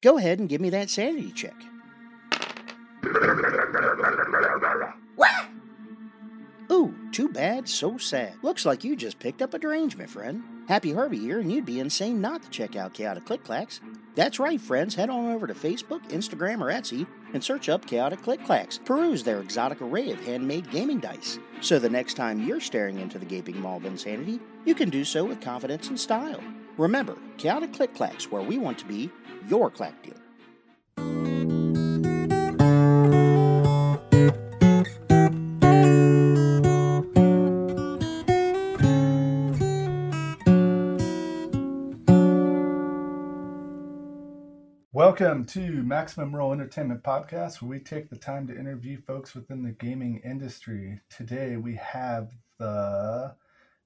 Go 0.00 0.16
ahead 0.16 0.38
and 0.38 0.48
give 0.48 0.60
me 0.60 0.70
that 0.70 0.90
sanity 0.90 1.32
check. 1.32 1.56
Ooh, 6.70 6.94
too 7.10 7.28
bad, 7.28 7.68
so 7.68 7.98
sad. 7.98 8.34
Looks 8.42 8.64
like 8.64 8.84
you 8.84 8.94
just 8.94 9.18
picked 9.18 9.42
up 9.42 9.54
a 9.54 9.58
derangement, 9.58 10.10
friend. 10.10 10.44
Happy 10.68 10.92
Herbie 10.92 11.18
here, 11.18 11.40
and 11.40 11.50
you'd 11.50 11.64
be 11.64 11.80
insane 11.80 12.20
not 12.20 12.42
to 12.42 12.50
check 12.50 12.76
out 12.76 12.94
Chaotic 12.94 13.24
Click 13.24 13.42
Clacks. 13.42 13.80
That's 14.14 14.38
right, 14.38 14.60
friends. 14.60 14.94
Head 14.94 15.10
on 15.10 15.32
over 15.32 15.48
to 15.48 15.54
Facebook, 15.54 16.08
Instagram, 16.10 16.60
or 16.60 16.72
Etsy 16.72 17.04
and 17.34 17.42
search 17.42 17.68
up 17.68 17.84
Chaotic 17.84 18.22
Click 18.22 18.44
Clacks. 18.44 18.78
Peruse 18.78 19.24
their 19.24 19.40
exotic 19.40 19.82
array 19.82 20.12
of 20.12 20.24
handmade 20.24 20.70
gaming 20.70 21.00
dice. 21.00 21.40
So 21.60 21.80
the 21.80 21.90
next 21.90 22.14
time 22.14 22.46
you're 22.46 22.60
staring 22.60 23.00
into 23.00 23.18
the 23.18 23.26
gaping 23.26 23.60
maw 23.60 23.76
of 23.76 23.84
insanity, 23.84 24.38
you 24.64 24.76
can 24.76 24.90
do 24.90 25.04
so 25.04 25.24
with 25.24 25.40
confidence 25.40 25.88
and 25.88 25.98
style. 25.98 26.40
Remember, 26.78 27.18
Chaotic 27.38 27.72
Click 27.72 27.92
Clacks, 27.92 28.30
where 28.30 28.40
we 28.40 28.56
want 28.56 28.78
to 28.78 28.84
be 28.84 29.10
your 29.48 29.68
clack 29.68 30.00
dealer. 30.00 30.14
Welcome 44.92 45.46
to 45.46 45.82
Maximum 45.82 46.34
Roll 46.34 46.52
Entertainment 46.52 47.02
Podcast, 47.02 47.60
where 47.60 47.70
we 47.70 47.80
take 47.80 48.08
the 48.08 48.16
time 48.16 48.46
to 48.46 48.56
interview 48.56 49.00
folks 49.04 49.34
within 49.34 49.64
the 49.64 49.72
gaming 49.72 50.20
industry. 50.24 51.00
Today 51.10 51.56
we 51.56 51.74
have 51.74 52.30
the 52.58 53.34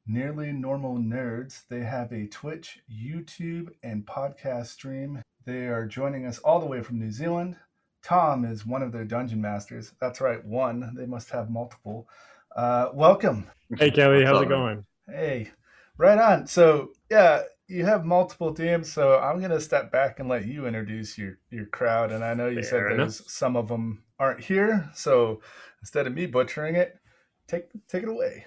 Nearly 0.07 0.51
Normal 0.51 0.97
Nerds. 0.97 1.63
They 1.69 1.81
have 1.81 2.13
a 2.13 2.27
Twitch, 2.27 2.81
YouTube, 2.91 3.69
and 3.85 4.05
podcast 4.05 4.67
stream. 4.67 5.23
They 5.45 5.69
are 5.69 5.87
joining 5.87 6.27
us 6.27 6.39
all 6.41 6.59
the 6.59 6.67
way 6.67 6.83
from 6.83 6.99
New 6.99 7.13
Zealand. 7.13 7.57
Tom 8.03 8.45
is 8.45 8.67
one 8.67 8.83
of 8.83 8.91
their 8.91 9.05
dungeon 9.05 9.41
masters. 9.41 9.93
That's 10.01 10.21
right, 10.21 10.45
one. 10.45 10.95
They 10.97 11.07
must 11.07 11.31
have 11.31 11.51
multiple. 11.51 12.09
Uh, 12.57 12.89
welcome. 12.93 13.47
Hey 13.79 13.93
Kelly, 13.93 14.25
how's 14.25 14.43
it 14.43 14.49
going? 14.49 14.85
Hey, 15.09 15.51
right 15.97 16.19
on. 16.19 16.49
So, 16.49 16.91
yeah, 17.09 17.43
you 17.69 17.85
have 17.85 18.05
multiple 18.05 18.53
teams, 18.53 18.93
so 18.93 19.21
I'm 19.21 19.41
gonna 19.41 19.61
step 19.61 19.93
back 19.93 20.19
and 20.19 20.29
let 20.29 20.47
you 20.47 20.67
introduce 20.67 21.17
your 21.17 21.39
your 21.51 21.67
crowd. 21.67 22.11
And 22.11 22.25
I 22.25 22.35
know 22.35 22.49
you 22.49 22.65
Fair 22.65 22.91
said 22.91 22.99
there's 22.99 23.33
some 23.33 23.57
of 23.57 23.69
them 23.69 24.03
aren't 24.19 24.43
here, 24.43 24.91
so 24.95 25.41
instead 25.81 26.09
of 26.09 26.13
me 26.13 26.27
butchering 26.27 26.75
it, 26.75 26.99
take 27.47 27.67
take 27.89 28.03
it 28.03 28.09
away. 28.09 28.47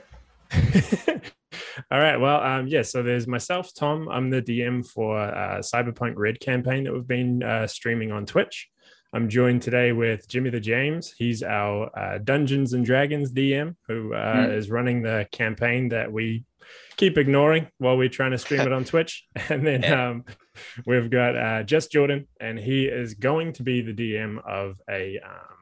All 1.91 1.99
right. 1.99 2.17
Well, 2.17 2.41
um, 2.41 2.67
yeah. 2.67 2.81
So 2.81 3.03
there's 3.03 3.27
myself, 3.27 3.71
Tom. 3.73 4.07
I'm 4.09 4.29
the 4.29 4.41
DM 4.41 4.85
for 4.87 5.17
uh, 5.19 5.59
Cyberpunk 5.59 6.13
Red 6.15 6.39
campaign 6.39 6.83
that 6.85 6.93
we've 6.93 7.07
been 7.07 7.43
uh, 7.43 7.67
streaming 7.67 8.11
on 8.11 8.25
Twitch. 8.25 8.69
I'm 9.13 9.29
joined 9.29 9.61
today 9.61 9.91
with 9.91 10.27
Jimmy 10.27 10.49
the 10.49 10.59
James. 10.59 11.13
He's 11.17 11.41
our 11.43 11.89
uh, 11.97 12.17
Dungeons 12.17 12.73
and 12.73 12.83
Dragons 12.85 13.31
DM, 13.31 13.75
who 13.87 14.13
uh, 14.13 14.35
Mm. 14.47 14.57
is 14.57 14.69
running 14.69 15.03
the 15.03 15.27
campaign 15.31 15.89
that 15.89 16.11
we 16.11 16.43
keep 16.97 17.17
ignoring 17.17 17.67
while 17.77 17.95
we're 17.97 18.09
trying 18.09 18.31
to 18.31 18.37
stream 18.37 18.61
it 18.61 18.73
on 18.73 18.83
Twitch. 18.91 19.23
And 19.49 19.65
then 19.65 19.85
um, 19.93 20.25
we've 20.85 21.09
got 21.09 21.35
uh, 21.37 21.63
Just 21.63 21.91
Jordan, 21.91 22.27
and 22.41 22.57
he 22.59 22.85
is 22.87 23.13
going 23.13 23.53
to 23.53 23.63
be 23.63 23.81
the 23.81 23.93
DM 23.93 24.39
of 24.45 24.81
a 24.89 25.19
um, 25.23 25.54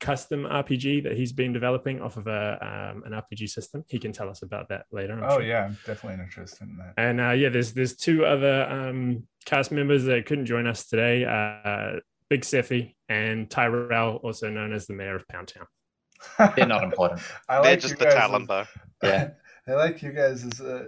custom 0.00 0.42
RPG 0.44 1.04
that 1.04 1.16
he's 1.16 1.32
been 1.32 1.52
developing 1.52 2.00
off 2.00 2.16
of 2.16 2.26
a 2.26 2.92
um, 2.94 3.02
an 3.04 3.12
RPG 3.12 3.48
system. 3.48 3.84
He 3.88 3.98
can 3.98 4.12
tell 4.12 4.28
us 4.28 4.42
about 4.42 4.68
that 4.68 4.86
later. 4.92 5.14
I'm 5.14 5.24
Oh 5.24 5.36
sure. 5.38 5.42
yeah, 5.42 5.64
I'm 5.66 5.78
definitely 5.86 6.22
interested 6.22 6.68
in 6.68 6.76
that. 6.78 6.94
And 6.96 7.20
uh, 7.20 7.30
yeah, 7.30 7.48
there's 7.48 7.72
there's 7.72 7.96
two 7.96 8.24
other 8.26 8.64
um, 8.68 9.24
cast 9.46 9.72
members 9.72 10.04
that 10.04 10.26
couldn't 10.26 10.46
join 10.46 10.66
us 10.66 10.86
today. 10.86 11.24
Uh, 11.24 12.00
Big 12.28 12.42
Seffi 12.42 12.94
and 13.08 13.50
Tyrell, 13.50 14.16
also 14.16 14.48
known 14.50 14.72
as 14.72 14.86
the 14.86 14.94
mayor 14.94 15.16
of 15.16 15.28
Pound 15.28 15.48
Town. 15.48 15.66
They're 16.56 16.66
not 16.66 16.82
important. 16.84 17.20
I 17.48 17.60
They're 17.60 17.70
like 17.72 17.80
just 17.80 17.98
the 17.98 18.04
guys' 18.06 18.14
talent, 18.14 18.48
though. 18.48 18.64
Yeah. 19.02 19.30
I 19.68 19.72
like 19.74 20.02
you 20.02 20.12
guys' 20.12 20.60
uh, 20.60 20.86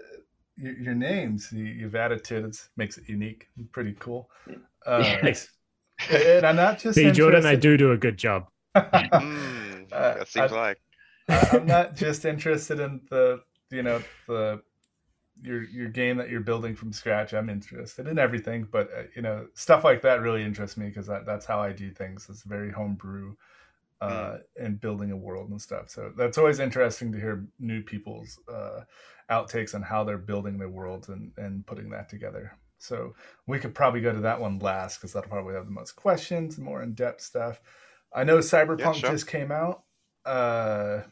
your, 0.57 0.73
your 0.75 0.95
names. 0.95 1.53
You, 1.53 1.65
you've 1.65 1.95
added 1.95 2.25
to 2.25 2.37
it. 2.37 2.45
It 2.47 2.59
makes 2.77 2.97
it 2.99 3.09
unique. 3.09 3.47
Pretty 3.73 3.95
cool. 3.99 4.31
Uh, 4.85 5.03
Thanks. 5.21 5.49
and 6.11 6.45
I'm 6.47 6.57
not 6.57 6.79
just 6.79 6.95
See, 6.95 7.11
Jordan, 7.11 7.45
I 7.47 7.55
do 7.55 7.77
do 7.77 7.93
a 7.93 7.97
good 7.99 8.17
job. 8.17 8.47
Mm, 9.13 9.91
Uh, 9.93 10.15
that 10.19 10.29
seems 10.29 10.53
I- 10.53 10.57
like. 10.57 10.79
I- 11.29 11.49
I'm 11.53 11.67
not 11.67 11.97
just 11.97 12.25
interested 12.25 12.81
in 12.81 13.01
the 13.11 13.43
you 13.71 13.83
know 13.83 14.03
the 14.29 14.63
your 15.43 15.65
your 15.65 15.89
game 15.89 16.17
that 16.19 16.31
you're 16.31 16.41
building 16.41 16.75
from 16.77 16.93
scratch. 16.93 17.35
I'm 17.35 17.51
interested 17.51 18.07
in 18.09 18.19
everything, 18.19 18.69
but 18.71 18.91
uh, 18.97 19.03
you 19.15 19.23
know 19.23 19.49
stuff 19.55 19.85
like 19.85 20.03
that 20.03 20.21
really 20.23 20.43
interests 20.43 20.77
me 20.77 20.89
because 20.89 21.07
that, 21.09 21.27
that's 21.27 21.47
how 21.47 21.61
I 21.61 21.73
do 21.73 21.91
things. 21.91 22.27
It's 22.31 22.43
very 22.45 22.71
homebrew 22.71 23.35
uh, 24.01 24.39
and 24.61 24.81
building 24.81 25.11
a 25.13 25.17
world 25.17 25.51
and 25.51 25.61
stuff. 25.61 25.91
So 25.91 26.13
that's 26.17 26.39
always 26.39 26.61
interesting 26.61 27.13
to 27.13 27.19
hear 27.21 27.47
new 27.59 27.83
people's 27.83 28.39
uh, 28.53 28.83
outtakes 29.31 29.75
on 29.75 29.83
how 29.83 30.05
they're 30.05 30.19
building 30.19 30.59
their 30.59 30.69
worlds 30.69 31.09
and 31.09 31.33
and 31.39 31.67
putting 31.67 31.91
that 31.91 32.09
together. 32.09 32.53
So 32.79 33.15
we 33.47 33.59
could 33.59 33.75
probably 33.75 34.01
go 34.03 34.13
to 34.13 34.21
that 34.21 34.41
one 34.41 34.59
last 34.59 34.99
because 34.99 35.13
that'll 35.13 35.31
probably 35.31 35.55
have 35.55 35.65
the 35.67 35.73
most 35.73 35.93
questions, 35.97 36.59
more 36.59 36.83
in 36.83 36.95
depth 36.95 37.23
stuff. 37.23 37.61
I 38.17 38.25
know 38.25 38.39
Cyberpunk 38.39 38.95
sure. 38.95 39.11
just 39.11 39.27
came 39.27 39.53
out. 39.53 39.83
Uh, 40.25 41.03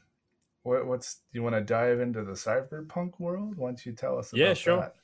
what, 0.63 0.87
what's 0.87 1.17
do 1.17 1.39
you 1.39 1.43
want 1.43 1.55
to 1.55 1.61
dive 1.61 2.01
into 2.01 2.25
the 2.25 2.33
cyberpunk 2.33 3.21
world? 3.21 3.57
Why 3.57 3.69
don't 3.69 3.87
you 3.87 3.93
tell 3.93 4.19
us? 4.19 4.33
About 4.33 4.41
Yeah, 4.41 4.55
sure. 4.55 4.81
that? 4.81 4.95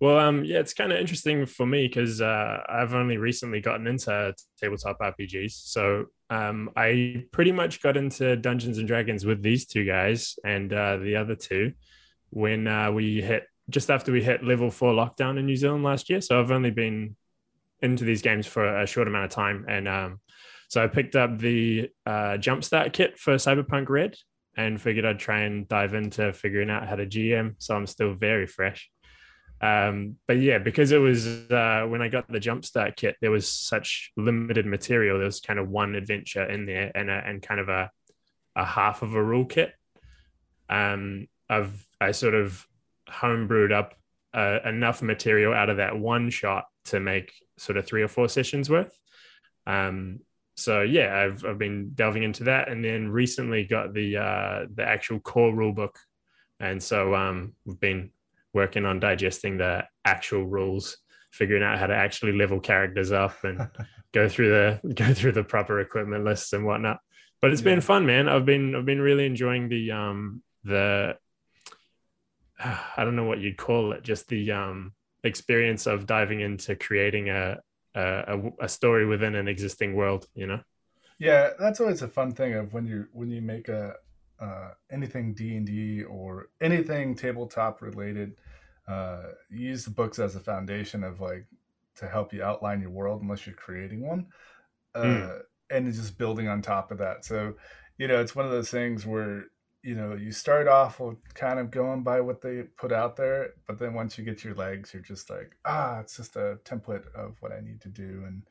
Well, 0.00 0.18
um, 0.18 0.44
yeah, 0.44 0.58
it's 0.58 0.74
kind 0.74 0.92
of 0.92 0.98
interesting 0.98 1.46
for 1.46 1.64
me 1.64 1.86
because 1.86 2.20
uh, 2.20 2.62
I've 2.68 2.92
only 2.92 3.16
recently 3.16 3.60
gotten 3.60 3.86
into 3.86 4.34
tabletop 4.60 4.98
RPGs. 4.98 5.52
So 5.52 6.06
um, 6.28 6.70
I 6.76 7.24
pretty 7.30 7.52
much 7.52 7.80
got 7.80 7.96
into 7.96 8.36
Dungeons 8.36 8.78
and 8.78 8.88
Dragons 8.88 9.24
with 9.24 9.42
these 9.42 9.64
two 9.64 9.84
guys 9.84 10.38
and 10.44 10.72
uh, 10.72 10.96
the 10.98 11.16
other 11.16 11.36
two 11.36 11.72
when 12.30 12.66
uh, 12.66 12.90
we 12.90 13.22
hit 13.22 13.44
just 13.70 13.90
after 13.90 14.12
we 14.12 14.22
hit 14.22 14.44
level 14.44 14.70
four 14.70 14.92
lockdown 14.92 15.38
in 15.38 15.46
New 15.46 15.56
Zealand 15.56 15.84
last 15.84 16.10
year. 16.10 16.20
So 16.20 16.38
I've 16.38 16.50
only 16.50 16.70
been 16.72 17.16
into 17.80 18.04
these 18.04 18.22
games 18.22 18.46
for 18.46 18.82
a 18.82 18.86
short 18.86 19.06
amount 19.08 19.26
of 19.26 19.30
time, 19.30 19.64
and 19.68 19.86
um, 19.88 20.20
so 20.68 20.82
I 20.82 20.86
picked 20.86 21.16
up 21.16 21.38
the 21.38 21.90
uh, 22.04 22.38
Jumpstart 22.38 22.92
kit 22.92 23.18
for 23.18 23.34
Cyberpunk 23.34 23.88
Red 23.88 24.16
and 24.56 24.80
figured 24.80 25.04
I'd 25.04 25.18
try 25.18 25.40
and 25.40 25.68
dive 25.68 25.94
into 25.94 26.32
figuring 26.32 26.70
out 26.70 26.88
how 26.88 26.96
to 26.96 27.06
GM. 27.06 27.54
So 27.58 27.76
I'm 27.76 27.86
still 27.86 28.14
very 28.14 28.46
fresh. 28.46 28.90
Um, 29.60 30.16
but 30.26 30.38
yeah, 30.38 30.58
because 30.58 30.92
it 30.92 30.98
was 30.98 31.26
uh, 31.26 31.86
when 31.88 32.02
I 32.02 32.08
got 32.08 32.30
the 32.30 32.40
Jumpstart 32.40 32.96
kit, 32.96 33.16
there 33.20 33.30
was 33.30 33.48
such 33.48 34.12
limited 34.16 34.66
material. 34.66 35.18
There 35.18 35.26
was 35.26 35.40
kind 35.40 35.58
of 35.58 35.68
one 35.68 35.94
adventure 35.94 36.44
in 36.44 36.66
there 36.66 36.92
and 36.94 37.10
a, 37.10 37.22
and 37.26 37.42
kind 37.42 37.60
of 37.60 37.68
a 37.68 37.90
a 38.54 38.64
half 38.64 39.02
of 39.02 39.14
a 39.14 39.22
rule 39.22 39.44
kit. 39.44 39.72
Um, 40.68 41.28
I've 41.48 41.86
I 42.00 42.12
sort 42.12 42.34
of 42.34 42.66
homebrewed 43.08 43.72
up 43.72 43.94
uh, 44.34 44.58
enough 44.64 45.02
material 45.02 45.54
out 45.54 45.70
of 45.70 45.78
that 45.78 45.98
one 45.98 46.30
shot 46.30 46.64
to 46.86 47.00
make 47.00 47.32
sort 47.56 47.78
of 47.78 47.86
three 47.86 48.02
or 48.02 48.08
four 48.08 48.28
sessions 48.28 48.68
worth. 48.68 48.96
Um, 49.66 50.20
so 50.56 50.82
yeah, 50.82 51.14
I've 51.14 51.44
I've 51.44 51.58
been 51.58 51.90
delving 51.94 52.22
into 52.22 52.44
that, 52.44 52.68
and 52.68 52.84
then 52.84 53.08
recently 53.08 53.64
got 53.64 53.92
the 53.92 54.16
uh, 54.16 54.66
the 54.74 54.84
actual 54.84 55.20
core 55.20 55.54
rule 55.54 55.72
book, 55.72 55.98
and 56.60 56.82
so 56.82 57.14
um, 57.14 57.52
we've 57.64 57.78
been 57.80 58.10
working 58.54 58.86
on 58.86 58.98
digesting 58.98 59.58
the 59.58 59.84
actual 60.04 60.44
rules, 60.46 60.96
figuring 61.30 61.62
out 61.62 61.78
how 61.78 61.86
to 61.86 61.94
actually 61.94 62.32
level 62.32 62.58
characters 62.58 63.12
up 63.12 63.44
and 63.44 63.68
go 64.12 64.28
through 64.28 64.48
the 64.48 64.94
go 64.94 65.12
through 65.12 65.32
the 65.32 65.44
proper 65.44 65.80
equipment 65.80 66.24
lists 66.24 66.52
and 66.54 66.64
whatnot. 66.64 67.00
But 67.42 67.52
it's 67.52 67.60
Yeah. 67.60 67.72
been 67.74 67.80
fun, 67.82 68.06
man. 68.06 68.28
I've 68.28 68.46
been 68.46 68.74
I've 68.74 68.86
been 68.86 69.00
really 69.00 69.26
enjoying 69.26 69.68
the 69.68 69.90
um 69.92 70.42
the 70.64 71.18
I 72.58 73.04
don't 73.04 73.16
know 73.16 73.24
what 73.24 73.40
you'd 73.40 73.58
call 73.58 73.92
it, 73.92 74.02
just 74.02 74.28
the 74.28 74.52
um 74.52 74.94
experience 75.22 75.86
of 75.86 76.06
diving 76.06 76.40
into 76.40 76.76
creating 76.76 77.28
a 77.28 77.58
a, 78.00 78.52
a 78.60 78.68
story 78.68 79.06
within 79.06 79.34
an 79.34 79.48
existing 79.48 79.94
world. 79.94 80.26
You 80.34 80.46
know. 80.46 80.60
Yeah, 81.18 81.50
that's 81.58 81.80
always 81.80 82.02
a 82.02 82.08
fun 82.08 82.32
thing 82.32 82.54
of 82.54 82.72
when 82.74 82.86
you 82.86 83.06
when 83.12 83.30
you 83.30 83.40
make 83.40 83.68
a 83.68 83.94
uh, 84.40 84.70
anything 84.90 85.34
D 85.34 85.56
and 85.56 85.66
D 85.66 86.02
or 86.04 86.48
anything 86.60 87.14
tabletop 87.14 87.82
related. 87.82 88.36
Uh, 88.86 89.22
use 89.50 89.84
the 89.84 89.90
books 89.90 90.18
as 90.18 90.36
a 90.36 90.40
foundation 90.40 91.02
of 91.02 91.20
like 91.20 91.46
to 91.96 92.06
help 92.06 92.32
you 92.32 92.42
outline 92.42 92.80
your 92.80 92.90
world, 92.90 93.22
unless 93.22 93.46
you're 93.46 93.56
creating 93.56 94.06
one, 94.06 94.26
uh, 94.94 95.02
Mm. 95.02 95.40
and 95.70 95.92
just 95.92 96.18
building 96.18 96.48
on 96.48 96.62
top 96.62 96.92
of 96.92 96.98
that. 96.98 97.24
So, 97.24 97.54
you 97.98 98.06
know, 98.06 98.20
it's 98.20 98.36
one 98.36 98.44
of 98.44 98.52
those 98.52 98.70
things 98.70 99.04
where 99.06 99.46
you 99.82 99.94
know 99.94 100.14
you 100.14 100.32
start 100.32 100.68
off 100.68 101.00
with 101.00 101.18
kind 101.34 101.58
of 101.58 101.70
going 101.70 102.02
by 102.02 102.20
what 102.20 102.40
they 102.42 102.64
put 102.64 102.92
out 102.92 103.16
there, 103.16 103.54
but 103.66 103.78
then 103.78 103.94
once 103.94 104.18
you 104.18 104.24
get 104.24 104.44
your 104.44 104.54
legs, 104.54 104.92
you're 104.92 105.02
just 105.02 105.30
like, 105.30 105.56
ah, 105.64 106.00
it's 106.00 106.16
just 106.16 106.36
a 106.36 106.58
template 106.64 107.06
of 107.14 107.36
what 107.40 107.52
I 107.52 107.60
need 107.60 107.80
to 107.82 107.88
do, 107.88 108.24
and 108.26 108.48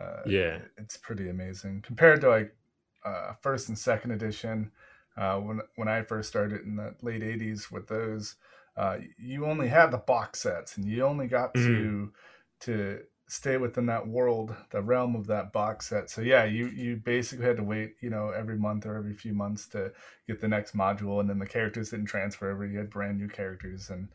uh, 0.00 0.24
Yeah. 0.24 0.62
it's 0.78 0.96
pretty 0.96 1.28
amazing 1.28 1.82
compared 1.82 2.20
to 2.22 2.28
like 2.28 2.56
uh, 3.04 3.32
first 3.42 3.68
and 3.68 3.78
second 3.78 4.12
edition. 4.12 4.72
Uh, 5.16 5.38
when 5.40 5.60
when 5.76 5.88
I 5.88 6.02
first 6.02 6.28
started 6.28 6.62
in 6.62 6.76
the 6.76 6.94
late 7.02 7.22
'80s 7.22 7.70
with 7.70 7.88
those, 7.88 8.36
uh, 8.76 8.98
you 9.18 9.46
only 9.46 9.68
had 9.68 9.90
the 9.90 9.98
box 9.98 10.40
sets, 10.42 10.76
and 10.76 10.86
you 10.86 11.04
only 11.04 11.26
got 11.26 11.56
to 11.66 12.12
to 12.60 13.02
stay 13.30 13.56
within 13.56 13.86
that 13.86 14.08
world, 14.08 14.54
the 14.70 14.82
realm 14.82 15.14
of 15.14 15.28
that 15.28 15.52
box 15.52 15.88
set. 15.88 16.10
So 16.10 16.20
yeah, 16.20 16.44
you 16.44 16.66
you 16.66 16.96
basically 16.96 17.46
had 17.46 17.56
to 17.58 17.62
wait, 17.62 17.94
you 18.00 18.10
know, 18.10 18.30
every 18.30 18.56
month 18.58 18.86
or 18.86 18.96
every 18.96 19.14
few 19.14 19.32
months 19.32 19.68
to 19.68 19.92
get 20.26 20.40
the 20.40 20.48
next 20.48 20.76
module, 20.76 21.20
and 21.20 21.30
then 21.30 21.38
the 21.38 21.46
characters 21.46 21.90
didn't 21.90 22.06
transfer 22.06 22.50
over. 22.50 22.66
You 22.66 22.78
had 22.78 22.90
brand 22.90 23.18
new 23.18 23.28
characters, 23.28 23.90
and 23.90 24.08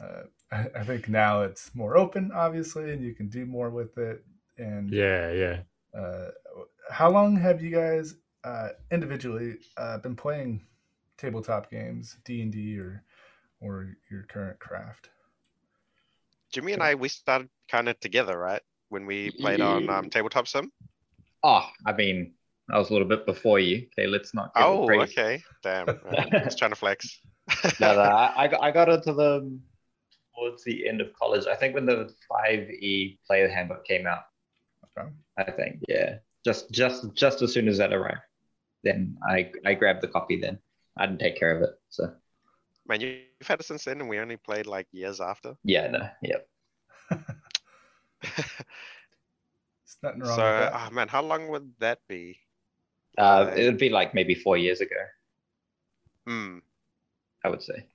uh, 0.00 0.22
I, 0.52 0.80
I 0.80 0.84
think 0.84 1.08
now 1.08 1.42
it's 1.42 1.74
more 1.74 1.96
open, 1.96 2.30
obviously, 2.32 2.92
and 2.92 3.02
you 3.02 3.14
can 3.14 3.28
do 3.28 3.44
more 3.46 3.70
with 3.70 3.98
it. 3.98 4.24
And 4.58 4.90
yeah, 4.92 5.32
yeah. 5.32 5.60
Uh, 5.92 6.30
how 6.88 7.10
long 7.10 7.36
have 7.36 7.60
you 7.60 7.70
guys 7.70 8.14
uh, 8.44 8.70
individually 8.92 9.56
uh, 9.76 9.98
been 9.98 10.14
playing 10.14 10.64
tabletop 11.18 11.68
games, 11.68 12.16
D 12.24 12.42
and 12.42 12.52
D, 12.52 12.78
or 12.78 13.02
or 13.60 13.96
your 14.08 14.22
current 14.22 14.60
craft? 14.60 15.10
Jimmy 16.52 16.74
and 16.74 16.82
I, 16.82 16.94
we 16.94 17.08
started 17.08 17.48
kind 17.72 17.88
of 17.88 17.98
together, 18.00 18.38
right? 18.38 18.62
When 18.90 19.06
we 19.06 19.30
played 19.30 19.62
on 19.62 19.88
um, 19.88 20.10
tabletop 20.10 20.46
sim. 20.46 20.70
Oh, 21.42 21.66
I 21.86 21.92
mean, 21.92 22.34
I 22.70 22.78
was 22.78 22.90
a 22.90 22.92
little 22.92 23.08
bit 23.08 23.24
before 23.24 23.58
you. 23.58 23.86
Okay, 23.98 24.06
let's 24.06 24.34
not. 24.34 24.52
Oh, 24.54 24.88
okay. 25.00 25.42
Damn, 25.62 25.88
I 26.10 26.42
was 26.44 26.54
trying 26.54 26.70
to 26.70 26.76
flex. 26.76 27.20
no, 27.80 27.94
no, 27.94 28.02
I, 28.02 28.50
I 28.60 28.70
got 28.70 28.90
into 28.90 29.14
the 29.14 29.58
towards 30.36 30.62
the 30.64 30.86
end 30.86 31.00
of 31.00 31.12
college. 31.14 31.46
I 31.46 31.56
think 31.56 31.74
when 31.74 31.86
the 31.86 32.14
five 32.28 32.68
E 32.70 33.18
player 33.26 33.48
handbook 33.48 33.84
came 33.86 34.06
out. 34.06 34.24
Okay. 34.98 35.08
I 35.38 35.50
think, 35.50 35.80
yeah, 35.88 36.18
just 36.44 36.70
just 36.70 37.14
just 37.14 37.40
as 37.40 37.52
soon 37.52 37.66
as 37.66 37.78
that 37.78 37.94
arrived, 37.94 38.20
then 38.84 39.16
I 39.26 39.50
I 39.64 39.72
grabbed 39.74 40.02
the 40.02 40.08
copy. 40.08 40.38
Then 40.38 40.58
I 40.98 41.06
didn't 41.06 41.20
take 41.20 41.38
care 41.38 41.56
of 41.56 41.62
it. 41.62 41.70
So 41.88 42.12
Man, 42.86 43.00
you've 43.00 43.46
had 43.46 43.60
it 43.60 43.66
since 43.66 43.84
then, 43.84 44.00
and 44.00 44.08
we 44.08 44.18
only 44.18 44.36
played 44.36 44.66
like 44.66 44.86
years 44.92 45.20
after. 45.20 45.54
Yeah, 45.64 45.88
no, 45.88 46.08
yep. 46.22 46.46
It's 49.84 49.98
nothing 50.02 50.22
wrong 50.22 50.42
so, 50.42 50.42
with 50.44 50.56
that. 50.56 50.74
oh 50.74 50.90
man, 50.90 51.08
how 51.08 51.22
long 51.22 51.48
would 51.48 51.74
that 51.80 52.00
be? 52.08 52.40
Uh, 53.18 53.50
it 53.56 53.64
would 53.66 53.78
be 53.78 53.88
like 53.90 54.14
maybe 54.14 54.34
four 54.34 54.56
years 54.56 54.80
ago, 54.80 54.96
Hmm. 56.26 56.58
I 57.44 57.48
would 57.50 57.62
say. 57.62 57.86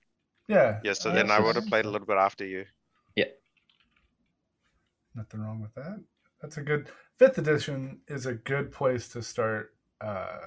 yeah. 0.48 0.82
Yeah. 0.82 0.94
So 0.94 1.12
uh, 1.12 1.12
then 1.12 1.30
I 1.32 1.40
would 1.40 1.56
have 1.56 1.66
played 1.68 1.86
a 1.86 1.90
little 1.90 2.08
bit 2.08 2.18
after 2.18 2.46
you. 2.46 2.66
Yeah. 3.16 3.26
Nothing 5.16 5.42
wrong 5.42 5.60
with 5.62 5.74
that. 5.76 6.00
That's 6.42 6.58
a 6.58 6.62
good 6.62 6.90
fifth 7.18 7.38
edition 7.38 8.02
is 8.08 8.26
a 8.26 8.34
good 8.36 8.72
place 8.72 9.08
to 9.10 9.22
start 9.24 9.74
uh 10.02 10.38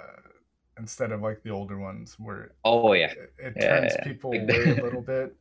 instead 0.78 1.10
of 1.12 1.20
like 1.20 1.42
the 1.42 1.50
older 1.50 1.78
ones 1.78 2.18
where 2.18 2.52
Oh 2.64 2.92
yeah, 2.94 3.14
it, 3.14 3.34
it 3.38 3.60
Yeah, 3.60 3.60
turns 3.60 3.96
yeah. 3.96 4.06
people 4.06 4.38
away 4.38 4.68
a 4.68 4.76
little 4.76 5.02
bit 5.02 5.34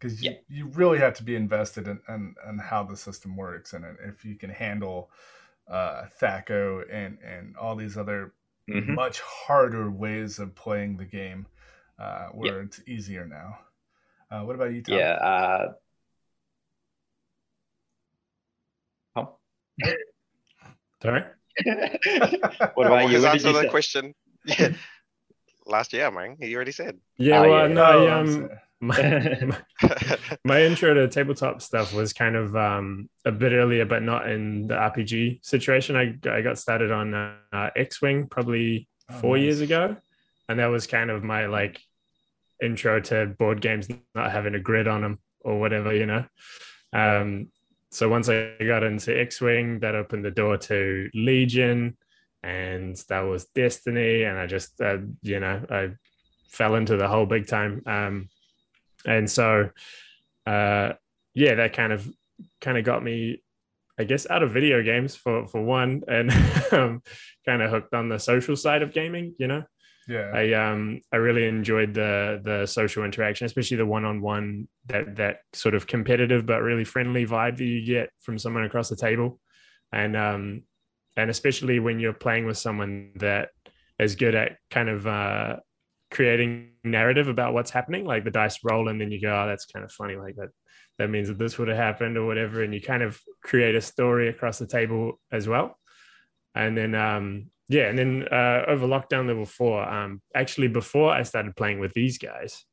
because 0.00 0.22
you, 0.22 0.30
Yeah. 0.30 0.38
you 0.48 0.66
really 0.68 0.98
have 0.98 1.14
to 1.14 1.22
be 1.22 1.36
invested 1.36 1.86
in, 1.86 2.00
in, 2.08 2.34
in 2.48 2.58
how 2.58 2.82
the 2.82 2.96
system 2.96 3.36
works 3.36 3.74
and 3.74 3.84
if 4.04 4.24
you 4.24 4.36
can 4.36 4.50
handle 4.50 5.10
uh 5.68 6.06
THAC0 6.20 6.86
and 6.90 7.18
and 7.24 7.56
all 7.56 7.76
these 7.76 7.96
other 7.96 8.32
Mhm. 8.68 8.94
much 8.96 9.20
harder 9.20 9.90
ways 9.90 10.38
of 10.38 10.54
playing 10.54 10.96
the 10.96 11.04
game 11.04 11.46
uh 11.98 12.28
where 12.28 12.60
it's 12.62 12.80
easier 12.86 13.26
now. 13.26 13.58
Uh 14.30 14.42
what 14.44 14.56
about 14.56 14.72
you, 14.72 14.82
Tom? 14.82 14.98
yeah. 14.98 15.12
Uh, 15.12 15.72
oh. 19.16 19.38
Sorry. 21.02 21.24
what 21.64 22.76
Well, 22.76 22.86
about 22.86 23.10
you? 23.10 23.22
What 23.22 23.32
answer 23.34 23.48
you 23.48 23.54
to 23.54 23.58
the 23.60 23.70
question. 23.70 24.14
Yeah. 24.58 24.70
Last 25.66 25.92
year, 25.92 26.10
man. 26.10 26.36
He 26.40 26.54
already 26.56 26.72
said. 26.72 26.98
Yeah, 27.18 27.40
Oh, 27.40 27.48
well, 27.48 27.68
yeah. 27.68 27.74
no, 27.74 28.08
Oh, 28.08 28.08
um, 28.20 28.26
sorry. 28.26 28.48
My, 28.80 29.38
my, 29.42 29.58
my 30.44 30.62
intro 30.62 30.94
to 30.94 31.08
tabletop 31.08 31.62
stuff 31.62 31.92
was 31.92 32.12
kind 32.12 32.36
of 32.36 32.56
um, 32.56 33.08
a 33.24 33.32
bit 33.32 33.52
earlier, 33.52 33.84
but 33.84 34.02
not 34.02 34.30
in 34.30 34.66
the 34.66 34.74
RPG 34.74 35.44
situation. 35.44 35.96
I, 35.96 36.16
I 36.28 36.40
got 36.40 36.58
started 36.58 36.90
on 36.90 37.14
uh, 37.14 37.70
X 37.76 38.00
Wing 38.00 38.26
probably 38.26 38.88
Oh, 39.10 39.18
four 39.18 39.36
years 39.36 39.60
ago. 39.60 39.96
And 40.48 40.58
that 40.58 40.66
was 40.66 40.86
kind 40.86 41.10
of 41.10 41.22
my 41.22 41.46
like 41.46 41.80
intro 42.62 43.00
to 43.00 43.26
board 43.38 43.60
games 43.60 43.88
not 44.14 44.32
having 44.32 44.54
a 44.54 44.60
grid 44.60 44.88
on 44.88 45.02
them 45.02 45.18
or 45.40 45.58
whatever, 45.60 45.94
you 45.94 46.06
know. 46.06 46.24
Um, 46.92 47.48
so 47.90 48.08
once 48.08 48.28
I 48.28 48.54
got 48.64 48.82
into 48.82 49.18
X 49.18 49.40
Wing, 49.40 49.80
that 49.80 49.94
opened 49.94 50.24
the 50.24 50.30
door 50.30 50.56
to 50.56 51.08
Legion 51.14 51.96
and 52.42 52.96
that 53.08 53.20
was 53.20 53.46
Destiny. 53.46 54.24
And 54.24 54.38
I 54.38 54.46
just, 54.46 54.80
uh, 54.80 54.98
you 55.22 55.40
know, 55.40 55.64
I 55.70 55.90
fell 56.48 56.74
into 56.74 56.96
the 56.96 57.08
whole 57.08 57.26
big 57.26 57.46
time. 57.46 57.82
Um, 57.86 58.28
and 59.06 59.30
so, 59.30 59.70
uh, 60.46 60.92
yeah, 61.34 61.54
that 61.56 61.72
kind 61.72 61.92
of 61.92 62.08
kind 62.60 62.78
of 62.78 62.84
got 62.84 63.02
me, 63.02 63.42
I 63.98 64.04
guess, 64.04 64.28
out 64.28 64.42
of 64.42 64.52
video 64.52 64.82
games 64.82 65.14
for 65.16 65.46
for 65.46 65.62
one, 65.62 66.02
and 66.08 66.30
um, 66.72 67.02
kind 67.46 67.62
of 67.62 67.70
hooked 67.70 67.94
on 67.94 68.08
the 68.08 68.18
social 68.18 68.56
side 68.56 68.82
of 68.82 68.92
gaming. 68.92 69.34
You 69.38 69.48
know, 69.48 69.62
Yeah. 70.08 70.30
I 70.34 70.52
um 70.54 71.00
I 71.12 71.16
really 71.16 71.46
enjoyed 71.46 71.94
the 71.94 72.40
the 72.42 72.66
social 72.66 73.04
interaction, 73.04 73.46
especially 73.46 73.76
the 73.76 73.86
one 73.86 74.04
on 74.04 74.20
one 74.20 74.68
that 74.86 75.16
that 75.16 75.40
sort 75.52 75.74
of 75.74 75.86
competitive 75.86 76.46
but 76.46 76.62
really 76.62 76.84
friendly 76.84 77.26
vibe 77.26 77.58
that 77.58 77.64
you 77.64 77.84
get 77.84 78.10
from 78.20 78.38
someone 78.38 78.64
across 78.64 78.88
the 78.88 78.96
table, 78.96 79.38
and 79.92 80.16
um 80.16 80.62
and 81.16 81.30
especially 81.30 81.78
when 81.80 81.98
you're 82.00 82.12
playing 82.12 82.46
with 82.46 82.56
someone 82.58 83.12
that 83.16 83.50
is 83.98 84.14
good 84.16 84.34
at 84.34 84.56
kind 84.70 84.88
of 84.88 85.06
uh 85.06 85.56
creating 86.10 86.70
narrative 86.84 87.28
about 87.28 87.54
what's 87.54 87.70
happening, 87.70 88.04
like 88.04 88.24
the 88.24 88.30
dice 88.30 88.58
roll, 88.64 88.88
and 88.88 89.00
then 89.00 89.10
you 89.10 89.20
go, 89.20 89.42
oh, 89.42 89.46
that's 89.46 89.66
kind 89.66 89.84
of 89.84 89.92
funny, 89.92 90.16
like 90.16 90.36
that 90.36 90.48
that 90.98 91.08
means 91.08 91.28
that 91.28 91.38
this 91.38 91.56
would 91.56 91.68
have 91.68 91.76
happened 91.76 92.18
or 92.18 92.26
whatever, 92.26 92.62
and 92.62 92.74
you 92.74 92.80
kind 92.80 93.02
of 93.02 93.18
create 93.42 93.74
a 93.74 93.80
story 93.80 94.28
across 94.28 94.58
the 94.58 94.66
table 94.66 95.18
as 95.32 95.48
well. 95.48 95.78
And 96.54 96.76
then 96.76 96.94
um 96.94 97.50
yeah 97.70 97.88
and 97.88 97.96
then 97.96 98.26
uh 98.30 98.64
over 98.66 98.84
lockdown 98.86 99.28
level 99.28 99.46
four 99.46 99.88
um 99.88 100.20
actually 100.34 100.66
before 100.66 101.12
i 101.12 101.22
started 101.22 101.54
playing 101.56 101.78
with 101.78 101.94
these 101.94 102.18
guys 102.18 102.64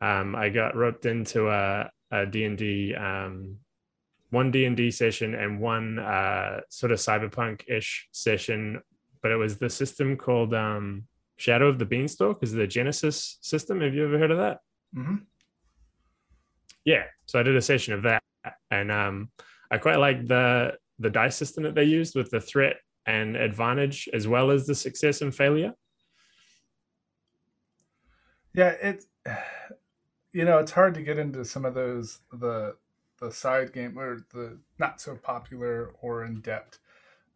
um 0.00 0.34
i 0.34 0.48
got 0.48 0.76
roped 0.76 1.06
into 1.06 1.48
a, 1.48 1.88
a 2.10 2.26
d&d 2.26 2.94
um 2.96 3.56
one 4.30 4.50
d&d 4.50 4.90
session 4.90 5.34
and 5.34 5.60
one 5.60 5.98
uh 6.00 6.60
sort 6.68 6.90
of 6.90 6.98
cyberpunk-ish 6.98 8.08
session 8.10 8.82
but 9.22 9.30
it 9.30 9.36
was 9.36 9.58
the 9.58 9.70
system 9.70 10.16
called 10.16 10.52
um 10.52 11.04
shadow 11.42 11.68
of 11.68 11.78
the 11.78 11.84
beanstalk 11.84 12.42
is 12.42 12.52
the 12.52 12.66
Genesys 12.66 13.36
system. 13.40 13.80
Have 13.80 13.94
you 13.94 14.04
ever 14.04 14.18
heard 14.18 14.30
of 14.30 14.38
that? 14.38 14.58
Hmm 14.94 15.16
yeah. 16.84 17.04
So 17.26 17.38
i 17.38 17.42
did 17.42 17.56
a 17.56 17.62
session 17.62 17.94
of 17.94 18.02
that. 18.02 18.22
And 18.70 18.90
um 18.90 19.30
i 19.70 19.78
quite 19.78 19.98
like 19.98 20.26
the 20.26 20.76
the 20.98 21.10
dice 21.10 21.36
system 21.36 21.64
that 21.64 21.74
they 21.74 21.84
used 21.84 22.14
with 22.14 22.30
the 22.30 22.40
threat 22.40 22.76
and 23.06 23.36
advantage 23.36 24.08
as 24.12 24.28
well 24.28 24.50
as 24.50 24.66
the 24.66 24.74
success 24.74 25.22
and 25.22 25.34
failure. 25.34 25.72
Yeah, 28.54 28.70
it 28.70 29.04
you 30.32 30.44
know, 30.44 30.58
it's 30.58 30.72
hard 30.72 30.94
to 30.94 31.02
get 31.02 31.18
into 31.18 31.44
some 31.44 31.64
of 31.64 31.74
those 31.74 32.20
the 32.32 32.76
the 33.20 33.30
side 33.30 33.72
game 33.72 33.98
or 33.98 34.24
the 34.32 34.58
not 34.78 35.00
so 35.00 35.14
popular 35.16 35.92
or 36.00 36.24
in 36.24 36.40
depth 36.40 36.78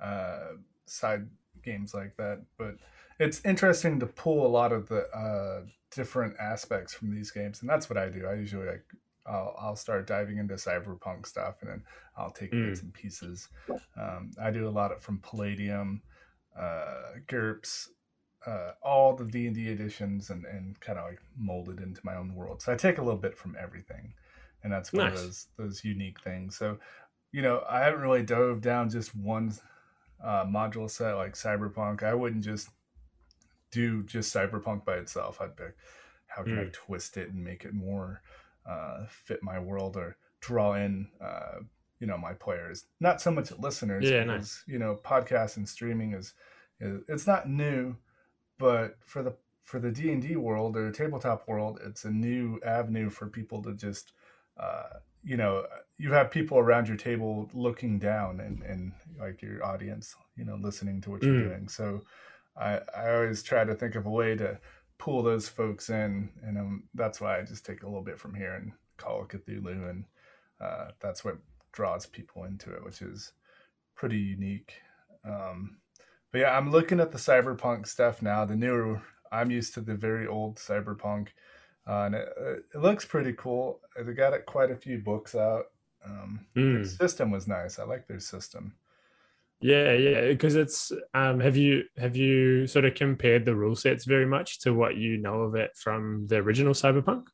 uh 0.01 0.55
side 0.87 1.27
games 1.63 1.95
like 1.95 2.17
that, 2.17 2.43
but 2.59 2.77
it's 3.19 3.45
interesting 3.45 3.99
to 4.01 4.07
pull 4.07 4.47
a 4.47 4.49
lot 4.49 4.73
of 4.73 4.89
the 4.89 5.09
uh 5.11 5.63
different 5.91 6.37
aspects 6.39 6.93
from 6.95 7.15
these 7.15 7.31
games 7.31 7.61
and 7.61 7.71
that's 7.71 7.89
what 7.89 7.97
I 7.97 8.09
do. 8.09 8.27
I 8.27 8.35
usually 8.35 8.67
like 8.67 8.85
I'll, 9.27 9.57
I'll 9.59 9.77
start 9.77 10.07
diving 10.07 10.39
into 10.39 10.55
cyberpunk 10.55 11.27
stuff 11.27 11.57
and 11.63 11.71
then 11.71 11.85
I'll 12.17 12.31
take 12.31 12.51
Mm. 12.53 12.69
bits 12.69 12.83
and 12.83 12.93
pieces. 12.93 13.49
Um, 13.97 14.31
I 14.41 14.51
do 14.51 14.69
a 14.69 14.71
lot 14.71 14.93
of 14.93 15.03
from 15.03 15.19
Palladium, 15.21 16.03
uh, 16.59 17.15
GURPS, 17.27 17.89
uh, 18.47 18.73
all 18.83 19.15
the 19.17 19.25
D 19.25 19.47
and 19.47 19.55
D 19.55 19.69
editions, 19.69 20.31
and 20.31 20.45
and 20.45 20.79
kind 20.81 20.99
of 20.99 21.07
like 21.07 21.21
mold 21.37 21.69
it 21.71 21.81
into 21.81 22.01
my 22.05 22.15
own 22.17 22.35
world. 22.35 22.63
So 22.63 22.73
I 22.73 22.77
take 22.77 22.99
a 22.99 23.03
little 23.03 23.19
bit 23.21 23.37
from 23.37 23.57
everything, 23.61 24.15
and 24.63 24.73
that's 24.73 24.93
one 24.93 25.07
Nice. 25.07 25.17
of 25.17 25.23
those 25.23 25.47
those 25.57 25.85
unique 25.85 26.21
things. 26.21 26.57
So, 26.57 26.79
you 27.33 27.43
know, 27.43 27.65
I 27.69 27.81
haven't 27.81 28.01
really 28.01 28.23
dove 28.23 28.61
down 28.61 28.91
just 28.91 29.15
one 29.17 29.53
uh, 30.23 30.45
module 30.45 30.91
set 30.91 31.15
like 31.15 31.35
Cyberpunk. 31.35 32.03
I 32.03 32.15
wouldn't 32.15 32.45
just 32.45 32.69
do 33.71 34.03
just 34.03 34.35
Cyberpunk 34.35 34.85
by 34.85 34.97
itself. 34.97 35.41
I'd 35.41 35.59
like, 35.59 35.77
how 36.27 36.43
can 36.43 36.59
I 36.59 36.65
Mm. 36.65 36.73
twist 36.73 37.17
it 37.17 37.31
and 37.31 37.43
make 37.45 37.65
it 37.65 37.73
more 37.75 38.23
uh, 38.69 39.07
fit 39.09 39.43
my 39.43 39.59
world 39.59 39.97
or 39.97 40.17
draw 40.41 40.75
in 40.75 41.09
uh, 41.21 41.61
you 42.01 42.07
know 42.07 42.19
my 42.19 42.35
players 42.35 42.87
not 43.01 43.21
so 43.21 43.31
much 43.31 43.51
listeners 43.59 44.05
Yeah, 44.11 44.25
because 44.25 44.39
nice. 44.39 44.65
you 44.67 44.79
know 44.79 44.99
podcast 45.03 45.57
and 45.57 45.69
streaming 45.69 46.13
is, 46.13 46.35
is 46.81 47.01
it's 47.09 47.27
not 47.27 47.49
new 47.49 47.97
but 48.59 48.97
for 49.05 49.23
the 49.23 49.35
for 49.63 49.81
the 49.81 49.91
d&d 49.91 50.37
world 50.37 50.77
or 50.77 50.91
tabletop 50.91 51.49
world 51.49 51.81
it's 51.85 52.05
a 52.05 52.11
new 52.11 52.61
avenue 52.65 53.09
for 53.09 53.29
people 53.29 53.63
to 53.63 53.73
just 53.73 54.13
uh, 54.59 54.99
you 55.23 55.37
know 55.37 55.65
you 55.99 56.13
have 56.13 56.31
people 56.31 56.59
around 56.59 56.87
your 56.89 56.97
table 56.97 57.49
looking 57.55 57.99
down 57.99 58.41
and, 58.41 58.63
and 58.63 58.93
like 59.19 59.43
your 59.43 59.65
audience 59.65 60.15
you 60.37 60.45
know 60.45 60.57
listening 60.57 61.01
to 61.01 61.11
what 61.11 61.23
you're 61.23 61.31
Mm. 61.33 61.49
doing 61.49 61.69
so 61.69 62.03
I, 62.59 62.81
I 62.97 63.15
always 63.15 63.43
try 63.43 63.65
to 63.65 63.75
think 63.75 63.95
of 63.95 64.07
a 64.07 64.11
way 64.11 64.35
to 64.37 64.59
pull 64.99 65.23
those 65.23 65.49
folks 65.49 65.91
in 65.91 66.31
and 66.43 66.57
um, 66.59 66.85
that's 66.95 67.21
why 67.21 67.39
i 67.39 67.43
just 67.43 67.67
take 67.67 67.83
a 67.83 67.87
little 67.87 68.03
bit 68.03 68.19
from 68.19 68.35
here 68.35 68.55
and 68.55 68.73
call 68.97 69.23
it 69.23 69.29
cthulhu 69.29 69.91
and 69.91 70.05
uh, 70.61 70.89
that's 71.01 71.23
what 71.23 71.37
draws 71.73 72.07
people 72.07 72.45
into 72.45 72.73
it 72.73 72.83
which 72.83 73.03
is 73.03 73.33
pretty 73.97 74.19
unique. 74.19 74.75
Um, 75.25 75.79
but 76.31 76.43
yeah, 76.43 76.57
I'm 76.57 76.71
looking 76.71 77.01
at 77.01 77.11
the 77.11 77.19
cyberpunk 77.19 77.89
stuff 77.89 78.23
now. 78.23 78.45
The 78.45 78.55
newer, 78.55 79.03
I'm 79.33 79.51
used 79.51 79.75
to 79.75 79.81
the 79.81 79.95
very 79.95 80.27
old 80.27 80.57
cyberpunk, 80.57 81.29
uh, 81.89 82.05
and 82.05 82.15
it, 82.15 82.29
it, 82.75 82.79
looks 82.79 83.05
pretty 83.05 83.33
cool. 83.33 83.81
They 83.97 84.13
got 84.13 84.35
it 84.35 84.47
quite 84.47 84.71
a 84.71 84.77
few 84.77 84.99
books 84.99 85.35
out. 85.35 85.65
Um, 86.05 86.47
mm. 86.55 86.83
The 86.83 86.89
system 86.89 87.31
was 87.31 87.49
nice. 87.49 87.79
I 87.79 87.85
like 87.85 88.07
their 88.07 88.21
system. 88.21 88.75
Yeah, 89.61 89.93
yeah, 89.95 90.29
because 90.29 90.55
it's 90.55 90.93
um 91.15 91.41
have 91.41 91.57
you 91.57 91.85
have 91.97 92.15
you 92.15 92.67
sort 92.67 92.85
of 92.85 92.95
compared 92.95 93.45
the 93.45 93.55
rule 93.55 93.75
sets 93.75 94.05
very 94.05 94.27
much 94.27 94.61
to 94.61 94.75
what 94.75 94.97
you 94.97 95.17
know 95.17 95.43
of 95.43 95.55
it 95.55 95.71
from 95.77 96.27
the 96.27 96.37
original 96.37 96.75
Cyberpunk? 96.75 97.25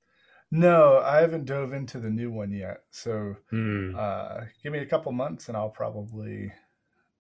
No, 0.50 0.99
I 0.99 1.21
haven't 1.21 1.47
dove 1.47 1.73
into 1.73 1.99
the 1.99 2.11
new 2.11 2.31
one 2.31 2.52
yet. 2.52 2.83
So 2.91 3.37
mm. 3.52 3.97
uh 3.97 4.45
give 4.62 4.73
me 4.73 4.79
a 4.79 4.87
couple 4.87 5.11
months 5.12 5.49
and 5.49 5.57
I'll 5.57 5.71
probably 5.71 6.52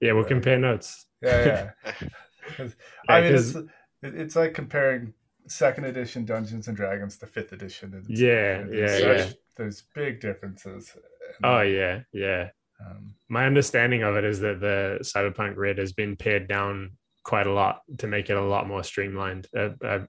Yeah, 0.00 0.12
we'll 0.12 0.24
uh, 0.24 0.28
compare 0.28 0.58
notes. 0.58 1.06
Yeah, 1.20 1.70
yeah. 1.84 1.92
yeah 2.58 2.68
I 3.08 3.20
mean 3.22 3.34
it's 3.34 3.56
it's 4.02 4.36
like 4.36 4.54
comparing 4.54 5.14
second 5.48 5.84
edition 5.84 6.24
Dungeons 6.24 6.68
and 6.68 6.76
Dragons 6.76 7.18
to 7.18 7.26
fifth 7.26 7.52
edition. 7.52 7.92
It's, 7.96 8.08
yeah, 8.08 8.64
yeah, 8.70 8.86
such, 8.86 9.02
yeah. 9.02 9.30
There's 9.56 9.82
big 9.94 10.20
differences. 10.20 10.96
Oh 11.42 11.60
yeah, 11.62 12.00
yeah. 12.12 12.50
Um, 12.84 13.14
My 13.28 13.46
understanding 13.46 14.02
of 14.02 14.16
it 14.16 14.24
is 14.24 14.40
that 14.40 14.60
the 14.60 14.98
Cyberpunk 15.02 15.56
Red 15.56 15.78
has 15.78 15.92
been 15.92 16.16
pared 16.16 16.48
down 16.48 16.92
quite 17.24 17.46
a 17.46 17.52
lot 17.52 17.82
to 17.98 18.06
make 18.06 18.30
it 18.30 18.36
a 18.36 18.42
lot 18.42 18.66
more 18.66 18.82
streamlined. 18.82 19.46
Uh, 19.56 19.70
uh, 19.84 20.04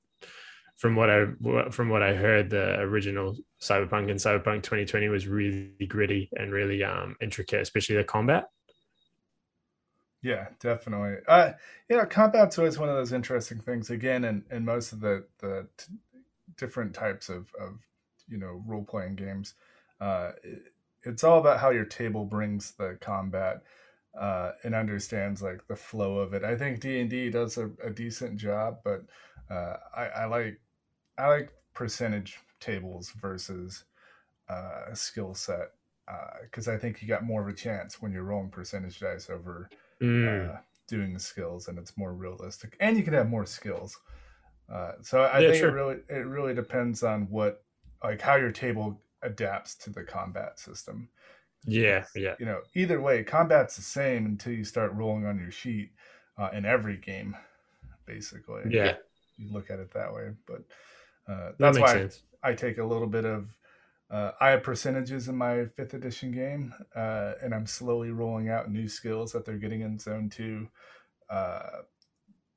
from 0.77 0.95
what 0.95 1.09
I 1.09 1.25
from 1.69 1.89
what 1.89 2.01
I 2.01 2.13
heard, 2.13 2.49
the 2.49 2.79
original 2.79 3.37
Cyberpunk 3.61 4.09
and 4.09 4.19
Cyberpunk 4.19 4.63
2020 4.63 5.07
was 5.07 5.27
really 5.27 5.87
gritty 5.87 6.29
and 6.35 6.51
really 6.51 6.83
um, 6.83 7.15
intricate, 7.21 7.61
especially 7.61 7.95
the 7.95 8.03
combat. 8.03 8.45
Yeah, 10.21 10.47
definitely. 10.59 11.17
Uh, 11.27 11.51
you 11.89 11.97
know, 11.97 12.05
combat's 12.05 12.57
always 12.57 12.79
one 12.79 12.89
of 12.89 12.95
those 12.95 13.13
interesting 13.13 13.59
things. 13.59 13.89
Again, 13.89 14.23
in, 14.23 14.43
in 14.51 14.65
most 14.65 14.93
of 14.93 14.99
the 14.99 15.25
the 15.39 15.67
t- 15.77 15.93
different 16.57 16.93
types 16.93 17.29
of, 17.29 17.47
of 17.59 17.79
you 18.27 18.37
know 18.37 18.63
role 18.65 18.85
playing 18.85 19.15
games, 19.15 19.53
uh, 20.01 20.31
it's 21.03 21.23
all 21.23 21.39
about 21.39 21.59
how 21.59 21.69
your 21.69 21.85
table 21.85 22.25
brings 22.25 22.71
the 22.71 22.97
combat 23.01 23.63
uh, 24.19 24.51
and 24.63 24.75
understands 24.75 25.41
like 25.41 25.67
the 25.67 25.75
flow 25.75 26.19
of 26.19 26.33
it. 26.33 26.43
I 26.43 26.55
think 26.55 26.79
D 26.79 26.99
and 26.99 27.09
D 27.09 27.29
does 27.29 27.57
a, 27.57 27.69
a, 27.83 27.89
decent 27.89 28.37
job, 28.37 28.77
but 28.83 29.03
uh, 29.49 29.77
I, 29.95 30.05
I, 30.05 30.25
like 30.25 30.59
I 31.17 31.27
like 31.27 31.51
percentage 31.73 32.39
tables 32.59 33.11
versus 33.19 33.85
uh, 34.49 34.93
skill 34.93 35.33
set 35.33 35.71
because 36.43 36.67
uh, 36.67 36.73
I 36.73 36.77
think 36.77 37.01
you 37.01 37.07
got 37.07 37.23
more 37.23 37.41
of 37.41 37.47
a 37.47 37.57
chance 37.57 38.01
when 38.01 38.11
you're 38.11 38.23
rolling 38.23 38.49
percentage 38.49 38.99
dice 38.99 39.29
over 39.29 39.69
mm. 40.01 40.59
doing 40.87 41.13
the 41.13 41.19
skills, 41.19 41.67
and 41.67 41.79
it's 41.79 41.97
more 41.97 42.13
realistic, 42.13 42.75
and 42.79 42.97
you 42.97 43.03
can 43.03 43.13
have 43.13 43.29
more 43.29 43.45
skills. 43.45 43.97
Uh, 44.71 44.93
so 45.01 45.21
I 45.21 45.39
yeah, 45.39 45.49
think 45.49 45.59
sure. 45.59 45.69
it 45.69 45.73
really 45.73 45.97
it 46.09 46.25
really 46.27 46.53
depends 46.53 47.03
on 47.03 47.23
what 47.29 47.63
like 48.03 48.21
how 48.21 48.35
your 48.35 48.51
table 48.51 49.01
adapts 49.23 49.75
to 49.75 49.89
the 49.89 50.03
combat 50.03 50.59
system. 50.59 51.09
Yeah, 51.65 52.05
yeah. 52.15 52.35
You 52.39 52.45
know, 52.45 52.61
either 52.75 52.99
way, 52.99 53.23
combat's 53.23 53.75
the 53.75 53.81
same 53.81 54.25
until 54.25 54.53
you 54.53 54.63
start 54.63 54.93
rolling 54.93 55.25
on 55.25 55.39
your 55.39 55.51
sheet 55.51 55.91
uh, 56.37 56.49
in 56.53 56.65
every 56.65 56.97
game, 56.97 57.35
basically. 58.05 58.63
Yeah, 58.69 58.97
you 59.37 59.51
look 59.51 59.69
at 59.69 59.79
it 59.79 59.93
that 59.93 60.13
way, 60.13 60.31
but 60.45 60.63
uh, 61.31 61.51
that's 61.57 61.77
that 61.77 61.81
why 61.81 61.93
sense. 61.93 62.21
I 62.43 62.53
take 62.53 62.77
a 62.77 62.83
little 62.83 63.07
bit 63.07 63.25
of. 63.25 63.57
Uh, 64.11 64.31
I 64.39 64.49
have 64.49 64.61
percentages 64.61 65.27
in 65.27 65.35
my 65.35 65.65
fifth 65.75 65.93
edition 65.93 66.31
game, 66.31 66.73
uh, 66.95 67.33
and 67.41 67.53
I'm 67.53 67.65
slowly 67.65 68.11
rolling 68.11 68.49
out 68.49 68.69
new 68.69 68.87
skills 68.87 69.31
that 69.31 69.45
they're 69.45 69.57
getting 69.57 69.81
in 69.81 69.97
Zone 69.97 70.29
Two. 70.29 70.67
Uh, 71.29 71.81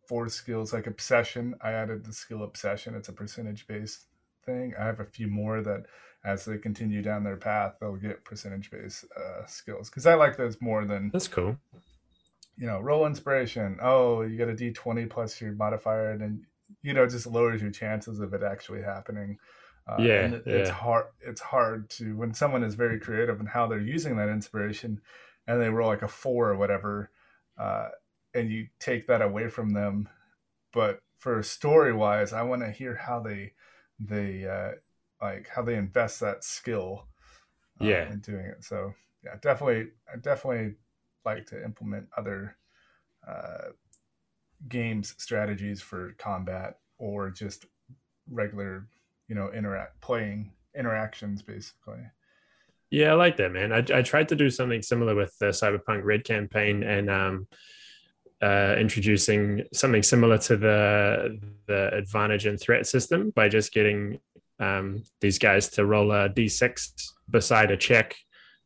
four 0.07 0.29
skills 0.29 0.73
like 0.73 0.87
obsession. 0.87 1.55
I 1.61 1.73
added 1.73 2.05
the 2.05 2.13
skill 2.13 2.43
obsession. 2.43 2.95
It's 2.95 3.09
a 3.09 3.13
percentage 3.13 3.67
based 3.67 4.07
thing. 4.45 4.75
I 4.79 4.85
have 4.85 5.01
a 5.01 5.05
few 5.05 5.29
more 5.29 5.63
that 5.63 5.87
as 6.27 6.45
they 6.45 6.59
continue 6.59 7.03
down 7.03 7.23
their 7.23 7.37
path, 7.37 7.77
they'll 7.81 7.97
get 7.97 8.25
percentage 8.25 8.71
based 8.71 9.05
uh, 9.17 9.47
skills 9.47 9.89
because 9.89 10.07
I 10.07 10.15
like 10.15 10.37
those 10.37 10.61
more 10.61 10.85
than 10.85 11.11
that's 11.11 11.29
cool. 11.29 11.57
You 12.59 12.67
know, 12.67 12.81
roll 12.81 13.07
inspiration. 13.07 13.79
Oh, 13.81 14.23
you 14.23 14.37
get 14.37 14.49
a 14.49 14.55
D 14.55 14.73
twenty 14.73 15.07
plus 15.07 15.41
your 15.41 15.53
modifier, 15.53 16.11
and 16.11 16.21
then 16.21 16.47
you 16.83 16.93
know 16.93 17.07
just 17.07 17.27
lowers 17.27 17.63
your 17.63 17.71
chances 17.71 18.19
of 18.19 18.35
it 18.35 18.43
actually 18.43 18.83
happening. 18.83 19.39
Uh, 19.89 19.99
yeah, 20.01 20.27
it, 20.27 20.43
yeah, 20.47 20.55
it's 20.55 20.71
hard. 20.71 21.07
It's 21.21 21.41
hard 21.41 21.89
to 21.91 22.17
when 22.17 22.35
someone 22.35 22.65
is 22.65 22.75
very 22.75 22.99
creative 22.99 23.39
in 23.39 23.47
how 23.47 23.69
they're 23.69 23.79
using 23.79 24.17
that 24.17 24.29
inspiration, 24.29 25.01
and 25.47 25.63
they 25.63 25.69
roll 25.69 25.89
like 25.89 26.03
a 26.03 26.09
four 26.09 26.49
or 26.51 26.57
whatever, 26.57 27.11
uh, 27.57 27.91
and 28.35 28.51
you 28.51 28.67
take 28.81 29.07
that 29.07 29.23
away 29.23 29.49
from 29.49 29.71
them. 29.71 30.09
But 30.73 31.01
for 31.19 31.41
story 31.45 31.93
wise, 31.93 32.33
I 32.33 32.43
want 32.43 32.63
to 32.63 32.71
hear 32.73 32.97
how 32.97 33.21
they 33.21 33.53
they 34.01 34.45
uh, 34.45 34.73
like 35.21 35.49
how 35.49 35.63
they 35.63 35.77
invest 35.77 36.21
that 36.21 36.45
skill 36.45 37.07
uh, 37.81 37.85
yeah. 37.85 38.11
in 38.11 38.21
doing 38.21 38.47
it. 38.47 38.65
So 38.65 38.93
yeah 39.27 39.35
definitely 39.43 39.91
i 40.13 40.17
definitely 40.17 40.75
like 41.25 41.45
to 41.47 41.63
implement 41.63 42.07
other 42.17 42.57
uh, 43.27 43.71
games 44.69 45.15
strategies 45.19 45.83
for 45.83 46.15
combat 46.19 46.79
or 46.99 47.31
just 47.31 47.67
regular 48.31 48.87
you 49.29 49.35
know 49.35 49.51
interact 49.53 50.01
playing 50.01 50.53
interactions 50.77 51.43
basically. 51.43 51.99
Yeah 52.91 53.11
i 53.13 53.15
like 53.15 53.37
that 53.39 53.53
man. 53.53 53.73
I, 53.73 53.79
I 53.93 54.03
tried 54.03 54.29
to 54.29 54.37
do 54.37 54.49
something 54.49 54.83
similar 54.83 55.15
with 55.15 55.37
the 55.39 55.47
cyberpunk 55.47 56.05
red 56.05 56.25
campaign 56.25 56.83
and 56.83 57.11
um 57.11 57.49
uh, 58.43 58.77
introducing 58.79 59.65
something 59.73 60.03
similar 60.03 60.37
to 60.37 60.59
the 60.59 61.41
the 61.67 61.89
advantage 61.95 62.45
and 62.45 62.61
threat 62.61 62.87
system 62.87 63.31
by 63.31 63.49
just 63.49 63.73
getting 63.73 64.21
um, 64.59 65.03
these 65.21 65.39
guys 65.39 65.69
to 65.71 65.85
roll 65.85 66.13
a 66.13 66.29
d6 66.29 66.91
beside 67.29 67.71
a 67.71 67.77
check. 67.77 68.17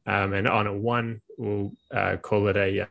Um, 0.06 0.32
and 0.32 0.48
on 0.48 0.66
a 0.66 0.76
one, 0.76 1.20
we'll 1.36 1.72
uh, 1.92 2.16
call 2.16 2.48
it 2.48 2.56
a 2.56 2.82
uh, 2.82 2.86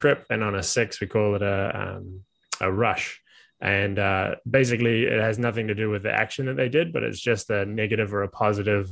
trip, 0.00 0.26
and 0.30 0.42
on 0.42 0.54
a 0.54 0.62
six, 0.62 1.00
we 1.00 1.06
call 1.06 1.34
it 1.34 1.42
a, 1.42 1.96
um, 1.96 2.22
a 2.60 2.70
rush. 2.70 3.20
And 3.60 3.98
uh, 3.98 4.36
basically, 4.48 5.04
it 5.04 5.20
has 5.20 5.38
nothing 5.38 5.68
to 5.68 5.74
do 5.74 5.90
with 5.90 6.02
the 6.02 6.12
action 6.12 6.46
that 6.46 6.56
they 6.56 6.68
did, 6.68 6.92
but 6.92 7.02
it's 7.02 7.20
just 7.20 7.50
a 7.50 7.64
negative 7.64 8.12
or 8.12 8.22
a 8.22 8.28
positive 8.28 8.88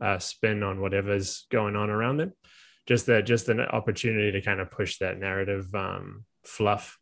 uh, 0.00 0.18
spin 0.18 0.62
on 0.62 0.80
whatever's 0.80 1.46
going 1.50 1.76
on 1.76 1.90
around 1.90 2.18
them. 2.18 2.32
Just 2.86 3.06
that, 3.06 3.26
just 3.26 3.48
an 3.48 3.60
opportunity 3.60 4.32
to 4.32 4.42
kind 4.42 4.60
of 4.60 4.70
push 4.70 4.98
that 4.98 5.18
narrative 5.18 5.74
um, 5.74 6.24
fluff. 6.44 6.98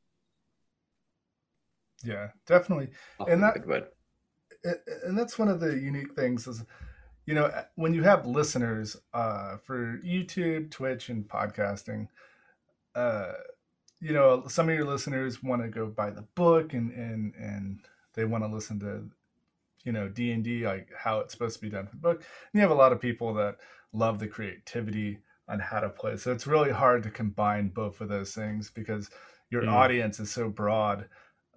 Yeah, 2.04 2.28
definitely. 2.46 2.90
and 3.18 3.42
that 3.42 3.66
and 5.04 5.18
that's 5.18 5.38
one 5.38 5.48
of 5.48 5.60
the 5.60 5.78
unique 5.78 6.14
things 6.14 6.46
is 6.46 6.64
you 7.26 7.34
know 7.34 7.50
when 7.76 7.94
you 7.94 8.02
have 8.02 8.26
listeners 8.26 8.96
uh, 9.12 9.56
for 9.58 9.98
youtube 10.04 10.70
twitch 10.70 11.08
and 11.08 11.28
podcasting 11.28 12.08
uh, 12.94 13.32
you 14.00 14.12
know 14.12 14.44
some 14.48 14.68
of 14.68 14.74
your 14.74 14.84
listeners 14.84 15.42
want 15.42 15.62
to 15.62 15.68
go 15.68 15.86
buy 15.86 16.10
the 16.10 16.22
book 16.34 16.72
and 16.72 16.92
and 16.92 17.34
and 17.36 17.80
they 18.14 18.24
want 18.24 18.44
to 18.44 18.48
listen 18.48 18.78
to 18.78 19.08
you 19.84 19.92
know 19.92 20.08
d&d 20.08 20.66
like 20.66 20.88
how 20.96 21.20
it's 21.20 21.32
supposed 21.32 21.56
to 21.56 21.62
be 21.62 21.70
done 21.70 21.86
for 21.86 21.96
the 21.96 22.02
book. 22.02 22.16
And 22.16 22.54
you 22.54 22.60
have 22.60 22.70
a 22.70 22.74
lot 22.74 22.92
of 22.92 23.00
people 23.00 23.34
that 23.34 23.56
love 23.92 24.18
the 24.18 24.26
creativity 24.26 25.18
on 25.48 25.60
how 25.60 25.80
to 25.80 25.88
play. 25.88 26.16
So 26.16 26.32
it's 26.32 26.46
really 26.46 26.70
hard 26.70 27.02
to 27.04 27.10
combine 27.10 27.68
both 27.68 28.00
of 28.00 28.08
those 28.08 28.34
things 28.34 28.70
because 28.70 29.10
your 29.50 29.62
mm. 29.62 29.72
audience 29.72 30.18
is 30.18 30.30
so 30.30 30.48
broad 30.48 31.06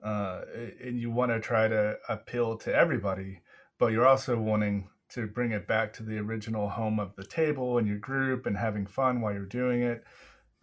uh, 0.03 0.41
and 0.83 0.99
you 0.99 1.11
want 1.11 1.31
to 1.31 1.39
try 1.39 1.67
to 1.67 1.97
appeal 2.09 2.57
to 2.57 2.73
everybody, 2.73 3.41
but 3.79 3.87
you're 3.87 4.07
also 4.07 4.39
wanting 4.39 4.89
to 5.09 5.27
bring 5.27 5.51
it 5.51 5.67
back 5.67 5.93
to 5.93 6.03
the 6.03 6.17
original 6.17 6.69
home 6.69 6.99
of 6.99 7.15
the 7.15 7.23
table 7.23 7.77
and 7.77 7.87
your 7.87 7.97
group 7.97 8.45
and 8.45 8.57
having 8.57 8.85
fun 8.85 9.21
while 9.21 9.33
you're 9.33 9.45
doing 9.45 9.81
it. 9.81 10.03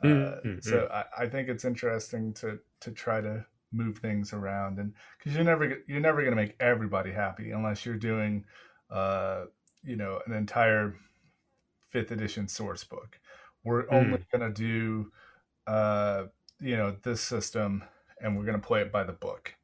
Uh, 0.03 0.07
mm-hmm. 0.07 0.59
So 0.61 0.89
I, 0.93 1.23
I, 1.25 1.27
think 1.29 1.49
it's 1.49 1.65
interesting 1.65 2.35
to 2.35 2.59
to 2.81 2.91
try 2.91 3.23
to 3.23 3.47
move 3.73 3.99
things 3.99 4.33
around 4.33 4.79
and 4.79 4.93
because 5.19 5.35
you're 5.35 5.45
never 5.45 5.79
you're 5.87 6.01
never 6.01 6.21
going 6.21 6.33
to 6.33 6.41
make 6.41 6.57
everybody 6.61 7.11
happy 7.11 7.53
unless 7.53 7.87
you're 7.87 7.97
doing 7.97 8.45
uh, 8.91 9.45
you 9.83 9.97
know 9.97 10.21
an 10.27 10.33
entire 10.33 10.95
fifth 11.91 12.11
edition 12.11 12.49
source 12.49 12.85
book. 12.85 13.19
We're 13.65 13.85
mm. 13.85 13.93
only 13.93 14.25
going 14.31 14.53
to 14.53 14.53
do 14.53 15.13
uh, 15.67 16.25
you 16.61 16.77
know 16.77 16.97
this 17.03 17.21
system 17.21 17.85
and 18.21 18.37
we're 18.37 18.45
going 18.45 18.61
to 18.61 18.67
play 18.67 18.81
it 18.81 18.93
by 18.93 19.05
the 19.05 19.13
book. 19.13 19.55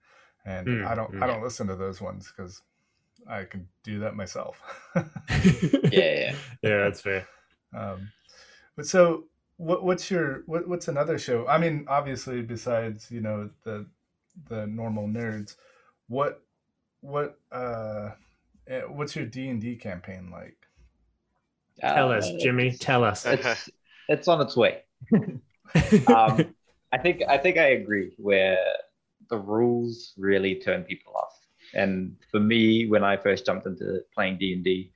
And 0.45 0.67
mm, 0.67 0.87
I 0.87 0.95
don't 0.95 1.13
mm. 1.13 1.23
I 1.23 1.27
don't 1.27 1.43
listen 1.43 1.67
to 1.67 1.77
those 1.77 2.01
ones 2.01 2.33
because 2.35 2.63
I 3.29 3.45
can 3.45 3.69
do 3.83 3.99
that 4.01 4.17
myself. 4.17 4.61
yeah, 4.95 5.03
yeah, 5.93 6.35
yeah, 6.63 6.79
that's 6.79 7.01
fair. 7.01 7.27
Um, 7.77 8.11
but 8.77 8.87
so, 8.87 9.25
what, 9.59 9.85
what's 9.85 10.11
your 10.11 10.43
what, 10.47 10.67
what's 10.67 10.89
another 10.89 11.19
show? 11.19 11.47
I 11.47 11.59
mean, 11.59 11.85
obviously, 11.89 12.41
besides 12.43 13.11
you 13.11 13.21
know 13.21 13.51
the 13.65 13.87
the 14.49 14.67
normal 14.67 15.07
nerds, 15.07 15.57
what 16.09 16.43
what 17.01 17.39
uh 17.53 18.11
eh, 18.67 18.83
what's 18.83 19.15
your 19.15 19.27
D 19.27 19.49
and 19.49 19.61
D 19.61 19.77
campaign 19.77 20.31
like? 20.31 20.57
Tell 21.81 22.13
uh, 22.13 22.17
us, 22.17 22.31
Jimmy. 22.41 22.73
Tell 22.73 23.05
us. 23.05 23.25
It's, 23.27 23.71
it's 24.09 24.29
on 24.29 24.41
its 24.41 24.57
way. 24.57 24.83
um, 26.07 26.55
I 26.93 26.99
think 26.99 27.23
I 27.29 27.39
think 27.39 27.57
I 27.57 27.69
agree 27.69 28.13
where 28.17 28.59
the 29.29 29.39
rules 29.39 30.13
really 30.17 30.57
turn 30.57 30.83
people 30.85 31.15
off. 31.17 31.39
And 31.75 32.17
for 32.31 32.41
me, 32.41 32.87
when 32.87 33.05
I 33.05 33.17
first 33.17 33.47
jumped 33.47 33.67
into 33.67 34.01
playing 34.15 34.39
D 34.39 34.53
and 34.55 34.65
D, 34.65 34.93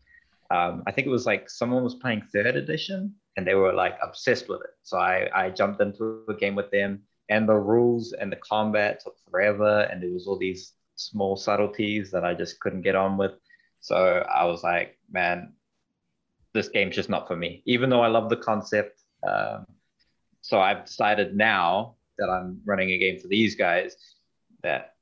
um, 0.51 0.83
I 0.87 0.93
think 0.93 1.07
it 1.07 1.11
was 1.11 1.27
like 1.27 1.49
someone 1.49 1.85
was 1.85 1.95
playing 1.95 2.23
third 2.33 2.57
edition 2.57 3.15
and 3.37 3.47
they 3.47 3.55
were 3.55 3.73
like 3.73 3.97
obsessed 4.03 4.49
with 4.49 4.61
it. 4.63 4.75
So 4.83 4.99
I, 4.99 5.29
I 5.35 5.51
jumped 5.51 5.81
into 5.81 6.25
a 6.29 6.35
game 6.35 6.55
with 6.55 6.71
them 6.71 7.03
and 7.29 7.49
the 7.49 7.55
rules 7.55 8.13
and 8.13 8.31
the 8.31 8.37
combat 8.37 9.01
took 9.01 9.17
forever 9.31 9.81
and 9.91 10.03
there 10.03 10.11
was 10.11 10.27
all 10.27 10.39
these 10.39 10.73
small 10.97 11.37
subtleties 11.37 12.11
that 12.11 12.25
I 12.25 12.35
just 12.35 12.61
couldn't 12.61 12.83
get 12.83 12.95
on 12.95 13.17
with. 13.17 13.33
So 13.81 13.97
I 13.97 14.45
was 14.45 14.63
like, 14.63 14.99
man, 15.11 15.53
this 16.53 16.69
game's 16.69 16.95
just 16.95 17.11
not 17.11 17.27
for 17.27 17.37
me, 17.37 17.63
even 17.67 17.91
though 17.91 18.03
I 18.03 18.09
love 18.09 18.31
the 18.31 18.37
concept. 18.37 19.03
Um, 19.27 19.67
so 20.45 20.61
I've 20.61 20.85
decided 20.85 21.35
now 21.35 21.95
that 22.19 22.29
I'm 22.29 22.61
running 22.67 22.91
a 22.91 22.99
game 22.99 23.19
for 23.19 23.29
these 23.29 23.55
guys 23.55 23.97
that 24.63 24.93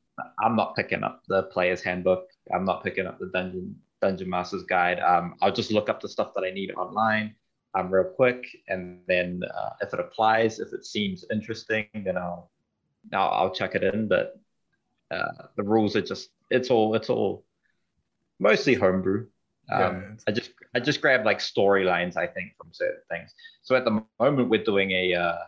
I'm 0.41 0.55
not 0.55 0.77
picking 0.77 1.03
up 1.03 1.25
the 1.27 1.43
player's 1.55 1.83
handbook. 1.83 2.29
I'm 2.55 2.65
not 2.65 2.85
picking 2.85 3.09
up 3.09 3.19
the 3.19 3.27
dungeon 3.27 3.75
dungeon 4.01 4.31
master's 4.31 4.63
guide. 4.63 5.01
Um, 5.01 5.35
I'll 5.43 5.53
just 5.53 5.73
look 5.73 5.89
up 5.89 6.01
the 6.01 6.09
stuff 6.09 6.31
that 6.37 6.45
I 6.45 6.51
need 6.51 6.71
online 6.71 7.35
um, 7.75 7.91
real 7.93 8.05
quick, 8.05 8.47
and 8.69 9.01
then 9.09 9.43
uh, 9.53 9.71
if 9.81 9.93
it 9.93 9.99
applies, 9.99 10.61
if 10.61 10.73
it 10.73 10.87
seems 10.87 11.25
interesting, 11.33 11.89
then 11.93 12.17
I'll 12.17 12.53
I'll, 13.13 13.31
I'll 13.31 13.55
check 13.55 13.75
it 13.75 13.83
in. 13.83 14.07
But 14.07 14.39
uh, 15.11 15.49
the 15.57 15.65
rules 15.65 15.97
are 15.97 16.03
just 16.03 16.31
it's 16.51 16.71
all 16.71 16.95
it's 16.95 17.11
all 17.11 17.45
mostly 18.39 18.75
homebrew. 18.75 19.27
Um, 19.71 19.81
yeah, 19.81 20.02
I 20.26 20.33
just 20.33 20.50
I 20.75 20.81
just 20.81 21.00
grab 21.00 21.25
like 21.25 21.38
storylines 21.38 22.16
I 22.16 22.26
think 22.26 22.52
from 22.59 22.69
certain 22.73 23.02
things. 23.11 23.33
So 23.62 23.76
at 23.76 23.85
the 23.85 24.02
moment 24.19 24.50
we're 24.50 24.64
doing 24.64 24.90
a 24.90 25.14
uh, 25.14 25.38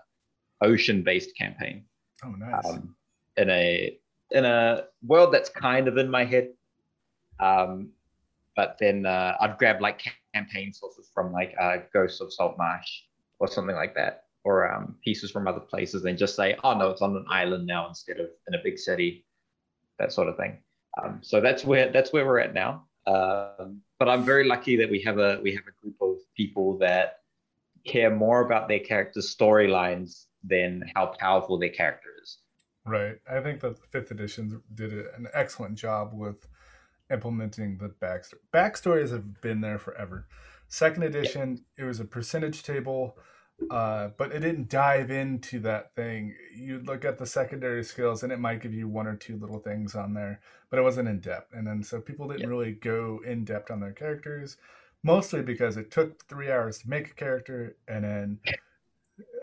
ocean 0.63 1.03
based 1.03 1.37
campaign. 1.37 1.85
Oh, 2.25 2.31
nice. 2.31 2.67
Um, 2.67 2.95
in 3.37 3.51
a 3.51 3.99
in 4.31 4.45
a 4.45 4.85
world 5.07 5.33
that's 5.33 5.49
kind 5.49 5.89
of 5.89 5.97
in 5.99 6.11
my 6.11 6.25
head. 6.25 6.51
Um, 7.41 7.91
but 8.57 8.77
then 8.79 9.07
uh, 9.07 9.37
I'd 9.41 9.59
grab 9.59 9.81
like 9.81 10.03
campaign 10.33 10.73
sources 10.73 11.11
from 11.13 11.33
like 11.33 11.55
uh, 11.61 11.79
Ghosts 11.93 12.21
of 12.21 12.33
Saltmarsh 12.33 12.89
or 13.41 13.49
something 13.49 13.75
like 13.75 13.95
that, 13.97 14.25
or 14.45 14.73
um, 14.73 14.95
pieces 15.03 15.31
from 15.31 15.49
other 15.49 15.61
places, 15.61 16.05
and 16.05 16.17
just 16.17 16.37
say, 16.37 16.57
oh 16.63 16.77
no, 16.77 16.91
it's 16.91 17.03
on 17.03 17.17
an 17.17 17.25
island 17.29 17.67
now 17.67 17.89
instead 17.89 18.21
of 18.21 18.29
in 18.47 18.55
a 18.55 18.63
big 18.63 18.79
city, 18.79 19.25
that 19.99 20.13
sort 20.13 20.29
of 20.29 20.37
thing. 20.37 20.59
Um, 21.03 21.19
so 21.23 21.41
that's 21.41 21.65
where 21.65 21.91
that's 21.91 22.13
where 22.13 22.27
we're 22.27 22.39
at 22.39 22.55
now. 22.55 22.85
Um, 23.07 23.81
but 24.05 24.11
I'm 24.11 24.23
very 24.23 24.45
lucky 24.45 24.77
that 24.77 24.91
we 24.91 25.01
have 25.01 25.19
a 25.19 25.41
we 25.43 25.55
have 25.55 25.65
a 25.67 25.81
group 25.81 25.97
of 26.03 26.19
people 26.37 26.77
that 26.79 27.21
care 27.87 28.15
more 28.15 28.45
about 28.45 28.69
their 28.69 28.81
characters' 28.81 29.35
storylines 29.35 30.27
than 30.43 30.83
how 30.95 31.07
powerful 31.19 31.59
their 31.59 31.71
character 31.71 32.11
is. 32.23 32.39
Right. 32.85 33.17
I 33.31 33.41
think 33.41 33.61
that 33.61 33.81
the 33.81 33.87
fifth 33.87 34.11
edition 34.11 34.61
did 34.75 34.93
an 34.93 35.27
excellent 35.33 35.77
job 35.77 36.11
with 36.13 36.47
implementing 37.11 37.79
the 37.79 37.89
backstory. 37.89 38.41
Backstories 38.53 39.11
have 39.11 39.41
been 39.41 39.63
there 39.63 39.79
forever. 39.79 40.27
Second 40.69 41.05
edition, 41.05 41.65
it 41.79 41.85
was 41.85 41.99
a 41.99 42.05
percentage 42.05 42.63
table, 42.63 43.17
uh, 43.71 44.09
but 44.17 44.33
it 44.33 44.41
didn't 44.41 44.69
dive 44.69 45.11
into 45.11 45.61
that 45.61 45.95
thing. 45.95 46.35
You'd 46.55 46.87
look 46.87 47.05
at 47.05 47.19
the 47.19 47.27
secondary 47.27 47.85
skills, 47.85 48.23
and 48.23 48.33
it 48.33 48.41
might 48.41 48.61
give 48.61 48.75
you 48.75 48.89
one 48.89 49.07
or 49.07 49.17
two 49.17 49.37
little 49.37 49.59
things 49.59 49.95
on 49.95 50.15
there, 50.15 50.41
but 50.71 50.79
it 50.79 50.83
wasn't 50.83 51.09
in 51.09 51.21
depth. 51.21 51.53
And 51.53 51.67
then 51.67 51.83
so 51.83 52.01
people 52.01 52.29
didn't 52.29 52.49
really 52.49 52.73
go 52.73 53.21
in 53.25 53.45
depth 53.45 53.71
on 53.71 53.81
their 53.81 53.93
characters, 53.93 54.57
mostly 55.03 55.43
because 55.43 55.77
it 55.77 55.91
took 55.91 56.27
three 56.29 56.51
hours 56.51 56.79
to 56.79 56.91
make 56.91 57.11
a 57.11 57.15
character, 57.15 57.77
and 57.89 58.05
then 58.05 58.39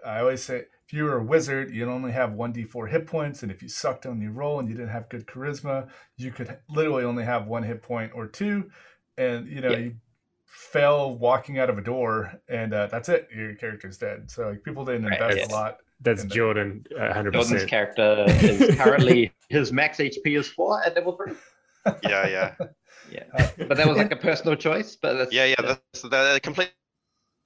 I 0.05 0.19
always 0.19 0.43
say 0.43 0.65
if 0.91 0.93
you 0.93 1.05
were 1.05 1.19
a 1.19 1.23
wizard, 1.23 1.73
you'd 1.73 1.87
only 1.87 2.11
have 2.11 2.31
1d4 2.31 2.89
hit 2.89 3.07
points. 3.07 3.43
And 3.43 3.51
if 3.51 3.61
you 3.61 3.69
sucked 3.69 4.05
on 4.05 4.21
your 4.21 4.33
roll 4.33 4.59
and 4.59 4.67
you 4.67 4.75
didn't 4.75 4.89
have 4.89 5.07
good 5.07 5.25
charisma, 5.25 5.87
you 6.17 6.31
could 6.31 6.57
literally 6.69 7.05
only 7.05 7.23
have 7.23 7.47
one 7.47 7.63
hit 7.63 7.81
point 7.81 8.11
or 8.13 8.27
two. 8.27 8.69
And, 9.17 9.47
you 9.47 9.61
know, 9.61 9.71
yeah. 9.71 9.77
you 9.77 9.95
fell 10.51 11.15
walking 11.15 11.59
out 11.59 11.69
of 11.69 11.77
a 11.77 11.81
door 11.81 12.33
and 12.49 12.73
uh, 12.73 12.87
that's 12.87 13.09
it. 13.09 13.29
Your 13.35 13.55
character's 13.55 13.97
dead. 13.97 14.29
So 14.29 14.49
like, 14.49 14.63
people 14.63 14.85
didn't 14.85 15.05
invest 15.05 15.21
right, 15.21 15.37
yes. 15.37 15.49
a 15.49 15.53
lot. 15.53 15.77
That's 16.01 16.25
Jordan, 16.25 16.85
uh, 16.97 17.13
100%. 17.13 17.33
Jordan's 17.33 17.65
character 17.65 18.25
is 18.27 18.75
currently, 18.75 19.31
his 19.49 19.71
max 19.71 19.99
HP 19.99 20.37
is 20.37 20.47
four 20.47 20.83
at 20.83 20.95
level 20.95 21.15
three. 21.15 21.33
Yeah, 22.03 22.27
yeah. 22.27 22.55
Yeah, 23.11 23.23
uh, 23.33 23.47
but 23.67 23.77
that 23.77 23.87
was 23.87 23.97
like 23.97 24.11
a 24.11 24.15
personal 24.15 24.55
choice. 24.55 24.95
But 24.95 25.13
that's, 25.13 25.33
yeah, 25.33 25.45
yeah, 25.45 25.55
that's 25.59 26.01
the 26.01 26.39
complete. 26.41 26.71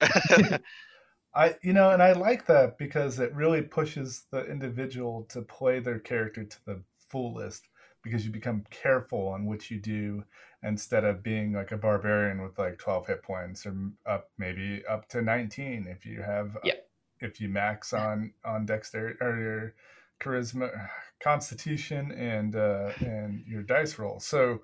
I 1.34 1.54
you 1.62 1.72
know, 1.72 1.90
and 1.90 2.02
I 2.02 2.12
like 2.12 2.46
that 2.46 2.78
because 2.78 3.18
it 3.18 3.34
really 3.34 3.62
pushes 3.62 4.26
the 4.30 4.44
individual 4.44 5.24
to 5.30 5.42
play 5.42 5.80
their 5.80 5.98
character 5.98 6.44
to 6.44 6.56
the 6.66 6.82
fullest 7.10 7.68
because 8.02 8.24
you 8.24 8.30
become 8.30 8.64
careful 8.70 9.28
on 9.28 9.46
what 9.46 9.70
you 9.70 9.80
do 9.80 10.22
instead 10.66 11.04
of 11.04 11.22
being 11.22 11.52
like 11.52 11.72
a 11.72 11.76
barbarian 11.76 12.42
with 12.42 12.58
like 12.58 12.78
12 12.78 13.06
hit 13.06 13.22
points 13.22 13.64
or 13.66 13.74
up 14.06 14.30
maybe 14.38 14.82
up 14.88 15.08
to 15.08 15.22
19 15.22 15.86
if 15.88 16.04
you 16.04 16.22
have 16.22 16.56
yeah. 16.64 16.74
if 17.20 17.40
you 17.40 17.48
max 17.48 17.92
on 17.92 18.32
on 18.44 18.66
dexterity 18.66 19.16
or 19.20 19.38
your 19.38 19.74
charisma 20.20 20.70
constitution 21.20 22.10
and 22.12 22.56
uh 22.56 22.90
and 23.00 23.44
your 23.46 23.62
dice 23.62 23.98
roll 23.98 24.20
so 24.20 24.60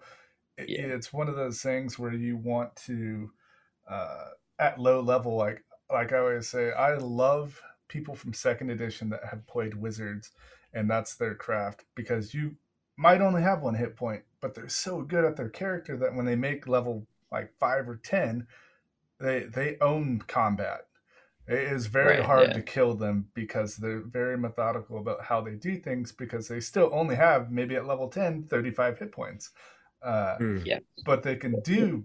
yeah. 0.58 0.82
it's 0.82 1.12
one 1.12 1.28
of 1.28 1.36
those 1.36 1.62
things 1.62 1.98
where 1.98 2.12
you 2.12 2.36
want 2.36 2.74
to 2.76 3.30
uh 3.88 4.26
at 4.58 4.78
low 4.78 5.00
level 5.00 5.36
like 5.36 5.64
like 5.92 6.12
I 6.12 6.18
always 6.18 6.48
say, 6.48 6.72
I 6.72 6.94
love 6.94 7.60
people 7.88 8.14
from 8.14 8.32
second 8.32 8.70
edition 8.70 9.10
that 9.10 9.24
have 9.30 9.46
played 9.46 9.74
wizards 9.74 10.30
and 10.72 10.90
that's 10.90 11.14
their 11.14 11.34
craft 11.34 11.84
because 11.94 12.32
you 12.32 12.56
might 12.96 13.20
only 13.20 13.42
have 13.42 13.62
one 13.62 13.74
hit 13.74 13.96
point, 13.96 14.22
but 14.40 14.54
they're 14.54 14.68
so 14.68 15.02
good 15.02 15.24
at 15.24 15.36
their 15.36 15.48
character 15.48 15.96
that 15.96 16.14
when 16.14 16.26
they 16.26 16.36
make 16.36 16.68
level 16.68 17.06
like 17.30 17.52
five 17.58 17.88
or 17.88 17.96
ten, 17.96 18.46
they 19.20 19.40
they 19.44 19.76
own 19.80 20.20
combat. 20.26 20.86
It 21.48 21.58
is 21.58 21.86
very 21.86 22.18
right, 22.18 22.24
hard 22.24 22.48
yeah. 22.48 22.54
to 22.54 22.62
kill 22.62 22.94
them 22.94 23.28
because 23.34 23.76
they're 23.76 24.00
very 24.00 24.38
methodical 24.38 24.98
about 24.98 25.24
how 25.24 25.40
they 25.40 25.54
do 25.54 25.76
things 25.76 26.12
because 26.12 26.46
they 26.46 26.60
still 26.60 26.88
only 26.92 27.16
have 27.16 27.50
maybe 27.50 27.74
at 27.74 27.84
level 27.84 28.08
10 28.08 28.44
35 28.44 28.98
hit 28.98 29.12
points. 29.12 29.50
Uh, 30.02 30.36
mm. 30.38 30.64
yeah. 30.64 30.78
But 31.04 31.24
they 31.24 31.34
can 31.34 31.60
do 31.62 32.04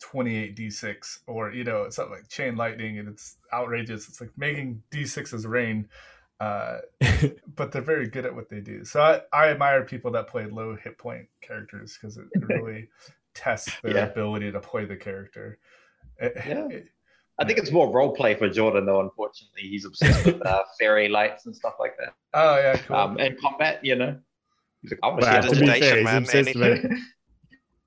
28 0.00 0.56
d6 0.56 1.18
or 1.26 1.50
you 1.50 1.64
know 1.64 1.90
something 1.90 2.14
like 2.14 2.28
chain 2.28 2.56
lightning 2.56 2.98
and 2.98 3.08
it's 3.08 3.36
outrageous 3.52 4.08
it's 4.08 4.20
like 4.20 4.30
making 4.36 4.80
d6s 4.92 5.44
rain 5.46 5.88
uh, 6.40 6.78
but 7.56 7.72
they're 7.72 7.82
very 7.82 8.08
good 8.08 8.24
at 8.24 8.34
what 8.34 8.48
they 8.48 8.60
do 8.60 8.84
so 8.84 9.00
I, 9.00 9.20
I 9.32 9.48
admire 9.48 9.84
people 9.84 10.10
that 10.12 10.28
play 10.28 10.46
low 10.46 10.76
hit 10.76 10.98
point 10.98 11.26
characters 11.40 11.98
because 12.00 12.16
it 12.16 12.26
really 12.34 12.88
tests 13.34 13.72
their 13.82 13.96
yeah. 13.96 14.04
ability 14.04 14.52
to 14.52 14.60
play 14.60 14.84
the 14.84 14.96
character 14.96 15.58
yeah. 16.20 16.68
I 17.38 17.44
think 17.44 17.58
it's 17.58 17.70
more 17.70 17.90
role 17.90 18.10
play 18.10 18.34
for 18.34 18.48
Jordan, 18.48 18.86
though. 18.86 19.00
Unfortunately, 19.00 19.62
he's 19.62 19.84
obsessed 19.84 20.26
with 20.26 20.44
uh, 20.44 20.64
fairy 20.80 21.08
lights 21.08 21.46
and 21.46 21.54
stuff 21.54 21.74
like 21.78 21.96
that. 21.98 22.14
Oh 22.34 22.56
yeah, 22.56 22.76
cool. 22.78 22.96
Um, 22.96 23.16
and 23.18 23.38
combat, 23.40 23.84
you 23.84 23.94
know. 23.94 24.18
He's 24.82 24.92
like, 24.92 25.00
I'm 25.02 25.16
well, 25.16 25.42
to 25.42 25.60
be 25.60 25.66
fair, 25.66 26.02
man. 26.02 26.22
He's 26.22 26.34
obsessed 26.34 26.56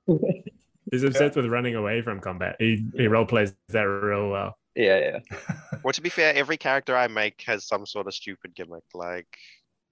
with, 0.07 0.21
He's 0.91 1.03
obsessed 1.03 1.35
yeah. 1.35 1.41
with 1.41 1.51
running 1.51 1.75
away 1.75 2.01
from 2.01 2.21
combat. 2.21 2.55
He 2.59 2.85
he 2.95 3.07
role 3.07 3.25
plays 3.25 3.53
that 3.69 3.81
real 3.81 4.29
well. 4.29 4.57
Yeah, 4.75 5.19
yeah. 5.29 5.38
well, 5.84 5.93
to 5.93 6.01
be 6.01 6.10
fair, 6.10 6.34
every 6.34 6.57
character 6.57 6.95
I 6.95 7.07
make 7.07 7.41
has 7.47 7.65
some 7.65 7.86
sort 7.86 8.07
of 8.07 8.13
stupid 8.13 8.55
gimmick. 8.55 8.84
Like 8.93 9.38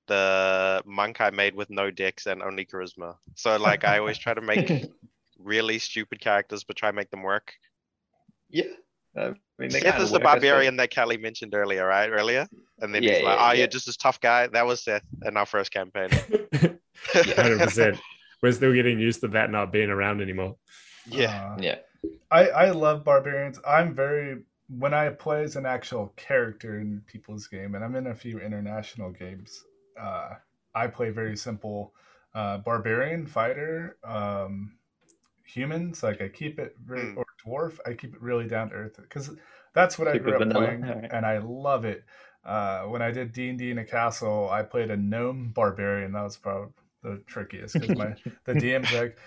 the 0.08 0.82
monk 0.86 1.22
I 1.22 1.30
made 1.30 1.56
with 1.56 1.70
no 1.70 1.92
dex 1.92 2.26
and 2.28 2.42
only 2.42 2.66
charisma. 2.66 3.16
So 3.36 3.58
like 3.58 3.84
I 3.84 4.00
always 4.00 4.18
try 4.18 4.34
to 4.34 4.42
make 4.42 4.86
really 5.40 5.80
stupid 5.80 6.20
characters, 6.20 6.64
but 6.64 6.76
try 6.76 6.90
to 6.90 6.96
make 6.96 7.12
them 7.12 7.24
work. 7.24 7.54
Yeah. 8.50 8.64
I 9.18 9.34
mean, 9.58 9.72
Seth 9.72 10.00
is 10.00 10.12
the 10.12 10.20
barbarian 10.20 10.78
that 10.78 10.92
Kelly 10.92 11.18
mentioned 11.18 11.54
earlier, 11.54 11.86
right? 11.86 12.10
Earlier, 12.10 12.48
and 12.80 12.94
then 12.94 13.04
yeah, 13.04 13.16
he's 13.16 13.24
like, 13.24 13.38
yeah, 13.38 13.48
"Oh, 13.48 13.52
yeah. 13.52 13.58
you're 13.60 13.68
just 13.68 13.86
this 13.86 13.98
tough 13.98 14.22
guy." 14.22 14.48
That 14.48 14.66
was 14.66 14.84
Seth 14.84 15.04
in 15.26 15.36
our 15.36 15.46
first 15.46 15.74
campaign. 15.74 16.10
Hundred 17.14 17.60
percent. 17.60 18.00
We're 18.42 18.54
still 18.54 18.74
getting 18.74 19.00
used 19.00 19.22
to 19.22 19.28
that 19.30 19.52
not 19.52 19.74
being 19.74 19.90
around 19.90 20.22
anymore. 20.22 20.56
Yeah, 21.06 21.54
uh, 21.54 21.58
yeah. 21.60 21.76
I 22.32 22.50
I 22.50 22.70
love 22.70 23.04
barbarians. 23.04 23.60
I'm 23.68 23.94
very 23.94 24.44
when 24.70 24.94
I 24.94 25.10
play 25.10 25.44
as 25.44 25.56
an 25.56 25.66
actual 25.66 26.14
character 26.16 26.80
in 26.80 27.02
people's 27.08 27.48
game, 27.48 27.76
and 27.76 27.84
I'm 27.84 27.96
in 27.96 28.08
a 28.08 28.16
few 28.16 28.40
international 28.40 29.12
games. 29.12 29.64
Uh, 30.00 30.36
I 30.76 30.88
play 30.88 31.10
very 31.10 31.36
simple 31.36 31.94
uh, 32.36 32.60
barbarian 32.60 33.26
fighter. 33.26 33.98
Um, 34.04 34.74
humans 35.44 36.04
like 36.04 36.22
I 36.22 36.28
keep 36.28 36.60
it 36.60 36.76
really, 36.86 37.04
mm. 37.04 37.18
or 37.18 37.26
dwarf. 37.46 37.80
I 37.86 37.94
keep 37.94 38.14
it 38.14 38.22
really 38.22 38.48
down 38.48 38.70
to 38.70 38.76
earth 38.76 39.00
because 39.02 39.32
that's 39.74 39.98
what 39.98 40.08
Super 40.08 40.16
I 40.16 40.18
grew 40.20 40.34
up 40.34 40.40
vanilla. 40.40 40.66
playing, 40.66 40.82
right. 40.82 41.10
and 41.12 41.26
I 41.26 41.40
love 41.40 41.86
it. 41.86 42.04
Uh, 42.46 42.84
when 42.84 43.02
I 43.02 43.12
did 43.12 43.34
D 43.34 43.50
and 43.50 43.58
D 43.58 43.72
in 43.72 43.80
a 43.80 43.86
castle, 43.86 44.50
I 44.52 44.62
played 44.62 44.92
a 44.92 44.98
gnome 44.98 45.50
barbarian. 45.50 46.12
That 46.12 46.24
was 46.24 46.38
probably 46.38 46.70
the 47.02 47.22
trickiest 47.26 47.74
because 47.74 47.98
my 47.98 48.16
the 48.46 48.54
DM's 48.54 48.94
like, 48.94 49.18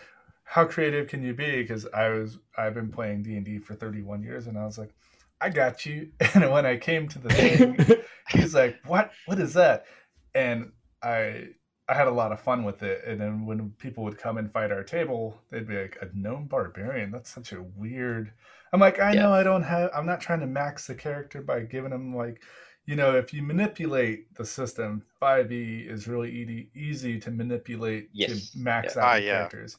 how 0.44 0.64
creative 0.64 1.08
can 1.08 1.22
you 1.22 1.34
be? 1.34 1.62
Because 1.62 1.86
I 1.92 2.10
was 2.10 2.38
I've 2.56 2.74
been 2.74 2.90
playing 2.90 3.24
D 3.24 3.36
and 3.36 3.44
D 3.44 3.58
for 3.58 3.74
31 3.74 4.22
years, 4.22 4.46
and 4.46 4.56
I 4.56 4.64
was 4.64 4.78
like, 4.78 4.94
I 5.42 5.48
got 5.48 5.84
you. 5.84 6.10
And 6.34 6.50
when 6.50 6.64
I 6.64 6.76
came 6.76 7.08
to 7.08 7.18
the 7.18 7.28
thing, 7.28 8.02
he's 8.30 8.54
like, 8.54 8.78
what? 8.86 9.10
What 9.26 9.38
is 9.38 9.54
that? 9.54 9.86
And 10.34 10.72
I 11.02 11.48
I 11.88 11.94
had 11.94 12.06
a 12.06 12.12
lot 12.12 12.32
of 12.32 12.40
fun 12.40 12.64
with 12.64 12.82
it. 12.82 13.02
And 13.06 13.20
then 13.20 13.44
when 13.44 13.70
people 13.78 14.04
would 14.04 14.16
come 14.16 14.38
and 14.38 14.50
fight 14.50 14.72
our 14.72 14.84
table, 14.84 15.38
they'd 15.50 15.66
be 15.66 15.76
like, 15.76 15.98
a 16.00 16.08
gnome 16.14 16.46
barbarian? 16.46 17.10
That's 17.10 17.30
such 17.30 17.52
a 17.52 17.62
weird. 17.62 18.32
I'm 18.72 18.80
like, 18.80 19.00
I 19.00 19.12
yeah. 19.12 19.22
know 19.22 19.32
I 19.32 19.42
don't 19.42 19.64
have, 19.64 19.90
I'm 19.94 20.06
not 20.06 20.20
trying 20.20 20.40
to 20.40 20.46
max 20.46 20.86
the 20.86 20.94
character 20.94 21.42
by 21.42 21.60
giving 21.60 21.90
them 21.90 22.16
like, 22.16 22.42
you 22.86 22.96
know, 22.96 23.16
if 23.16 23.34
you 23.34 23.42
manipulate 23.42 24.34
the 24.34 24.44
system, 24.44 25.02
5e 25.20 25.90
is 25.90 26.08
really 26.08 26.30
easy, 26.30 26.70
easy 26.74 27.20
to 27.20 27.30
manipulate 27.30 28.08
yes. 28.12 28.50
to 28.50 28.58
max 28.58 28.96
yeah. 28.96 29.02
out 29.02 29.08
ah, 29.08 29.14
the 29.14 29.22
yeah. 29.22 29.32
characters. 29.32 29.76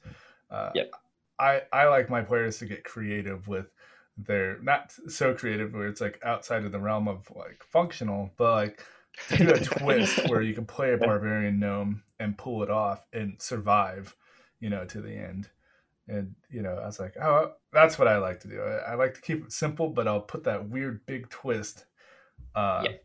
Uh, 0.51 0.69
yep. 0.75 0.91
I, 1.39 1.61
I 1.71 1.85
like 1.85 2.09
my 2.09 2.21
players 2.21 2.59
to 2.59 2.65
get 2.65 2.83
creative 2.83 3.47
with 3.47 3.71
their, 4.17 4.59
not 4.61 4.93
so 5.07 5.33
creative 5.33 5.73
where 5.73 5.87
it's 5.87 6.01
like 6.01 6.19
outside 6.23 6.65
of 6.65 6.71
the 6.71 6.79
realm 6.79 7.07
of 7.07 7.31
like 7.35 7.63
functional, 7.63 8.31
but 8.37 8.53
like 8.53 8.83
to 9.29 9.37
do 9.37 9.49
a 9.49 9.59
twist 9.59 10.29
where 10.29 10.41
you 10.41 10.53
can 10.53 10.65
play 10.65 10.93
a 10.93 10.97
barbarian 10.97 11.59
gnome 11.59 12.03
and 12.19 12.37
pull 12.37 12.63
it 12.63 12.69
off 12.69 13.05
and 13.13 13.41
survive, 13.41 14.15
you 14.59 14.69
know, 14.69 14.85
to 14.85 15.01
the 15.01 15.13
end. 15.13 15.49
And 16.07 16.35
you 16.49 16.61
know, 16.61 16.75
I 16.75 16.85
was 16.85 16.99
like, 16.99 17.15
oh, 17.21 17.53
that's 17.71 17.97
what 17.97 18.07
I 18.07 18.17
like 18.17 18.39
to 18.41 18.47
do. 18.47 18.61
I, 18.61 18.91
I 18.91 18.95
like 18.95 19.13
to 19.15 19.21
keep 19.21 19.45
it 19.45 19.51
simple, 19.51 19.89
but 19.89 20.07
I'll 20.07 20.21
put 20.21 20.43
that 20.43 20.69
weird 20.69 21.05
big 21.05 21.29
twist. 21.29 21.85
Uh, 22.55 22.83
yeah. 22.85 22.95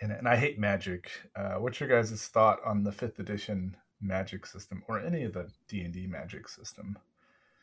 And, 0.00 0.10
and 0.10 0.28
I 0.28 0.36
hate 0.36 0.58
magic. 0.58 1.10
Uh, 1.36 1.54
what's 1.54 1.78
your 1.78 1.88
guys' 1.88 2.26
thought 2.26 2.58
on 2.64 2.82
the 2.82 2.90
fifth 2.90 3.20
edition 3.20 3.76
magic 4.00 4.44
system 4.44 4.82
or 4.88 5.00
any 5.00 5.22
of 5.22 5.32
the 5.32 5.48
D 5.68 5.82
and 5.82 5.94
D 5.94 6.06
magic 6.06 6.48
system? 6.48 6.98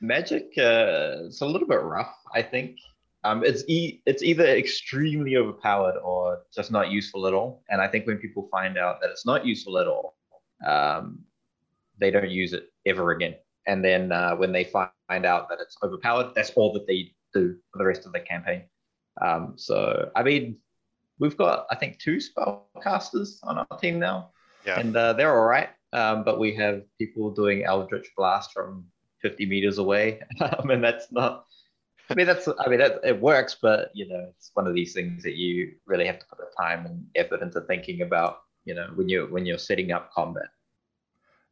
Magic, 0.01 0.51
uh, 0.57 1.25
it's 1.25 1.41
a 1.41 1.45
little 1.45 1.67
bit 1.67 1.81
rough. 1.81 2.15
I 2.33 2.41
think 2.41 2.77
um, 3.23 3.43
it's 3.43 3.63
e- 3.67 4.01
it's 4.05 4.21
either 4.21 4.45
extremely 4.45 5.37
overpowered 5.37 5.97
or 5.99 6.41
just 6.53 6.71
not 6.71 6.91
useful 6.91 7.27
at 7.27 7.33
all. 7.33 7.63
And 7.69 7.81
I 7.81 7.87
think 7.87 8.05
when 8.05 8.17
people 8.17 8.49
find 8.51 8.77
out 8.77 8.99
that 9.01 9.09
it's 9.09 9.25
not 9.25 9.45
useful 9.45 9.79
at 9.79 9.87
all, 9.87 10.17
um, 10.65 11.19
they 11.99 12.11
don't 12.11 12.29
use 12.29 12.53
it 12.53 12.71
ever 12.85 13.11
again. 13.11 13.35
And 13.65 13.83
then 13.83 14.11
uh, 14.11 14.35
when 14.35 14.51
they 14.51 14.65
find 14.65 14.91
out 15.09 15.47
that 15.49 15.59
it's 15.61 15.77
overpowered, 15.81 16.33
that's 16.35 16.49
all 16.51 16.73
that 16.73 16.85
they 16.85 17.13
do 17.33 17.55
for 17.71 17.77
the 17.77 17.85
rest 17.85 18.05
of 18.05 18.11
the 18.11 18.19
campaign. 18.19 18.63
Um, 19.21 19.53
so 19.55 20.11
I 20.15 20.23
mean, 20.23 20.57
we've 21.19 21.37
got 21.37 21.65
I 21.71 21.75
think 21.75 21.99
two 21.99 22.17
spellcasters 22.17 23.39
on 23.43 23.59
our 23.59 23.77
team 23.79 23.99
now, 23.99 24.31
yeah. 24.65 24.79
and 24.79 24.95
uh, 24.95 25.13
they're 25.13 25.33
all 25.33 25.45
right. 25.45 25.69
Um, 25.93 26.23
but 26.23 26.39
we 26.39 26.55
have 26.55 26.81
people 26.97 27.31
doing 27.31 27.63
Eldritch 27.63 28.09
Blast 28.17 28.51
from 28.51 28.85
50 29.23 29.47
meters 29.47 29.79
away, 29.79 30.21
um, 30.41 30.69
and 30.69 30.83
that's 30.83 31.11
not 31.11 31.45
I 32.09 32.15
mean, 32.15 32.25
that's, 32.25 32.47
I 32.47 32.67
mean, 32.67 32.79
that, 32.79 32.99
it 33.03 33.19
works, 33.19 33.57
but 33.61 33.89
you 33.93 34.07
know, 34.07 34.27
it's 34.29 34.51
one 34.53 34.67
of 34.67 34.75
these 34.75 34.93
things 34.93 35.23
that 35.23 35.35
you 35.35 35.73
really 35.85 36.05
have 36.05 36.19
to 36.19 36.25
put 36.25 36.37
the 36.37 36.45
time 36.61 36.85
and 36.85 37.05
effort 37.15 37.41
into 37.41 37.61
thinking 37.61 38.01
about, 38.01 38.41
you 38.65 38.75
know, 38.75 38.87
when 38.95 39.09
you're 39.09 39.27
when 39.27 39.45
you're 39.45 39.57
setting 39.57 39.91
up 39.91 40.11
combat. 40.11 40.49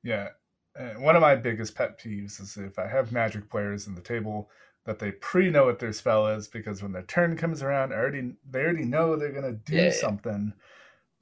Yeah, 0.03 0.29
and 0.75 1.01
one 1.01 1.15
of 1.15 1.21
my 1.21 1.35
biggest 1.35 1.75
pet 1.75 1.99
peeves 1.99 2.41
is 2.41 2.57
if 2.57 2.77
I 2.77 2.87
have 2.87 3.11
magic 3.11 3.49
players 3.49 3.87
in 3.87 3.95
the 3.95 4.01
table 4.01 4.49
that 4.85 4.99
they 4.99 5.11
pre 5.11 5.49
know 5.49 5.65
what 5.65 5.79
their 5.79 5.93
spell 5.93 6.27
is 6.27 6.47
because 6.47 6.83
when 6.83 6.91
their 6.91 7.03
turn 7.03 7.37
comes 7.37 7.63
around, 7.63 7.93
already 7.93 8.33
they 8.49 8.61
already 8.61 8.85
know 8.85 9.15
they're 9.15 9.31
gonna 9.31 9.53
do 9.53 9.75
yeah, 9.75 9.91
something. 9.91 10.53
Yeah. 10.53 10.63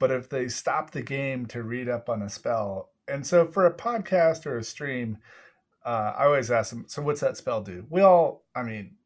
But 0.00 0.10
if 0.10 0.28
they 0.28 0.48
stop 0.48 0.90
the 0.90 1.02
game 1.02 1.46
to 1.46 1.62
read 1.62 1.88
up 1.88 2.08
on 2.08 2.22
a 2.22 2.30
spell, 2.30 2.90
and 3.06 3.24
so 3.24 3.46
for 3.46 3.66
a 3.66 3.74
podcast 3.74 4.44
or 4.44 4.58
a 4.58 4.64
stream, 4.64 5.18
uh, 5.84 6.14
I 6.16 6.24
always 6.26 6.50
ask 6.50 6.70
them, 6.70 6.84
"So 6.88 7.02
what's 7.02 7.20
that 7.20 7.36
spell 7.36 7.62
do?" 7.62 7.86
We 7.88 8.02
all, 8.02 8.44
I 8.54 8.62
mean, 8.62 8.96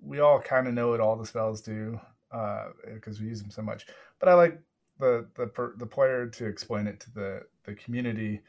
we 0.00 0.20
all 0.20 0.40
kind 0.40 0.66
of 0.66 0.74
know 0.74 0.90
what 0.90 1.00
all 1.00 1.16
the 1.16 1.26
spells 1.26 1.60
do 1.60 2.00
because 2.30 3.18
uh, 3.18 3.20
we 3.20 3.28
use 3.28 3.42
them 3.42 3.50
so 3.50 3.62
much. 3.62 3.86
But 4.18 4.28
I 4.28 4.34
like 4.34 4.60
the 4.98 5.26
the 5.34 5.72
the 5.76 5.86
player 5.86 6.26
to 6.26 6.46
explain 6.46 6.86
it 6.86 7.00
to 7.00 7.12
the 7.12 7.42
the 7.64 7.74
community 7.74 8.40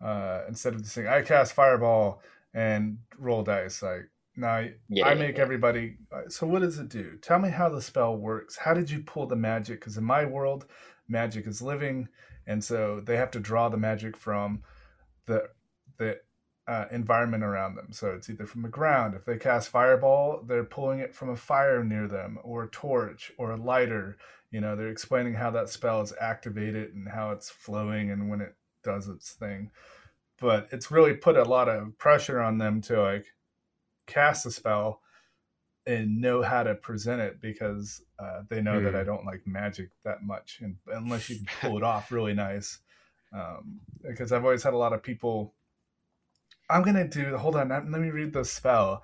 uh, 0.00 0.42
instead 0.48 0.74
of 0.74 0.82
just 0.82 0.94
saying 0.94 1.08
I 1.08 1.22
cast 1.22 1.52
fireball 1.52 2.22
and 2.54 2.98
roll 3.18 3.42
dice. 3.42 3.82
Like 3.82 4.08
now, 4.36 4.66
yeah, 4.88 5.06
I 5.06 5.14
make 5.14 5.36
yeah. 5.36 5.42
everybody. 5.42 5.96
Uh, 6.12 6.28
so 6.28 6.46
what 6.46 6.62
does 6.62 6.78
it 6.78 6.88
do? 6.88 7.16
Tell 7.22 7.38
me 7.38 7.50
how 7.50 7.68
the 7.68 7.82
spell 7.82 8.16
works. 8.16 8.56
How 8.56 8.74
did 8.74 8.90
you 8.90 9.00
pull 9.00 9.26
the 9.26 9.36
magic? 9.36 9.80
Because 9.80 9.96
in 9.96 10.04
my 10.04 10.24
world, 10.24 10.66
magic 11.08 11.46
is 11.46 11.62
living, 11.62 12.08
and 12.46 12.62
so 12.62 13.00
they 13.04 13.16
have 13.16 13.30
to 13.32 13.40
draw 13.40 13.68
the 13.68 13.76
magic 13.76 14.16
from 14.16 14.62
the 15.26 15.48
the 15.98 16.20
uh, 16.68 16.84
environment 16.90 17.42
around 17.42 17.74
them. 17.74 17.88
So 17.92 18.08
it's 18.10 18.28
either 18.28 18.44
from 18.44 18.60
the 18.62 18.68
ground. 18.68 19.14
If 19.14 19.24
they 19.24 19.38
cast 19.38 19.70
fireball, 19.70 20.42
they're 20.46 20.64
pulling 20.64 20.98
it 21.00 21.14
from 21.14 21.30
a 21.30 21.36
fire 21.36 21.82
near 21.82 22.06
them, 22.06 22.38
or 22.44 22.64
a 22.64 22.68
torch, 22.68 23.32
or 23.38 23.52
a 23.52 23.56
lighter. 23.56 24.18
You 24.50 24.60
know, 24.60 24.76
they're 24.76 24.90
explaining 24.90 25.34
how 25.34 25.50
that 25.52 25.70
spell 25.70 26.02
is 26.02 26.12
activated 26.20 26.94
and 26.94 27.08
how 27.08 27.30
it's 27.30 27.48
flowing 27.48 28.10
and 28.10 28.28
when 28.28 28.42
it 28.42 28.54
does 28.84 29.08
its 29.08 29.32
thing. 29.32 29.70
But 30.40 30.68
it's 30.70 30.90
really 30.90 31.14
put 31.14 31.36
a 31.36 31.42
lot 31.42 31.68
of 31.68 31.96
pressure 31.96 32.40
on 32.40 32.58
them 32.58 32.82
to 32.82 33.02
like 33.02 33.26
cast 34.06 34.44
a 34.44 34.50
spell 34.50 35.00
and 35.86 36.20
know 36.20 36.42
how 36.42 36.62
to 36.64 36.74
present 36.74 37.22
it 37.22 37.40
because 37.40 38.02
uh, 38.18 38.42
they 38.50 38.60
know 38.60 38.78
mm. 38.78 38.84
that 38.84 38.94
I 38.94 39.00
hmm. 39.00 39.06
don't 39.06 39.24
like 39.24 39.40
magic 39.46 39.88
that 40.04 40.22
much, 40.22 40.58
and 40.60 40.76
unless 40.88 41.30
you 41.30 41.36
can 41.36 41.46
pull 41.62 41.78
it 41.78 41.82
off 41.82 42.12
really 42.12 42.34
nice. 42.34 42.78
Um, 43.32 43.80
because 44.06 44.32
I've 44.32 44.44
always 44.44 44.62
had 44.62 44.74
a 44.74 44.78
lot 44.78 44.92
of 44.92 45.02
people 45.02 45.54
I'm 46.70 46.82
gonna 46.82 47.08
do. 47.08 47.36
Hold 47.36 47.56
on, 47.56 47.68
let 47.68 47.86
me 47.86 48.10
read 48.10 48.32
the 48.32 48.44
spell, 48.44 49.02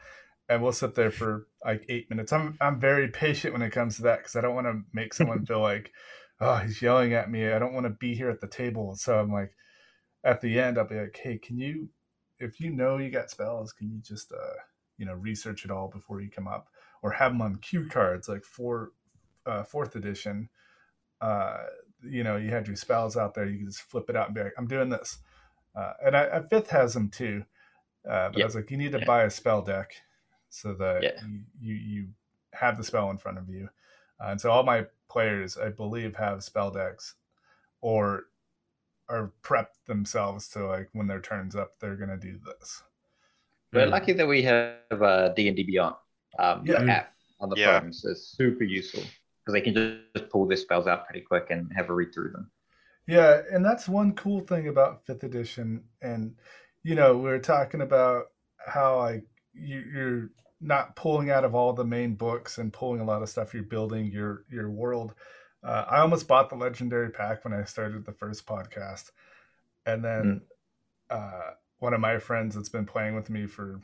and 0.48 0.62
we'll 0.62 0.72
sit 0.72 0.94
there 0.94 1.11
for 1.11 1.46
like 1.64 1.85
eight 1.88 2.11
minutes. 2.11 2.33
I'm 2.33 2.57
I'm 2.61 2.81
very 2.81 3.09
patient 3.09 3.53
when 3.53 3.62
it 3.62 3.70
comes 3.70 3.96
to 3.96 4.03
that 4.03 4.18
because 4.18 4.37
I 4.37 4.40
don't 4.40 4.55
want 4.55 4.66
to 4.66 4.83
make 4.92 5.14
someone 5.14 5.46
feel 5.46 5.61
like, 5.61 5.92
oh, 6.40 6.57
he's 6.57 6.83
yelling 6.83 7.14
at 7.14 7.31
me. 7.31 7.48
I 7.50 7.59
don't 7.59 7.74
want 7.74 7.87
to 7.87 7.90
be 7.90 8.14
here 8.14 8.31
at 8.31 8.40
the 8.40 8.48
table. 8.48 8.96
So 8.96 9.18
I'm 9.18 9.33
like, 9.33 9.53
at 10.24 10.40
the 10.40 10.59
end, 10.61 10.79
I'll 10.79 10.87
be 10.88 11.00
like, 11.00 11.18
hey, 11.22 11.38
can 11.38 11.59
you, 11.59 11.88
if 12.38 12.61
you 12.61 12.70
know 12.70 12.98
you 12.98 13.11
got 13.11 13.31
spells, 13.31 13.72
can 13.72 13.90
you 13.90 13.98
just 13.98 14.33
uh, 14.33 14.61
you 14.98 15.07
know, 15.07 15.14
research 15.14 15.64
it 15.64 15.70
all 15.70 15.88
before 15.88 16.20
you 16.20 16.31
come 16.31 16.48
up, 16.48 16.68
or 17.03 17.11
have 17.12 17.33
them 17.33 17.42
on 17.42 17.57
cue 17.57 17.88
cards 17.88 18.29
like 18.29 18.44
for 18.44 18.92
uh, 19.46 19.62
fourth 19.62 19.96
edition. 19.96 20.48
Uh, 21.20 21.59
you 22.03 22.22
know, 22.22 22.37
you 22.37 22.50
had 22.50 22.66
your 22.66 22.77
spells 22.77 23.16
out 23.16 23.35
there. 23.35 23.46
You 23.46 23.59
can 23.59 23.66
just 23.66 23.83
flip 23.83 24.09
it 24.09 24.16
out 24.16 24.27
and 24.27 24.35
be 24.35 24.42
like, 24.42 24.53
I'm 24.59 24.66
doing 24.66 24.88
this. 24.88 25.18
Uh, 25.74 25.92
and 26.05 26.16
I, 26.16 26.29
I, 26.37 26.42
fifth 26.48 26.70
has 26.70 26.94
them 26.94 27.11
too. 27.11 27.44
Uh, 28.08 28.28
but 28.28 28.38
yep. 28.38 28.44
I 28.44 28.46
was 28.46 28.54
like, 28.54 28.70
you 28.70 28.76
need 28.76 28.92
to 28.92 28.98
yeah. 28.98 29.04
buy 29.04 29.22
a 29.24 29.30
spell 29.30 29.62
deck 29.62 29.94
so 30.50 30.74
that 30.74 31.02
yeah. 31.02 31.10
you, 31.26 31.40
you, 31.60 31.74
you 31.74 32.08
have 32.52 32.76
the 32.76 32.84
spell 32.84 33.10
in 33.10 33.18
front 33.18 33.38
of 33.38 33.48
you. 33.48 33.68
Uh, 34.20 34.28
and 34.28 34.40
so 34.40 34.50
all 34.50 34.62
my 34.62 34.86
players, 35.08 35.56
I 35.56 35.70
believe, 35.70 36.14
have 36.16 36.44
spell 36.44 36.70
decks 36.70 37.14
or 37.80 38.26
are 39.08 39.32
prepped 39.42 39.84
themselves 39.86 40.48
to 40.48 40.66
like 40.66 40.88
when 40.92 41.06
their 41.06 41.20
turns 41.20 41.56
up, 41.56 41.78
they're 41.78 41.96
gonna 41.96 42.16
do 42.16 42.38
this. 42.44 42.82
We're 43.72 43.86
lucky 43.86 44.12
that 44.12 44.26
we 44.26 44.42
have 44.42 45.02
uh, 45.02 45.30
D 45.30 45.48
and 45.48 45.56
D 45.56 45.64
Beyond 45.64 45.96
um, 46.38 46.64
yeah. 46.64 46.82
app 46.84 47.12
on 47.40 47.50
the 47.50 47.56
yeah. 47.56 47.80
phones. 47.80 48.04
It's 48.04 48.22
super 48.36 48.64
useful 48.64 49.02
because 49.40 49.52
they 49.52 49.60
can 49.60 49.74
just 50.16 50.30
pull 50.30 50.46
their 50.46 50.56
spells 50.56 50.86
out 50.86 51.06
pretty 51.06 51.20
quick 51.20 51.48
and 51.50 51.70
have 51.74 51.90
a 51.90 51.92
read 51.92 52.14
through 52.14 52.30
them. 52.30 52.50
Yeah, 53.06 53.42
and 53.52 53.64
that's 53.64 53.88
one 53.88 54.14
cool 54.14 54.40
thing 54.40 54.68
about 54.68 55.04
fifth 55.04 55.24
edition, 55.24 55.82
and 56.00 56.34
you 56.85 56.94
know, 56.94 57.16
we 57.16 57.31
are 57.31 57.40
talking 57.40 57.81
about 57.81 58.27
how 58.64 58.99
like 58.99 59.25
you, 59.55 59.83
you're 59.92 60.31
not 60.61 60.94
pulling 60.94 61.31
out 61.31 61.44
of 61.44 61.55
all 61.55 61.73
the 61.73 61.85
main 61.85 62.14
books 62.14 62.59
and 62.59 62.73
pulling 62.73 63.01
a 63.01 63.05
lot 63.05 63.23
of 63.23 63.29
stuff. 63.29 63.55
You're 63.55 63.64
building 63.64 64.07
your 64.07 64.44
your 64.51 64.70
world. 64.70 65.14
Uh, 65.64 65.87
I 65.90 65.99
almost 66.01 66.29
bought 66.29 66.51
the 66.51 66.57
legendary 66.57 67.11
pack 67.11 67.42
when 67.42 67.55
I 67.55 67.64
started 67.64 68.05
the 68.05 68.12
first 68.12 68.47
podcast, 68.47 69.11
and 69.87 70.05
then 70.05 70.42
mm. 71.11 71.16
uh, 71.16 71.53
one 71.79 71.94
of 71.94 72.01
my 72.01 72.18
friends 72.18 72.55
that's 72.55 72.68
been 72.68 72.85
playing 72.85 73.14
with 73.14 73.31
me 73.31 73.47
for, 73.47 73.81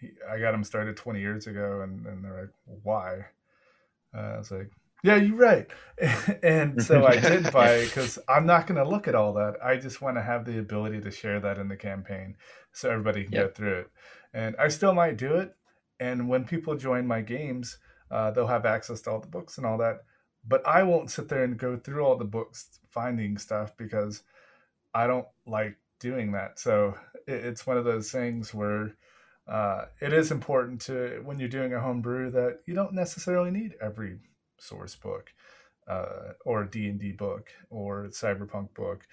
he, 0.00 0.08
I 0.28 0.38
got 0.38 0.54
him 0.54 0.64
started 0.64 0.96
20 0.96 1.20
years 1.20 1.46
ago, 1.46 1.82
and, 1.82 2.06
and 2.06 2.24
they're 2.24 2.40
like, 2.40 2.80
"Why?" 2.82 3.26
Uh, 4.16 4.20
I 4.20 4.38
was 4.38 4.50
like, 4.50 4.70
yeah, 5.02 5.16
you're 5.16 5.36
right. 5.36 5.66
and 6.42 6.82
so 6.82 7.06
I 7.06 7.16
did 7.20 7.52
buy 7.52 7.72
it 7.72 7.86
because 7.86 8.18
I'm 8.28 8.46
not 8.46 8.66
going 8.66 8.82
to 8.82 8.88
look 8.88 9.08
at 9.08 9.14
all 9.14 9.32
that. 9.34 9.54
I 9.62 9.76
just 9.76 10.00
want 10.00 10.16
to 10.16 10.22
have 10.22 10.44
the 10.44 10.58
ability 10.58 11.00
to 11.00 11.10
share 11.10 11.40
that 11.40 11.58
in 11.58 11.68
the 11.68 11.76
campaign 11.76 12.36
so 12.72 12.90
everybody 12.90 13.24
can 13.24 13.32
yep. 13.32 13.48
go 13.48 13.54
through 13.54 13.78
it. 13.80 13.90
And 14.34 14.56
I 14.58 14.68
still 14.68 14.94
might 14.94 15.16
do 15.16 15.34
it. 15.34 15.54
And 16.00 16.28
when 16.28 16.44
people 16.44 16.76
join 16.76 17.06
my 17.06 17.20
games, 17.20 17.78
uh, 18.10 18.30
they'll 18.30 18.46
have 18.46 18.66
access 18.66 19.00
to 19.02 19.10
all 19.10 19.20
the 19.20 19.26
books 19.26 19.58
and 19.58 19.66
all 19.66 19.78
that. 19.78 19.98
But 20.46 20.66
I 20.66 20.82
won't 20.82 21.10
sit 21.10 21.28
there 21.28 21.44
and 21.44 21.58
go 21.58 21.76
through 21.76 22.04
all 22.04 22.16
the 22.16 22.24
books 22.24 22.80
finding 22.90 23.36
stuff 23.38 23.76
because 23.76 24.22
I 24.94 25.06
don't 25.06 25.26
like 25.46 25.76
doing 26.00 26.32
that. 26.32 26.58
So 26.58 26.94
it's 27.26 27.66
one 27.66 27.76
of 27.76 27.84
those 27.84 28.10
things 28.10 28.54
where 28.54 28.94
uh, 29.48 29.86
it 30.00 30.12
is 30.12 30.30
important 30.30 30.80
to, 30.82 31.20
when 31.24 31.38
you're 31.38 31.48
doing 31.48 31.74
a 31.74 31.80
homebrew, 31.80 32.30
that 32.32 32.60
you 32.66 32.74
don't 32.74 32.94
necessarily 32.94 33.50
need 33.50 33.74
every 33.80 34.18
source 34.58 34.94
book 34.94 35.32
uh, 35.88 36.32
or 36.44 36.64
D&D 36.64 37.12
book 37.12 37.48
or 37.70 38.08
cyberpunk 38.10 38.74
book. 38.74 39.06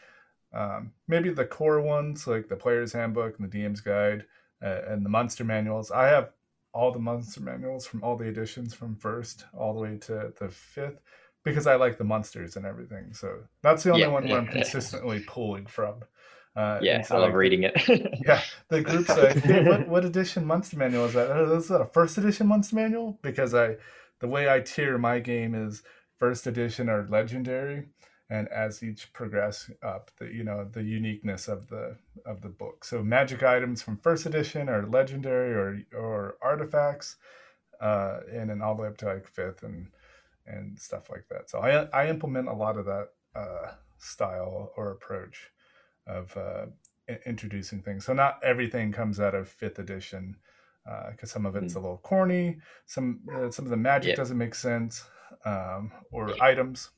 Um, 0.54 0.92
maybe 1.08 1.30
the 1.30 1.46
core 1.46 1.82
ones 1.82 2.28
like 2.28 2.48
the 2.48 2.56
player's 2.56 2.94
handbook 2.94 3.40
and 3.40 3.52
the 3.52 3.58
DM's 3.58 3.82
guide 3.82 4.26
uh, 4.64 4.82
and 4.88 5.06
the 5.06 5.10
monster 5.10 5.44
manuals. 5.44 5.92
I 5.92 6.08
have 6.08 6.32
all 6.74 6.92
the 6.92 7.00
monster 7.00 7.42
manuals 7.42 7.86
from 7.86 8.04
all 8.04 8.18
the 8.18 8.26
editions 8.26 8.74
from 8.74 8.96
first 8.96 9.46
all 9.58 9.74
the 9.74 9.80
way 9.80 9.98
to 9.98 10.34
the 10.40 10.50
fifth 10.50 11.00
because 11.44 11.68
I 11.68 11.76
like 11.76 11.98
the 11.98 12.04
monsters 12.04 12.58
and 12.58 12.66
everything. 12.66 13.14
So 13.14 13.44
that's 13.62 13.84
the 13.84 13.92
only 13.92 14.02
yeah, 14.02 14.08
one 14.10 14.28
where 14.28 14.40
I'm 14.40 14.48
consistently 14.60 15.24
pulling 15.26 15.68
from. 15.68 16.04
Uh, 16.56 16.80
yeah, 16.82 17.02
so 17.02 17.16
I 17.16 17.20
love 17.20 17.30
like, 17.30 17.36
reading 17.36 17.64
it. 17.64 17.82
yeah, 18.26 18.42
the 18.70 18.82
group's 18.82 19.10
like, 19.10 19.38
hey, 19.44 19.64
what, 19.64 19.88
what 19.90 20.06
edition 20.06 20.46
monster 20.46 20.78
manual 20.78 21.06
is 21.06 21.14
that? 21.14 21.30
Oh, 21.30 21.56
is 21.56 21.68
that 21.68 21.82
a 21.82 21.86
first 21.86 22.18
edition 22.18 22.48
monster 22.48 22.76
manual? 22.76 23.20
Because 23.22 23.54
I, 23.54 23.76
the 24.20 24.28
way 24.28 24.50
I 24.50 24.62
tier 24.62 24.98
my 24.98 25.20
game 25.20 25.56
is 25.56 25.84
first 26.18 26.48
edition 26.48 26.90
or 26.90 27.08
legendary, 27.10 27.88
and 28.30 28.48
as 28.50 28.82
each 28.82 29.14
progress 29.14 29.70
up, 29.84 30.12
the 30.18 30.28
you 30.28 30.44
know 30.44 30.66
the 30.72 30.84
uniqueness 30.84 31.48
of 31.48 31.68
the 31.68 31.98
of 32.26 32.42
the 32.42 32.50
book. 32.50 32.84
So 32.86 33.04
magic 33.04 33.44
items 33.44 33.82
from 33.82 33.98
first 33.98 34.26
edition 34.26 34.70
are 34.70 34.86
legendary 34.86 35.54
or 35.54 36.00
or 36.00 36.38
artifacts, 36.42 37.18
uh, 37.82 38.20
and 38.32 38.50
then 38.50 38.62
all 38.62 38.76
the 38.76 38.84
way 38.84 38.88
up 38.88 38.98
to 38.98 39.06
like 39.06 39.28
fifth 39.28 39.64
and 39.64 39.88
and 40.48 40.80
stuff 40.80 41.10
like 41.10 41.26
that. 41.30 41.50
So 41.50 41.60
I 41.60 41.86
I 41.94 42.10
implement 42.10 42.48
a 42.48 42.54
lot 42.54 42.78
of 42.78 42.86
that 42.86 43.10
uh, 43.36 43.72
style 43.98 44.72
or 44.78 44.92
approach 44.92 45.52
of 46.08 46.36
uh, 46.38 46.68
introducing 47.26 47.82
things. 47.82 48.06
So 48.06 48.14
not 48.14 48.40
everything 48.44 48.92
comes 48.92 49.20
out 49.20 49.36
of 49.36 49.50
fifth 49.50 49.80
edition 49.80 50.38
because 51.12 51.32
uh, 51.32 51.34
some 51.34 51.46
of 51.46 51.56
it's 51.56 51.74
mm. 51.74 51.78
a 51.78 51.80
little 51.80 51.98
corny. 51.98 52.58
Some 52.86 53.22
uh, 53.34 53.50
some 53.50 53.66
of 53.66 53.72
the 53.72 53.78
magic 53.78 54.12
yeah. 54.12 54.16
doesn't 54.16 54.38
make 54.38 54.56
sense, 54.56 55.04
um, 55.46 55.92
or 56.12 56.32
items, 56.42 56.92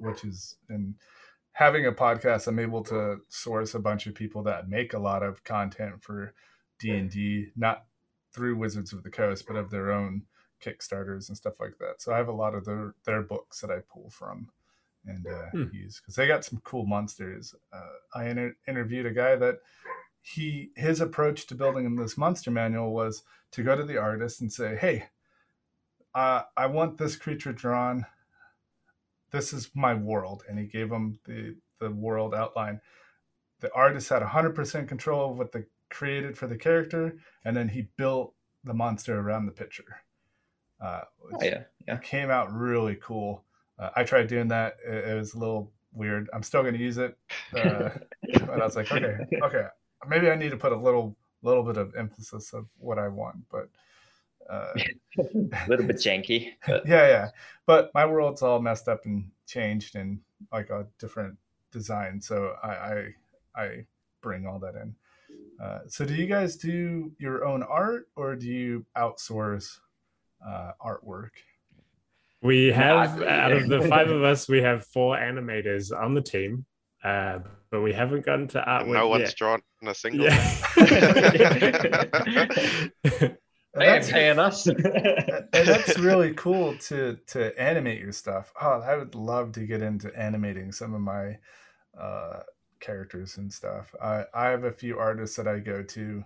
which 0.00 0.24
is 0.24 0.56
and 0.68 0.94
having 1.52 1.86
a 1.86 1.92
podcast, 1.92 2.46
I'm 2.46 2.58
able 2.58 2.82
to 2.84 3.16
source 3.28 3.74
a 3.74 3.78
bunch 3.78 4.06
of 4.06 4.14
people 4.14 4.42
that 4.42 4.68
make 4.68 4.92
a 4.92 4.98
lot 4.98 5.22
of 5.22 5.42
content 5.42 6.02
for 6.02 6.34
D 6.78 6.90
and 6.90 7.10
D, 7.10 7.46
not 7.56 7.84
through 8.34 8.56
Wizards 8.56 8.92
of 8.92 9.02
the 9.02 9.10
Coast, 9.10 9.46
but 9.46 9.56
of 9.56 9.70
their 9.70 9.90
own 9.90 10.22
Kickstarters 10.62 11.28
and 11.28 11.36
stuff 11.36 11.58
like 11.58 11.78
that. 11.80 12.02
So 12.02 12.12
I 12.12 12.18
have 12.18 12.28
a 12.28 12.32
lot 12.32 12.54
of 12.54 12.64
their 12.64 12.94
their 13.04 13.22
books 13.22 13.60
that 13.60 13.70
I 13.70 13.78
pull 13.90 14.10
from 14.10 14.50
and 15.06 15.26
uh, 15.26 15.50
hmm. 15.52 15.64
use 15.72 16.00
because 16.00 16.14
they 16.14 16.26
got 16.26 16.44
some 16.44 16.60
cool 16.64 16.84
monsters. 16.84 17.54
Uh, 17.72 18.18
I 18.18 18.28
inter- 18.28 18.56
interviewed 18.68 19.06
a 19.06 19.10
guy 19.10 19.36
that 19.36 19.56
he 20.26 20.70
his 20.74 21.00
approach 21.00 21.46
to 21.46 21.54
building 21.54 21.94
this 21.94 22.18
monster 22.18 22.50
manual 22.50 22.92
was 22.92 23.22
to 23.52 23.62
go 23.62 23.76
to 23.76 23.84
the 23.84 23.96
artist 23.96 24.40
and 24.40 24.52
say, 24.52 24.74
"Hey, 24.74 25.04
uh, 26.14 26.42
I 26.56 26.66
want 26.66 26.98
this 26.98 27.14
creature 27.14 27.52
drawn. 27.52 28.06
This 29.30 29.52
is 29.52 29.70
my 29.74 29.94
world," 29.94 30.42
and 30.48 30.58
he 30.58 30.66
gave 30.66 30.90
him 30.90 31.20
the 31.26 31.56
the 31.78 31.90
world 31.90 32.34
outline. 32.34 32.80
The 33.60 33.72
artist 33.72 34.08
had 34.08 34.22
100% 34.22 34.88
control 34.88 35.30
of 35.30 35.38
what 35.38 35.52
they 35.52 35.64
created 35.90 36.36
for 36.36 36.46
the 36.46 36.58
character, 36.58 37.16
and 37.44 37.56
then 37.56 37.68
he 37.68 37.88
built 37.96 38.34
the 38.64 38.74
monster 38.74 39.18
around 39.18 39.46
the 39.46 39.52
picture. 39.52 40.02
Uh, 40.80 41.02
oh, 41.32 41.38
yeah, 41.40 41.62
yeah. 41.86 41.96
came 41.98 42.30
out 42.30 42.52
really 42.52 42.96
cool. 42.96 43.44
Uh, 43.78 43.90
I 43.94 44.04
tried 44.04 44.26
doing 44.26 44.48
that. 44.48 44.76
It, 44.86 45.08
it, 45.08 45.14
was 45.14 45.34
a 45.34 45.38
little 45.38 45.72
weird. 45.92 46.28
I'm 46.34 46.42
still 46.42 46.62
going 46.62 46.74
to 46.74 46.80
use 46.80 46.98
it, 46.98 47.16
uh, 47.54 47.90
but 48.32 48.60
I 48.60 48.64
was 48.64 48.76
like, 48.76 48.90
okay, 48.90 49.16
okay, 49.42 49.66
maybe 50.08 50.30
I 50.30 50.36
need 50.36 50.50
to 50.50 50.56
put 50.56 50.72
a 50.72 50.76
little 50.76 51.16
little 51.42 51.62
bit 51.62 51.76
of 51.76 51.94
emphasis 51.96 52.52
of 52.52 52.66
what 52.78 52.98
I 52.98 53.08
want, 53.08 53.36
but 53.50 53.68
uh, 54.50 54.72
a 55.18 55.68
little 55.68 55.86
bit 55.86 55.96
janky. 55.96 56.52
But... 56.66 56.86
Yeah, 56.86 57.08
yeah. 57.08 57.28
But 57.66 57.90
my 57.94 58.06
world's 58.06 58.42
all 58.42 58.60
messed 58.60 58.88
up 58.88 59.04
and 59.04 59.30
changed 59.46 59.96
and 59.96 60.20
like 60.52 60.70
a 60.70 60.86
different 60.98 61.36
design, 61.72 62.20
so 62.20 62.54
I 62.62 62.68
I, 62.68 63.14
I 63.56 63.86
bring 64.22 64.46
all 64.46 64.58
that 64.60 64.74
in. 64.74 64.94
Uh, 65.60 65.80
so, 65.88 66.04
do 66.04 66.14
you 66.14 66.26
guys 66.26 66.56
do 66.56 67.10
your 67.18 67.44
own 67.44 67.62
art 67.62 68.08
or 68.16 68.36
do 68.36 68.46
you 68.46 68.84
outsource 68.96 69.78
uh, 70.46 70.72
artwork? 70.84 71.30
We 72.42 72.66
have 72.66 73.22
out 73.22 73.52
of 73.52 73.68
the 73.68 73.82
five 73.88 74.10
of 74.10 74.22
us, 74.22 74.48
we 74.48 74.60
have 74.62 74.84
four 74.84 75.16
animators 75.16 75.96
on 75.96 76.14
the 76.14 76.20
team, 76.20 76.66
uh, 77.06 77.38
but 77.70 77.82
we 77.82 77.92
haven't 77.92 78.24
gotten 78.24 78.48
to 78.48 78.60
artwork. 78.66 78.92
No 78.92 79.08
one's 79.08 79.28
yet. 79.28 79.36
drawn 79.36 79.62
a 79.86 79.94
single. 79.94 80.26
Yeah. 80.26 80.56
they 83.74 83.86
ain't 83.86 84.08
paying 84.08 84.38
us. 84.38 84.64
that's 85.52 85.98
really 85.98 86.34
cool 86.34 86.76
to 86.78 87.18
to 87.28 87.58
animate 87.60 88.00
your 88.00 88.12
stuff. 88.12 88.52
Oh, 88.60 88.80
I 88.80 88.96
would 88.96 89.14
love 89.14 89.52
to 89.52 89.60
get 89.60 89.82
into 89.82 90.14
animating 90.18 90.72
some 90.72 90.94
of 90.94 91.00
my 91.00 91.38
uh, 91.98 92.40
characters 92.80 93.36
and 93.36 93.52
stuff. 93.52 93.94
I 94.02 94.24
I 94.34 94.46
have 94.46 94.64
a 94.64 94.72
few 94.72 94.98
artists 94.98 95.36
that 95.36 95.46
I 95.46 95.60
go 95.60 95.82
to 95.82 96.24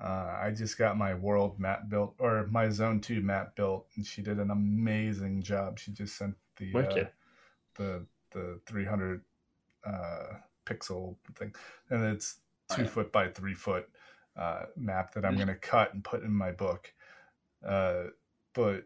uh, 0.00 0.38
I 0.40 0.52
just 0.52 0.78
got 0.78 0.96
my 0.96 1.14
world 1.14 1.58
map 1.58 1.88
built 1.88 2.14
or 2.18 2.46
my 2.50 2.68
zone 2.68 3.00
two 3.00 3.20
map 3.20 3.56
built, 3.56 3.86
and 3.96 4.06
she 4.06 4.22
did 4.22 4.38
an 4.38 4.50
amazing 4.50 5.42
job. 5.42 5.78
She 5.78 5.90
just 5.90 6.16
sent 6.16 6.36
the 6.56 6.72
uh, 6.78 7.04
the 7.76 8.06
the 8.30 8.60
300 8.66 9.22
uh, 9.86 10.34
pixel 10.66 11.16
thing, 11.36 11.54
and 11.90 12.04
it's 12.04 12.40
two 12.74 12.84
foot 12.84 13.12
by 13.12 13.28
three 13.28 13.54
foot 13.54 13.88
uh, 14.36 14.64
map 14.76 15.14
that 15.14 15.24
I'm 15.24 15.32
mm-hmm. 15.32 15.44
going 15.44 15.48
to 15.48 15.54
cut 15.54 15.94
and 15.94 16.04
put 16.04 16.22
in 16.22 16.32
my 16.32 16.52
book. 16.52 16.92
Uh, 17.66 18.04
but 18.54 18.84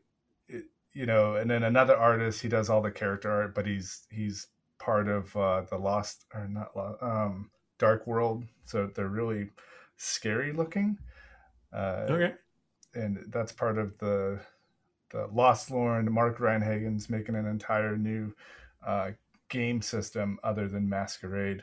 it, 0.48 0.64
you 0.92 1.07
know, 1.07 1.37
and 1.37 1.50
then 1.50 1.62
another 1.62 1.96
artist, 1.96 2.42
he 2.42 2.48
does 2.48 2.70
all 2.70 2.83
the 2.83 2.90
character 2.90 3.31
art, 3.31 3.55
but 3.55 3.66
he's 3.66 4.07
he's 4.11 4.48
part 4.78 5.09
of 5.09 5.35
uh, 5.37 5.62
the 5.70 5.78
Lost 5.78 6.24
or 6.35 6.48
not 6.48 6.70
um, 7.00 7.50
Dark 7.78 8.07
World, 8.07 8.44
so 8.64 8.90
they're 8.94 9.09
really 9.09 9.50
scary 9.96 10.52
looking. 10.52 10.98
Uh, 11.72 12.07
okay. 12.11 12.35
And 12.94 13.24
that's 13.28 13.52
part 13.52 13.78
of 13.78 13.96
the 13.98 14.40
the 15.11 15.28
Lostlorn. 15.33 16.11
Mark 16.11 16.40
Rein-Hagen's 16.40 17.09
making 17.09 17.35
an 17.35 17.46
entire 17.46 17.96
new 17.96 18.35
uh, 18.87 19.12
game 19.52 19.82
system 19.82 20.38
other 20.42 20.66
than 20.66 20.88
Masquerade, 20.88 21.62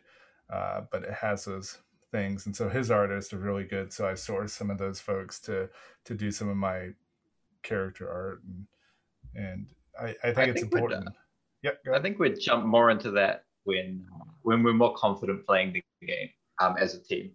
uh, 0.53 0.81
but 0.91 1.03
it 1.03 1.13
has 1.13 1.43
those 1.43 1.79
things. 2.11 2.45
And 2.45 2.55
so 2.55 2.69
his 2.69 2.91
artists 2.91 3.33
are 3.33 3.39
really 3.39 3.65
good. 3.65 3.91
So 3.91 4.07
I 4.07 4.13
source 4.13 4.53
some 4.53 4.69
of 4.69 4.77
those 4.77 4.99
folks 5.01 5.39
to 5.41 5.69
to 6.05 6.13
do 6.13 6.31
some 6.31 6.47
of 6.47 6.55
my 6.55 6.89
character 7.63 8.09
art, 8.09 8.41
and, 8.45 8.65
and 9.35 9.67
I, 9.99 10.15
I 10.23 10.33
think 10.33 10.37
I 10.37 10.43
it's 10.51 10.61
think 10.61 10.73
important. 10.73 11.07
Uh, 11.07 11.11
yeah, 11.63 11.71
I 11.93 11.99
think 11.99 12.19
we'd 12.19 12.39
jump 12.39 12.65
more 12.65 12.91
into 12.91 13.11
that 13.11 13.43
when 13.65 14.05
when 14.43 14.63
we're 14.63 14.73
more 14.73 14.93
confident 14.95 15.45
playing 15.45 15.73
the 15.73 15.83
game 16.05 16.29
um, 16.61 16.75
as 16.79 16.95
a 16.95 17.03
team. 17.03 17.31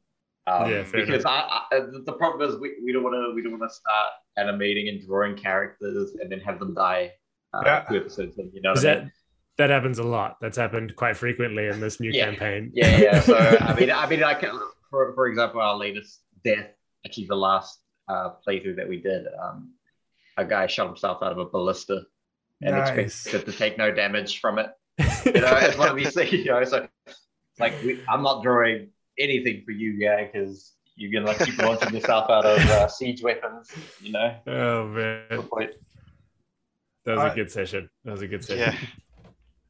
Um, 0.46 0.70
yeah, 0.70 0.84
because 0.92 1.24
I, 1.24 1.62
I, 1.72 1.80
the 2.04 2.12
problem 2.12 2.46
is 2.48 2.60
we, 2.60 2.76
we 2.84 2.92
don't 2.92 3.02
want 3.02 3.14
to 3.14 3.34
we 3.34 3.42
don't 3.42 3.58
want 3.58 3.70
to 3.70 3.74
start 3.74 4.12
animating 4.36 4.88
and 4.88 5.04
drawing 5.04 5.36
characters 5.36 6.14
and 6.20 6.30
then 6.30 6.40
have 6.40 6.58
them 6.58 6.74
die. 6.74 7.12
Uh, 7.54 7.62
yeah. 7.64 7.84
episodes 7.88 8.36
you 8.52 8.60
know 8.62 8.74
that, 8.74 8.98
I 8.98 9.00
mean? 9.02 9.12
That 9.56 9.70
happens 9.70 9.98
a 9.98 10.02
lot. 10.02 10.36
That's 10.40 10.56
happened 10.56 10.96
quite 10.96 11.16
frequently 11.16 11.68
in 11.68 11.80
this 11.80 12.00
new 12.00 12.10
yeah. 12.10 12.26
campaign. 12.26 12.72
Yeah, 12.74 12.96
yeah. 12.96 13.20
So 13.20 13.36
I 13.60 13.78
mean, 13.78 13.90
I 13.90 14.08
mean, 14.08 14.20
like 14.20 14.44
for 14.90 15.12
for 15.14 15.26
example, 15.26 15.60
our 15.60 15.76
latest 15.76 16.20
death, 16.44 16.70
actually 17.06 17.26
the 17.26 17.36
last 17.36 17.80
uh, 18.08 18.30
playthrough 18.46 18.76
that 18.76 18.88
we 18.88 19.00
did, 19.00 19.26
um, 19.42 19.72
a 20.36 20.44
guy 20.44 20.66
shot 20.66 20.86
himself 20.86 21.22
out 21.22 21.32
of 21.32 21.38
a 21.38 21.44
ballista 21.44 22.02
and 22.62 22.76
nice. 22.76 23.26
expected 23.26 23.52
to 23.52 23.56
take 23.56 23.78
no 23.78 23.92
damage 23.92 24.40
from 24.40 24.58
it. 24.58 24.70
You 25.24 25.40
know, 25.40 25.56
it's 25.56 25.78
one 25.78 25.88
of 25.88 25.96
these 25.96 26.14
things. 26.14 26.32
You 26.32 26.44
know, 26.44 26.64
so 26.64 26.86
like 27.58 27.74
we, 27.82 28.02
I'm 28.08 28.22
not 28.22 28.42
drawing 28.42 28.90
anything 29.18 29.62
for 29.64 29.72
you, 29.72 29.98
guy, 29.98 30.30
because 30.30 30.74
you're 30.96 31.12
gonna 31.12 31.26
like 31.26 31.44
keep 31.44 31.58
launching 31.58 31.94
yourself 31.94 32.30
out 32.30 32.44
of 32.44 32.58
uh, 32.58 32.88
siege 32.88 33.22
weapons. 33.22 33.70
You 34.00 34.12
know. 34.12 34.36
Oh 34.46 34.86
man. 34.88 35.24
That 37.04 37.16
was 37.16 37.24
I, 37.24 37.32
a 37.32 37.34
good 37.34 37.50
session. 37.50 37.90
That 38.04 38.12
was 38.12 38.22
a 38.22 38.28
good 38.28 38.44
session. 38.44 38.74
Yeah. 38.80 38.88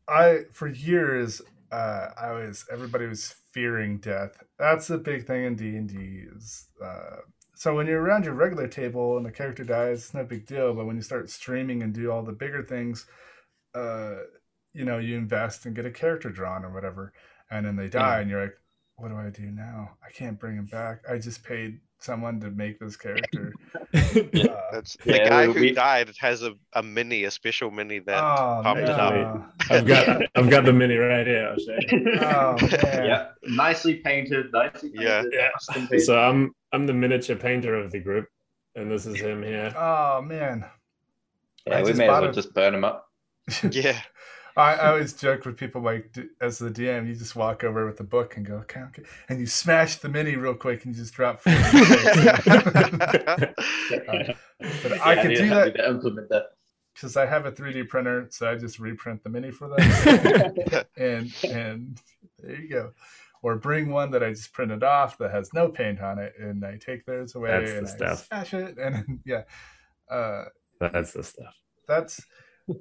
I 0.08 0.40
for 0.52 0.68
years 0.68 1.40
uh, 1.72 2.08
I 2.20 2.32
was 2.32 2.66
everybody 2.70 3.06
was 3.06 3.34
fearing 3.52 3.98
death. 3.98 4.42
That's 4.58 4.90
a 4.90 4.98
big 4.98 5.26
thing 5.26 5.44
in 5.44 5.56
D 5.56 5.76
and 5.76 5.88
D. 5.88 6.24
Is 6.36 6.68
uh, 6.84 7.16
so 7.54 7.74
when 7.74 7.86
you're 7.86 8.02
around 8.02 8.24
your 8.24 8.34
regular 8.34 8.68
table 8.68 9.16
and 9.16 9.26
the 9.26 9.32
character 9.32 9.64
dies, 9.64 10.04
it's 10.04 10.14
no 10.14 10.24
big 10.24 10.46
deal. 10.46 10.74
But 10.74 10.86
when 10.86 10.96
you 10.96 11.02
start 11.02 11.30
streaming 11.30 11.82
and 11.82 11.94
do 11.94 12.10
all 12.10 12.22
the 12.22 12.32
bigger 12.32 12.62
things, 12.62 13.06
uh, 13.74 14.16
you 14.72 14.84
know, 14.84 14.98
you 14.98 15.16
invest 15.16 15.66
and 15.66 15.74
get 15.74 15.86
a 15.86 15.90
character 15.90 16.30
drawn 16.30 16.64
or 16.64 16.72
whatever, 16.72 17.12
and 17.50 17.64
then 17.64 17.76
they 17.76 17.88
die, 17.88 18.20
and 18.20 18.30
you're 18.30 18.42
like, 18.42 18.58
what 18.96 19.08
do 19.08 19.16
I 19.16 19.30
do 19.30 19.50
now? 19.50 19.90
I 20.06 20.10
can't 20.12 20.38
bring 20.38 20.56
him 20.56 20.66
back. 20.66 21.02
I 21.10 21.18
just 21.18 21.42
paid 21.44 21.80
someone 22.04 22.38
to 22.40 22.50
make 22.50 22.78
this 22.78 22.96
character. 22.96 23.52
yeah, 24.32 24.46
uh, 24.46 24.60
that's 24.72 24.96
the 25.04 25.16
yeah, 25.16 25.28
guy 25.28 25.46
who 25.46 25.52
we, 25.52 25.72
died 25.72 26.10
has 26.20 26.42
a, 26.42 26.52
a 26.74 26.82
mini, 26.82 27.24
a 27.24 27.30
special 27.30 27.70
mini 27.70 27.98
that 28.00 28.22
oh, 28.22 28.60
popped 28.62 28.80
it 28.80 28.88
up. 28.88 29.54
I've 29.70 29.86
got 29.86 30.22
I've 30.34 30.50
got 30.50 30.64
the 30.64 30.72
mini 30.72 30.96
right 30.96 31.26
here. 31.26 31.48
I'll. 31.48 31.56
Oh, 32.20 32.56
yeah, 32.82 33.28
nicely 33.44 33.96
painted, 33.96 34.52
nicely 34.52 34.90
painted. 34.90 35.32
Yeah, 35.32 35.50
yeah. 35.72 35.98
So 35.98 36.18
I'm 36.18 36.52
I'm 36.72 36.86
the 36.86 36.94
miniature 36.94 37.36
painter 37.36 37.74
of 37.74 37.90
the 37.90 38.00
group, 38.00 38.26
and 38.74 38.90
this 38.90 39.06
is 39.06 39.20
him 39.20 39.42
here. 39.42 39.72
Oh 39.76 40.22
man. 40.22 40.64
Yeah, 41.66 41.78
I 41.78 41.82
we 41.82 41.94
may 41.94 42.08
as 42.08 42.20
well 42.20 42.32
just 42.32 42.52
burn 42.52 42.74
him 42.74 42.84
up. 42.84 43.06
yeah. 43.70 43.98
I, 44.56 44.74
I 44.74 44.90
always 44.90 45.12
joke 45.12 45.44
with 45.44 45.56
people 45.56 45.82
like, 45.82 46.16
as 46.40 46.58
the 46.58 46.70
DM, 46.70 47.08
you 47.08 47.14
just 47.14 47.34
walk 47.34 47.64
over 47.64 47.86
with 47.86 47.96
the 47.96 48.04
book 48.04 48.36
and 48.36 48.46
go, 48.46 48.54
okay, 48.56 48.80
okay, 48.82 49.02
and 49.28 49.40
you 49.40 49.46
smash 49.46 49.96
the 49.96 50.08
mini 50.08 50.36
real 50.36 50.54
quick 50.54 50.84
and 50.84 50.94
you 50.94 51.02
just 51.02 51.14
drop. 51.14 51.40
uh, 51.46 51.52
but 54.82 54.90
yeah, 54.90 55.00
I 55.02 55.16
can 55.16 55.34
do 55.34 55.48
that. 55.48 55.76
implement 55.88 56.28
that 56.28 56.44
because 56.94 57.16
I 57.16 57.26
have 57.26 57.44
a 57.44 57.52
3D 57.52 57.88
printer, 57.88 58.28
so 58.30 58.48
I 58.50 58.54
just 58.54 58.78
reprint 58.78 59.22
the 59.22 59.30
mini 59.30 59.50
for 59.50 59.68
them, 59.68 60.84
and 60.96 61.34
and 61.44 62.00
there 62.38 62.60
you 62.60 62.68
go. 62.68 62.92
Or 63.42 63.56
bring 63.56 63.90
one 63.90 64.10
that 64.12 64.22
I 64.22 64.30
just 64.30 64.54
printed 64.54 64.82
off 64.82 65.18
that 65.18 65.30
has 65.30 65.52
no 65.52 65.68
paint 65.68 66.00
on 66.00 66.18
it, 66.18 66.32
and 66.38 66.64
I 66.64 66.78
take 66.78 67.04
theirs 67.04 67.34
away 67.34 67.50
that's 67.50 67.72
and 67.72 67.86
the 67.86 67.90
I 67.90 68.14
stuff. 68.14 68.26
smash 68.26 68.54
it, 68.54 68.78
and 68.78 69.20
yeah, 69.26 69.42
uh, 70.10 70.44
that's 70.80 71.12
the 71.12 71.22
stuff. 71.22 71.54
That's 71.86 72.22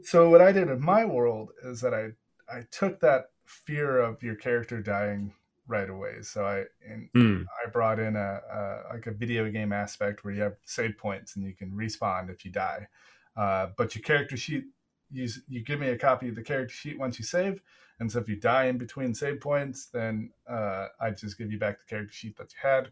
so. 0.04 0.30
What 0.30 0.42
I 0.42 0.52
did 0.52 0.70
in 0.70 0.82
my 0.82 1.06
world 1.06 1.50
is 1.64 1.82
that 1.82 1.94
I 1.94 2.12
I 2.52 2.64
took 2.72 3.00
that 3.02 3.26
fear 3.46 4.00
of 4.00 4.22
your 4.24 4.36
character 4.36 4.82
dying 4.82 5.34
right 5.68 5.90
away. 5.90 6.22
So 6.22 6.46
I 6.46 6.64
and 6.90 7.10
mm. 7.16 7.46
I 7.64 7.70
brought 7.70 8.00
in 8.00 8.16
a, 8.16 8.42
a, 8.52 8.94
like 8.94 9.08
a 9.08 9.12
video 9.12 9.50
game 9.50 9.72
aspect 9.72 10.24
where 10.24 10.34
you 10.34 10.42
have 10.42 10.58
save 10.66 10.98
points 10.98 11.36
and 11.36 11.46
you 11.46 11.54
can 11.54 11.72
respawn 11.72 12.30
if 12.30 12.46
you 12.46 12.52
die. 12.52 12.88
Uh, 13.36 13.68
but 13.78 13.96
your 13.96 14.04
character 14.04 14.38
sheet, 14.38 14.66
you, 15.12 15.28
you 15.48 15.62
give 15.62 15.80
me 15.80 15.90
a 15.90 15.98
copy 15.98 16.30
of 16.30 16.36
the 16.36 16.42
character 16.42 16.74
sheet 16.74 17.00
once 17.00 17.18
you 17.18 17.26
save. 17.26 17.62
And 18.00 18.12
so 18.12 18.20
if 18.20 18.28
you 18.28 18.36
die 18.36 18.66
in 18.66 18.78
between 18.78 19.14
save 19.14 19.40
points, 19.40 19.86
then 19.86 20.32
uh, 20.50 20.88
I 21.00 21.12
just 21.12 21.38
give 21.38 21.52
you 21.52 21.60
back 21.60 21.80
the 21.80 21.86
character 21.86 22.14
sheet 22.14 22.38
that 22.38 22.52
you 22.52 22.70
had. 22.70 22.92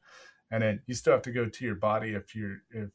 And 0.51 0.63
then 0.63 0.81
you 0.85 0.93
still 0.93 1.13
have 1.13 1.21
to 1.23 1.31
go 1.31 1.47
to 1.47 1.65
your 1.65 1.75
body 1.75 2.11
if 2.13 2.35
you're 2.35 2.61
if 2.71 2.89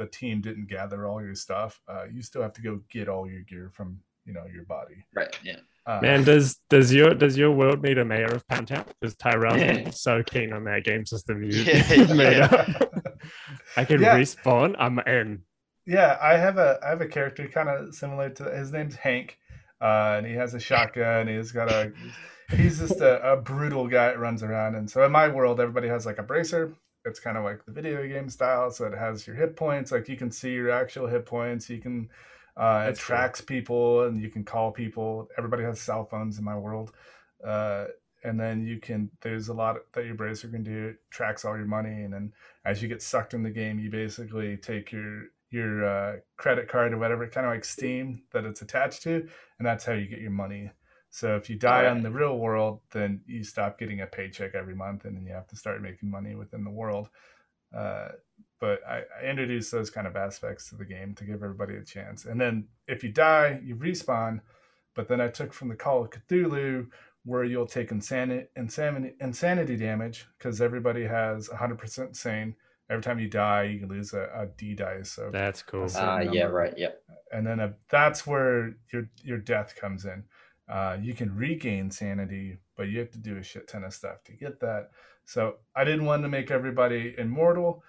the 0.00 0.06
team 0.06 0.40
didn't 0.40 0.68
gather 0.68 1.06
all 1.06 1.22
your 1.22 1.34
stuff. 1.34 1.80
Uh, 1.86 2.04
you 2.12 2.22
still 2.22 2.42
have 2.42 2.54
to 2.54 2.62
go 2.62 2.80
get 2.90 3.08
all 3.08 3.28
your 3.28 3.42
gear 3.42 3.70
from 3.72 4.00
you 4.24 4.32
know 4.32 4.44
your 4.52 4.64
body. 4.64 5.04
Right. 5.14 5.38
Yeah. 5.44 5.58
Uh, 5.86 6.00
Man, 6.02 6.24
does 6.24 6.58
does 6.68 6.92
your 6.92 7.14
does 7.14 7.36
your 7.36 7.52
world 7.52 7.82
need 7.82 7.98
a 7.98 8.04
mayor 8.04 8.26
of 8.26 8.46
Pound 8.48 8.68
Town? 8.68 8.84
Because 9.00 9.14
Tyrell 9.16 9.58
yeah. 9.58 9.90
so 9.90 10.22
keen 10.22 10.52
on 10.52 10.64
that 10.64 10.84
game 10.84 11.06
system 11.06 11.42
you 11.42 11.50
yeah, 11.62 12.14
made 12.14 12.36
yeah. 12.38 12.44
up. 12.46 13.18
I 13.76 13.84
can 13.84 14.00
yeah. 14.00 14.16
respawn. 14.16 14.74
I'm 14.78 14.98
in 15.00 15.42
yeah, 15.86 16.18
I 16.20 16.36
have 16.36 16.58
a 16.58 16.78
I 16.84 16.90
have 16.90 17.00
a 17.00 17.06
character 17.06 17.48
kind 17.48 17.68
of 17.68 17.94
similar 17.94 18.30
to 18.30 18.44
his 18.44 18.72
name's 18.72 18.94
Hank, 18.94 19.38
uh, 19.80 20.14
and 20.18 20.26
he 20.26 20.34
has 20.34 20.54
a 20.54 20.60
shotgun. 20.60 21.26
He's 21.26 21.52
got 21.52 21.70
a 21.70 21.92
he's 22.50 22.78
just 22.78 23.00
a, 23.00 23.32
a, 23.32 23.36
brutal 23.36 23.86
guy 23.86 24.08
that 24.08 24.18
runs 24.18 24.42
around. 24.42 24.74
And 24.74 24.90
so 24.90 25.04
in 25.04 25.12
my 25.12 25.28
world, 25.28 25.60
everybody 25.60 25.88
has 25.88 26.06
like 26.06 26.18
a 26.18 26.22
bracer. 26.22 26.74
It's 27.10 27.20
kind 27.20 27.36
of 27.36 27.44
like 27.44 27.64
the 27.66 27.72
video 27.72 28.06
game 28.06 28.28
style, 28.28 28.70
so 28.70 28.86
it 28.86 28.94
has 28.94 29.26
your 29.26 29.36
hit 29.36 29.56
points. 29.56 29.92
Like 29.92 30.08
you 30.08 30.16
can 30.16 30.30
see 30.30 30.52
your 30.52 30.70
actual 30.70 31.06
hit 31.06 31.26
points. 31.26 31.68
You 31.68 31.78
can 31.78 32.08
uh, 32.56 32.86
it 32.88 32.96
tracks 32.96 33.40
cool. 33.40 33.46
people, 33.46 34.04
and 34.04 34.20
you 34.20 34.30
can 34.30 34.44
call 34.44 34.72
people. 34.72 35.28
Everybody 35.36 35.64
has 35.64 35.80
cell 35.80 36.04
phones 36.04 36.38
in 36.38 36.44
my 36.44 36.56
world. 36.56 36.92
Uh, 37.44 37.86
and 38.22 38.38
then 38.38 38.66
you 38.66 38.78
can 38.78 39.10
there's 39.22 39.48
a 39.48 39.54
lot 39.54 39.76
that 39.94 40.04
your 40.04 40.14
bracer 40.14 40.46
can 40.46 40.62
do 40.62 40.88
it 40.88 40.96
tracks 41.10 41.42
all 41.42 41.56
your 41.56 41.64
money 41.64 42.02
and 42.02 42.12
then 42.12 42.30
as 42.66 42.82
you 42.82 42.86
get 42.86 43.00
sucked 43.00 43.32
in 43.32 43.42
the 43.42 43.48
game 43.48 43.78
you 43.78 43.88
basically 43.88 44.58
take 44.58 44.92
your 44.92 45.22
your 45.50 45.84
uh, 45.84 46.16
credit 46.36 46.68
card 46.68 46.92
or 46.92 46.98
whatever, 46.98 47.26
kind 47.26 47.46
of 47.46 47.52
like 47.52 47.64
Steam 47.64 48.22
that 48.32 48.44
it's 48.44 48.62
attached 48.62 49.02
to, 49.02 49.28
and 49.58 49.66
that's 49.66 49.84
how 49.84 49.92
you 49.92 50.06
get 50.06 50.20
your 50.20 50.30
money. 50.30 50.70
So 51.10 51.36
if 51.36 51.50
you 51.50 51.56
die 51.56 51.84
right. 51.84 51.90
on 51.90 52.02
the 52.02 52.10
real 52.10 52.38
world, 52.38 52.80
then 52.92 53.20
you 53.26 53.42
stop 53.42 53.78
getting 53.78 54.00
a 54.00 54.06
paycheck 54.06 54.54
every 54.54 54.74
month, 54.74 55.04
and 55.04 55.16
then 55.16 55.26
you 55.26 55.32
have 55.32 55.48
to 55.48 55.56
start 55.56 55.82
making 55.82 56.10
money 56.10 56.34
within 56.34 56.64
the 56.64 56.70
world. 56.70 57.10
Uh, 57.76 58.08
but 58.60 58.80
I, 58.86 59.02
I 59.20 59.26
introduced 59.26 59.72
those 59.72 59.90
kind 59.90 60.06
of 60.06 60.16
aspects 60.16 60.68
to 60.68 60.76
the 60.76 60.84
game 60.84 61.14
to 61.14 61.24
give 61.24 61.42
everybody 61.42 61.76
a 61.76 61.84
chance. 61.84 62.26
And 62.26 62.40
then 62.40 62.68
if 62.86 63.02
you 63.02 63.10
die, 63.10 63.60
you 63.64 63.74
respawn. 63.74 64.40
But 64.94 65.08
then 65.08 65.20
I 65.20 65.28
took 65.28 65.52
from 65.52 65.68
the 65.68 65.76
Call 65.76 66.02
of 66.02 66.10
Cthulhu, 66.10 66.88
where 67.24 67.44
you'll 67.44 67.66
take 67.66 67.90
insanity, 67.90 68.46
insanity, 68.56 69.14
insanity 69.20 69.76
damage 69.76 70.26
because 70.38 70.60
everybody 70.60 71.04
has 71.04 71.48
100% 71.48 72.16
sane 72.16 72.54
every 72.90 73.02
time 73.02 73.18
you 73.18 73.28
die, 73.28 73.62
you 73.64 73.86
lose 73.86 74.12
a, 74.12 74.28
a 74.34 74.46
D 74.58 74.74
dice. 74.74 75.12
So 75.12 75.30
that's 75.32 75.62
cool. 75.62 75.88
Ah, 75.94 76.16
uh, 76.16 76.20
yeah, 76.20 76.44
right. 76.44 76.76
Yep. 76.76 77.02
And 77.32 77.46
then 77.46 77.60
a, 77.60 77.74
that's 77.88 78.26
where 78.26 78.74
your 78.92 79.08
your 79.22 79.38
death 79.38 79.76
comes 79.76 80.04
in. 80.04 80.24
Uh, 80.70 80.96
you 81.00 81.14
can 81.14 81.34
regain 81.34 81.90
sanity, 81.90 82.58
but 82.76 82.88
you 82.88 82.98
have 83.00 83.10
to 83.10 83.18
do 83.18 83.36
a 83.36 83.42
shit 83.42 83.66
ton 83.66 83.84
of 83.84 83.92
stuff 83.92 84.22
to 84.24 84.32
get 84.32 84.60
that. 84.60 84.90
So 85.24 85.56
I 85.74 85.84
didn't 85.84 86.04
want 86.04 86.22
to 86.22 86.28
make 86.28 86.50
everybody 86.50 87.14
immortal, 87.18 87.82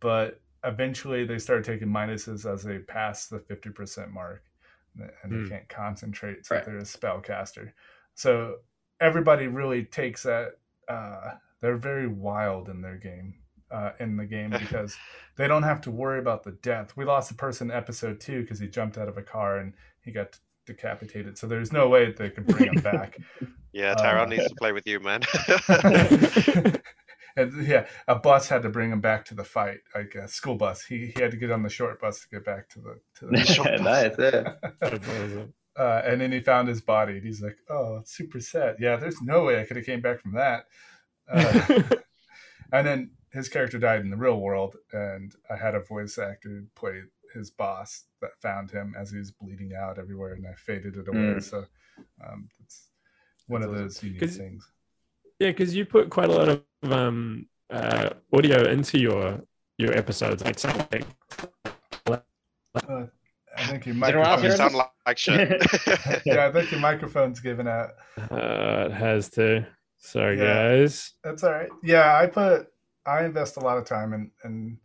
but 0.00 0.40
eventually 0.64 1.24
they 1.24 1.38
started 1.38 1.64
taking 1.64 1.88
minuses 1.88 2.50
as 2.50 2.62
they 2.62 2.78
pass 2.78 3.28
the 3.28 3.38
50% 3.38 4.12
mark 4.12 4.42
and 5.22 5.32
they 5.32 5.36
mm. 5.36 5.48
can't 5.48 5.68
concentrate 5.68 6.44
so 6.46 6.56
right. 6.56 6.64
they're 6.64 6.78
a 6.78 6.82
spellcaster. 6.82 7.72
So 8.14 8.56
everybody 9.00 9.46
really 9.46 9.84
takes 9.84 10.22
that 10.24 10.58
uh, 10.88 11.32
they're 11.60 11.76
very 11.76 12.06
wild 12.06 12.68
in 12.68 12.80
their 12.80 12.96
game 12.96 13.34
uh, 13.70 13.92
in 14.00 14.16
the 14.16 14.26
game 14.26 14.50
because 14.58 14.96
they 15.36 15.48
don't 15.48 15.62
have 15.62 15.80
to 15.82 15.90
worry 15.90 16.18
about 16.18 16.42
the 16.42 16.52
death. 16.52 16.96
We 16.96 17.04
lost 17.04 17.30
a 17.30 17.34
person 17.34 17.70
in 17.70 17.76
episode 17.76 18.20
two 18.20 18.42
because 18.42 18.58
he 18.58 18.68
jumped 18.68 18.98
out 18.98 19.08
of 19.08 19.16
a 19.16 19.22
car 19.22 19.58
and 19.58 19.74
he 20.00 20.12
got 20.12 20.38
decapitated. 20.66 21.38
So 21.38 21.46
there's 21.46 21.72
no 21.72 21.88
way 21.88 22.12
they 22.12 22.30
could 22.30 22.46
bring 22.46 22.72
him 22.74 22.82
back. 22.82 23.18
yeah, 23.72 23.94
Tyrone 23.94 24.24
um, 24.24 24.30
needs 24.30 24.48
to 24.48 24.54
play 24.56 24.72
with 24.72 24.86
you, 24.86 25.00
man. 25.00 25.22
and 27.36 27.66
yeah, 27.66 27.86
a 28.08 28.16
bus 28.16 28.48
had 28.48 28.62
to 28.62 28.68
bring 28.68 28.90
him 28.90 29.00
back 29.00 29.24
to 29.26 29.34
the 29.34 29.44
fight, 29.44 29.78
like 29.94 30.14
a 30.14 30.28
school 30.28 30.56
bus. 30.56 30.84
He 30.84 31.12
he 31.14 31.22
had 31.22 31.30
to 31.30 31.36
get 31.36 31.50
on 31.50 31.62
the 31.62 31.68
short 31.68 32.00
bus 32.00 32.20
to 32.20 32.28
get 32.28 32.44
back 32.44 32.68
to 32.70 32.80
the 32.80 33.00
to 33.16 33.26
the 33.26 33.44
short 33.44 33.80
nice, 33.80 34.14
yeah. 34.18 35.44
Uh, 35.78 36.00
and 36.06 36.22
then 36.22 36.32
he 36.32 36.40
found 36.40 36.68
his 36.68 36.80
body. 36.80 37.20
He's 37.20 37.42
like, 37.42 37.58
"Oh, 37.68 37.98
it's 37.98 38.16
super 38.16 38.40
sad." 38.40 38.76
Yeah, 38.80 38.96
there's 38.96 39.20
no 39.20 39.44
way 39.44 39.60
I 39.60 39.64
could 39.64 39.76
have 39.76 39.86
came 39.86 40.00
back 40.00 40.20
from 40.20 40.32
that. 40.32 40.64
Uh, 41.30 41.82
and 42.72 42.86
then 42.86 43.10
his 43.30 43.48
character 43.50 43.78
died 43.78 44.00
in 44.00 44.10
the 44.10 44.16
real 44.16 44.40
world, 44.40 44.76
and 44.92 45.34
I 45.50 45.56
had 45.56 45.74
a 45.74 45.80
voice 45.80 46.18
actor 46.18 46.64
play 46.74 47.02
his 47.36 47.50
boss 47.50 48.04
that 48.20 48.30
found 48.42 48.70
him 48.70 48.94
as 48.98 49.10
he 49.10 49.18
was 49.18 49.30
bleeding 49.30 49.72
out 49.74 49.98
everywhere, 49.98 50.34
and 50.34 50.46
I 50.46 50.54
faded 50.54 50.96
it 50.96 51.08
away. 51.08 51.18
Mm. 51.18 51.42
So 51.42 51.64
um, 52.26 52.48
it's 52.62 52.88
one 53.46 53.60
That's 53.60 53.72
of 53.72 53.78
those 53.78 54.02
unique 54.02 54.30
things. 54.30 54.68
Yeah, 55.38 55.50
because 55.50 55.74
you 55.74 55.84
put 55.84 56.10
quite 56.10 56.28
a 56.28 56.32
lot 56.32 56.48
of 56.48 56.92
um, 56.92 57.46
uh, 57.70 58.10
audio 58.32 58.68
into 58.68 58.98
your 58.98 59.40
your 59.78 59.92
episodes, 59.96 60.44
like 60.44 60.58
something. 60.58 61.04
Uh, 62.08 63.06
I 63.56 63.66
think 63.66 63.86
your 63.86 63.94
microphone 63.94 64.56
sound 64.56 64.74
like, 64.74 64.90
like 65.06 65.18
shit. 65.18 65.62
yeah, 66.26 66.46
I 66.46 66.52
think 66.52 66.70
your 66.70 66.80
microphone's 66.80 67.40
giving 67.40 67.68
out. 67.68 67.90
Uh, 68.30 68.86
it 68.86 68.92
has 68.92 69.28
to. 69.30 69.66
Sorry, 69.98 70.38
yeah, 70.38 70.76
guys. 70.76 71.14
That's 71.24 71.42
all 71.42 71.52
right. 71.52 71.70
Yeah, 71.82 72.18
I 72.18 72.26
put 72.26 72.68
I 73.06 73.24
invest 73.24 73.56
a 73.56 73.60
lot 73.60 73.78
of 73.78 73.84
time 73.84 74.12
in, 74.12 74.30
in 74.44 74.78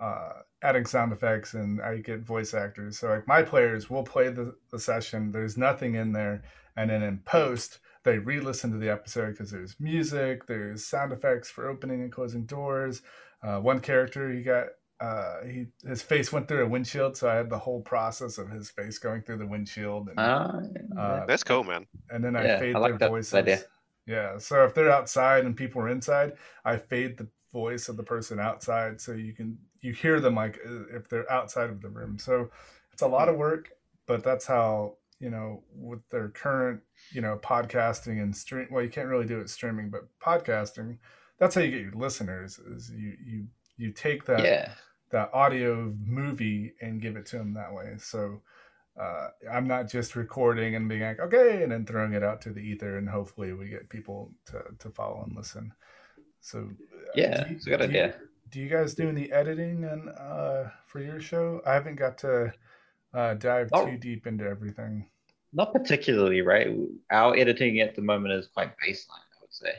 uh, 0.00 0.32
adding 0.62 0.84
sound 0.84 1.12
effects 1.12 1.54
and 1.54 1.80
I 1.80 1.98
get 1.98 2.20
voice 2.20 2.54
actors. 2.54 2.98
So 2.98 3.08
like 3.08 3.26
my 3.26 3.42
players 3.42 3.88
will 3.88 4.02
play 4.02 4.28
the, 4.28 4.54
the 4.70 4.78
session. 4.78 5.32
There's 5.32 5.56
nothing 5.56 5.94
in 5.94 6.12
there. 6.12 6.42
And 6.76 6.90
then 6.90 7.02
in 7.02 7.18
post, 7.18 7.78
they 8.04 8.18
re-listen 8.18 8.70
to 8.72 8.78
the 8.78 8.90
episode 8.90 9.32
because 9.32 9.50
there's 9.50 9.76
music, 9.78 10.46
there's 10.46 10.84
sound 10.84 11.12
effects 11.12 11.50
for 11.50 11.68
opening 11.68 12.02
and 12.02 12.12
closing 12.12 12.44
doors. 12.44 13.02
Uh, 13.42 13.58
one 13.58 13.80
character, 13.80 14.30
he 14.30 14.42
got 14.42 14.68
uh, 15.00 15.42
he 15.46 15.66
his 15.86 16.02
face 16.02 16.30
went 16.30 16.46
through 16.46 16.62
a 16.62 16.68
windshield, 16.68 17.16
so 17.16 17.28
I 17.28 17.34
had 17.34 17.48
the 17.48 17.58
whole 17.58 17.80
process 17.80 18.36
of 18.36 18.50
his 18.50 18.70
face 18.70 18.98
going 18.98 19.22
through 19.22 19.38
the 19.38 19.46
windshield. 19.46 20.10
And, 20.10 20.20
uh, 20.98 21.24
that's 21.26 21.42
cool, 21.42 21.64
man. 21.64 21.86
And 22.10 22.22
then 22.22 22.36
I 22.36 22.44
yeah, 22.44 22.58
fade 22.58 22.76
I 22.76 22.78
like 22.80 22.98
their 22.98 23.08
voices. 23.08 23.32
Idea. 23.32 23.60
Yeah, 24.06 24.36
so 24.38 24.64
if 24.64 24.74
they're 24.74 24.92
outside 24.92 25.46
and 25.46 25.56
people 25.56 25.80
are 25.80 25.88
inside, 25.88 26.32
I 26.64 26.76
fade 26.76 27.16
the 27.16 27.28
voice 27.52 27.88
of 27.88 27.96
the 27.96 28.02
person 28.02 28.38
outside 28.38 29.00
so 29.00 29.12
you 29.12 29.32
can 29.32 29.56
you 29.80 29.92
hear 29.92 30.20
them 30.20 30.34
like 30.34 30.58
uh, 30.66 30.96
if 30.96 31.08
they're 31.08 31.30
outside 31.30 31.70
of 31.70 31.80
the 31.80 31.88
room 31.88 32.18
so 32.18 32.50
it's 32.92 33.02
a 33.02 33.08
lot 33.08 33.28
of 33.28 33.36
work 33.36 33.70
but 34.06 34.22
that's 34.22 34.46
how 34.46 34.94
you 35.18 35.30
know 35.30 35.62
with 35.74 36.00
their 36.10 36.28
current 36.28 36.80
you 37.12 37.20
know 37.20 37.38
podcasting 37.42 38.22
and 38.22 38.34
stream 38.34 38.66
well 38.70 38.82
you 38.82 38.90
can't 38.90 39.08
really 39.08 39.26
do 39.26 39.40
it 39.40 39.50
streaming 39.50 39.90
but 39.90 40.08
podcasting 40.20 40.98
that's 41.38 41.54
how 41.54 41.60
you 41.60 41.70
get 41.70 41.80
your 41.80 41.92
listeners 41.92 42.58
is 42.58 42.90
you 42.90 43.14
you 43.24 43.46
you 43.76 43.92
take 43.92 44.24
that 44.24 44.44
yeah. 44.44 44.72
that 45.10 45.30
audio 45.32 45.94
movie 46.04 46.74
and 46.80 47.00
give 47.00 47.16
it 47.16 47.26
to 47.26 47.38
them 47.38 47.54
that 47.54 47.72
way 47.72 47.94
so 47.98 48.40
uh, 49.00 49.28
I'm 49.50 49.66
not 49.66 49.88
just 49.88 50.16
recording 50.16 50.74
and 50.74 50.88
being 50.88 51.02
like, 51.02 51.20
okay, 51.20 51.62
and 51.62 51.72
then 51.72 51.86
throwing 51.86 52.12
it 52.12 52.22
out 52.22 52.42
to 52.42 52.50
the 52.50 52.60
ether, 52.60 52.98
and 52.98 53.08
hopefully 53.08 53.52
we 53.52 53.68
get 53.68 53.88
people 53.88 54.32
to, 54.46 54.62
to 54.78 54.90
follow 54.90 55.22
and 55.26 55.34
listen. 55.34 55.72
So 56.40 56.68
yeah, 57.14 57.48
you, 57.48 57.56
it's 57.56 57.66
a 57.66 57.70
good 57.70 57.82
idea. 57.82 58.06
You, 58.08 58.28
do 58.50 58.60
you 58.60 58.68
guys 58.68 58.94
do 58.94 59.08
any 59.08 59.30
editing 59.32 59.84
and 59.84 60.08
uh, 60.10 60.64
for 60.86 61.00
your 61.00 61.20
show? 61.20 61.60
I 61.66 61.74
haven't 61.74 61.96
got 61.96 62.18
to 62.18 62.52
uh, 63.14 63.34
dive 63.34 63.70
oh. 63.72 63.86
too 63.86 63.96
deep 63.96 64.26
into 64.26 64.44
everything. 64.44 65.08
Not 65.52 65.72
particularly, 65.72 66.42
right? 66.42 66.68
Our 67.10 67.36
editing 67.36 67.80
at 67.80 67.96
the 67.96 68.02
moment 68.02 68.34
is 68.34 68.46
quite 68.48 68.72
baseline, 68.78 69.26
I 69.36 69.40
would 69.40 69.52
say. 69.52 69.72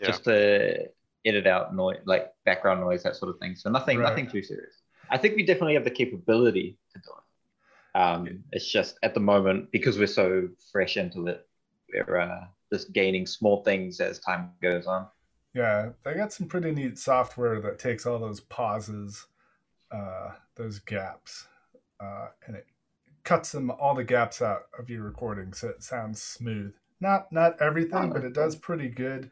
Yeah. 0.00 0.06
Just 0.06 0.24
to 0.24 0.88
edit 1.24 1.46
out 1.46 1.74
noise, 1.74 2.00
like 2.04 2.32
background 2.44 2.80
noise, 2.80 3.02
that 3.02 3.16
sort 3.16 3.34
of 3.34 3.38
thing. 3.38 3.54
So 3.56 3.70
nothing, 3.70 3.98
right. 3.98 4.08
nothing 4.08 4.26
too 4.26 4.42
serious. 4.42 4.82
I 5.10 5.18
think 5.18 5.36
we 5.36 5.44
definitely 5.44 5.74
have 5.74 5.84
the 5.84 5.90
capability 5.90 6.78
to 6.92 6.98
do 6.98 7.10
it. 7.10 7.98
Um, 7.98 8.44
it's 8.52 8.70
just 8.70 8.98
at 9.02 9.14
the 9.14 9.20
moment 9.20 9.70
because 9.70 9.98
we're 9.98 10.06
so 10.06 10.48
fresh 10.72 10.96
into 10.96 11.28
it, 11.28 11.46
we're 11.92 12.18
uh, 12.18 12.46
just 12.72 12.92
gaining 12.92 13.26
small 13.26 13.62
things 13.62 14.00
as 14.00 14.18
time 14.18 14.50
goes 14.60 14.86
on. 14.86 15.06
Yeah, 15.54 15.90
they 16.02 16.14
got 16.14 16.32
some 16.32 16.48
pretty 16.48 16.72
neat 16.72 16.98
software 16.98 17.60
that 17.60 17.78
takes 17.78 18.06
all 18.06 18.18
those 18.18 18.40
pauses, 18.40 19.26
uh, 19.92 20.30
those 20.56 20.80
gaps, 20.80 21.46
uh, 22.00 22.28
and 22.46 22.56
it 22.56 22.66
cuts 23.22 23.52
them 23.52 23.70
all 23.70 23.94
the 23.94 24.04
gaps 24.04 24.42
out 24.42 24.62
of 24.78 24.90
your 24.90 25.02
recording 25.02 25.52
so 25.52 25.68
it 25.68 25.82
sounds 25.82 26.20
smooth. 26.20 26.74
Not 27.00 27.30
not 27.32 27.60
everything, 27.60 28.12
but 28.12 28.24
it 28.24 28.32
does 28.32 28.56
pretty 28.56 28.88
good. 28.88 29.30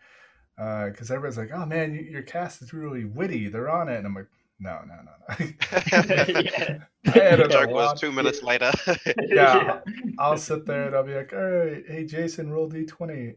Because 0.57 1.11
uh, 1.11 1.15
everybody's 1.15 1.39
like, 1.39 1.51
"Oh 1.53 1.67
man, 1.67 1.95
you, 1.95 2.03
your 2.03 2.23
cast 2.23 2.63
is 2.63 2.73
really 2.73 3.05
witty. 3.05 3.49
They're 3.49 3.71
on 3.71 3.89
it," 3.89 3.97
and 3.97 4.07
I'm 4.07 4.15
like, 4.15 4.29
"No, 4.61 4.81
no, 4.87 4.95
no, 4.95 5.13
no." 5.29 5.35
yeah. 7.15 7.37
the 7.37 7.49
joke 7.51 7.71
was 7.71 7.99
two 7.99 8.13
minutes 8.13 8.43
later. 8.43 8.71
yeah, 9.27 9.81
I'll 10.19 10.37
sit 10.37 10.67
there 10.67 10.87
and 10.87 10.95
I'll 10.95 11.05
be 11.05 11.15
like, 11.15 11.33
"All 11.33 11.41
right, 11.41 11.83
hey 11.89 12.05
Jason, 12.05 12.51
roll 12.51 12.69
d20," 12.69 13.37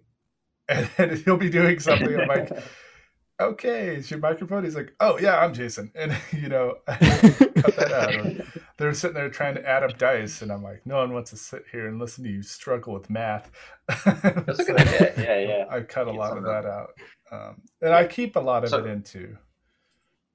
and 0.70 1.12
he'll 1.26 1.38
be 1.38 1.50
doing 1.50 1.80
something. 1.80 2.20
I'm 2.20 2.28
like, 2.28 2.52
okay, 3.40 3.96
is 3.96 4.10
your 4.10 4.20
microphone? 4.20 4.64
He's 4.64 4.76
like, 4.76 4.94
oh 5.00 5.18
yeah, 5.20 5.38
I'm 5.40 5.54
Jason, 5.54 5.92
and 5.96 6.16
you 6.32 6.50
know, 6.50 6.76
cut 6.88 7.76
that 7.76 7.92
out. 7.92 8.16
Or 8.16 8.46
they're 8.78 8.94
sitting 8.94 9.16
there 9.16 9.30
trying 9.30 9.56
to 9.56 9.68
add 9.68 9.84
up 9.84 9.98
dice, 9.98 10.42
and 10.42 10.52
I'm 10.52 10.64
like, 10.64 10.86
no 10.86 10.98
one 10.98 11.14
wants 11.14 11.32
to 11.32 11.38
sit 11.38 11.64
here 11.72 11.88
and 11.88 12.00
listen 12.00 12.24
to 12.24 12.30
you 12.30 12.42
struggle 12.42 12.94
with 12.94 13.10
math. 13.10 13.52
That's 13.88 14.60
a 14.60 14.64
good 14.66 14.78
idea. 14.80 15.14
Yeah, 15.18 15.40
yeah. 15.40 15.66
I 15.70 15.82
cut 15.82 16.08
a 16.08 16.12
lot 16.12 16.38
of 16.38 16.44
that 16.44 16.66
out, 16.66 16.92
um, 17.32 17.62
and 17.82 17.94
I 17.94 18.06
keep 18.08 18.36
a 18.36 18.40
lot 18.40 18.64
of 18.64 18.70
So- 18.70 18.80
it 18.80 18.88
in 18.88 19.04
too. 19.04 19.38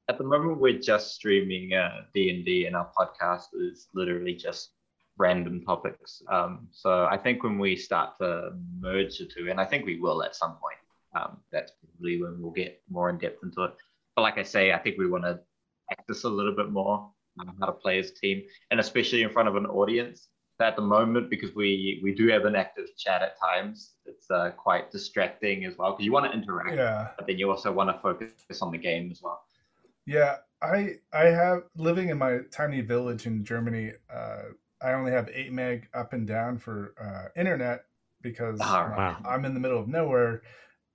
At 0.09 0.19
the 0.19 0.25
moment, 0.25 0.59
we're 0.59 0.81
just 0.81 1.15
streaming 1.15 1.73
uh, 1.73 2.01
D 2.13 2.31
and 2.31 2.45
D, 2.45 2.67
and 2.67 2.75
our 2.75 2.91
podcast 2.99 3.45
is 3.55 3.87
literally 3.95 4.35
just 4.35 4.71
random 5.21 5.57
topics. 5.71 6.23
Um, 6.37 6.53
so 6.83 6.91
I 7.15 7.17
think 7.25 7.43
when 7.45 7.59
we 7.65 7.77
start 7.77 8.11
to 8.21 8.31
merge 8.81 9.19
the 9.19 9.27
two, 9.35 9.45
and 9.51 9.61
I 9.61 9.67
think 9.71 9.85
we 9.87 10.01
will 10.05 10.23
at 10.23 10.35
some 10.43 10.55
point, 10.65 10.81
um, 11.19 11.33
that's 11.53 11.73
probably 11.81 12.15
when 12.23 12.41
we'll 12.41 12.53
get 12.63 12.73
more 12.89 13.11
in 13.11 13.19
depth 13.19 13.43
into 13.45 13.61
it. 13.69 13.73
But 14.17 14.23
like 14.23 14.39
I 14.39 14.43
say, 14.55 14.73
I 14.73 14.79
think 14.83 14.95
we 14.99 15.09
want 15.15 15.25
to 15.25 15.35
practice 15.89 16.25
a 16.25 16.29
little 16.39 16.57
bit 16.61 16.71
more 16.71 16.97
um, 17.41 17.57
how 17.61 17.67
to 17.67 17.73
play 17.85 17.99
as 17.99 18.11
a 18.11 18.15
team, 18.15 18.43
and 18.71 18.81
especially 18.81 19.23
in 19.23 19.31
front 19.31 19.49
of 19.49 19.57
an 19.57 19.67
audience. 19.67 20.29
At 20.61 20.77
the 20.77 20.83
moment, 20.83 21.31
because 21.31 21.53
we 21.55 22.01
we 22.05 22.11
do 22.21 22.29
have 22.35 22.45
an 22.45 22.55
active 22.55 22.89
chat 23.03 23.23
at 23.29 23.35
times, 23.41 23.77
it's 24.05 24.29
uh, 24.31 24.51
quite 24.67 24.91
distracting 24.97 25.65
as 25.69 25.75
well 25.79 25.93
because 25.93 26.05
you 26.05 26.13
want 26.13 26.27
to 26.31 26.33
interact, 26.39 26.77
Yeah, 26.77 27.09
but 27.17 27.27
then 27.27 27.39
you 27.41 27.47
also 27.51 27.73
want 27.73 27.89
to 27.89 27.97
focus 28.07 28.61
on 28.61 28.71
the 28.71 28.77
game 28.89 29.11
as 29.11 29.21
well. 29.25 29.41
yeah. 30.07 30.37
I 30.63 30.97
I 31.15 31.27
have 31.43 31.59
living 31.77 32.11
in 32.11 32.19
my 32.19 32.33
tiny 32.59 32.83
village 32.83 33.25
in 33.31 33.43
Germany. 33.53 33.87
Uh, 34.13 34.53
I 34.83 34.93
only 34.93 35.13
have 35.13 35.29
eight 35.33 35.53
meg 35.53 35.89
up 35.95 36.13
and 36.13 36.27
down 36.27 36.59
for 36.59 36.95
uh, 37.01 37.39
internet 37.41 37.85
because 38.23 38.59
my- 38.59 38.97
wow. 38.97 39.17
I'm 39.25 39.45
in 39.45 39.55
the 39.55 39.61
middle 39.61 39.79
of 39.79 39.89
nowhere, 39.89 40.43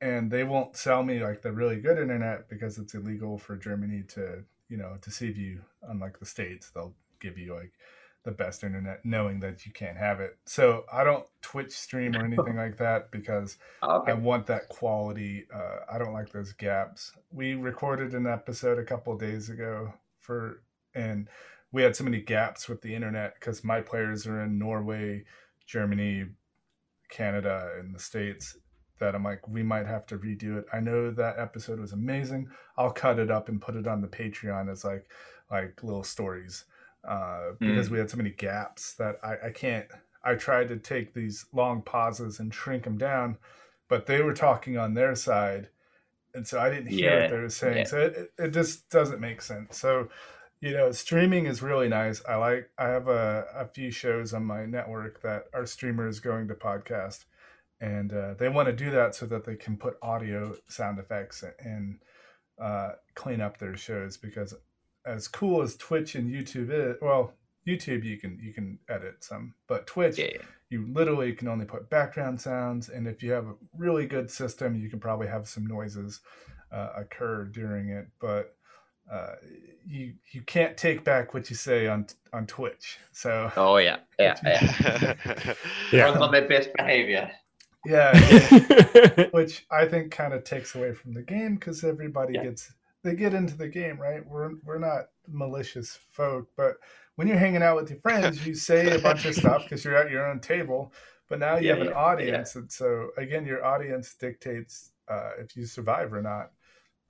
and 0.01 0.29
they 0.29 0.43
won't 0.43 0.75
sell 0.75 1.03
me 1.03 1.23
like 1.23 1.41
the 1.41 1.51
really 1.51 1.79
good 1.79 1.97
internet 1.97 2.49
because 2.49 2.77
it's 2.77 2.93
illegal 2.93 3.37
for 3.37 3.55
Germany 3.55 4.03
to 4.09 4.43
you 4.69 4.77
know 4.77 4.97
deceive 5.01 5.37
you. 5.37 5.61
Unlike 5.83 6.19
the 6.19 6.25
states, 6.25 6.69
they'll 6.69 6.95
give 7.19 7.37
you 7.37 7.53
like 7.55 7.71
the 8.23 8.31
best 8.31 8.63
internet, 8.63 9.05
knowing 9.05 9.39
that 9.39 9.65
you 9.67 9.71
can't 9.71 9.97
have 9.97 10.19
it. 10.19 10.35
So 10.45 10.83
I 10.91 11.03
don't 11.03 11.25
Twitch 11.41 11.71
stream 11.71 12.15
or 12.17 12.25
anything 12.25 12.55
like 12.57 12.77
that 12.77 13.11
because 13.11 13.57
Okay. 13.83 14.11
I 14.11 14.15
want 14.15 14.47
that 14.47 14.67
quality. 14.67 15.45
Uh, 15.53 15.77
I 15.91 15.97
don't 15.99 16.13
like 16.13 16.31
those 16.31 16.51
gaps. 16.53 17.11
We 17.31 17.53
recorded 17.53 18.13
an 18.15 18.25
episode 18.25 18.79
a 18.79 18.83
couple 18.83 19.13
of 19.13 19.19
days 19.19 19.49
ago 19.49 19.93
for, 20.19 20.63
and 20.95 21.29
we 21.71 21.81
had 21.83 21.95
so 21.95 22.03
many 22.03 22.21
gaps 22.21 22.69
with 22.69 22.81
the 22.81 22.93
internet 22.95 23.35
because 23.35 23.63
my 23.63 23.81
players 23.81 24.25
are 24.27 24.41
in 24.41 24.57
Norway, 24.57 25.23
Germany, 25.65 26.25
Canada, 27.09 27.71
and 27.79 27.93
the 27.93 27.99
States 27.99 28.57
that 28.99 29.13
I'm 29.13 29.23
like, 29.23 29.47
we 29.47 29.61
might 29.61 29.85
have 29.85 30.05
to 30.07 30.17
redo 30.17 30.57
it. 30.57 30.65
I 30.71 30.79
know 30.79 31.11
that 31.11 31.37
episode 31.37 31.79
was 31.79 31.91
amazing. 31.91 32.47
I'll 32.77 32.91
cut 32.91 33.19
it 33.19 33.29
up 33.29 33.49
and 33.49 33.61
put 33.61 33.75
it 33.75 33.87
on 33.87 34.01
the 34.01 34.07
Patreon 34.07 34.71
as 34.71 34.85
like, 34.85 35.09
like 35.51 35.83
little 35.83 36.03
stories 36.03 36.65
uh, 37.07 37.51
because 37.59 37.89
we 37.89 37.99
had 37.99 38.09
so 38.09 38.17
many 38.17 38.31
gaps 38.31 38.93
that 38.93 39.17
I, 39.23 39.47
I 39.47 39.49
can't. 39.51 39.85
I 40.23 40.35
tried 40.35 40.69
to 40.69 40.77
take 40.77 41.13
these 41.13 41.45
long 41.53 41.81
pauses 41.81 42.39
and 42.39 42.53
shrink 42.53 42.83
them 42.85 42.97
down, 42.97 43.37
but 43.89 44.05
they 44.07 44.21
were 44.21 44.33
talking 44.33 44.77
on 44.77 44.93
their 44.95 45.13
side, 45.13 45.69
and 46.33 46.47
so 46.47 46.59
I 46.59 46.69
didn't 46.69 46.87
hear 46.87 47.11
Yeah, 47.11 47.21
what 47.21 47.29
they 47.29 47.37
were 47.37 47.49
saying. 47.49 47.77
yeah. 47.77 47.83
So 47.83 47.99
it- 47.99 48.31
it 48.39 48.47
just 48.49 48.89
doesn't 48.89 49.19
make 49.19 49.41
sense. 49.41 49.77
So, 49.77 50.09
you 50.61 50.71
know, 50.71 50.91
streaming 50.91 51.45
is 51.45 51.61
really 51.61 51.89
nice. 51.89 52.21
I 52.27 52.35
like. 52.35 52.69
I 52.77 52.87
have 52.87 53.07
a, 53.07 53.45
a 53.55 53.67
few 53.67 53.91
shows 53.91 54.33
on 54.33 54.45
my 54.45 54.65
network 54.65 55.21
that 55.21 55.45
are 55.53 55.65
streamers 55.65 56.19
going 56.19 56.47
to 56.47 56.55
podcast, 56.55 57.25
and 57.79 58.13
uh, 58.13 58.33
they 58.35 58.49
want 58.49 58.67
to 58.67 58.73
do 58.73 58.89
that 58.91 59.15
so 59.15 59.25
that 59.27 59.45
they 59.45 59.55
can 59.55 59.77
put 59.77 59.97
audio 60.01 60.55
sound 60.67 60.99
effects 60.99 61.43
and 61.59 61.99
uh, 62.61 62.91
clean 63.15 63.41
up 63.41 63.57
their 63.57 63.75
shows 63.75 64.17
because 64.17 64.53
as 65.05 65.27
cool 65.27 65.61
as 65.61 65.75
Twitch 65.75 66.15
and 66.15 66.33
YouTube 66.33 66.69
is, 66.71 66.97
well, 67.01 67.33
YouTube 67.67 68.03
you 68.03 68.17
can 68.17 68.39
you 68.41 68.53
can 68.53 68.79
edit 68.89 69.23
some, 69.23 69.53
but 69.67 69.87
Twitch 69.87 70.17
Yeah, 70.17 70.29
yeah. 70.35 70.41
you 70.69 70.87
literally 70.91 71.33
can 71.33 71.47
only 71.47 71.65
put 71.65 71.89
background 71.89 72.39
sounds, 72.39 72.89
and 72.89 73.07
if 73.07 73.21
you 73.21 73.31
have 73.31 73.47
a 73.47 73.55
really 73.77 74.05
good 74.05 74.31
system, 74.31 74.75
you 74.75 74.89
can 74.89 74.99
probably 74.99 75.27
have 75.27 75.47
some 75.47 75.65
noises 75.65 76.21
uh, 76.71 76.89
occur 76.95 77.45
during 77.45 77.89
it, 77.89 78.07
but 78.19 78.54
uh, 79.11 79.35
you 79.85 80.13
you 80.31 80.41
can't 80.43 80.77
take 80.77 81.03
back 81.03 81.33
what 81.33 81.49
you 81.49 81.55
say 81.55 81.87
on 81.87 82.07
on 82.33 82.47
Twitch. 82.47 82.97
So 83.11 83.51
Oh 83.57 83.77
yeah, 83.77 83.97
yeah, 84.19 84.39
yeah. 84.45 84.65
Yeah. 85.91 86.11
On 86.19 86.31
their 86.31 86.47
best 86.47 86.73
behavior. 86.75 87.31
yeah, 87.83 88.21
which 89.31 89.65
I 89.71 89.85
think 89.85 90.11
kind 90.11 90.33
of 90.33 90.43
takes 90.43 90.75
away 90.75 90.93
from 90.93 91.13
the 91.13 91.21
game 91.21 91.55
because 91.55 91.83
everybody 91.83 92.35
Yeah. 92.35 92.39
gets 92.39 92.73
they 93.03 93.15
get 93.15 93.33
into 93.33 93.55
the 93.57 93.67
game, 93.67 93.99
right? 93.99 94.25
We're 94.25 94.51
we're 94.63 94.79
not 94.79 95.05
malicious 95.27 95.99
folk, 96.11 96.47
but 96.57 96.75
when 97.15 97.27
you're 97.27 97.37
hanging 97.37 97.63
out 97.63 97.77
with 97.77 97.89
your 97.89 97.99
friends, 97.99 98.45
you 98.45 98.55
say 98.55 98.91
a 98.91 98.99
bunch 98.99 99.25
of 99.25 99.35
stuff 99.35 99.65
because 99.65 99.83
you're 99.85 99.95
at 99.95 100.11
your 100.11 100.27
own 100.27 100.39
table. 100.39 100.93
But 101.29 101.39
now 101.39 101.57
you 101.57 101.69
Yeah, 101.69 101.71
have 101.71 101.81
an 101.81 101.89
yeah, 101.89 101.95
audience, 101.95 102.55
and 102.55 102.71
so 102.71 103.09
again, 103.17 103.45
your 103.45 103.65
audience 103.65 104.15
dictates 104.15 104.91
uh, 105.07 105.31
if 105.39 105.55
you 105.55 105.65
survive 105.65 106.13
or 106.13 106.21
not. 106.21 106.51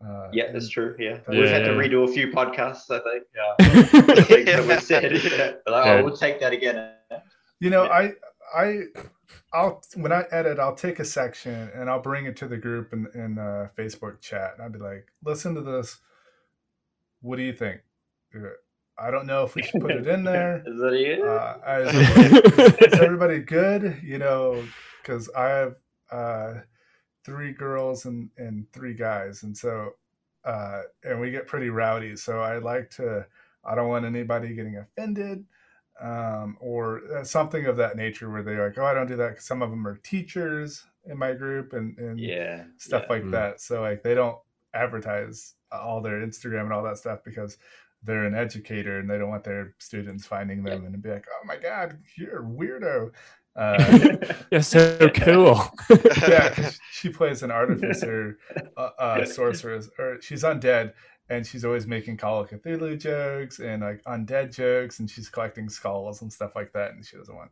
Uh, 0.06 0.30
Yeah, 0.32 0.51
that's 0.51 0.70
true. 0.70 0.95
Yeah, 0.99 1.20
Yeah. 1.30 1.39
we've 1.39 1.49
had 1.49 1.64
to 1.66 1.72
redo 1.72 2.03
a 2.08 2.12
few 2.12 2.28
podcasts. 2.28 2.89
I 2.91 2.99
think. 2.99 3.24
Yeah, 3.36 3.56
things 4.24 4.45
that 4.45 4.66
we 4.68 4.76
said. 4.80 5.12
Yeah. 5.24 5.72
Like, 5.72 5.86
Yeah. 5.86 5.93
oh, 5.93 6.03
we'll 6.03 6.18
take 6.18 6.39
that 6.41 6.53
again. 6.53 6.91
You 7.60 7.70
know, 7.70 7.84
Yeah. 7.86 7.91
I 7.91 8.14
I 8.64 8.82
I'll 9.53 9.82
when 9.95 10.12
I 10.12 10.26
edit, 10.32 10.60
I'll 10.60 10.76
take 10.76 10.99
a 10.99 11.06
section 11.06 11.70
and 11.74 11.89
I'll 11.89 12.01
bring 12.01 12.26
it 12.26 12.36
to 12.38 12.47
the 12.47 12.58
group 12.58 12.93
in 12.93 13.08
in 13.16 13.38
uh, 13.39 13.70
Facebook 13.78 14.22
chat, 14.22 14.53
and 14.53 14.62
I'll 14.64 14.70
be 14.70 14.80
like, 14.80 15.08
"Listen 15.24 15.56
to 15.56 15.62
this. 15.62 15.99
What 17.22 17.38
do 17.38 17.43
you 17.43 17.53
think? 17.53 17.82
Uh, 18.36 18.49
I 18.97 19.12
don't 19.12 19.26
know 19.26 19.43
if 19.43 19.56
we 19.56 19.64
should 19.64 19.82
put 19.82 19.91
it 19.91 20.08
in 20.08 20.24
there. 20.32 20.64
Is 20.66 20.80
that 20.80 20.93
it? 20.93 21.22
Uh, 21.22 21.58
is, 22.78 22.93
is 22.93 22.99
everybody 22.99 23.39
good? 23.39 23.99
You 24.03 24.20
know, 24.20 24.64
because 25.01 25.30
I 25.36 25.47
have 25.49 25.76
uh, 26.12 26.53
three 27.26 27.51
girls 27.51 28.05
and 28.05 28.30
and 28.38 28.71
three 28.71 28.93
guys, 28.93 29.43
and 29.43 29.57
so 29.57 29.95
uh, 30.45 30.84
and 31.03 31.19
we 31.19 31.32
get 31.32 31.47
pretty 31.47 31.69
rowdy. 31.69 32.15
So 32.15 32.39
I 32.41 32.59
like 32.59 32.89
to. 32.91 33.26
I 33.63 33.73
don't 33.76 33.89
want 33.89 34.05
anybody 34.05 34.53
getting 34.53 34.78
offended 34.78 35.43
um, 35.99 36.55
or 36.59 37.01
uh, 37.17 37.23
something 37.23 37.65
of 37.65 37.78
that 37.78 37.95
nature 37.97 38.30
where 38.30 38.43
they're 38.43 38.67
like, 38.67 38.78
oh, 38.78 38.86
I 38.86 38.93
don't 38.93 39.07
do 39.07 39.15
that. 39.15 39.36
'cause 39.36 39.45
some 39.45 39.63
of 39.63 39.71
them 39.71 39.88
are 39.88 39.97
teachers 39.97 40.86
in 41.05 41.17
my 41.17 41.34
group 41.34 41.73
and, 41.73 41.97
and 41.97 42.19
yeah, 42.19 42.65
stuff 42.78 43.05
yeah. 43.09 43.13
like 43.15 43.23
Mm. 43.23 43.32
that. 43.32 43.61
So 43.61 43.82
like 43.82 44.03
they 44.03 44.13
don't 44.13 44.38
advertise 44.73 45.55
all 45.71 46.01
their 46.01 46.21
Instagram 46.21 46.65
and 46.65 46.73
all 46.73 46.84
that 46.84 46.97
stuff 46.99 47.23
because 47.23 47.57
they're 48.03 48.26
an 48.26 48.36
educator 48.36 48.99
and 48.99 49.09
they 49.09 49.17
don't 49.17 49.30
want 49.30 49.43
their 49.43 49.73
students 49.80 50.28
finding 50.28 50.63
them 50.63 50.86
and 50.86 51.01
be 51.01 51.09
like, 51.09 51.26
oh 51.32 51.45
my 51.45 51.57
god, 51.57 51.97
you're 52.17 52.41
a 52.41 52.45
weirdo. 52.45 53.11
Uh, 53.56 54.16
You're 54.51 54.62
so 54.62 55.10
cool. 55.16 55.62
yeah, 56.28 56.72
she 56.91 57.10
plays 57.10 57.41
an 57.43 57.51
artificer, 57.51 58.38
uh, 58.78 58.89
uh, 58.99 59.26
sorceress, 59.26 59.89
or 59.97 60.22
she's 60.22 60.43
undead, 60.43 60.93
and 61.30 61.45
she's 61.45 61.64
always 61.66 61.88
making 61.88 62.18
Call 62.18 62.41
of 62.41 62.49
Cthulhu 62.49 62.99
jokes 62.99 63.60
and 63.60 63.82
like 63.82 64.03
undead 64.03 64.53
jokes, 64.56 64.99
and 64.99 65.10
she's 65.10 65.30
collecting 65.30 65.70
skulls 65.70 66.22
and 66.22 66.32
stuff 66.32 66.56
like 66.56 66.74
that, 66.74 66.91
and 66.91 67.06
she 67.06 67.18
doesn't 67.18 67.36
want. 67.36 67.51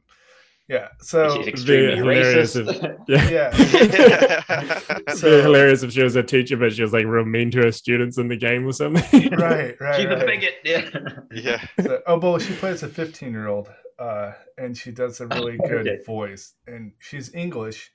Yeah, 0.70 0.88
so 1.02 1.36
She's 1.38 1.48
extremely 1.48 1.98
hilarious 1.98 2.56
racist. 2.56 2.98
Yeah. 3.10 3.30
yeah, 3.30 4.98
It'd 5.08 5.18
So- 5.18 5.38
be 5.38 5.42
hilarious 5.44 5.84
if 5.84 5.92
she 5.92 6.02
was 6.04 6.16
a 6.16 6.24
teacher, 6.24 6.56
but 6.56 6.72
she 6.74 6.82
was 6.82 6.94
like 6.94 7.06
real 7.06 7.26
mean 7.26 7.52
to 7.52 7.64
her 7.64 7.72
students 7.72 8.18
in 8.18 8.30
the 8.30 8.38
game 8.38 8.66
or 8.66 8.72
something. 8.72 9.30
right, 9.36 9.76
right. 9.82 9.96
She's 9.98 10.06
a 10.06 10.16
bigot. 10.26 10.54
Yeah. 10.64 10.90
yeah. 11.34 11.66
So, 11.82 12.02
oh, 12.08 12.18
well, 12.18 12.40
she 12.40 12.54
plays 12.56 12.82
a 12.82 12.88
15 12.88 13.32
year 13.34 13.48
old, 13.50 13.70
uh, 14.00 14.34
and 14.58 14.78
she 14.78 14.92
does 14.92 15.22
a 15.22 15.28
really 15.28 15.58
good 15.60 15.88
Okay. 15.88 16.04
voice, 16.06 16.54
and 16.68 16.94
she's 17.00 17.34
English. 17.34 17.92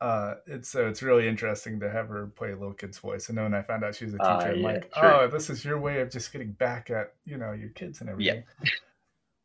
Uh, 0.00 0.36
it's 0.46 0.68
so 0.70 0.88
it's 0.88 1.02
really 1.02 1.28
interesting 1.28 1.80
to 1.80 1.90
have 1.90 2.08
her 2.08 2.26
play 2.28 2.50
a 2.52 2.56
little 2.56 2.72
kid's 2.74 2.98
voice. 2.98 3.28
And 3.28 3.38
then 3.38 3.44
when 3.44 3.54
I 3.54 3.62
found 3.62 3.84
out 3.84 3.94
she 3.94 4.06
was 4.06 4.14
a 4.14 4.20
teacher, 4.20 4.34
Ah, 4.38 4.52
I'm 4.52 4.62
yeah, 4.62 4.62
like, 4.62 4.90
oh, 4.96 5.28
this 5.28 5.50
is 5.50 5.64
your 5.64 5.78
way 5.80 6.00
of 6.00 6.10
just 6.10 6.32
getting 6.32 6.52
back 6.52 6.90
at 6.90 7.14
you 7.24 7.36
know 7.38 7.52
your 7.52 7.70
kids 7.70 8.00
and 8.00 8.10
everything. 8.10 8.44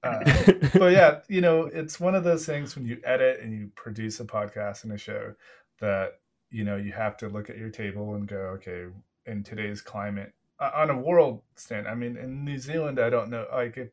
Uh, 0.04 0.46
but 0.78 0.92
yeah, 0.94 1.22
you 1.28 1.42
know, 1.42 1.64
it's 1.66 2.00
one 2.00 2.16
of 2.16 2.24
those 2.24 2.46
things 2.46 2.76
when 2.76 2.86
you 2.86 3.00
edit 3.04 3.40
and 3.42 3.54
you 3.54 3.72
produce 3.76 4.20
a 4.20 4.26
podcast 4.26 4.84
and 4.84 4.94
a 4.94 4.98
show 4.98 5.34
that 5.80 6.20
you 6.52 6.64
know 6.64 6.76
you 6.76 6.92
have 6.92 7.18
to 7.18 7.28
look 7.30 7.50
at 7.50 7.58
your 7.58 7.70
table 7.70 8.16
and 8.16 8.28
go, 8.28 8.38
okay, 8.58 8.86
in 9.26 9.44
today's 9.44 9.82
climate, 9.82 10.34
uh, 10.60 10.72
on 10.76 10.90
a 10.90 10.98
world 10.98 11.42
stand. 11.56 11.88
I 11.88 11.96
mean, 11.96 12.18
in 12.18 12.46
New 12.46 12.60
Zealand, 12.60 13.00
I 13.00 13.10
don't 13.10 13.30
know, 13.30 13.48
like 13.52 13.78
if, 13.78 13.90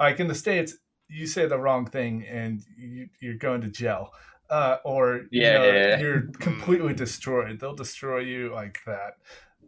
like 0.00 0.18
in 0.18 0.26
the 0.26 0.34
states, 0.34 0.74
you 1.08 1.26
say 1.26 1.46
the 1.46 1.58
wrong 1.58 1.86
thing 1.86 2.24
and 2.26 2.62
you, 2.76 3.08
you're 3.20 3.34
going 3.34 3.60
to 3.60 3.68
jail. 3.68 4.10
Uh, 4.48 4.78
or 4.84 5.26
yeah, 5.30 5.52
you 5.52 5.58
know, 5.58 5.78
yeah, 5.78 6.00
you're 6.00 6.22
completely 6.40 6.92
destroyed. 6.92 7.60
They'll 7.60 7.74
destroy 7.74 8.20
you 8.20 8.52
like 8.52 8.80
that. 8.86 9.18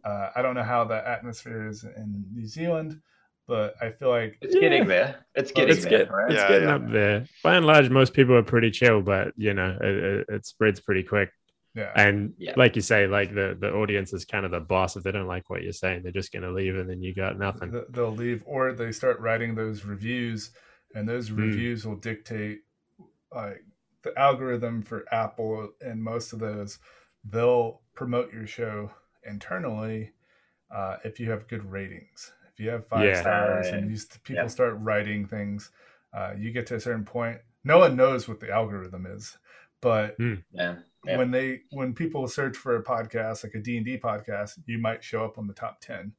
Uh, 0.05 0.31
I 0.35 0.43
don't 0.43 0.55
know 0.55 0.65
how 0.65 0.85
the 0.85 1.07
atmosphere 1.09 1.69
is 1.69 1.85
in 1.85 2.25
New 2.35 2.47
Zealand, 2.47 3.01
but 3.47 3.75
I 3.81 3.91
feel 3.91 4.09
like 4.09 4.39
it's 4.41 4.57
getting 4.57 4.89
there. 4.89 5.25
It's 5.37 5.53
getting 5.53 5.77
it's 5.77 5.85
there. 5.85 5.99
Get, 6.01 6.11
right? 6.11 6.33
It's 6.33 6.41
yeah, 6.41 6.49
getting 6.49 6.69
up 6.69 6.91
there. 6.91 7.27
By 7.45 7.55
and 7.55 7.67
large, 7.67 7.91
most 7.91 8.13
people 8.13 8.35
are 8.35 8.43
pretty 8.43 8.73
chill, 8.73 9.03
but 9.03 9.33
you 9.37 9.55
know, 9.55 9.79
it, 9.81 10.27
it 10.29 10.47
spreads 10.47 10.81
pretty 10.81 11.05
quick. 11.05 11.31
Yeah. 11.75 11.91
And 11.97 12.35
like 12.57 12.77
you 12.77 12.83
say, 12.83 13.07
like 13.07 13.35
the 13.35 13.57
the 13.59 13.73
audience 13.73 14.13
is 14.13 14.25
kind 14.27 14.45
of 14.45 14.51
the 14.51 14.61
boss. 14.61 14.97
If 14.97 15.05
they 15.05 15.13
don't 15.13 15.27
like 15.27 15.49
what 15.49 15.63
you're 15.63 15.73
saying, 15.73 16.03
they're 16.03 16.13
just 16.13 16.33
gonna 16.33 16.51
leave, 16.51 16.77
and 16.77 16.89
then 16.89 17.03
you 17.03 17.15
got 17.15 17.39
nothing. 17.39 17.83
They'll 17.89 18.11
leave, 18.11 18.43
or 18.47 18.73
they 18.73 18.93
start 18.93 19.21
writing 19.21 19.55
those 19.55 19.85
reviews 19.85 20.51
and 20.95 21.09
those 21.09 21.31
mm. 21.31 21.39
reviews 21.39 21.87
will 21.87 21.97
dictate 21.97 22.61
like 23.35 23.65
the 24.03 24.19
algorithm 24.19 24.83
for 24.83 25.05
Apple 25.13 25.71
and 25.81 26.03
most 26.03 26.33
of 26.33 26.39
those. 26.39 26.79
They'll 27.25 27.81
promote 27.95 28.33
your 28.33 28.47
show 28.47 28.91
internally 29.25 30.13
uh, 30.71 30.97
if 31.05 31.21
you 31.21 31.31
have 31.31 31.49
good 31.49 31.65
ratings. 31.71 32.33
If 32.53 32.61
you 32.61 32.71
have 32.71 32.87
five 32.87 33.05
yeah. 33.05 33.21
stars 33.21 33.69
and 33.69 33.91
you, 33.91 33.99
people 34.25 34.45
yeah. 34.45 34.49
start 34.49 34.77
writing 34.81 35.27
things, 35.27 35.71
uh, 36.13 36.33
you 36.37 36.53
get 36.53 36.67
to 36.69 36.75
a 36.75 36.81
certain 36.81 37.05
point. 37.05 37.39
No 37.65 37.79
one 37.79 37.97
knows 37.97 38.29
what 38.29 38.41
the 38.41 38.51
algorithm 38.51 39.07
is, 39.07 39.39
but 39.81 40.19
mm. 40.19 40.43
yeah. 40.53 40.77
Yeah. 41.05 41.19
when 41.19 41.33
they 41.33 41.63
when 41.73 41.95
people 41.95 42.29
search 42.29 42.57
for 42.57 42.77
a 42.77 42.85
podcast 42.85 43.43
like 43.43 43.55
a 43.55 43.59
d&d 43.59 43.99
podcast 43.99 44.53
you 44.67 44.79
might 44.79 45.03
show 45.03 45.25
up 45.25 45.37
on 45.37 45.49
the 45.49 45.53
top 45.53 45.81
10 45.81 46.13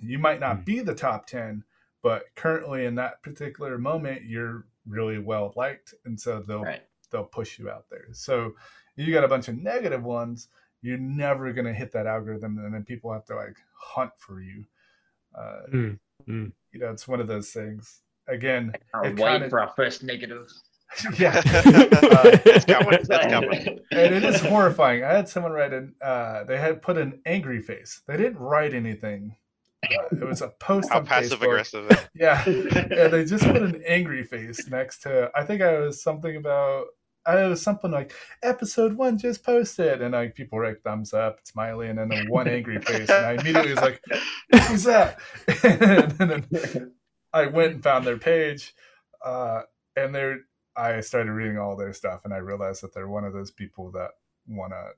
you 0.00 0.18
might 0.18 0.38
not 0.38 0.58
mm. 0.58 0.64
be 0.64 0.80
the 0.80 0.94
top 0.94 1.26
10 1.26 1.64
but 2.02 2.24
currently 2.36 2.84
in 2.84 2.94
that 2.96 3.22
particular 3.22 3.78
moment 3.78 4.22
you're 4.22 4.66
really 4.86 5.18
well 5.18 5.52
liked 5.56 5.94
and 6.04 6.20
so 6.20 6.40
they'll 6.46 6.62
right. 6.62 6.82
they'll 7.10 7.24
push 7.24 7.58
you 7.58 7.68
out 7.68 7.86
there 7.90 8.06
so 8.12 8.52
you 8.96 9.12
got 9.12 9.24
a 9.24 9.28
bunch 9.28 9.48
of 9.48 9.56
negative 9.56 10.04
ones 10.04 10.48
you're 10.82 10.98
never 10.98 11.52
going 11.52 11.64
to 11.64 11.72
hit 11.72 11.92
that 11.92 12.06
algorithm 12.06 12.58
and 12.58 12.74
then 12.74 12.84
people 12.84 13.12
have 13.12 13.24
to 13.24 13.34
like 13.34 13.56
hunt 13.74 14.12
for 14.18 14.40
you 14.40 14.64
uh, 15.36 15.60
mm, 15.72 15.98
mm. 16.28 16.52
you 16.72 16.80
know 16.80 16.90
it's 16.90 17.08
one 17.08 17.20
of 17.20 17.26
those 17.26 17.50
things 17.50 18.02
again 18.28 18.72
it 19.02 19.18
wait 19.18 19.48
for 19.50 19.60
our 19.60 19.72
first 19.74 20.02
negative 20.02 20.48
yeah 21.18 21.42
uh, 21.46 22.36
that's 22.44 22.64
coming. 22.64 22.98
That's 23.08 23.26
coming. 23.26 23.80
and 23.90 24.14
it 24.14 24.24
is 24.24 24.40
horrifying 24.40 25.04
i 25.04 25.12
had 25.12 25.28
someone 25.28 25.52
write 25.52 25.72
an 25.72 25.94
uh, 26.02 26.44
they 26.44 26.58
had 26.58 26.82
put 26.82 26.98
an 26.98 27.20
angry 27.26 27.60
face 27.60 28.02
they 28.06 28.16
didn't 28.16 28.38
write 28.38 28.74
anything 28.74 29.36
it 29.82 30.24
was 30.24 30.42
a 30.42 30.48
post 30.60 30.90
How 30.90 30.98
on 30.98 31.06
passive 31.06 31.40
Facebook. 31.40 31.44
aggressive. 31.44 32.08
Yeah. 32.14 32.42
yeah, 32.46 33.08
they 33.08 33.24
just 33.24 33.44
put 33.44 33.62
an 33.62 33.82
angry 33.86 34.22
face 34.22 34.68
next 34.68 35.00
to. 35.02 35.30
I 35.34 35.44
think 35.44 35.60
I 35.60 35.78
was 35.80 36.02
something 36.02 36.36
about. 36.36 36.84
I 37.24 37.46
was 37.46 37.62
something 37.62 37.90
like 37.90 38.12
episode 38.42 38.94
one 38.94 39.18
just 39.18 39.44
posted, 39.44 40.02
and 40.02 40.12
like 40.12 40.34
people 40.34 40.58
write 40.58 40.82
thumbs 40.82 41.12
up, 41.12 41.40
smiley, 41.44 41.88
and 41.88 41.98
then 41.98 42.12
a 42.12 42.24
one 42.30 42.48
angry 42.48 42.80
face, 42.80 43.08
and 43.10 43.26
I 43.26 43.32
immediately 43.32 43.70
was 43.72 43.80
like, 43.80 44.00
"Who's 44.68 44.84
that?" 44.84 45.18
and 45.64 46.12
then 46.12 46.92
I 47.32 47.46
went 47.46 47.74
and 47.74 47.82
found 47.82 48.06
their 48.06 48.18
page, 48.18 48.74
uh, 49.24 49.62
and 49.96 50.14
they're. 50.14 50.40
I 50.76 51.00
started 51.00 51.32
reading 51.32 51.58
all 51.58 51.76
their 51.76 51.92
stuff, 51.92 52.22
and 52.24 52.32
I 52.32 52.38
realized 52.38 52.82
that 52.82 52.94
they're 52.94 53.08
one 53.08 53.24
of 53.24 53.32
those 53.32 53.50
people 53.50 53.90
that 53.92 54.10
want 54.46 54.72
to 54.72 54.90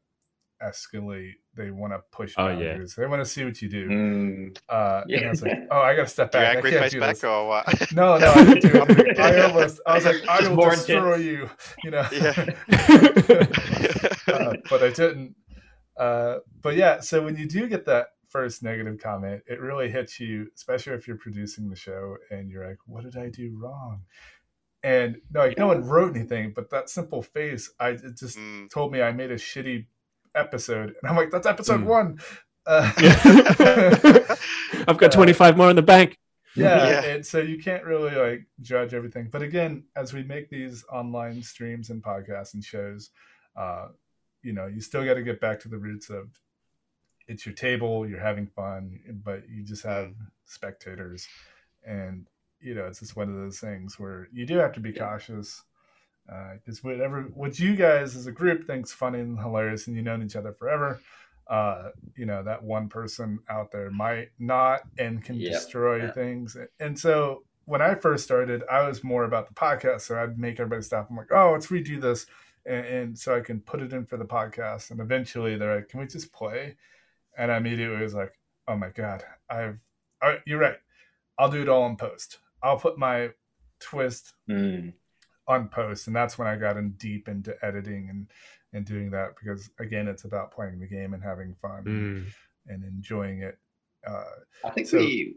escalate. 0.62 1.32
They 1.56 1.70
want 1.70 1.92
to 1.92 2.00
push 2.10 2.34
oh, 2.36 2.48
boundaries. 2.48 2.94
Yeah. 2.96 3.04
They 3.04 3.08
want 3.08 3.22
to 3.22 3.26
see 3.26 3.44
what 3.44 3.60
you 3.60 3.68
do. 3.68 3.88
Mm. 3.88 4.58
Uh, 4.68 5.02
yeah. 5.06 5.18
And 5.18 5.26
I 5.26 5.30
was 5.30 5.42
like, 5.42 5.58
oh, 5.70 5.80
I 5.80 5.94
got 5.94 6.02
to 6.02 6.08
step 6.08 6.32
back. 6.32 6.58
I 6.58 6.70
can't 6.70 6.90
do 6.90 7.00
back 7.00 7.14
this. 7.16 7.24
or 7.24 7.48
what? 7.48 7.92
No, 7.92 8.18
no, 8.18 8.32
I, 8.32 8.54
do 8.54 8.86
I 9.18 9.40
almost. 9.42 9.80
I 9.86 9.94
was 9.94 10.04
like, 10.04 10.26
I 10.28 10.48
will 10.48 10.70
destroy 10.70 11.14
intense. 11.14 11.24
you. 11.24 11.50
You 11.84 11.90
know. 11.90 12.08
Yeah. 12.12 12.46
uh, 14.34 14.56
but 14.68 14.82
I 14.82 14.90
didn't. 14.90 15.36
Uh, 15.96 16.38
but 16.60 16.76
yeah, 16.76 17.00
so 17.00 17.22
when 17.22 17.36
you 17.36 17.46
do 17.46 17.68
get 17.68 17.86
that 17.86 18.08
first 18.28 18.64
negative 18.64 18.98
comment, 18.98 19.42
it 19.46 19.60
really 19.60 19.88
hits 19.88 20.18
you, 20.18 20.48
especially 20.56 20.94
if 20.94 21.06
you're 21.06 21.16
producing 21.16 21.70
the 21.70 21.76
show 21.76 22.16
and 22.30 22.50
you're 22.50 22.66
like, 22.66 22.78
what 22.86 23.04
did 23.04 23.16
I 23.16 23.28
do 23.28 23.56
wrong? 23.56 24.00
And 24.84 25.16
no, 25.32 25.40
like 25.40 25.56
no 25.56 25.68
one 25.68 25.82
wrote 25.82 26.14
anything, 26.14 26.52
but 26.54 26.68
that 26.68 26.90
simple 26.90 27.22
face, 27.22 27.72
I 27.80 27.88
it 27.88 28.18
just 28.18 28.36
mm. 28.36 28.70
told 28.70 28.92
me 28.92 29.00
I 29.00 29.12
made 29.12 29.30
a 29.30 29.36
shitty 29.36 29.86
episode, 30.34 30.94
and 31.00 31.10
I'm 31.10 31.16
like, 31.16 31.30
that's 31.30 31.46
episode 31.46 31.80
mm. 31.80 31.86
one. 31.86 32.18
Uh, 32.66 32.92
I've 34.86 34.98
got 34.98 35.10
25 35.10 35.56
more 35.56 35.70
in 35.70 35.76
the 35.76 35.82
bank. 35.82 36.18
Yeah, 36.54 36.86
yeah, 36.86 37.04
and 37.04 37.24
so 37.24 37.38
you 37.38 37.58
can't 37.58 37.82
really 37.84 38.14
like 38.14 38.46
judge 38.60 38.92
everything. 38.92 39.30
But 39.32 39.40
again, 39.40 39.84
as 39.96 40.12
we 40.12 40.22
make 40.22 40.50
these 40.50 40.84
online 40.92 41.42
streams 41.42 41.88
and 41.88 42.02
podcasts 42.02 42.52
and 42.52 42.62
shows, 42.62 43.08
uh, 43.56 43.86
you 44.42 44.52
know, 44.52 44.66
you 44.66 44.82
still 44.82 45.02
got 45.02 45.14
to 45.14 45.22
get 45.22 45.40
back 45.40 45.60
to 45.60 45.68
the 45.68 45.78
roots 45.78 46.10
of 46.10 46.28
it's 47.26 47.46
your 47.46 47.54
table, 47.54 48.06
you're 48.06 48.20
having 48.20 48.48
fun, 48.48 49.00
but 49.24 49.48
you 49.48 49.62
just 49.64 49.82
have 49.84 50.12
spectators, 50.44 51.26
and 51.86 52.26
you 52.64 52.74
know, 52.74 52.86
it's 52.86 53.00
just 53.00 53.16
one 53.16 53.28
of 53.28 53.34
those 53.34 53.58
things 53.58 53.98
where 53.98 54.28
you 54.32 54.46
do 54.46 54.56
have 54.56 54.72
to 54.72 54.80
be 54.80 54.92
cautious 54.92 55.62
because 56.26 56.78
uh, 56.78 56.88
whatever 56.88 57.22
what 57.34 57.58
you 57.58 57.76
guys 57.76 58.16
as 58.16 58.26
a 58.26 58.32
group 58.32 58.66
thinks 58.66 58.92
funny 58.92 59.20
and 59.20 59.38
hilarious 59.38 59.86
and 59.86 59.94
you've 59.94 60.06
known 60.06 60.22
each 60.22 60.36
other 60.36 60.52
forever 60.52 60.98
uh, 61.48 61.90
you 62.16 62.24
know 62.24 62.42
that 62.42 62.62
one 62.62 62.88
person 62.88 63.38
out 63.50 63.70
there 63.70 63.90
might 63.90 64.30
not 64.38 64.80
and 64.98 65.22
can 65.22 65.36
yep. 65.36 65.52
destroy 65.52 65.98
yeah. 65.98 66.12
things. 66.12 66.56
And 66.80 66.98
so 66.98 67.42
when 67.66 67.80
i 67.80 67.94
first 67.94 68.24
started 68.24 68.62
i 68.70 68.86
was 68.86 69.02
more 69.02 69.24
about 69.24 69.48
the 69.48 69.54
podcast 69.54 70.02
so 70.02 70.18
i'd 70.18 70.38
make 70.38 70.60
everybody 70.60 70.82
stop. 70.82 71.06
I'm 71.08 71.16
like 71.16 71.32
oh 71.32 71.52
let's 71.52 71.68
redo 71.68 71.98
this 71.98 72.26
and, 72.66 72.86
and 72.86 73.18
so 73.18 73.34
i 73.34 73.40
can 73.40 73.60
put 73.60 73.80
it 73.80 73.94
in 73.94 74.04
for 74.04 74.18
the 74.18 74.24
podcast 74.24 74.90
and 74.90 75.00
eventually 75.00 75.56
they're 75.56 75.76
like 75.76 75.88
can 75.88 76.00
we 76.00 76.06
just 76.06 76.30
play? 76.30 76.76
And 77.38 77.50
i 77.50 77.56
immediately 77.56 78.02
was 78.02 78.14
like 78.14 78.38
oh 78.68 78.76
my 78.76 78.90
god 78.90 79.24
i've 79.48 79.78
I, 80.22 80.38
you're 80.46 80.58
right. 80.58 80.76
I'll 81.38 81.50
do 81.50 81.60
it 81.60 81.68
all 81.68 81.86
in 81.86 81.96
post 81.96 82.38
i'll 82.64 82.78
put 82.78 82.98
my 82.98 83.30
twist 83.80 84.32
mm. 84.48 84.92
on 85.46 85.68
post 85.68 86.06
and 86.06 86.16
that's 86.16 86.38
when 86.38 86.48
i 86.48 86.56
got 86.56 86.76
in 86.76 86.90
deep 86.92 87.28
into 87.28 87.54
editing 87.64 88.08
and 88.10 88.26
and 88.72 88.84
doing 88.84 89.10
that 89.10 89.34
because 89.38 89.70
again 89.78 90.08
it's 90.08 90.24
about 90.24 90.50
playing 90.50 90.80
the 90.80 90.86
game 90.86 91.14
and 91.14 91.22
having 91.22 91.54
fun 91.62 91.84
mm. 91.84 92.26
and, 92.72 92.84
enjoying 92.84 93.42
it 93.42 93.58
uh, 94.06 94.24
i 94.64 94.70
think 94.70 94.88
so, 94.88 94.98
we 94.98 95.36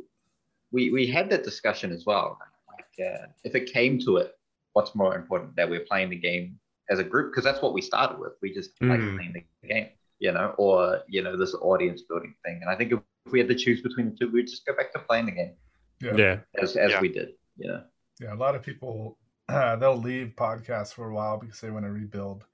we 0.71 0.91
we 0.91 1.05
had 1.05 1.29
that 1.29 1.43
discussion 1.43 1.91
as 1.91 2.05
well 2.05 2.39
like 2.71 3.07
uh, 3.07 3.27
if 3.43 3.53
it 3.53 3.71
came 3.71 3.99
to 3.99 4.17
it 4.17 4.33
what's 4.73 4.95
more 4.95 5.15
important 5.15 5.55
that 5.55 5.69
we're 5.69 5.81
playing 5.81 6.09
the 6.09 6.15
game 6.15 6.59
as 6.89 6.99
a 6.99 7.03
group? 7.03 7.31
Because 7.31 7.43
that's 7.43 7.63
what 7.63 7.73
we 7.73 7.81
started 7.81 8.19
with. 8.19 8.33
We 8.43 8.53
just 8.53 8.79
mm. 8.79 8.89
like 8.89 8.99
playing 8.99 9.33
the 9.33 9.67
game 9.67 9.87
you 10.19 10.31
know 10.31 10.53
or 10.57 11.01
you 11.07 11.21
know 11.21 11.37
this 11.37 11.53
audience 11.55 12.01
building 12.01 12.33
thing. 12.43 12.59
And 12.61 12.69
i 12.69 12.75
think 12.75 12.91
if, 12.91 12.99
if 13.25 13.31
we 13.31 13.39
had 13.39 13.47
to 13.49 13.55
choose 13.55 13.81
between 13.81 14.09
the 14.09 14.15
two 14.15 14.31
we'd 14.31 14.47
just 14.47 14.65
go 14.65 14.75
back 14.75 14.91
to 14.93 14.99
playing 14.99 15.27
the 15.27 15.31
game 15.31 15.53
yeah, 16.01 16.15
yeah. 16.15 16.37
as, 16.61 16.75
as 16.75 16.91
yeah. 16.91 17.01
we 17.01 17.09
did 17.09 17.29
you 17.57 17.67
know 17.67 17.83
yeah 18.19 18.33
a 18.33 18.35
lot 18.35 18.55
of 18.55 18.63
people 18.63 19.17
uh, 19.49 19.75
they'll 19.77 19.97
leave 19.97 20.33
podcasts 20.35 20.93
for 20.93 21.09
a 21.09 21.13
while 21.13 21.37
because 21.37 21.59
they 21.61 21.71
want 21.71 21.85
to 21.85 21.91
rebuild 21.91 22.45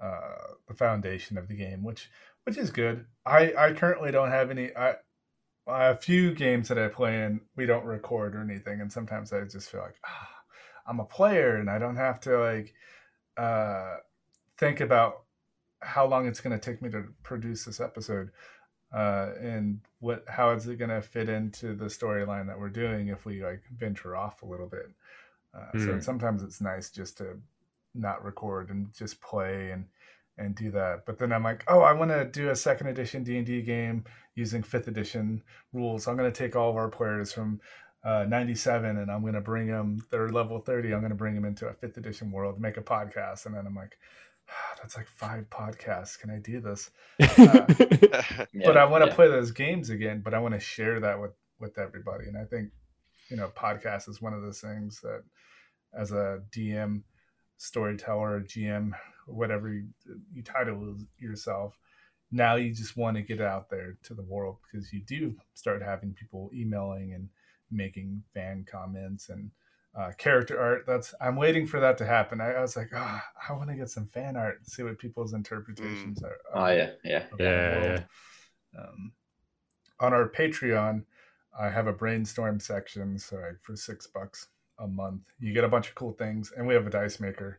uh, 0.00 0.52
the 0.68 0.74
foundation 0.74 1.38
of 1.38 1.48
the 1.48 1.54
game, 1.54 1.82
which 1.82 2.10
which 2.44 2.58
is 2.58 2.70
good. 2.70 3.06
I 3.24 3.52
I 3.56 3.72
currently 3.72 4.10
don't 4.10 4.30
have 4.30 4.50
any. 4.50 4.74
I 4.76 4.96
a 5.66 5.96
few 5.96 6.32
games 6.32 6.68
that 6.68 6.78
I 6.78 6.88
play 6.88 7.24
in, 7.24 7.40
we 7.56 7.66
don't 7.66 7.84
record 7.84 8.36
or 8.36 8.40
anything, 8.40 8.80
and 8.80 8.92
sometimes 8.92 9.32
I 9.32 9.42
just 9.44 9.70
feel 9.70 9.80
like 9.80 9.96
ah, 10.04 10.28
I'm 10.86 11.00
a 11.00 11.04
player 11.04 11.56
and 11.56 11.68
I 11.68 11.78
don't 11.78 11.96
have 11.96 12.20
to 12.20 12.38
like 12.38 12.74
uh, 13.36 13.96
think 14.58 14.80
about 14.80 15.22
how 15.80 16.06
long 16.06 16.26
it's 16.26 16.40
going 16.40 16.58
to 16.58 16.64
take 16.64 16.82
me 16.82 16.90
to 16.90 17.04
produce 17.22 17.64
this 17.64 17.80
episode 17.80 18.30
uh, 18.92 19.30
and 19.40 19.80
what 20.00 20.24
how 20.28 20.50
is 20.50 20.66
it 20.66 20.78
going 20.78 20.90
to 20.90 21.02
fit 21.02 21.28
into 21.28 21.74
the 21.74 21.86
storyline 21.86 22.46
that 22.46 22.58
we're 22.58 22.68
doing 22.68 23.08
if 23.08 23.26
we 23.26 23.44
like 23.44 23.62
venture 23.76 24.16
off 24.16 24.42
a 24.42 24.46
little 24.46 24.68
bit 24.68 24.90
mm. 25.74 25.84
So 25.84 25.92
hmm. 25.94 26.00
sometimes 26.00 26.42
it's 26.42 26.60
nice 26.60 26.90
just 26.90 27.18
to 27.18 27.38
not 27.94 28.24
record 28.24 28.70
and 28.70 28.92
just 28.94 29.20
play 29.20 29.70
and 29.70 29.86
and 30.38 30.54
do 30.54 30.70
that. 30.70 31.06
But 31.06 31.18
then 31.18 31.32
I'm 31.32 31.42
like, 31.42 31.64
oh, 31.66 31.80
I 31.80 31.92
want 31.92 32.10
to 32.10 32.26
do 32.26 32.50
a 32.50 32.56
second 32.56 32.88
edition 32.88 33.22
D 33.22 33.38
and 33.38 33.46
D 33.46 33.62
game 33.62 34.04
using 34.34 34.62
fifth 34.62 34.86
edition 34.86 35.42
rules. 35.72 36.06
I'm 36.06 36.16
going 36.16 36.30
to 36.30 36.38
take 36.38 36.54
all 36.54 36.68
of 36.68 36.76
our 36.76 36.90
players 36.90 37.32
from 37.32 37.58
uh, 38.04 38.26
97 38.28 38.98
and 38.98 39.10
I'm 39.10 39.22
going 39.22 39.32
to 39.32 39.40
bring 39.40 39.68
them. 39.68 40.04
They're 40.10 40.28
level 40.28 40.60
30. 40.60 40.92
I'm 40.92 41.00
going 41.00 41.10
to 41.10 41.16
bring 41.16 41.34
them 41.34 41.46
into 41.46 41.68
a 41.68 41.72
fifth 41.72 41.96
edition 41.96 42.30
world, 42.30 42.60
make 42.60 42.76
a 42.76 42.82
podcast, 42.82 43.46
and 43.46 43.54
then 43.54 43.66
I'm 43.66 43.74
like. 43.74 43.98
That's 44.82 44.96
like 44.96 45.08
five 45.08 45.48
podcasts. 45.50 46.18
Can 46.18 46.30
I 46.30 46.38
do 46.38 46.60
this? 46.60 46.90
Uh, 48.16 48.46
yeah, 48.54 48.62
but 48.64 48.76
I 48.78 48.86
want 48.86 49.04
to 49.04 49.10
yeah. 49.10 49.14
play 49.14 49.28
those 49.28 49.50
games 49.50 49.90
again. 49.90 50.22
But 50.24 50.32
I 50.32 50.38
want 50.38 50.54
to 50.54 50.60
share 50.60 51.00
that 51.00 51.20
with 51.20 51.32
with 51.58 51.78
everybody. 51.78 52.26
And 52.28 52.36
I 52.36 52.44
think 52.44 52.70
you 53.28 53.36
know, 53.36 53.48
podcast 53.48 54.08
is 54.08 54.22
one 54.22 54.32
of 54.32 54.42
those 54.42 54.60
things 54.60 55.00
that 55.00 55.22
as 55.98 56.12
a 56.12 56.40
DM, 56.50 57.02
storyteller, 57.56 58.42
GM, 58.42 58.92
whatever 59.26 59.72
you, 59.72 59.88
you 60.32 60.42
title 60.42 60.96
yourself, 61.18 61.76
now 62.30 62.56
you 62.56 62.72
just 62.72 62.96
want 62.96 63.16
to 63.16 63.22
get 63.22 63.40
out 63.40 63.70
there 63.70 63.96
to 64.04 64.14
the 64.14 64.22
world 64.22 64.58
because 64.62 64.92
you 64.92 65.02
do 65.06 65.34
start 65.54 65.82
having 65.82 66.14
people 66.14 66.50
emailing 66.54 67.14
and 67.14 67.28
making 67.70 68.22
fan 68.34 68.64
comments 68.70 69.28
and 69.28 69.50
uh, 69.96 70.12
character 70.18 70.60
art. 70.60 70.84
That's 70.86 71.14
I'm 71.20 71.36
waiting 71.36 71.66
for 71.66 71.80
that 71.80 71.98
to 71.98 72.06
happen. 72.06 72.40
I, 72.40 72.52
I 72.52 72.60
was 72.60 72.76
like, 72.76 72.90
oh, 72.94 73.20
I 73.48 73.52
want 73.52 73.70
to 73.70 73.76
get 73.76 73.90
some 73.90 74.06
fan 74.06 74.36
art 74.36 74.58
and 74.58 74.66
see 74.66 74.82
what 74.82 74.98
people's 74.98 75.32
interpretations 75.32 76.20
mm. 76.20 76.24
are. 76.24 76.38
Oh 76.54 76.68
yeah, 76.68 76.90
yeah, 77.04 77.24
yeah, 77.38 77.82
yeah. 77.84 78.80
Um, 78.80 79.12
on 80.00 80.12
our 80.12 80.28
Patreon, 80.28 81.04
I 81.58 81.70
have 81.70 81.86
a 81.86 81.92
brainstorm 81.92 82.60
section. 82.60 83.18
So 83.18 83.36
like 83.36 83.62
for 83.62 83.76
six 83.76 84.06
bucks 84.06 84.48
a 84.78 84.86
month, 84.86 85.22
you 85.40 85.54
get 85.54 85.64
a 85.64 85.68
bunch 85.68 85.88
of 85.88 85.94
cool 85.94 86.12
things, 86.12 86.52
and 86.56 86.66
we 86.66 86.74
have 86.74 86.86
a 86.86 86.90
dice 86.90 87.18
maker. 87.18 87.58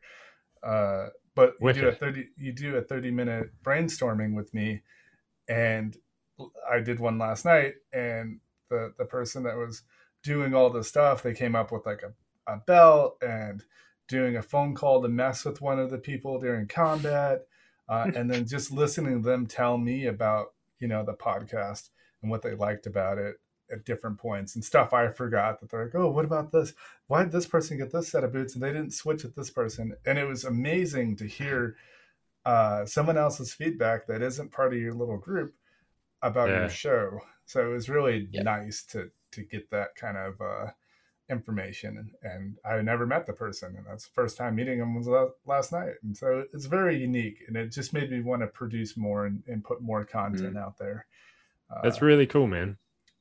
Uh, 0.63 1.07
but 1.35 1.53
you 1.61 1.73
do 1.73 1.88
a 1.88 1.91
thirty 1.91 2.27
you 2.38 2.51
do 2.51 2.75
a 2.77 2.81
thirty 2.81 3.11
minute 3.11 3.51
brainstorming 3.63 4.35
with 4.35 4.53
me, 4.53 4.81
and 5.47 5.97
I 6.69 6.79
did 6.79 6.99
one 6.99 7.17
last 7.17 7.45
night, 7.45 7.73
and 7.93 8.39
the 8.69 8.93
the 8.97 9.05
person 9.05 9.43
that 9.43 9.55
was 9.57 9.81
doing 10.23 10.53
all 10.53 10.69
the 10.69 10.83
stuff, 10.83 11.23
they 11.23 11.33
came 11.33 11.55
up 11.55 11.71
with 11.71 11.85
like 11.85 12.01
a, 12.03 12.11
a 12.47 12.57
belt 12.57 13.17
and 13.21 13.63
doing 14.07 14.37
a 14.37 14.41
phone 14.41 14.73
call 14.73 15.01
to 15.01 15.09
mess 15.09 15.43
with 15.45 15.61
one 15.61 15.79
of 15.79 15.89
the 15.89 15.97
people 15.97 16.39
during 16.39 16.67
combat, 16.67 17.45
uh, 17.89 18.09
and 18.15 18.31
then 18.31 18.45
just 18.45 18.71
listening 18.71 19.21
to 19.21 19.29
them 19.29 19.45
tell 19.45 19.77
me 19.77 20.05
about 20.05 20.53
you 20.79 20.87
know 20.87 21.03
the 21.03 21.13
podcast 21.13 21.89
and 22.21 22.31
what 22.31 22.41
they 22.41 22.55
liked 22.55 22.85
about 22.87 23.17
it 23.17 23.39
at 23.71 23.85
different 23.85 24.17
points 24.17 24.55
and 24.55 24.63
stuff 24.63 24.93
I 24.93 25.09
forgot 25.09 25.59
that 25.59 25.69
they're 25.69 25.85
like, 25.85 25.95
oh, 25.95 26.09
what 26.09 26.25
about 26.25 26.51
this? 26.51 26.73
Why 27.07 27.23
did 27.23 27.31
this 27.31 27.45
person 27.45 27.77
get 27.77 27.91
this 27.91 28.09
set 28.09 28.23
of 28.23 28.31
boots 28.31 28.53
and 28.53 28.63
they 28.63 28.71
didn't 28.71 28.93
switch 28.93 29.23
with 29.23 29.35
this 29.35 29.49
person? 29.49 29.93
And 30.05 30.17
it 30.17 30.25
was 30.25 30.45
amazing 30.45 31.17
to 31.17 31.27
hear 31.27 31.75
uh, 32.45 32.85
someone 32.85 33.17
else's 33.17 33.53
feedback 33.53 34.07
that 34.07 34.21
isn't 34.21 34.53
part 34.53 34.73
of 34.73 34.79
your 34.79 34.93
little 34.93 35.17
group 35.17 35.53
about 36.21 36.49
yeah. 36.49 36.59
your 36.59 36.69
show. 36.69 37.19
So 37.45 37.69
it 37.69 37.73
was 37.73 37.89
really 37.89 38.29
yeah. 38.31 38.43
nice 38.43 38.83
to 38.91 39.11
to 39.31 39.43
get 39.43 39.69
that 39.71 39.95
kind 39.95 40.17
of 40.17 40.39
uh, 40.39 40.71
information. 41.30 42.11
And 42.23 42.55
I 42.65 42.82
never 42.82 43.05
met 43.05 43.25
the 43.25 43.34
person, 43.34 43.75
and 43.78 43.86
that's 43.86 44.05
the 44.05 44.13
first 44.13 44.38
time 44.38 44.55
meeting 44.55 44.80
them 44.80 44.95
was 44.95 45.07
last 45.45 45.71
night. 45.71 45.93
And 46.03 46.15
so 46.15 46.43
it's 46.53 46.65
very 46.65 46.97
unique, 46.97 47.43
and 47.47 47.57
it 47.57 47.71
just 47.71 47.93
made 47.93 48.11
me 48.11 48.21
want 48.21 48.41
to 48.41 48.47
produce 48.47 48.97
more 48.97 49.25
and, 49.25 49.43
and 49.47 49.63
put 49.63 49.82
more 49.82 50.05
content 50.05 50.55
mm. 50.55 50.61
out 50.61 50.78
there. 50.78 51.05
That's 51.84 52.01
really 52.01 52.25
cool, 52.25 52.47
man 52.47 52.78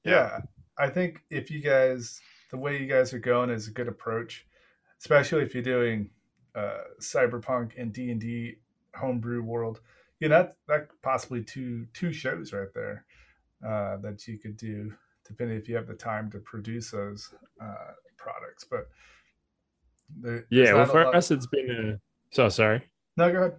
yeah, 0.07 0.41
I 0.79 0.89
think 0.89 1.23
if 1.31 1.51
you 1.51 1.61
guys, 1.61 2.21
the 2.51 2.57
way 2.57 2.81
you 2.81 2.87
guys 2.87 3.13
are 3.13 3.19
going 3.19 3.51
is 3.51 3.67
a 3.67 3.73
good 3.73 3.89
approach, 3.89 4.47
especially 5.01 5.43
if 5.43 5.53
you're 5.53 5.63
doing 5.63 6.11
uh, 6.55 6.85
cyberpunk 7.01 7.73
and 7.77 7.93
D 7.93 8.11
and 8.11 8.21
D 8.21 8.57
homebrew 8.95 9.43
world. 9.43 9.81
You 10.21 10.29
know, 10.29 10.39
that 10.39 10.57
that 10.69 10.89
possibly 11.03 11.43
two 11.43 11.87
two 11.93 12.13
shows 12.13 12.53
right 12.53 12.73
there 12.73 13.05
uh, 13.67 13.97
that 13.99 14.27
you 14.27 14.39
could 14.39 14.57
do, 14.57 14.93
depending 15.27 15.59
if 15.59 15.69
you 15.69 15.75
have 15.75 15.89
the 15.89 15.95
time 15.95 16.31
to 16.31 16.39
produce 16.39 16.93
those 16.93 17.35
uh, 17.61 17.93
products. 18.17 18.65
But 18.65 18.89
there, 20.21 20.47
yeah, 20.51 20.75
well, 20.75 20.87
for 20.87 21.15
us, 21.15 21.31
it's 21.31 21.47
been 21.47 21.71
a. 21.71 22.35
So 22.35 22.49
sorry. 22.49 22.83
No, 23.17 23.33
go 23.33 23.39
ahead. 23.39 23.57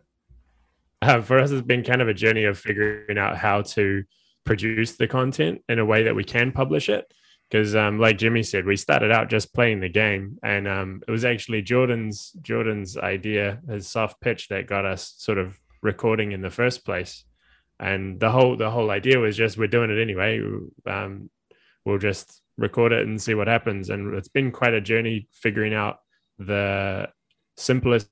Uh, 1.02 1.22
for 1.22 1.40
us, 1.40 1.52
it's 1.52 1.66
been 1.66 1.84
kind 1.84 2.02
of 2.02 2.08
a 2.08 2.14
journey 2.14 2.46
of 2.46 2.58
figuring 2.58 3.18
out 3.18 3.38
how 3.38 3.62
to 3.62 4.04
produce 4.46 4.96
the 4.96 5.08
content 5.08 5.62
in 5.70 5.80
a 5.80 5.86
way 5.86 6.04
that 6.04 6.16
we 6.16 6.24
can 6.24 6.52
publish 6.52 6.90
it. 6.90 7.12
Because, 7.50 7.76
um, 7.76 7.98
like 7.98 8.18
Jimmy 8.18 8.44
said, 8.44 8.66
we 8.66 8.76
started 8.76 9.12
out 9.12 9.30
just 9.30 9.54
playing 9.54 9.80
the 9.80 9.88
game, 9.90 10.38
and 10.44 10.68
um, 10.68 11.02
it 11.08 11.12
was 11.12 11.24
actually 11.24 11.62
Jordan's 11.62 12.32
Jordan's 12.42 12.98
idea, 12.98 13.62
his 13.70 13.88
soft 13.88 14.20
pitch, 14.20 14.50
that 14.50 14.68
got 14.68 14.86
us 14.86 15.14
sort 15.18 15.38
of 15.38 15.58
recording 15.82 16.34
in 16.34 16.42
the 16.42 16.50
first 16.50 16.84
place. 16.84 17.24
And 17.80 18.20
the 18.20 18.32
whole 18.32 18.58
the 18.58 18.70
whole 18.70 18.92
idea 18.92 19.20
was 19.20 19.38
just 19.38 19.58
we're 19.58 19.68
doing 19.68 19.92
it 19.92 20.02
anyway. 20.02 20.42
Um, 20.86 21.30
we'll 21.86 22.00
just 22.00 22.42
record 22.58 22.92
it 22.92 23.08
and 23.08 23.22
see 23.22 23.34
what 23.34 23.48
happens. 23.48 23.90
And 23.90 24.14
it's 24.16 24.28
been 24.28 24.52
quite 24.52 24.74
a 24.74 24.82
journey 24.82 25.28
figuring 25.32 25.74
out 25.74 25.98
the 26.40 27.10
simplest 27.56 28.10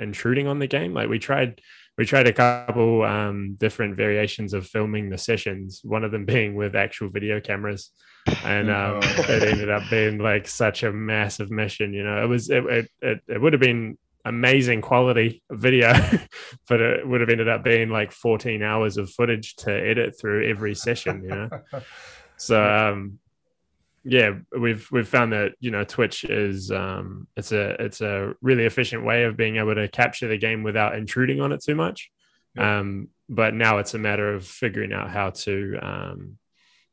intruding 0.00 0.48
on 0.48 0.58
the 0.58 0.66
game. 0.66 0.94
Like 0.94 1.08
we 1.08 1.18
tried 1.18 1.60
we 1.98 2.06
tried 2.06 2.26
a 2.26 2.32
couple 2.32 3.02
um, 3.02 3.56
different 3.58 3.96
variations 3.96 4.54
of 4.54 4.66
filming 4.66 5.10
the 5.10 5.18
sessions. 5.18 5.80
One 5.84 6.04
of 6.04 6.10
them 6.10 6.24
being 6.26 6.54
with 6.54 6.74
actual 6.74 7.08
video 7.10 7.40
cameras, 7.40 7.90
and 8.44 8.70
um, 8.70 9.00
oh. 9.02 9.24
it 9.28 9.42
ended 9.42 9.70
up 9.70 9.82
being 9.90 10.18
like 10.18 10.48
such 10.48 10.82
a 10.82 10.92
massive 10.92 11.50
mission. 11.50 11.92
You 11.92 12.04
know, 12.04 12.22
it 12.22 12.26
was 12.26 12.50
it 12.50 12.64
it, 12.64 12.88
it, 13.00 13.20
it 13.28 13.40
would 13.40 13.52
have 13.52 13.60
been 13.60 13.96
amazing 14.24 14.80
quality 14.80 15.42
video, 15.50 15.92
but 16.68 16.80
it 16.80 17.06
would 17.06 17.20
have 17.20 17.30
ended 17.30 17.48
up 17.48 17.64
being 17.64 17.88
like 17.88 18.12
14 18.12 18.62
hours 18.62 18.96
of 18.96 19.10
footage 19.10 19.56
to 19.56 19.70
edit 19.70 20.14
through 20.18 20.48
every 20.48 20.74
session. 20.74 21.22
You 21.24 21.28
know, 21.28 21.50
so 22.42 22.62
um, 22.62 23.18
yeah, 24.04 24.32
we've 24.58 24.88
we've 24.90 25.08
found 25.08 25.32
that 25.32 25.52
you 25.60 25.70
know 25.70 25.84
Twitch 25.84 26.24
is 26.24 26.72
um, 26.72 27.28
it's 27.36 27.52
a 27.52 27.80
it's 27.80 28.00
a 28.00 28.34
really 28.42 28.64
efficient 28.64 29.04
way 29.04 29.24
of 29.24 29.36
being 29.36 29.56
able 29.56 29.76
to 29.76 29.86
capture 29.88 30.26
the 30.26 30.38
game 30.38 30.64
without 30.64 30.96
intruding 30.96 31.40
on 31.40 31.52
it 31.52 31.62
too 31.62 31.76
much. 31.76 32.10
Yeah. 32.56 32.80
Um, 32.80 33.08
but 33.28 33.54
now 33.54 33.78
it's 33.78 33.94
a 33.94 33.98
matter 33.98 34.34
of 34.34 34.44
figuring 34.44 34.92
out 34.92 35.08
how 35.08 35.30
to 35.30 35.78
um, 35.80 36.38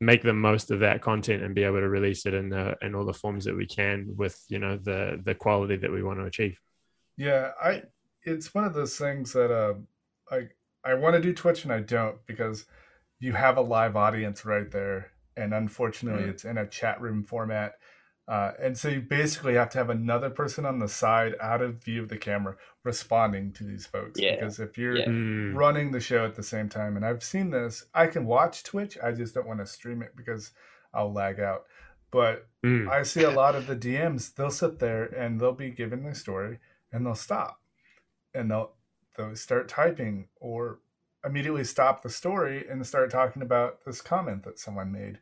make 0.00 0.22
the 0.22 0.32
most 0.32 0.70
of 0.70 0.80
that 0.80 1.02
content 1.02 1.42
and 1.42 1.54
be 1.54 1.64
able 1.64 1.80
to 1.80 1.88
release 1.88 2.26
it 2.26 2.34
in 2.34 2.48
the 2.48 2.76
in 2.80 2.94
all 2.94 3.04
the 3.04 3.12
forms 3.12 3.44
that 3.44 3.56
we 3.56 3.66
can 3.66 4.14
with 4.16 4.40
you 4.48 4.60
know 4.60 4.76
the 4.76 5.20
the 5.24 5.34
quality 5.34 5.76
that 5.76 5.90
we 5.90 6.04
want 6.04 6.20
to 6.20 6.26
achieve. 6.26 6.58
Yeah, 7.16 7.50
I 7.60 7.82
it's 8.22 8.54
one 8.54 8.64
of 8.64 8.72
those 8.72 8.96
things 8.96 9.32
that 9.32 9.52
uh, 9.52 9.74
I 10.30 10.48
I 10.84 10.94
want 10.94 11.16
to 11.16 11.20
do 11.20 11.34
Twitch 11.34 11.64
and 11.64 11.72
I 11.72 11.80
don't 11.80 12.24
because 12.26 12.66
you 13.18 13.32
have 13.32 13.56
a 13.56 13.62
live 13.62 13.96
audience 13.96 14.44
right 14.44 14.70
there 14.70 15.10
and 15.36 15.54
unfortunately 15.54 16.22
mm-hmm. 16.22 16.30
it's 16.30 16.44
in 16.44 16.58
a 16.58 16.66
chat 16.66 17.00
room 17.00 17.22
format 17.22 17.74
uh, 18.28 18.52
and 18.62 18.78
so 18.78 18.88
you 18.88 19.00
basically 19.00 19.54
have 19.54 19.70
to 19.70 19.78
have 19.78 19.90
another 19.90 20.30
person 20.30 20.64
on 20.64 20.78
the 20.78 20.88
side 20.88 21.34
out 21.40 21.60
of 21.60 21.82
view 21.82 22.00
of 22.00 22.08
the 22.08 22.16
camera 22.16 22.54
responding 22.84 23.52
to 23.52 23.64
these 23.64 23.86
folks 23.86 24.20
yeah. 24.20 24.36
because 24.36 24.60
if 24.60 24.78
you're 24.78 24.96
yeah. 24.96 25.06
Mm. 25.06 25.54
running 25.54 25.90
the 25.90 26.00
show 26.00 26.24
at 26.24 26.34
the 26.34 26.42
same 26.42 26.68
time 26.68 26.96
and 26.96 27.04
i've 27.04 27.22
seen 27.22 27.50
this 27.50 27.86
i 27.94 28.06
can 28.06 28.24
watch 28.26 28.62
twitch 28.62 28.96
i 29.02 29.10
just 29.12 29.34
don't 29.34 29.48
want 29.48 29.60
to 29.60 29.66
stream 29.66 30.02
it 30.02 30.12
because 30.16 30.52
i'll 30.94 31.12
lag 31.12 31.40
out 31.40 31.64
but 32.10 32.46
mm. 32.64 32.88
i 32.88 33.02
see 33.02 33.22
a 33.22 33.30
lot 33.30 33.54
of 33.54 33.66
the 33.66 33.76
dms 33.76 34.34
they'll 34.34 34.50
sit 34.50 34.78
there 34.78 35.04
and 35.04 35.40
they'll 35.40 35.52
be 35.52 35.70
giving 35.70 36.02
their 36.02 36.14
story 36.14 36.58
and 36.92 37.04
they'll 37.04 37.14
stop 37.14 37.60
and 38.34 38.50
they'll 38.50 38.72
they'll 39.16 39.34
start 39.36 39.68
typing 39.68 40.28
or 40.40 40.78
immediately 41.24 41.64
stop 41.64 42.02
the 42.02 42.10
story 42.10 42.66
and 42.68 42.86
start 42.86 43.10
talking 43.10 43.42
about 43.42 43.84
this 43.84 44.00
comment 44.00 44.44
that 44.44 44.58
someone 44.58 44.92
made. 44.92 45.18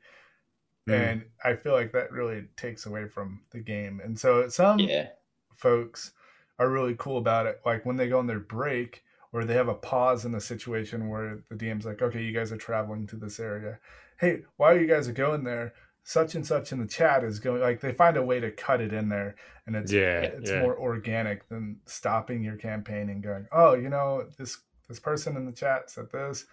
Mm. 0.88 1.10
And 1.10 1.24
I 1.44 1.54
feel 1.54 1.72
like 1.72 1.92
that 1.92 2.12
really 2.12 2.44
takes 2.56 2.86
away 2.86 3.08
from 3.08 3.40
the 3.50 3.60
game. 3.60 4.00
And 4.02 4.18
so 4.18 4.48
some 4.48 4.78
yeah. 4.78 5.08
folks 5.56 6.12
are 6.58 6.70
really 6.70 6.94
cool 6.98 7.18
about 7.18 7.46
it. 7.46 7.60
Like 7.64 7.84
when 7.84 7.96
they 7.96 8.08
go 8.08 8.18
on 8.18 8.26
their 8.26 8.40
break 8.40 9.04
or 9.32 9.44
they 9.44 9.54
have 9.54 9.68
a 9.68 9.74
pause 9.74 10.24
in 10.24 10.32
the 10.32 10.40
situation 10.40 11.08
where 11.08 11.40
the 11.50 11.56
DM's 11.56 11.84
like, 11.84 12.00
okay, 12.00 12.22
you 12.22 12.32
guys 12.32 12.50
are 12.52 12.56
traveling 12.56 13.06
to 13.08 13.16
this 13.16 13.38
area. 13.38 13.78
Hey, 14.18 14.42
while 14.56 14.76
you 14.76 14.86
guys 14.86 15.08
are 15.08 15.12
going 15.12 15.44
there, 15.44 15.74
such 16.02 16.34
and 16.34 16.46
such 16.46 16.72
in 16.72 16.78
the 16.78 16.86
chat 16.86 17.22
is 17.22 17.38
going 17.38 17.60
like 17.60 17.80
they 17.80 17.92
find 17.92 18.16
a 18.16 18.22
way 18.22 18.40
to 18.40 18.50
cut 18.50 18.80
it 18.80 18.94
in 18.94 19.10
there 19.10 19.36
and 19.66 19.76
it's 19.76 19.92
yeah, 19.92 20.20
it's 20.20 20.50
yeah. 20.50 20.62
more 20.62 20.74
organic 20.74 21.46
than 21.50 21.76
stopping 21.84 22.42
your 22.42 22.56
campaign 22.56 23.10
and 23.10 23.22
going, 23.22 23.46
oh, 23.52 23.74
you 23.74 23.90
know, 23.90 24.26
this 24.38 24.56
this 24.88 25.00
person 25.00 25.36
in 25.36 25.44
the 25.46 25.52
chat 25.52 25.90
said 25.90 26.10
this 26.12 26.46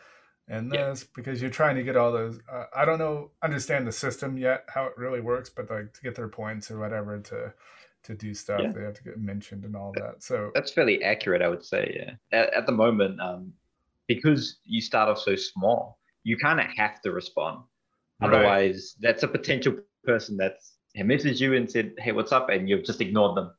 and 0.48 0.72
this 0.72 1.04
because 1.04 1.42
you're 1.42 1.50
trying 1.50 1.76
to 1.76 1.84
get 1.84 1.98
all 1.98 2.12
those 2.12 2.40
uh, 2.52 2.66
i 2.76 2.86
don't 2.86 3.00
know 3.00 3.32
understand 3.42 3.88
the 3.88 3.92
system 3.92 4.38
yet 4.38 4.64
how 4.68 4.86
it 4.86 4.94
really 4.98 5.22
works 5.22 5.50
but 5.50 5.70
like 5.70 5.92
to 5.94 6.02
get 6.02 6.16
their 6.16 6.28
points 6.28 6.70
or 6.70 6.80
whatever 6.80 7.20
to 7.20 7.52
to 8.04 8.14
do 8.14 8.34
stuff 8.34 8.62
yeah. 8.62 8.72
they 8.72 8.84
have 8.84 8.94
to 8.94 9.04
get 9.04 9.18
mentioned 9.20 9.64
and 9.66 9.76
all 9.76 9.92
that 9.96 10.22
so 10.22 10.52
that's 10.54 10.72
fairly 10.72 11.04
accurate 11.04 11.42
i 11.42 11.48
would 11.48 11.66
say 11.66 11.92
yeah. 12.00 12.40
At, 12.40 12.54
at 12.54 12.66
the 12.68 12.72
moment 12.72 13.20
um 13.20 13.54
because 14.08 14.58
you 14.66 14.82
start 14.82 15.10
off 15.10 15.18
so 15.18 15.36
small 15.36 15.98
you 16.26 16.36
kind 16.36 16.60
of 16.60 16.66
have 16.76 17.02
to 17.04 17.12
respond. 17.12 17.62
Otherwise 18.22 18.96
right. 18.98 19.08
that's 19.08 19.24
a 19.24 19.28
potential 19.28 19.78
person 20.04 20.36
that's 20.36 20.74
messaged 20.98 21.40
you 21.40 21.54
and 21.54 21.70
said 21.70 21.94
hey 22.00 22.12
what's 22.12 22.32
up? 22.32 22.50
and 22.50 22.68
you've 22.68 22.86
just 22.86 23.02
ignored 23.02 23.38
them 23.38 23.52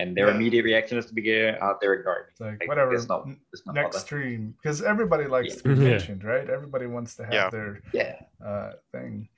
and 0.00 0.16
their 0.16 0.28
yeah. 0.28 0.34
immediate 0.34 0.64
reaction 0.64 0.96
is 0.96 1.06
to 1.06 1.14
be 1.14 1.48
out 1.60 1.80
there 1.80 1.92
ignoring 1.92 2.24
It's 2.30 2.40
like, 2.40 2.60
like 2.60 2.68
whatever. 2.68 2.94
It's 2.94 3.08
not, 3.08 3.28
it's 3.52 3.66
not 3.66 3.74
next 3.74 4.00
stream 4.00 4.54
because 4.60 4.80
everybody 4.82 5.26
likes 5.26 5.56
yeah. 5.56 5.62
to 5.62 5.68
be 5.68 5.74
mentioned, 5.90 6.24
right? 6.24 6.48
Everybody 6.48 6.86
wants 6.86 7.16
to 7.16 7.24
have 7.24 7.32
yeah. 7.32 7.50
their 7.50 7.82
yeah 7.92 8.16
uh, 8.44 8.72
thing. 8.92 9.28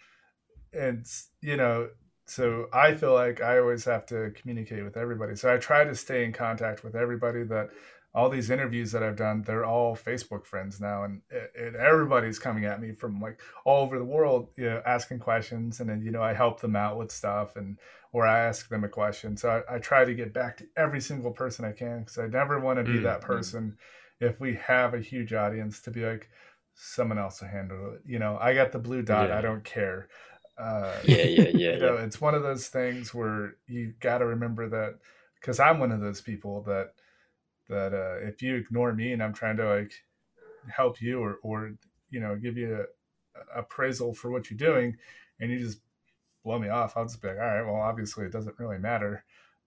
And 0.72 1.04
you 1.40 1.56
know, 1.56 1.88
so 2.26 2.68
I 2.72 2.94
feel 2.94 3.12
like 3.12 3.42
I 3.42 3.58
always 3.58 3.84
have 3.86 4.06
to 4.06 4.30
communicate 4.36 4.84
with 4.84 4.96
everybody. 4.96 5.34
So 5.34 5.52
I 5.52 5.58
try 5.58 5.84
to 5.84 5.94
stay 5.94 6.24
in 6.24 6.32
contact 6.32 6.84
with 6.84 6.94
everybody 6.94 7.42
that 7.44 7.70
all 8.14 8.28
these 8.28 8.50
interviews 8.50 8.92
that 8.92 9.02
I've 9.02 9.16
done, 9.16 9.42
they're 9.42 9.64
all 9.64 9.96
Facebook 9.96 10.44
friends 10.44 10.80
now, 10.80 11.04
and, 11.04 11.22
and 11.58 11.76
everybody's 11.76 12.38
coming 12.38 12.66
at 12.66 12.80
me 12.80 12.92
from 12.92 13.20
like 13.20 13.40
all 13.64 13.82
over 13.82 13.98
the 13.98 14.04
world, 14.04 14.48
you 14.56 14.64
know, 14.64 14.82
asking 14.84 15.20
questions, 15.20 15.80
and 15.80 15.88
then 15.88 16.02
you 16.02 16.10
know 16.10 16.22
I 16.22 16.34
help 16.34 16.60
them 16.60 16.76
out 16.76 16.98
with 16.98 17.10
stuff, 17.10 17.56
and 17.56 17.78
or 18.12 18.26
I 18.26 18.40
ask 18.40 18.68
them 18.68 18.84
a 18.84 18.88
question. 18.88 19.36
So 19.36 19.64
I, 19.68 19.76
I 19.76 19.78
try 19.78 20.04
to 20.04 20.14
get 20.14 20.34
back 20.34 20.58
to 20.58 20.66
every 20.76 21.00
single 21.00 21.30
person 21.30 21.64
I 21.64 21.72
can 21.72 22.00
because 22.00 22.18
I 22.18 22.26
never 22.26 22.60
want 22.60 22.78
to 22.78 22.84
be 22.84 22.92
mm-hmm. 22.92 23.04
that 23.04 23.22
mm. 23.22 23.26
person. 23.26 23.78
If 24.20 24.38
we 24.38 24.54
have 24.56 24.92
a 24.92 25.00
huge 25.00 25.32
audience, 25.32 25.80
to 25.80 25.90
be 25.90 26.04
like 26.04 26.28
someone 26.74 27.18
else 27.18 27.40
will 27.40 27.48
handle 27.48 27.94
it. 27.94 28.02
You 28.04 28.18
know, 28.18 28.36
I 28.38 28.54
got 28.54 28.72
the 28.72 28.78
blue 28.78 29.02
dot. 29.02 29.30
Yeah. 29.30 29.38
I 29.38 29.40
don't 29.40 29.64
care. 29.64 30.08
Uh, 30.58 30.92
yeah, 31.04 31.22
yeah, 31.22 31.48
yeah. 31.54 31.72
you 31.72 31.78
know, 31.78 31.96
it's 31.96 32.20
one 32.20 32.34
of 32.34 32.42
those 32.42 32.68
things 32.68 33.14
where 33.14 33.56
you 33.66 33.94
got 34.00 34.18
to 34.18 34.26
remember 34.26 34.68
that 34.68 34.98
because 35.40 35.58
I'm 35.58 35.78
one 35.78 35.92
of 35.92 36.00
those 36.00 36.20
people 36.20 36.62
that 36.64 36.92
that 37.68 37.92
uh, 37.92 38.26
if 38.26 38.42
you 38.42 38.56
ignore 38.56 38.92
me 38.92 39.12
and 39.12 39.22
I'm 39.22 39.32
trying 39.32 39.56
to 39.58 39.68
like 39.68 39.92
help 40.68 41.00
you 41.00 41.20
or 41.20 41.38
or 41.42 41.72
you 42.10 42.20
know 42.20 42.36
give 42.36 42.56
you 42.56 42.74
a, 42.76 43.58
a 43.58 43.60
appraisal 43.60 44.14
for 44.14 44.30
what 44.30 44.50
you're 44.50 44.58
doing, 44.58 44.96
and 45.40 45.50
you 45.50 45.58
just 45.58 45.80
blow 46.44 46.58
me 46.58 46.68
off, 46.68 46.96
I'll 46.96 47.04
just 47.04 47.22
be 47.22 47.28
like, 47.28 47.38
all 47.38 47.46
right, 47.46 47.64
well, 47.64 47.80
obviously 47.80 48.26
it 48.26 48.32
doesn't 48.32 48.58
really 48.58 48.78
matter. 48.78 49.24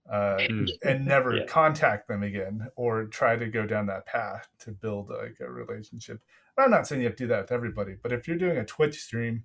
Uh, 0.08 0.38
hmm. 0.48 0.66
and 0.84 1.04
never 1.04 1.36
yeah. 1.36 1.46
contact 1.46 2.08
them 2.08 2.22
again 2.22 2.68
or 2.76 3.06
try 3.06 3.36
to 3.36 3.48
go 3.48 3.66
down 3.66 3.88
that 3.88 4.06
path 4.06 4.48
to 4.60 4.72
build 4.72 5.10
like 5.10 5.38
a 5.40 5.50
relationship. 5.50 6.22
I'm 6.60 6.70
not 6.70 6.86
saying 6.86 7.02
you 7.02 7.08
have 7.08 7.16
to 7.16 7.24
do 7.24 7.28
that 7.30 7.42
with 7.42 7.52
everybody, 7.52 7.96
but 8.02 8.12
if 8.12 8.28
you're 8.28 8.38
doing 8.38 8.58
a 8.58 8.66
Twitch 8.66 9.02
stream, 9.02 9.44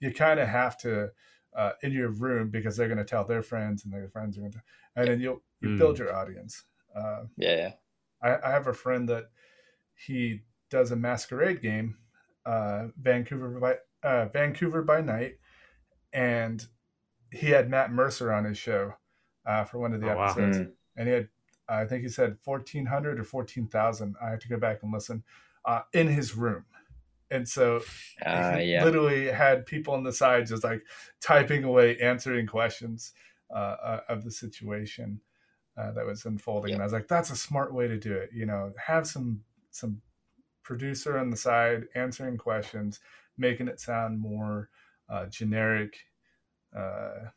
you 0.00 0.12
kind 0.12 0.38
of 0.38 0.48
have 0.48 0.76
to 0.78 1.12
uh, 1.56 1.72
in 1.82 1.92
your 1.92 2.10
room 2.10 2.50
because 2.50 2.76
they're 2.76 2.88
going 2.88 2.98
to 2.98 3.04
tell 3.04 3.24
their 3.24 3.42
friends 3.42 3.84
and 3.84 3.92
their 3.92 4.08
friends 4.08 4.36
are 4.36 4.40
going 4.40 4.52
to, 4.52 4.62
and 4.96 5.08
then 5.08 5.20
you'll 5.20 5.42
you 5.60 5.70
mm. 5.70 5.78
build 5.78 5.98
your 5.98 6.14
audience. 6.14 6.64
Uh, 6.94 7.24
yeah, 7.36 7.72
I, 8.22 8.38
I, 8.44 8.50
have 8.50 8.66
a 8.66 8.72
friend 8.72 9.08
that 9.08 9.30
he 9.94 10.40
does 10.70 10.90
a 10.92 10.96
masquerade 10.96 11.60
game, 11.60 11.96
uh, 12.46 12.88
Vancouver 13.00 13.58
by 13.60 13.76
uh, 14.08 14.26
Vancouver 14.26 14.82
by 14.82 15.00
night, 15.00 15.38
and 16.12 16.66
he 17.30 17.48
had 17.48 17.70
Matt 17.70 17.92
Mercer 17.92 18.32
on 18.32 18.44
his 18.44 18.58
show 18.58 18.94
uh, 19.46 19.64
for 19.64 19.78
one 19.78 19.92
of 19.92 20.00
the 20.00 20.12
oh, 20.12 20.22
episodes, 20.22 20.58
wow. 20.58 20.64
mm. 20.64 20.72
and 20.96 21.08
he 21.08 21.14
had 21.14 21.28
I 21.68 21.84
think 21.84 22.02
he 22.02 22.08
said 22.08 22.38
fourteen 22.42 22.86
hundred 22.86 23.18
or 23.18 23.24
fourteen 23.24 23.68
thousand. 23.68 24.16
I 24.22 24.30
have 24.30 24.40
to 24.40 24.48
go 24.48 24.58
back 24.58 24.82
and 24.82 24.92
listen 24.92 25.22
uh, 25.64 25.82
in 25.92 26.08
his 26.08 26.36
room 26.36 26.64
and 27.32 27.48
so 27.48 27.80
uh, 28.26 28.58
yeah. 28.60 28.84
literally 28.84 29.26
had 29.26 29.66
people 29.66 29.94
on 29.94 30.04
the 30.04 30.12
side 30.12 30.46
just 30.46 30.62
like 30.62 30.82
typing 31.20 31.64
away 31.64 31.96
answering 31.98 32.46
questions 32.46 33.12
uh, 33.50 33.76
uh, 33.82 34.00
of 34.08 34.22
the 34.22 34.30
situation 34.30 35.20
uh, 35.76 35.92
that 35.92 36.04
was 36.04 36.24
unfolding. 36.24 36.70
Yep. 36.70 36.76
and 36.76 36.82
i 36.82 36.86
was 36.86 36.92
like 36.92 37.08
that's 37.08 37.30
a 37.30 37.36
smart 37.36 37.72
way 37.72 37.88
to 37.88 37.98
do 37.98 38.12
it. 38.12 38.30
You 38.32 38.46
know 38.46 38.72
have 38.84 39.06
some 39.06 39.40
some 39.70 40.00
producer 40.62 41.18
on 41.18 41.30
the 41.30 41.36
side 41.36 41.84
answering 41.94 42.36
questions 42.36 43.00
making 43.38 43.68
it 43.68 43.80
sound 43.80 44.20
more 44.20 44.68
uh, 45.08 45.26
generic 45.26 45.96
uh, 46.76 47.30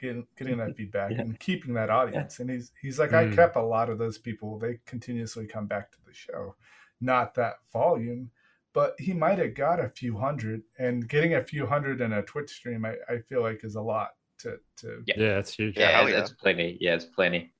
getting, 0.00 0.26
getting 0.36 0.56
that 0.58 0.74
feedback 0.76 1.10
yeah. 1.10 1.20
and 1.20 1.38
keeping 1.40 1.74
that 1.74 1.90
audience. 1.90 2.38
Yeah. 2.38 2.42
and 2.42 2.50
he's 2.50 2.72
he's 2.80 2.98
like 2.98 3.10
mm. 3.10 3.32
i 3.32 3.34
kept 3.34 3.56
a 3.56 3.62
lot 3.62 3.90
of 3.90 3.98
those 3.98 4.18
people. 4.18 4.58
They 4.58 4.78
continuously 4.86 5.46
come 5.46 5.66
back 5.66 5.90
to 5.92 5.98
the 6.06 6.14
show. 6.14 6.54
Not 7.00 7.34
that 7.34 7.54
volume 7.72 8.30
but 8.74 8.96
he 8.98 9.12
might 9.12 9.38
have 9.38 9.54
got 9.54 9.78
a 9.78 9.88
few 9.88 10.18
hundred. 10.18 10.62
And 10.78 11.08
getting 11.08 11.34
a 11.34 11.44
few 11.44 11.64
hundred 11.64 12.00
in 12.00 12.12
a 12.12 12.22
twitch 12.22 12.50
stream 12.50 12.84
i, 12.84 12.94
I 13.08 13.18
feel 13.20 13.40
like 13.40 13.64
is 13.64 13.76
a 13.76 13.80
lot 13.80 14.10
to 14.38 14.56
to 14.78 15.02
yeah, 15.06 15.14
yeah 15.16 15.38
it's 15.38 15.54
huge. 15.54 15.78
Yeah, 15.78 16.06
yeah 16.06 16.20
it's 16.20 16.32
plenty. 16.32 16.76
Yeah 16.80 16.94
it's 16.94 17.04
plenty 17.04 17.52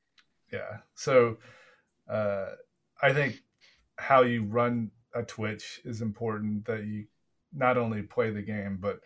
yeah 0.55 0.79
so 0.95 1.37
uh 2.11 2.47
i 3.03 3.13
think 3.13 3.43
how 3.97 4.23
you 4.23 4.45
run 4.45 4.91
a 5.15 5.23
twitch 5.23 5.81
is 5.85 6.01
important 6.01 6.65
that 6.65 6.85
you 6.85 7.05
not 7.53 7.77
only 7.77 8.03
play 8.03 8.31
the 8.31 8.43
game 8.43 8.79
but 8.81 9.01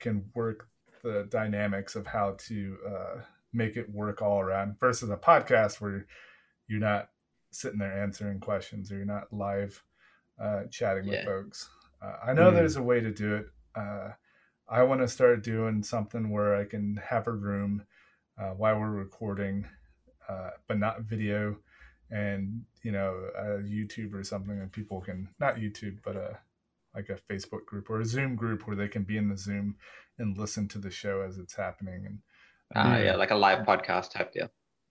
can 0.00 0.24
work 0.34 0.68
the 1.02 1.26
dynamics 1.30 1.96
of 1.96 2.06
how 2.06 2.34
to 2.38 2.76
uh 2.88 3.20
make 3.52 3.76
it 3.76 3.88
work 3.90 4.20
all 4.20 4.40
around 4.40 4.78
versus 4.80 5.10
a 5.10 5.16
podcast 5.16 5.80
where 5.80 6.06
you're 6.66 6.80
not 6.80 7.08
sitting 7.50 7.78
there 7.78 8.02
answering 8.02 8.40
questions 8.40 8.90
or 8.90 8.96
you're 8.96 9.06
not 9.06 9.32
live 9.32 9.82
uh, 10.40 10.64
chatting 10.70 11.04
yeah. 11.04 11.18
with 11.18 11.24
folks. 11.24 11.68
Uh, 12.02 12.16
I 12.26 12.32
know 12.32 12.50
mm. 12.50 12.54
there's 12.54 12.76
a 12.76 12.82
way 12.82 13.00
to 13.00 13.12
do 13.12 13.36
it. 13.36 13.46
Uh, 13.74 14.10
I 14.68 14.82
want 14.82 15.00
to 15.00 15.08
start 15.08 15.44
doing 15.44 15.82
something 15.82 16.30
where 16.30 16.56
I 16.56 16.64
can 16.64 17.00
have 17.08 17.26
a 17.26 17.32
room 17.32 17.84
uh, 18.38 18.50
while 18.50 18.78
we're 18.78 18.90
recording, 18.90 19.66
uh, 20.28 20.50
but 20.68 20.78
not 20.78 21.02
video, 21.02 21.56
and 22.10 22.62
you 22.82 22.92
know, 22.92 23.28
a 23.36 23.44
YouTube 23.62 24.14
or 24.14 24.24
something, 24.24 24.58
and 24.58 24.72
people 24.72 25.00
can 25.00 25.28
not 25.40 25.56
YouTube, 25.56 25.98
but 26.04 26.16
a 26.16 26.38
like 26.94 27.08
a 27.08 27.32
Facebook 27.32 27.66
group 27.66 27.90
or 27.90 28.00
a 28.00 28.04
Zoom 28.04 28.36
group 28.36 28.66
where 28.66 28.76
they 28.76 28.88
can 28.88 29.02
be 29.02 29.16
in 29.16 29.28
the 29.28 29.36
Zoom 29.36 29.76
and 30.18 30.38
listen 30.38 30.68
to 30.68 30.78
the 30.78 30.90
show 30.90 31.22
as 31.22 31.38
it's 31.38 31.56
happening. 31.56 32.06
And 32.06 32.18
uh, 32.74 33.02
yeah, 33.02 33.16
like 33.16 33.30
a 33.30 33.36
live 33.36 33.66
podcast 33.66 34.12
type 34.12 34.32
deal. 34.32 34.48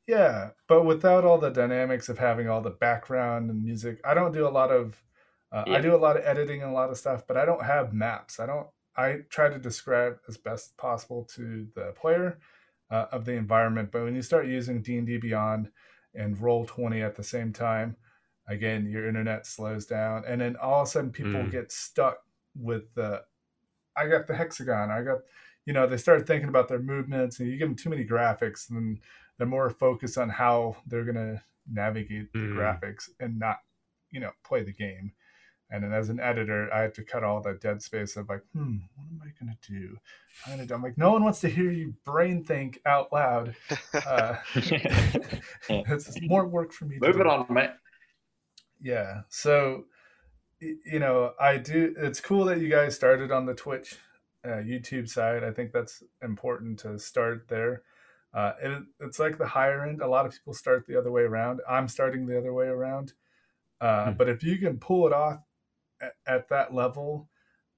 Yeah, 0.07 0.49
but 0.67 0.83
without 0.83 1.23
all 1.23 1.37
the 1.37 1.49
dynamics 1.49 2.09
of 2.09 2.17
having 2.17 2.49
all 2.49 2.61
the 2.61 2.69
background 2.69 3.49
and 3.49 3.63
music, 3.63 4.01
I 4.03 4.13
don't 4.13 4.33
do 4.33 4.45
a 4.45 4.49
lot 4.49 4.69
of 4.69 5.01
uh, 5.53 5.63
yeah. 5.67 5.77
I 5.77 5.81
do 5.81 5.95
a 5.95 5.97
lot 5.97 6.17
of 6.17 6.25
editing 6.25 6.61
and 6.61 6.71
a 6.71 6.73
lot 6.73 6.89
of 6.89 6.97
stuff, 6.97 7.25
but 7.27 7.37
I 7.37 7.45
don't 7.45 7.63
have 7.63 7.93
maps. 7.93 8.39
I 8.39 8.47
don't. 8.47 8.67
I 8.95 9.19
try 9.29 9.49
to 9.49 9.57
describe 9.57 10.17
as 10.27 10.37
best 10.37 10.77
possible 10.77 11.27
to 11.35 11.67
the 11.75 11.93
player 11.99 12.39
uh, 12.93 13.07
of 13.11 13.25
the 13.25 13.33
environment. 13.33 13.89
But 13.91 14.03
when 14.03 14.15
you 14.15 14.21
start 14.21 14.47
using 14.47 14.83
D 14.83 14.97
and 14.97 15.07
D 15.07 15.17
Beyond 15.17 15.69
and 16.13 16.39
Roll 16.39 16.65
Twenty 16.65 17.01
at 17.01 17.15
the 17.15 17.23
same 17.23 17.51
time, 17.51 17.97
again, 18.47 18.85
your 18.85 19.07
internet 19.07 19.47
slows 19.47 19.87
down, 19.87 20.23
and 20.27 20.39
then 20.39 20.55
all 20.57 20.81
of 20.81 20.87
a 20.87 20.91
sudden 20.91 21.11
people 21.11 21.31
mm. 21.31 21.51
get 21.51 21.71
stuck 21.71 22.17
with 22.55 22.93
the. 22.93 23.23
I 23.97 24.07
got 24.07 24.27
the 24.27 24.35
hexagon. 24.35 24.91
I 24.91 25.03
got, 25.03 25.19
you 25.65 25.73
know, 25.73 25.85
they 25.87 25.97
start 25.97 26.25
thinking 26.27 26.49
about 26.49 26.67
their 26.67 26.79
movements, 26.79 27.39
and 27.39 27.49
you 27.49 27.57
give 27.57 27.67
them 27.67 27.75
too 27.75 27.89
many 27.89 28.05
graphics, 28.05 28.69
and 28.69 28.99
they're 29.37 29.47
more 29.47 29.69
focused 29.71 30.17
on 30.19 30.29
how 30.29 30.77
they're 30.85 31.05
gonna 31.05 31.43
navigate 31.71 32.31
the 32.33 32.39
mm. 32.39 32.55
graphics 32.55 33.09
and 33.19 33.39
not, 33.39 33.57
you 34.11 34.19
know, 34.19 34.31
play 34.43 34.61
the 34.63 34.73
game 34.73 35.13
and 35.73 35.83
then 35.83 35.91
as 35.91 36.09
an 36.09 36.19
editor, 36.19 36.71
I 36.71 36.81
had 36.81 36.93
to 36.93 37.03
cut 37.03 37.23
all 37.23 37.41
that 37.41 37.59
dead 37.59 37.81
space 37.81 38.15
of 38.15 38.29
like, 38.29 38.43
hmm, 38.53 38.75
what 38.95 39.07
am 39.09 39.21
I 39.23 39.31
gonna 39.39 39.57
do? 39.67 39.97
I'm 40.45 40.53
gonna 40.53 40.67
do. 40.67 40.75
I'm 40.75 40.83
like, 40.83 40.99
no 40.99 41.11
one 41.11 41.23
wants 41.23 41.41
to 41.41 41.49
hear 41.49 41.71
you 41.71 41.95
brain 42.05 42.43
think 42.43 42.79
out 42.85 43.11
loud. 43.11 43.55
Uh, 44.05 44.35
it's 44.55 46.21
more 46.21 46.45
work 46.45 46.73
for 46.73 46.85
me. 46.85 46.99
Move 47.01 47.19
it 47.19 47.25
on, 47.25 47.47
man. 47.49 47.71
Yeah. 48.79 49.21
So, 49.29 49.85
you 50.61 50.99
know, 50.99 51.33
I 51.41 51.57
do. 51.57 51.95
It's 51.97 52.21
cool 52.21 52.45
that 52.45 52.59
you 52.59 52.69
guys 52.69 52.93
started 52.93 53.31
on 53.31 53.47
the 53.47 53.55
Twitch, 53.55 53.97
uh, 54.45 54.61
YouTube 54.61 55.09
side. 55.09 55.43
I 55.43 55.49
think 55.49 55.71
that's 55.71 56.03
important 56.21 56.77
to 56.81 56.99
start 56.99 57.47
there. 57.47 57.81
Uh, 58.31 58.53
it, 58.61 58.83
it's 58.99 59.17
like 59.17 59.39
the 59.39 59.47
higher 59.47 59.83
end. 59.83 60.01
A 60.01 60.07
lot 60.07 60.27
of 60.27 60.33
people 60.33 60.53
start 60.53 60.85
the 60.85 60.99
other 60.99 61.11
way 61.11 61.23
around. 61.23 61.61
I'm 61.67 61.87
starting 61.87 62.27
the 62.27 62.37
other 62.37 62.53
way 62.53 62.67
around. 62.67 63.13
Uh, 63.81 64.11
hmm. 64.11 64.17
But 64.17 64.29
if 64.29 64.43
you 64.43 64.59
can 64.59 64.77
pull 64.77 65.07
it 65.07 65.13
off 65.13 65.39
at, 66.27 66.49
that 66.49 66.73
level, 66.73 67.29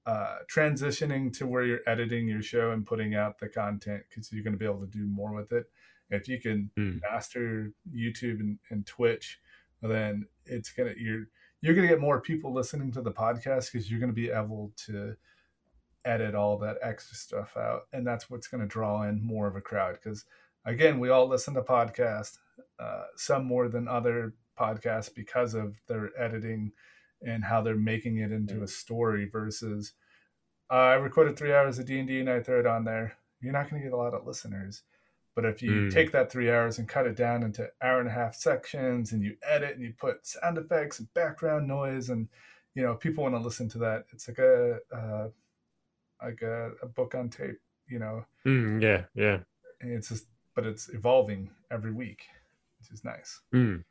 uh, 0.06 0.36
transitioning 0.52 1.36
to 1.38 1.46
where 1.46 1.64
you're 1.64 1.80
editing 1.86 2.28
your 2.28 2.42
show 2.42 2.70
and 2.70 2.86
putting 2.86 3.14
out 3.14 3.38
the 3.38 3.48
content 3.48 4.02
because 4.08 4.32
you're 4.32 4.44
going 4.44 4.52
to 4.54 4.58
be 4.58 4.64
able 4.64 4.80
to 4.80 4.86
do 4.86 5.06
more 5.06 5.34
with 5.34 5.52
it. 5.52 5.66
If 6.10 6.28
you 6.28 6.40
can 6.40 6.70
mm. 6.78 7.00
master 7.02 7.72
YouTube 7.92 8.40
and, 8.40 8.58
and 8.70 8.86
Twitch, 8.86 9.40
then 9.82 10.26
it's 10.44 10.72
gonna 10.72 10.94
you're 10.96 11.24
you're 11.60 11.74
gonna 11.74 11.88
get 11.88 12.00
more 12.00 12.20
people 12.20 12.52
listening 12.52 12.92
to 12.92 13.02
the 13.02 13.12
podcast 13.12 13.72
because 13.72 13.90
you're 13.90 14.00
gonna 14.00 14.12
be 14.12 14.30
able 14.30 14.72
to 14.86 15.16
edit 16.04 16.34
all 16.34 16.56
that 16.58 16.78
extra 16.82 17.16
stuff 17.16 17.56
out, 17.56 17.82
and 17.92 18.06
that's 18.06 18.30
what's 18.30 18.48
gonna 18.48 18.66
draw 18.66 19.02
in 19.02 19.24
more 19.24 19.46
of 19.46 19.56
a 19.56 19.60
crowd. 19.60 19.98
Because 20.02 20.24
again, 20.64 20.98
we 21.00 21.10
all 21.10 21.28
listen 21.28 21.54
to 21.54 21.62
podcasts, 21.62 22.38
uh, 22.78 23.04
some 23.16 23.44
more 23.44 23.68
than 23.68 23.88
other 23.88 24.34
podcasts 24.58 25.12
because 25.14 25.54
of 25.54 25.74
their 25.86 26.10
editing 26.18 26.72
and 27.26 27.44
how 27.44 27.60
they're 27.60 27.74
making 27.74 28.18
it 28.18 28.32
into 28.32 28.62
a 28.62 28.68
story 28.68 29.28
versus 29.28 29.92
uh, 30.70 30.74
I 30.74 30.94
recorded 30.94 31.36
three 31.36 31.52
hours 31.52 31.78
of 31.78 31.86
D 31.86 31.98
and 31.98 32.08
D 32.08 32.20
and 32.20 32.30
I 32.30 32.40
throw 32.40 32.60
it 32.60 32.66
on 32.66 32.84
there. 32.84 33.16
You're 33.40 33.52
not 33.52 33.68
going 33.68 33.82
to 33.82 33.88
get 33.88 33.94
a 33.94 33.98
lot 33.98 34.14
of 34.14 34.26
listeners. 34.26 34.82
But 35.34 35.44
if 35.44 35.62
you 35.62 35.70
mm. 35.70 35.92
take 35.92 36.12
that 36.12 36.32
three 36.32 36.50
hours 36.50 36.78
and 36.78 36.88
cut 36.88 37.06
it 37.06 37.14
down 37.14 37.42
into 37.42 37.68
hour 37.82 38.00
and 38.00 38.08
a 38.08 38.12
half 38.12 38.34
sections, 38.34 39.12
and 39.12 39.22
you 39.22 39.36
edit 39.42 39.76
and 39.76 39.82
you 39.82 39.92
put 39.96 40.26
sound 40.26 40.56
effects 40.56 40.98
and 40.98 41.12
background 41.12 41.68
noise, 41.68 42.08
and 42.08 42.26
you 42.74 42.82
know 42.82 42.94
people 42.94 43.22
want 43.22 43.34
to 43.34 43.40
listen 43.40 43.68
to 43.68 43.78
that. 43.78 44.06
It's 44.12 44.28
like 44.28 44.38
a 44.38 44.78
uh, 44.90 45.28
like 46.22 46.40
a, 46.40 46.70
a, 46.82 46.86
book 46.86 47.14
on 47.14 47.28
tape. 47.28 47.60
You 47.86 47.98
know. 47.98 48.24
Mm, 48.46 48.82
yeah, 48.82 49.04
yeah. 49.14 49.40
And 49.82 49.92
it's 49.92 50.08
just, 50.08 50.24
but 50.54 50.64
it's 50.64 50.88
evolving 50.88 51.50
every 51.70 51.92
week, 51.92 52.22
which 52.80 52.90
is 52.90 53.04
nice. 53.04 53.42
Mm. 53.54 53.84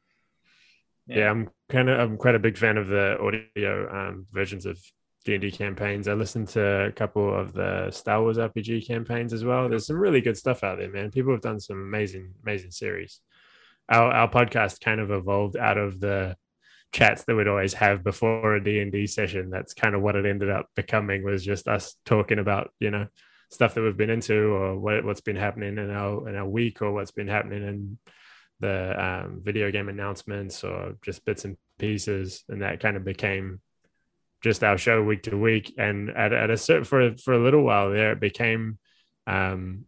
Yeah. 1.08 1.18
yeah, 1.18 1.32
I'm 1.32 1.50
kind 1.70 1.90
of 1.90 2.00
I'm 2.00 2.18
quite 2.18 2.36
a 2.36 2.40
big 2.40 2.58
fan 2.58 2.78
of 2.78 2.88
the 2.88 3.18
audio 3.20 3.90
um, 3.92 4.26
versions 4.32 4.66
of 4.66 4.80
D&D 5.24 5.52
campaigns. 5.52 6.08
I 6.08 6.14
listened 6.14 6.50
to 6.50 6.86
a 6.86 6.92
couple 6.92 7.34
of 7.34 7.54
the 7.54 7.90
Star 7.92 8.22
Wars 8.22 8.38
RPG 8.38 8.88
campaigns 8.88 9.34
as 9.34 9.44
well. 9.44 9.68
There's 9.68 9.88
some 9.88 9.98
really 9.98 10.22
good 10.22 10.38
stuff 10.38 10.64
out 10.64 10.78
there, 10.78 10.92
man. 10.92 11.12
People 11.12 11.32
have 11.32 11.42
done 11.42 11.60
some 11.60 11.78
amazing 11.82 12.34
amazing 12.44 12.72
series. 12.72 13.20
Our 13.90 14.12
our 14.12 14.30
podcast 14.30 14.82
kind 14.82 15.00
of 15.00 15.12
evolved 15.12 15.58
out 15.58 15.78
of 15.78 16.00
the 16.00 16.36
chats 16.96 17.26
that 17.26 17.36
we'd 17.36 17.48
always 17.48 17.74
have 17.74 18.04
before 18.04 18.56
a 18.56 18.64
D&D 18.64 19.06
session. 19.08 19.50
That's 19.50 19.74
kind 19.74 19.96
of 19.96 20.02
what 20.02 20.16
it 20.16 20.26
ended 20.26 20.50
up 20.50 20.70
becoming 20.76 21.24
was 21.24 21.44
just 21.44 21.68
us 21.68 21.96
talking 22.06 22.40
about, 22.40 22.72
you 22.80 22.90
know, 22.90 23.08
stuff 23.52 23.74
that 23.74 23.82
we've 23.82 23.98
been 23.98 24.10
into 24.10 24.54
or 24.54 24.80
what, 24.80 25.04
what's 25.04 25.22
been 25.22 25.36
happening 25.36 25.78
in 25.78 25.92
our, 25.92 26.30
in 26.30 26.36
our 26.36 26.48
week 26.48 26.82
or 26.82 26.94
what's 26.94 27.12
been 27.12 27.28
happening 27.28 27.64
in 27.64 27.98
the 28.60 29.06
um, 29.06 29.42
video 29.44 29.72
game 29.72 29.90
announcements 29.90 30.64
or 30.64 30.96
just 31.04 31.26
bits 31.26 31.46
and 31.46 31.58
pieces. 31.78 32.44
And 32.50 32.62
that 32.62 32.80
kind 32.80 32.98
of 32.98 33.04
became 33.04 33.60
just 34.42 34.64
our 34.64 34.78
show 34.78 35.02
week 35.04 35.24
to 35.24 35.38
week. 35.38 35.74
And 35.78 36.10
at, 36.10 36.32
at 36.32 36.50
a 36.50 36.58
certain, 36.58 36.84
for, 36.84 37.16
for 37.18 37.34
a 37.34 37.44
little 37.44 37.64
while 37.64 37.92
there, 37.92 38.12
it 38.12 38.20
became 38.20 38.78
um, 39.28 39.86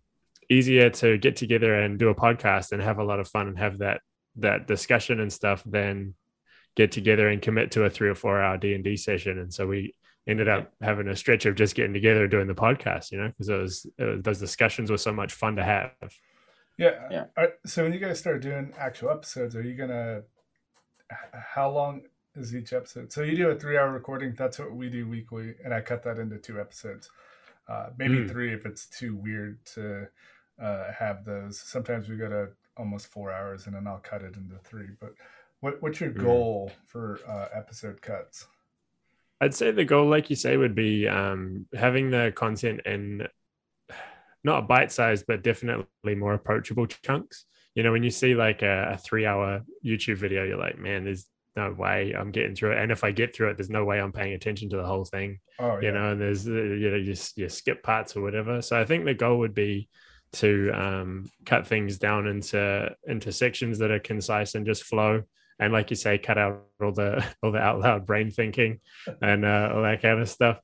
easier 0.50 0.90
to 0.90 1.18
get 1.18 1.36
together 1.36 1.74
and 1.74 2.00
do 2.00 2.10
a 2.10 2.16
podcast 2.16 2.72
and 2.72 2.82
have 2.82 3.00
a 3.00 3.04
lot 3.04 3.20
of 3.20 3.28
fun 3.28 3.48
and 3.48 3.58
have 3.60 3.80
that, 3.80 4.02
that 4.38 4.68
discussion 4.68 5.20
and 5.20 5.32
stuff 5.32 5.64
than 5.66 6.16
get 6.76 6.92
together 6.92 7.28
and 7.28 7.42
commit 7.42 7.72
to 7.72 7.84
a 7.86 7.90
three 7.90 8.10
or 8.10 8.16
four 8.16 8.42
hour 8.42 8.58
D 8.58 8.74
and 8.74 8.84
D 8.84 8.98
session. 8.98 9.40
And 9.40 9.54
so 9.54 9.66
we 9.66 9.94
ended 10.28 10.48
up 10.48 10.72
having 10.82 11.08
a 11.08 11.16
stretch 11.16 11.46
of 11.46 11.56
just 11.56 11.74
getting 11.74 11.94
together 11.94 12.28
doing 12.28 12.48
the 12.48 12.54
podcast, 12.54 13.12
you 13.12 13.18
know, 13.18 13.30
because 13.30 13.50
it 13.50 13.56
was, 13.56 13.86
it 13.98 14.04
was, 14.04 14.22
those 14.22 14.40
discussions 14.40 14.92
were 14.92 14.98
so 14.98 15.14
much 15.14 15.34
fun 15.34 15.56
to 15.56 15.64
have. 15.64 15.92
Yeah. 16.78 17.08
yeah. 17.10 17.26
Right, 17.36 17.50
so 17.66 17.84
when 17.84 17.94
you 17.94 18.00
guys 18.00 18.20
start 18.20 18.42
doing 18.42 18.74
actual 18.78 19.10
episodes, 19.10 19.56
are 19.56 19.62
you 19.62 19.76
gonna? 19.76 20.22
How 21.34 21.72
long 21.72 22.02
is 22.36 22.56
each 22.56 22.74
episode? 22.74 23.12
So 23.12 23.24
you 23.24 23.36
do 23.36 23.50
a 23.50 23.56
three-hour 23.56 23.92
recording. 23.92 24.36
That's 24.38 24.60
what 24.60 24.76
we 24.76 24.90
do 24.90 25.08
weekly, 25.08 25.56
and 25.64 25.74
I 25.74 25.82
cut 25.82 26.04
that 26.04 26.20
into 26.20 26.38
two 26.38 26.60
episodes, 26.60 27.10
uh, 27.68 27.88
maybe 27.98 28.18
mm. 28.18 28.30
three 28.30 28.54
if 28.54 28.66
it's 28.66 28.88
too 28.88 29.16
weird 29.16 29.64
to 29.74 30.08
uh, 30.62 30.92
have 30.94 31.26
those. 31.26 31.60
Sometimes 31.60 32.10
we 32.10 32.18
go 32.18 32.30
to 32.30 32.50
almost 32.78 33.08
four 33.08 33.32
hours, 33.32 33.66
and 33.66 33.76
then 33.76 33.88
I'll 33.88 33.98
cut 34.00 34.22
it 34.22 34.36
into 34.36 34.58
three. 34.64 34.90
But 35.00 35.14
what 35.62 35.82
what's 35.82 36.00
your 36.00 36.12
mm. 36.12 36.24
goal 36.24 36.72
for 36.86 37.20
uh, 37.28 37.48
episode 37.58 38.02
cuts? 38.02 38.46
I'd 39.40 39.56
say 39.56 39.72
the 39.72 39.86
goal, 39.86 40.08
like 40.08 40.30
you 40.30 40.36
say, 40.36 40.58
would 40.58 40.76
be 40.76 41.08
um, 41.08 41.68
having 41.74 42.10
the 42.10 42.34
content 42.36 42.82
in 42.86 43.28
not 44.48 44.68
bite 44.68 44.92
sized, 44.92 45.26
but 45.28 45.44
definitely 45.44 46.16
more 46.16 46.34
approachable 46.34 46.88
chunks. 46.88 47.46
You 47.76 47.84
know, 47.84 47.92
when 47.92 48.02
you 48.02 48.10
see 48.10 48.34
like 48.34 48.64
a, 48.64 48.94
a 48.94 48.98
three 48.98 49.26
hour 49.26 49.62
YouTube 49.86 50.18
video, 50.18 50.44
you're 50.44 50.58
like, 50.58 50.80
man, 50.80 51.04
there's 51.04 51.28
no 51.56 51.74
way 51.74 52.14
I'm 52.18 52.32
getting 52.32 52.56
through 52.56 52.72
it. 52.72 52.80
And 52.80 52.92
if 52.92 53.04
I 53.04 53.12
get 53.12 53.36
through 53.36 53.50
it, 53.50 53.58
there's 53.58 53.70
no 53.70 53.84
way 53.84 54.00
I'm 54.00 54.14
paying 54.14 54.34
attention 54.34 54.70
to 54.70 54.78
the 54.78 54.86
whole 54.86 55.06
thing. 55.06 55.40
Oh, 55.60 55.78
yeah. 55.78 55.88
You 55.88 55.92
know, 55.92 56.12
and 56.12 56.22
there's, 56.22 56.48
uh, 56.48 56.52
you 56.52 56.90
know, 56.90 56.98
you, 56.98 57.14
you 57.36 57.50
skip 57.50 57.84
parts 57.84 58.16
or 58.16 58.22
whatever. 58.22 58.62
So 58.62 58.80
I 58.80 58.86
think 58.86 59.06
the 59.06 59.14
goal 59.14 59.40
would 59.40 59.54
be 59.54 59.90
to 60.34 60.72
um, 60.74 61.30
cut 61.46 61.68
things 61.68 61.98
down 61.98 62.28
into 62.28 62.90
into 63.06 63.32
sections 63.32 63.80
that 63.80 63.92
are 63.92 64.00
concise 64.00 64.56
and 64.56 64.66
just 64.66 64.84
flow. 64.84 65.24
And 65.60 65.74
like 65.74 65.90
you 65.90 65.96
say, 65.96 66.18
cut 66.18 66.38
out 66.38 66.64
all 66.82 66.92
the 66.92 67.24
all 67.44 67.52
the 67.52 67.60
out 67.60 67.80
loud 67.80 68.06
brain 68.06 68.32
thinking 68.32 68.80
and 69.22 69.46
uh, 69.46 69.72
all 69.74 69.84
that 69.84 70.02
kind 70.02 70.20
of 70.20 70.30
stuff. 70.30 70.60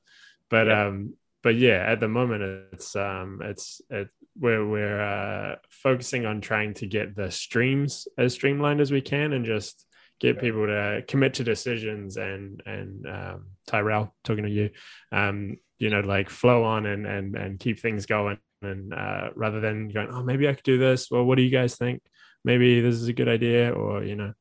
But 0.48 0.66
yeah. 0.68 0.86
um, 0.86 1.14
but 1.44 1.56
yeah, 1.56 1.84
at 1.86 2.00
the 2.00 2.08
moment 2.08 2.42
it's 2.72 2.96
um 2.96 3.40
it's 3.44 3.82
it, 3.90 4.08
we're 4.36 4.66
we're 4.66 5.00
uh, 5.00 5.56
focusing 5.68 6.24
on 6.24 6.40
trying 6.40 6.72
to 6.74 6.86
get 6.86 7.14
the 7.14 7.30
streams 7.30 8.08
as 8.16 8.32
streamlined 8.32 8.80
as 8.80 8.90
we 8.90 9.02
can 9.02 9.34
and 9.34 9.44
just 9.44 9.86
get 10.18 10.40
people 10.40 10.66
to 10.66 11.04
commit 11.06 11.34
to 11.34 11.44
decisions 11.44 12.16
and 12.16 12.62
and 12.64 13.06
um, 13.06 13.44
Tyrell 13.66 14.14
talking 14.24 14.44
to 14.44 14.50
you, 14.50 14.70
um, 15.12 15.58
you 15.78 15.90
know, 15.90 16.00
like 16.00 16.30
flow 16.30 16.64
on 16.64 16.86
and 16.86 17.06
and 17.06 17.36
and 17.36 17.60
keep 17.60 17.78
things 17.78 18.06
going 18.06 18.38
and 18.62 18.94
uh, 18.94 19.28
rather 19.36 19.60
than 19.60 19.88
going, 19.88 20.08
oh, 20.10 20.22
maybe 20.22 20.48
I 20.48 20.54
could 20.54 20.64
do 20.64 20.78
this. 20.78 21.10
Well, 21.10 21.24
what 21.24 21.36
do 21.36 21.42
you 21.42 21.50
guys 21.50 21.76
think? 21.76 22.02
Maybe 22.42 22.80
this 22.80 22.94
is 22.94 23.08
a 23.08 23.12
good 23.12 23.28
idea, 23.28 23.70
or 23.70 24.02
you 24.02 24.16
know, 24.16 24.32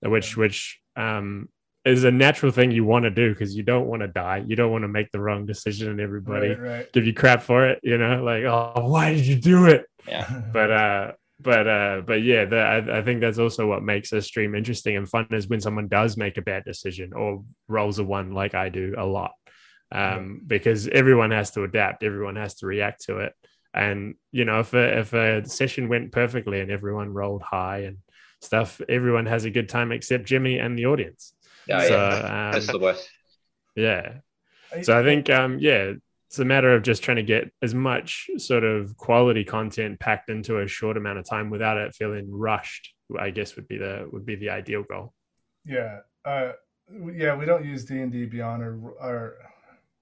which 0.00 0.34
which 0.34 0.80
um, 0.96 1.50
is 1.88 2.04
a 2.04 2.10
natural 2.10 2.52
thing 2.52 2.70
you 2.70 2.84
want 2.84 3.04
to 3.04 3.10
do 3.10 3.30
because 3.30 3.56
you 3.56 3.62
don't 3.62 3.86
want 3.86 4.02
to 4.02 4.08
die. 4.08 4.44
You 4.46 4.56
don't 4.56 4.70
want 4.70 4.82
to 4.82 4.88
make 4.88 5.10
the 5.10 5.20
wrong 5.20 5.46
decision 5.46 5.90
and 5.90 6.00
everybody 6.00 6.50
right, 6.50 6.60
right. 6.60 6.92
give 6.92 7.06
you 7.06 7.14
crap 7.14 7.42
for 7.42 7.66
it. 7.66 7.80
You 7.82 7.98
know, 7.98 8.22
like, 8.22 8.44
oh, 8.44 8.88
why 8.88 9.14
did 9.14 9.26
you 9.26 9.36
do 9.36 9.66
it? 9.66 9.86
Yeah. 10.06 10.42
but 10.52 10.70
uh, 10.70 11.12
but 11.40 11.66
uh, 11.68 12.02
but 12.04 12.22
yeah, 12.22 12.44
the, 12.44 12.58
I, 12.58 12.98
I 12.98 13.02
think 13.02 13.20
that's 13.20 13.38
also 13.38 13.66
what 13.66 13.82
makes 13.82 14.12
a 14.12 14.20
stream 14.20 14.54
interesting 14.54 14.96
and 14.96 15.08
fun 15.08 15.28
is 15.30 15.48
when 15.48 15.60
someone 15.60 15.88
does 15.88 16.16
make 16.16 16.36
a 16.36 16.42
bad 16.42 16.64
decision 16.64 17.12
or 17.12 17.44
rolls 17.68 17.98
a 17.98 18.04
one 18.04 18.32
like 18.32 18.54
I 18.54 18.68
do 18.68 18.94
a 18.98 19.06
lot, 19.06 19.32
um, 19.92 20.42
because 20.46 20.88
everyone 20.88 21.30
has 21.30 21.52
to 21.52 21.62
adapt, 21.62 22.02
everyone 22.02 22.36
has 22.36 22.56
to 22.56 22.66
react 22.66 23.04
to 23.04 23.18
it, 23.18 23.34
and 23.72 24.16
you 24.32 24.44
know, 24.44 24.60
if 24.60 24.74
a, 24.74 24.98
if 24.98 25.12
a 25.12 25.48
session 25.48 25.88
went 25.88 26.10
perfectly 26.10 26.60
and 26.60 26.70
everyone 26.72 27.14
rolled 27.14 27.42
high 27.42 27.82
and 27.82 27.98
stuff, 28.40 28.80
everyone 28.88 29.26
has 29.26 29.44
a 29.44 29.50
good 29.50 29.68
time 29.68 29.92
except 29.92 30.24
Jimmy 30.24 30.58
and 30.58 30.76
the 30.76 30.86
audience. 30.86 31.34
Yeah, 31.68 31.80
so, 31.82 31.96
yeah. 31.96 32.46
Um, 32.46 32.52
that's 32.52 32.66
the 32.66 32.78
worst. 32.78 33.08
Yeah. 33.76 34.14
So 34.82 34.98
I 34.98 35.02
think, 35.02 35.30
um, 35.30 35.58
yeah, 35.60 35.92
it's 36.28 36.38
a 36.38 36.44
matter 36.44 36.74
of 36.74 36.82
just 36.82 37.02
trying 37.02 37.16
to 37.16 37.22
get 37.22 37.50
as 37.62 37.74
much 37.74 38.28
sort 38.36 38.64
of 38.64 38.96
quality 38.96 39.44
content 39.44 39.98
packed 39.98 40.28
into 40.28 40.60
a 40.60 40.66
short 40.66 40.96
amount 40.96 41.18
of 41.18 41.28
time 41.28 41.48
without 41.48 41.78
it 41.78 41.94
feeling 41.94 42.28
rushed. 42.30 42.92
I 43.18 43.30
guess 43.30 43.56
would 43.56 43.66
be 43.66 43.78
the 43.78 44.06
would 44.12 44.26
be 44.26 44.34
the 44.34 44.50
ideal 44.50 44.82
goal. 44.82 45.14
Yeah, 45.64 46.00
uh, 46.26 46.52
yeah. 47.14 47.34
We 47.34 47.46
don't 47.46 47.64
use 47.64 47.86
D 47.86 48.00
and 48.00 48.12
D 48.12 48.26
Beyond 48.26 48.62
or, 48.62 48.90
or 49.00 49.36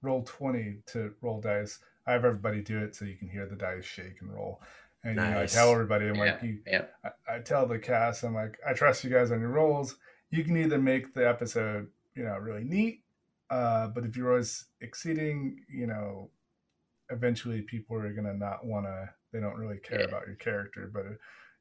roll 0.01 0.23
twenty 0.23 0.79
to 0.87 1.13
roll 1.21 1.39
dice. 1.39 1.79
I 2.05 2.11
have 2.11 2.25
everybody 2.25 2.61
do 2.61 2.79
it 2.79 2.95
so 2.95 3.05
you 3.05 3.15
can 3.15 3.29
hear 3.29 3.45
the 3.45 3.55
dice 3.55 3.85
shake 3.85 4.19
and 4.19 4.33
roll. 4.33 4.61
And 5.05 5.15
nice. 5.15 5.27
you 5.27 5.35
know, 5.35 5.41
I 5.41 5.45
tell 5.45 5.71
everybody, 5.71 6.07
I'm 6.07 6.15
yeah, 6.15 6.21
like, 6.21 6.43
you, 6.43 6.59
yeah. 6.67 6.85
I, 7.05 7.35
I, 7.35 7.39
tell 7.39 7.65
the 7.65 7.77
cast, 7.77 8.23
I'm 8.23 8.33
like, 8.33 8.57
I 8.67 8.73
trust 8.73 9.03
you 9.03 9.09
guys 9.09 9.31
on 9.31 9.39
your 9.39 9.49
rolls 9.49 9.95
you 10.29 10.43
can 10.43 10.57
either 10.57 10.77
make 10.77 11.13
the 11.13 11.27
episode, 11.27 11.87
you 12.15 12.23
know, 12.23 12.37
really 12.37 12.63
neat, 12.63 13.03
uh, 13.49 13.87
but 13.87 14.03
if 14.03 14.17
you're 14.17 14.31
always 14.31 14.65
exceeding, 14.81 15.63
you 15.69 15.87
know, 15.87 16.29
eventually 17.09 17.61
people 17.61 17.97
are 17.97 18.13
gonna 18.13 18.33
not 18.33 18.65
want 18.65 18.85
to. 18.85 19.09
They 19.31 19.39
don't 19.39 19.57
really 19.57 19.77
care 19.77 20.01
yeah. 20.01 20.05
about 20.05 20.27
your 20.27 20.35
character, 20.35 20.89
but 20.93 21.05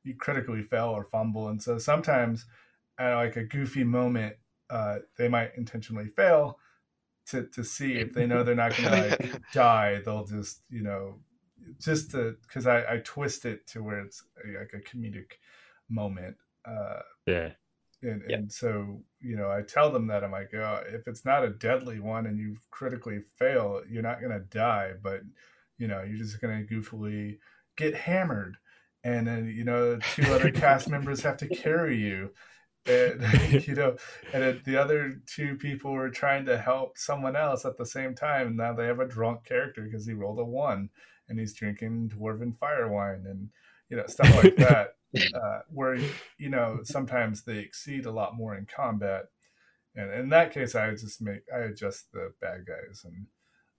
you 0.04 0.14
critically 0.14 0.62
fail 0.62 0.88
or 0.88 1.04
fumble, 1.04 1.48
and 1.48 1.62
so 1.62 1.78
sometimes 1.78 2.46
at 2.98 3.14
like 3.14 3.36
a 3.36 3.44
goofy 3.44 3.84
moment, 3.84 4.36
uh, 4.70 4.96
they 5.16 5.28
might 5.28 5.52
intentionally 5.56 6.08
fail 6.08 6.58
to 7.26 7.46
to 7.48 7.62
see 7.62 7.94
if 7.94 8.12
they 8.12 8.26
know 8.26 8.42
they're 8.42 8.54
not 8.54 8.76
gonna 8.76 9.08
like 9.08 9.42
die. 9.52 10.00
They'll 10.04 10.24
just 10.24 10.62
you 10.68 10.82
know 10.82 11.20
just 11.78 12.10
to 12.12 12.36
because 12.42 12.66
I 12.66 12.94
I 12.94 13.00
twist 13.04 13.44
it 13.44 13.66
to 13.68 13.82
where 13.82 14.00
it's 14.00 14.24
like 14.44 14.72
a 14.74 14.78
comedic 14.78 15.32
moment. 15.88 16.36
Uh, 16.64 17.00
yeah 17.26 17.50
and, 18.07 18.22
yep. 18.28 18.38
and 18.38 18.52
so 18.52 19.00
you 19.20 19.36
know 19.36 19.50
i 19.50 19.61
tell 19.62 19.90
them 19.90 20.07
that 20.07 20.24
i'm 20.24 20.32
like 20.32 20.50
oh, 20.54 20.80
if 20.88 21.07
it's 21.07 21.24
not 21.24 21.44
a 21.44 21.50
deadly 21.50 22.00
one 22.00 22.26
and 22.26 22.38
you 22.38 22.57
critically 22.70 23.20
fail 23.36 23.82
you're 23.88 24.02
not 24.02 24.20
going 24.20 24.32
to 24.32 24.57
die 24.57 24.92
but 25.02 25.20
you 25.78 25.88
know 25.88 26.02
you're 26.02 26.18
just 26.18 26.40
going 26.40 26.66
to 26.66 26.74
goofily 26.74 27.38
get 27.76 27.94
hammered 27.94 28.57
and 29.04 29.26
then 29.26 29.46
you 29.46 29.64
know 29.64 29.98
two 30.14 30.32
other 30.32 30.50
cast 30.50 30.88
members 30.88 31.22
have 31.22 31.36
to 31.36 31.48
carry 31.48 31.96
you 31.96 32.30
and 32.86 33.22
you 33.66 33.74
know 33.74 33.96
and 34.32 34.61
the 34.64 34.76
other 34.76 35.20
two 35.26 35.57
people 35.57 35.92
were 35.92 36.11
trying 36.11 36.44
to 36.44 36.57
help 36.57 36.96
someone 36.96 37.36
else 37.36 37.64
at 37.64 37.76
the 37.76 37.86
same 37.86 38.14
time 38.14 38.48
and 38.48 38.57
now 38.57 38.72
they 38.72 38.86
have 38.86 39.00
a 39.00 39.07
drunk 39.07 39.44
character 39.44 39.82
because 39.82 40.07
he 40.07 40.12
rolled 40.12 40.38
a 40.38 40.44
one 40.44 40.88
and 41.28 41.38
he's 41.38 41.54
drinking 41.54 42.11
dwarven 42.14 42.57
fire 42.57 42.88
wine 42.88 43.24
and 43.26 43.48
you 43.88 43.96
know 43.96 44.07
stuff 44.07 44.34
like 44.42 44.57
that 44.57 44.94
uh, 45.34 45.60
where 45.72 45.96
you 46.38 46.48
know 46.48 46.80
sometimes 46.82 47.42
they 47.42 47.58
exceed 47.58 48.06
a 48.06 48.10
lot 48.10 48.36
more 48.36 48.56
in 48.56 48.66
combat, 48.66 49.26
and 49.94 50.12
in 50.12 50.28
that 50.30 50.52
case, 50.52 50.74
I 50.74 50.90
just 50.92 51.20
make 51.20 51.42
I 51.54 51.58
adjust 51.60 52.12
the 52.12 52.32
bad 52.40 52.66
guys. 52.66 53.04
And 53.04 53.26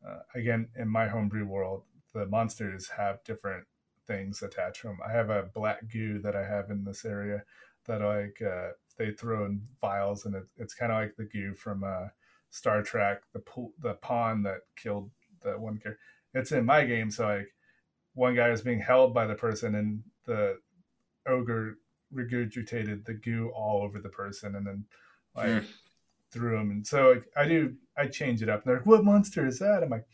uh, 0.08 0.20
again, 0.36 0.70
in 0.76 0.88
my 0.88 1.08
homebrew 1.08 1.46
world, 1.46 1.84
the 2.14 2.26
monsters 2.26 2.90
have 2.90 3.24
different 3.24 3.66
things 4.08 4.42
attached 4.42 4.82
to 4.82 4.88
them. 4.88 5.00
I 5.06 5.12
have 5.12 5.30
a 5.30 5.50
black 5.54 5.88
goo 5.92 6.20
that 6.20 6.36
I 6.36 6.46
have 6.46 6.72
in 6.72 6.84
this 6.84 7.06
area 7.06 7.44
that 7.86 8.02
like 8.02 8.42
uh, 8.42 8.70
they 8.98 9.12
throw 9.12 9.46
in 9.46 9.62
vials, 9.82 10.26
and 10.26 10.36
it, 10.36 10.46
it's 10.58 10.74
kind 10.74 10.92
of 10.92 11.00
like 11.00 11.16
the 11.16 11.26
goo 11.26 11.54
from 11.54 11.84
uh, 11.84 12.08
Star 12.50 12.82
Trek, 12.82 13.22
the 13.34 13.40
pool, 13.40 13.74
the 13.82 13.94
pond 13.96 14.46
that 14.46 14.62
killed 14.76 15.12
the 15.42 15.52
one 15.52 15.78
character. 15.78 16.00
It's 16.34 16.52
in 16.52 16.66
my 16.66 16.86
game, 16.86 17.12
so 17.12 17.28
like 17.28 17.54
one 18.14 18.36
guy 18.36 18.50
is 18.50 18.62
being 18.62 18.80
held 18.80 19.14
by 19.14 19.28
the 19.28 19.36
person, 19.36 19.76
and 19.76 20.04
the 20.26 20.60
ogre 21.28 21.78
regurgitated 22.14 23.06
the 23.06 23.14
goo 23.14 23.52
all 23.56 23.84
over 23.84 24.00
the 24.00 24.10
person 24.10 24.56
and 24.56 24.66
then 24.66 24.86
like 25.36 25.48
mm. 25.48 25.66
threw 26.32 26.58
him. 26.58 26.72
And 26.72 26.86
so 26.86 27.12
like, 27.12 27.26
I 27.36 27.48
do, 27.48 27.76
I 27.98 28.08
change 28.08 28.42
it 28.42 28.50
up. 28.50 28.64
And 28.64 28.70
they're 28.70 28.78
like, 28.78 28.86
"What 28.86 29.04
monster 29.04 29.46
is 29.46 29.60
that?" 29.60 29.84
I'm 29.84 29.90
like, 29.90 30.06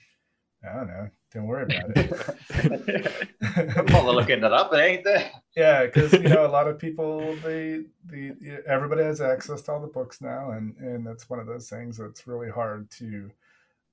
"I 0.63 0.75
don't 0.75 0.87
know. 0.87 1.09
Don't 1.33 1.47
worry 1.47 1.63
about 1.63 1.91
it." 1.95 3.27
I'm 3.77 3.85
probably 3.85 4.15
looking 4.15 4.43
it 4.43 4.53
up. 4.53 4.73
It 4.73 4.77
ain't 4.77 5.03
there. 5.03 5.31
Yeah, 5.55 5.85
because 5.85 6.13
you 6.13 6.29
know 6.29 6.45
a 6.45 6.47
lot 6.47 6.67
of 6.67 6.79
people 6.85 7.35
they 7.43 7.83
the 8.05 8.63
everybody 8.67 9.03
has 9.03 9.21
access 9.21 9.61
to 9.63 9.71
all 9.71 9.81
the 9.81 9.87
books 9.87 10.21
now, 10.21 10.51
and 10.51 10.75
and 10.77 11.05
that's 11.05 11.29
one 11.29 11.39
of 11.39 11.47
those 11.47 11.69
things 11.69 11.97
that's 11.97 12.27
really 12.27 12.49
hard 12.49 12.89
to 12.91 13.29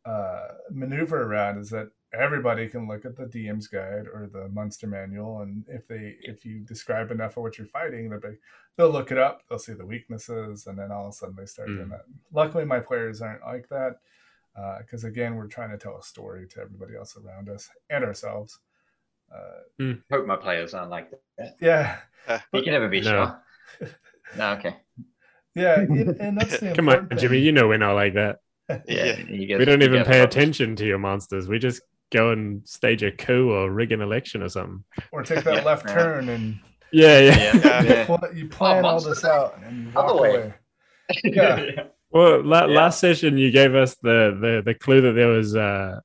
uh, 0.05 0.49
maneuver 0.71 1.23
around. 1.23 1.59
Is 1.59 1.71
that 1.71 1.91
everybody 2.13 2.69
can 2.69 2.89
look 2.89 3.05
at 3.05 3.17
the 3.17 3.25
DM's 3.25 3.67
guide 3.67 4.07
or 4.07 4.29
the 4.33 4.49
Monster 4.49 4.87
Manual, 4.87 5.43
and 5.43 5.65
if 5.69 5.87
they 5.87 6.17
if 6.23 6.45
you 6.45 6.61
describe 6.61 7.11
enough 7.11 7.37
of 7.37 7.43
what 7.43 7.59
you're 7.59 7.67
fighting, 7.67 8.11
they'll 8.11 8.21
be, 8.21 8.37
they'll 8.77 8.91
look 8.91 9.13
it 9.13 9.19
up, 9.19 9.43
they'll 9.49 9.59
see 9.59 9.73
the 9.73 9.87
weaknesses, 9.87 10.67
and 10.67 10.79
then 10.79 10.91
all 10.91 11.07
of 11.07 11.11
a 11.11 11.13
sudden 11.13 11.37
they 11.37 11.47
start 11.47 11.69
mm. 11.69 11.77
doing 11.77 11.89
that. 11.91 12.05
Luckily, 12.33 12.65
my 12.65 12.81
players 12.81 13.23
aren't 13.23 13.43
like 13.43 13.69
that 13.69 13.97
because 14.81 15.05
uh, 15.05 15.09
again, 15.09 15.37
we're 15.37 15.47
trying 15.47 15.71
to 15.71 15.79
tell 15.79 15.97
a 15.97 16.03
story 16.03 16.47
to 16.49 16.61
everybody 16.61 16.97
else 16.97 17.17
around 17.17 17.49
us 17.49 17.69
and 17.89 18.05
ourselves. 18.05 18.59
Uh, 19.33 19.83
mm. 19.83 20.03
Hope 20.11 20.27
my 20.27 20.37
players 20.37 20.75
aren't 20.75 20.91
like 20.91 21.11
that. 21.39 21.57
Yeah, 21.61 21.99
you 22.53 22.63
can 22.63 22.73
never 22.73 22.89
be 22.89 23.01
no. 23.01 23.37
sure. 23.79 23.91
no, 24.37 24.53
okay. 24.53 24.77
Yeah, 25.55 25.81
and 25.81 26.39
that's 26.39 26.59
the 26.59 26.73
come 26.77 26.89
on, 26.89 27.09
thing. 27.09 27.19
Jimmy. 27.19 27.39
You 27.39 27.53
know 27.53 27.69
we're 27.69 27.79
not 27.79 27.95
like 27.95 28.15
that. 28.15 28.41
Yeah, 28.87 29.21
get, 29.23 29.59
we 29.59 29.65
don't 29.65 29.83
even 29.83 30.05
pay 30.05 30.21
attention 30.21 30.77
to 30.77 30.87
your 30.87 30.99
monsters. 30.99 31.49
We 31.49 31.59
just 31.59 31.83
go 32.11 32.31
and 32.31 32.67
stage 32.67 33.03
a 33.03 33.11
coup 33.11 33.51
or 33.51 33.71
rig 33.71 33.93
an 33.93 34.01
election 34.01 34.43
or 34.43 34.49
something, 34.49 34.85
or 35.13 35.23
take 35.23 35.45
that 35.45 35.57
yeah, 35.57 35.63
left 35.63 35.89
turn 35.89 36.29
and 36.29 36.59
yeah, 36.93 37.19
yeah. 37.21 37.61
yeah. 37.65 37.83
yeah. 37.83 38.17
You, 38.35 38.49
plan 38.49 38.85
oh, 38.85 38.89
all 38.89 39.01
this 39.01 39.25
out 39.25 39.59
and 39.65 39.87
you 39.87 39.91
walk 39.93 40.11
away. 40.11 40.55
Yeah. 41.25 41.87
Well, 42.13 42.45
la- 42.45 42.67
yeah. 42.67 42.77
last 42.77 43.01
session 43.01 43.37
you 43.37 43.51
gave 43.51 43.75
us 43.75 43.97
the, 43.97 44.39
the 44.41 44.63
the 44.65 44.75
clue 44.75 45.01
that 45.01 45.13
there 45.13 45.27
was 45.27 45.57
uh, 45.57 45.99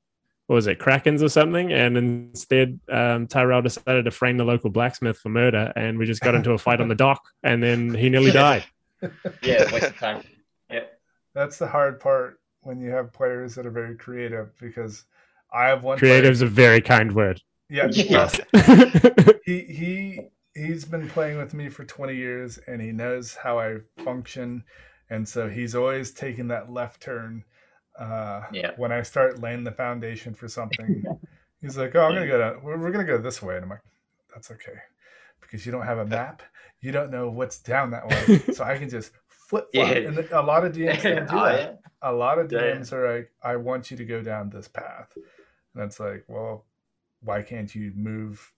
what 0.46 0.56
was 0.56 0.66
it, 0.66 0.78
Krakens 0.78 1.22
or 1.22 1.28
something, 1.28 1.72
and 1.72 1.96
instead 1.96 2.80
um, 2.90 3.26
Tyrell 3.26 3.62
decided 3.62 4.04
to 4.04 4.10
frame 4.10 4.36
the 4.36 4.44
local 4.44 4.70
blacksmith 4.70 5.18
for 5.18 5.28
murder, 5.28 5.72
and 5.76 5.98
we 5.98 6.06
just 6.06 6.20
got 6.22 6.34
into 6.34 6.52
a 6.52 6.58
fight 6.58 6.80
on 6.80 6.88
the 6.88 6.94
dock, 6.94 7.22
and 7.42 7.62
then 7.62 7.94
he 7.94 8.08
nearly 8.08 8.30
died. 8.30 8.64
yeah, 9.42 9.72
waste 9.72 9.86
of 9.86 9.98
time. 9.98 10.22
Yeah, 10.70 10.84
that's 11.34 11.58
the 11.58 11.66
hard 11.66 12.00
part 12.00 12.40
when 12.62 12.80
you 12.80 12.90
have 12.90 13.12
players 13.12 13.54
that 13.56 13.66
are 13.66 13.70
very 13.70 13.96
creative 13.96 14.56
because 14.60 15.04
I 15.52 15.68
have 15.68 15.84
one. 15.84 15.98
Creative 15.98 16.32
is 16.32 16.42
a 16.42 16.46
very 16.46 16.80
kind 16.80 17.14
word. 17.14 17.42
Yeah, 17.68 17.88
he 19.44 19.60
he 19.60 20.20
he's 20.54 20.84
been 20.84 21.08
playing 21.08 21.38
with 21.38 21.52
me 21.52 21.68
for 21.68 21.84
20 21.84 22.14
years, 22.14 22.58
and 22.66 22.80
he 22.80 22.92
knows 22.92 23.34
how 23.34 23.58
I 23.58 23.78
function 24.04 24.62
and 25.10 25.28
so 25.28 25.48
he's 25.48 25.74
always 25.74 26.10
taking 26.10 26.48
that 26.48 26.72
left 26.72 27.00
turn 27.00 27.44
uh, 27.98 28.42
yeah. 28.52 28.72
when 28.76 28.92
I 28.92 29.02
start 29.02 29.40
laying 29.40 29.64
the 29.64 29.72
foundation 29.72 30.34
for 30.34 30.48
something. 30.48 31.04
he's 31.60 31.76
like, 31.76 31.94
"Oh, 31.94 32.02
I'm 32.02 32.14
gonna 32.14 32.26
go 32.26 32.38
down. 32.38 32.62
We're, 32.62 32.78
we're, 32.78 32.90
gonna 32.90 33.04
go 33.04 33.18
this 33.18 33.40
way," 33.40 33.56
and 33.56 33.64
I'm 33.64 33.70
like, 33.70 33.82
"That's 34.34 34.50
okay, 34.50 34.78
because 35.40 35.64
you 35.64 35.72
don't 35.72 35.86
have 35.86 35.98
a 35.98 36.06
map. 36.06 36.42
You 36.80 36.92
don't 36.92 37.10
know 37.10 37.30
what's 37.30 37.58
down 37.58 37.90
that 37.92 38.08
way, 38.08 38.38
so 38.52 38.64
I 38.64 38.76
can 38.76 38.88
just 38.88 39.12
flip 39.28 39.68
flop." 39.72 39.88
Yeah. 39.88 39.94
And 39.94 40.18
a 40.18 40.42
lot 40.42 40.64
of 40.64 40.72
DMs 40.72 41.02
don't 41.02 41.28
do 41.28 41.36
oh, 41.36 41.44
that. 41.44 41.58
Yeah. 41.60 42.10
A 42.10 42.12
lot 42.12 42.38
of 42.38 42.48
DMs 42.48 42.90
yeah. 42.90 42.98
are 42.98 43.16
like, 43.16 43.30
"I 43.42 43.56
want 43.56 43.90
you 43.90 43.96
to 43.96 44.04
go 44.04 44.22
down 44.22 44.50
this 44.50 44.68
path," 44.68 45.16
and 45.76 45.84
it's 45.84 46.00
like, 46.00 46.24
"Well, 46.26 46.66
why 47.20 47.42
can't 47.42 47.72
you 47.74 47.92
move?" 47.94 48.52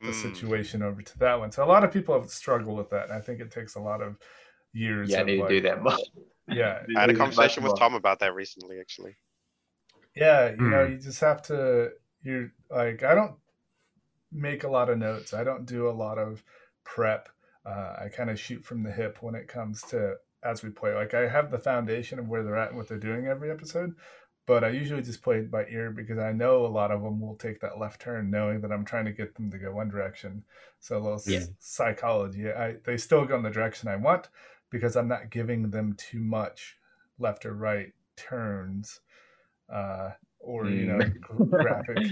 the 0.00 0.08
mm. 0.08 0.22
situation 0.22 0.82
over 0.82 1.02
to 1.02 1.18
that 1.18 1.38
one. 1.38 1.50
So 1.50 1.64
a 1.64 1.66
lot 1.66 1.84
of 1.84 1.92
people 1.92 2.18
have 2.18 2.30
struggled 2.30 2.76
with 2.78 2.90
that. 2.90 3.04
And 3.04 3.12
I 3.12 3.20
think 3.20 3.40
it 3.40 3.50
takes 3.50 3.74
a 3.74 3.80
lot 3.80 4.00
of 4.00 4.16
years. 4.72 5.10
Yeah, 5.10 5.20
I 5.20 5.24
need 5.24 5.40
like, 5.40 5.48
to 5.48 5.54
do 5.56 5.60
that 5.62 5.82
more. 5.82 5.96
Yeah, 6.50 6.80
I 6.96 7.00
had 7.00 7.10
a 7.10 7.14
conversation 7.14 7.62
with 7.62 7.78
Tom 7.78 7.92
about 7.92 8.20
that 8.20 8.34
recently, 8.34 8.80
actually. 8.80 9.16
Yeah, 10.16 10.48
you 10.48 10.56
mm. 10.56 10.70
know, 10.70 10.84
you 10.84 10.96
just 10.96 11.20
have 11.20 11.42
to. 11.42 11.90
You're 12.22 12.54
like, 12.70 13.02
I 13.02 13.14
don't 13.14 13.34
make 14.32 14.64
a 14.64 14.68
lot 14.70 14.88
of 14.88 14.96
notes. 14.96 15.34
I 15.34 15.44
don't 15.44 15.66
do 15.66 15.90
a 15.90 15.92
lot 15.92 16.16
of 16.16 16.42
prep. 16.84 17.28
Uh, 17.66 17.96
I 18.02 18.08
kind 18.08 18.30
of 18.30 18.40
shoot 18.40 18.64
from 18.64 18.82
the 18.82 18.90
hip 18.90 19.18
when 19.20 19.34
it 19.34 19.46
comes 19.46 19.82
to 19.90 20.14
as 20.42 20.62
we 20.62 20.70
play. 20.70 20.94
Like 20.94 21.12
I 21.12 21.28
have 21.28 21.50
the 21.50 21.58
foundation 21.58 22.18
of 22.18 22.28
where 22.28 22.42
they're 22.42 22.56
at 22.56 22.68
and 22.68 22.78
what 22.78 22.88
they're 22.88 22.96
doing 22.96 23.26
every 23.26 23.50
episode, 23.50 23.94
but 24.48 24.64
I 24.64 24.70
usually 24.70 25.02
just 25.02 25.22
play 25.22 25.36
it 25.36 25.50
by 25.50 25.66
ear 25.66 25.90
because 25.90 26.18
I 26.18 26.32
know 26.32 26.64
a 26.64 26.66
lot 26.66 26.90
of 26.90 27.02
them 27.02 27.20
will 27.20 27.36
take 27.36 27.60
that 27.60 27.78
left 27.78 28.00
turn, 28.00 28.30
knowing 28.30 28.62
that 28.62 28.72
I'm 28.72 28.86
trying 28.86 29.04
to 29.04 29.12
get 29.12 29.34
them 29.34 29.50
to 29.50 29.58
go 29.58 29.70
one 29.72 29.90
direction. 29.90 30.42
So 30.80 30.96
a 30.96 30.98
little 30.98 31.22
yeah. 31.26 31.44
psychology. 31.58 32.50
I 32.50 32.76
they 32.82 32.96
still 32.96 33.26
go 33.26 33.36
in 33.36 33.42
the 33.42 33.50
direction 33.50 33.90
I 33.90 33.96
want, 33.96 34.30
because 34.70 34.96
I'm 34.96 35.06
not 35.06 35.30
giving 35.30 35.70
them 35.70 35.94
too 35.98 36.20
much 36.20 36.78
left 37.18 37.44
or 37.44 37.52
right 37.52 37.92
turns 38.16 39.00
uh, 39.70 40.10
or 40.40 40.66
you 40.66 40.86
know 40.86 40.98
mm. 40.98 41.50
graphic. 41.50 41.98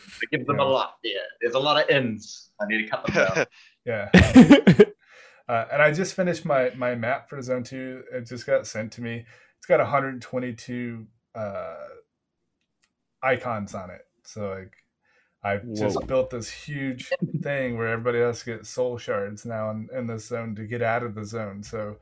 I 0.00 0.24
give 0.30 0.46
them 0.46 0.60
a 0.60 0.64
lot. 0.64 0.96
Yeah, 1.04 1.18
there's 1.42 1.54
a 1.54 1.58
lot 1.58 1.82
of 1.82 1.90
ends. 1.90 2.52
I 2.58 2.64
need 2.66 2.84
to 2.84 2.88
cut 2.88 3.06
them 3.06 3.14
down. 3.14 3.46
yeah. 3.84 4.08
uh, 5.48 5.66
and 5.70 5.82
I 5.82 5.92
just 5.92 6.14
finished 6.14 6.46
my 6.46 6.70
my 6.74 6.94
map 6.94 7.28
for 7.28 7.40
Zone 7.42 7.64
Two. 7.64 8.02
It 8.10 8.26
just 8.26 8.46
got 8.46 8.66
sent 8.66 8.92
to 8.92 9.02
me. 9.02 9.26
It's 9.58 9.66
got 9.66 9.78
122 9.78 11.06
uh, 11.34 11.88
icons 13.22 13.74
on 13.74 13.90
it. 13.90 14.06
So 14.24 14.48
like 14.50 14.76
I 15.44 15.60
just 15.74 15.96
Whoa. 15.96 16.06
built 16.06 16.30
this 16.30 16.50
huge 16.50 17.10
thing 17.42 17.76
where 17.76 17.88
everybody 17.88 18.18
has 18.20 18.40
to 18.40 18.56
get 18.56 18.66
soul 18.66 18.96
shards 18.98 19.44
now 19.44 19.70
in, 19.70 19.88
in 19.92 20.06
this 20.06 20.26
zone 20.26 20.54
to 20.54 20.64
get 20.64 20.82
out 20.82 21.02
of 21.02 21.14
the 21.14 21.24
zone. 21.24 21.62
So 21.62 21.96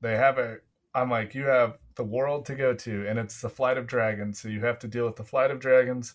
they 0.00 0.16
have 0.16 0.38
a. 0.38 0.58
I'm 0.94 1.10
like, 1.10 1.34
you 1.34 1.44
have 1.46 1.78
the 1.96 2.04
world 2.04 2.46
to 2.46 2.54
go 2.54 2.72
to, 2.72 3.08
and 3.08 3.18
it's 3.18 3.40
the 3.40 3.48
flight 3.48 3.78
of 3.78 3.88
dragons. 3.88 4.40
So 4.40 4.48
you 4.48 4.60
have 4.60 4.78
to 4.80 4.88
deal 4.88 5.06
with 5.06 5.16
the 5.16 5.24
flight 5.24 5.50
of 5.50 5.58
dragons, 5.58 6.14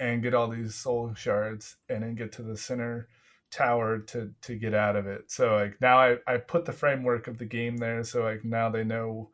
and 0.00 0.22
get 0.22 0.34
all 0.34 0.48
these 0.48 0.74
soul 0.74 1.14
shards, 1.14 1.76
and 1.88 2.02
then 2.02 2.16
get 2.16 2.32
to 2.32 2.42
the 2.42 2.56
center 2.56 3.08
tower 3.50 3.98
to 3.98 4.32
to 4.42 4.56
get 4.56 4.74
out 4.74 4.96
of 4.96 5.06
it. 5.06 5.30
So 5.30 5.54
like 5.54 5.80
now 5.80 5.98
I 5.98 6.16
I 6.26 6.38
put 6.38 6.64
the 6.64 6.72
framework 6.72 7.28
of 7.28 7.38
the 7.38 7.44
game 7.44 7.76
there. 7.76 8.02
So 8.04 8.22
like 8.24 8.44
now 8.44 8.70
they 8.70 8.84
know, 8.84 9.30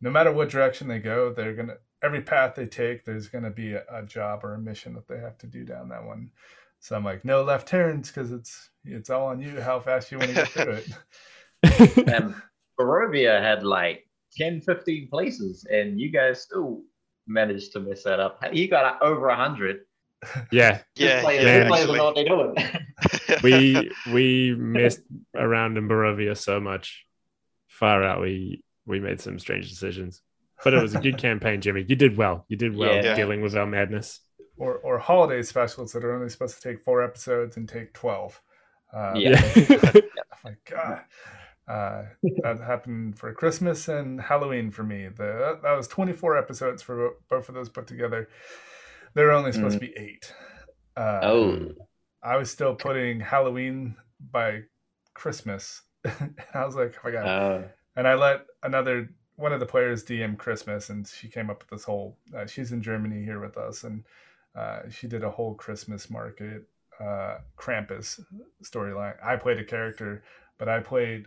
no 0.00 0.10
matter 0.10 0.32
what 0.32 0.50
direction 0.50 0.88
they 0.88 0.98
go, 0.98 1.32
they're 1.32 1.54
gonna 1.54 1.78
every 2.02 2.20
path 2.20 2.54
they 2.54 2.66
take, 2.66 3.04
there's 3.04 3.28
going 3.28 3.44
to 3.44 3.50
be 3.50 3.74
a, 3.74 3.82
a, 3.92 4.02
job 4.02 4.44
or 4.44 4.54
a 4.54 4.58
mission 4.58 4.94
that 4.94 5.08
they 5.08 5.18
have 5.18 5.38
to 5.38 5.46
do 5.46 5.64
down 5.64 5.88
that 5.88 6.04
one. 6.04 6.30
So 6.80 6.96
I'm 6.96 7.04
like, 7.04 7.24
no 7.24 7.42
left 7.42 7.66
turns 7.66 8.08
because 8.08 8.30
it's 8.30 8.70
it's 8.84 9.10
all 9.10 9.26
on 9.28 9.40
you 9.40 9.60
how 9.60 9.80
fast 9.80 10.12
you 10.12 10.18
want 10.18 10.30
to 10.30 10.34
get 10.36 10.48
through 10.48 10.80
it. 11.64 12.08
and 12.08 12.34
Barovia 12.78 13.42
had 13.42 13.64
like 13.64 14.06
10, 14.36 14.60
15 14.60 15.08
places, 15.08 15.66
and 15.70 16.00
you 16.00 16.10
guys 16.10 16.42
still 16.42 16.82
managed 17.26 17.72
to 17.72 17.80
mess 17.80 18.04
that 18.04 18.20
up. 18.20 18.38
You 18.52 18.68
got 18.68 19.02
over 19.02 19.26
100. 19.26 19.80
Yeah, 20.52 20.82
yeah, 20.94 21.22
players, 21.22 21.44
yeah. 21.44 21.68
Players 21.68 21.88
know 21.88 22.04
what 22.04 22.14
they're 22.14 22.24
doing. 22.24 22.54
we 23.42 23.90
we 24.12 24.54
messed 24.56 25.00
around 25.36 25.78
in 25.78 25.88
Barovia 25.88 26.36
so 26.36 26.60
much. 26.60 27.04
Far 27.66 28.04
out, 28.04 28.20
we 28.20 28.62
we 28.86 29.00
made 29.00 29.20
some 29.20 29.38
strange 29.38 29.68
decisions 29.68 30.22
but 30.64 30.74
it 30.74 30.82
was 30.82 30.94
a 30.94 31.00
good 31.00 31.18
campaign, 31.26 31.60
Jimmy. 31.60 31.84
You 31.86 31.96
did 31.96 32.16
well. 32.16 32.44
You 32.48 32.56
did 32.56 32.76
well 32.76 32.94
yeah. 32.94 33.14
dealing 33.14 33.40
with 33.40 33.56
our 33.56 33.66
madness. 33.66 34.20
Or 34.56 34.74
or 34.78 34.98
holiday 34.98 35.42
specials 35.42 35.92
that 35.92 36.04
are 36.04 36.14
only 36.14 36.28
supposed 36.28 36.60
to 36.60 36.68
take 36.68 36.82
four 36.82 37.02
episodes 37.02 37.56
and 37.56 37.68
take 37.68 37.92
twelve. 37.92 38.40
Uh, 38.92 39.12
yeah. 39.16 39.40
oh 39.56 40.00
my 40.44 40.54
god. 40.64 41.02
Uh, 41.68 42.04
that 42.42 42.58
happened 42.60 43.18
for 43.18 43.32
Christmas 43.34 43.88
and 43.88 44.20
Halloween 44.20 44.70
for 44.70 44.82
me. 44.82 45.08
The 45.08 45.58
that 45.62 45.76
was 45.76 45.86
24 45.86 46.38
episodes 46.38 46.82
for 46.82 47.10
both 47.28 47.50
of 47.50 47.54
those 47.54 47.68
put 47.68 47.86
together. 47.86 48.28
They 49.14 49.22
were 49.22 49.32
only 49.32 49.52
supposed 49.52 49.76
mm. 49.76 49.80
to 49.80 49.86
be 49.86 49.94
eight. 49.98 50.32
Uh, 50.96 51.20
oh, 51.22 51.68
I 52.22 52.36
was 52.36 52.50
still 52.50 52.74
putting 52.74 53.20
Halloween 53.20 53.96
by 54.30 54.62
Christmas. 55.14 55.82
I 56.06 56.64
was 56.64 56.74
like, 56.74 56.94
oh 56.96 57.00
my 57.04 57.10
god. 57.10 57.26
Uh, 57.26 57.62
and 57.96 58.08
I 58.08 58.14
let 58.14 58.46
another 58.62 59.10
one 59.38 59.52
of 59.52 59.60
the 59.60 59.66
players 59.66 60.04
DM 60.04 60.36
Christmas, 60.36 60.90
and 60.90 61.06
she 61.06 61.28
came 61.28 61.48
up 61.48 61.60
with 61.60 61.70
this 61.70 61.84
whole. 61.84 62.18
Uh, 62.36 62.44
she's 62.44 62.72
in 62.72 62.82
Germany 62.82 63.24
here 63.24 63.38
with 63.38 63.56
us, 63.56 63.84
and 63.84 64.02
uh, 64.56 64.80
she 64.90 65.06
did 65.06 65.22
a 65.22 65.30
whole 65.30 65.54
Christmas 65.54 66.10
market 66.10 66.68
uh, 67.00 67.38
Krampus 67.56 68.20
storyline. 68.64 69.14
I 69.24 69.36
played 69.36 69.58
a 69.58 69.64
character, 69.64 70.24
but 70.58 70.68
I 70.68 70.80
played 70.80 71.26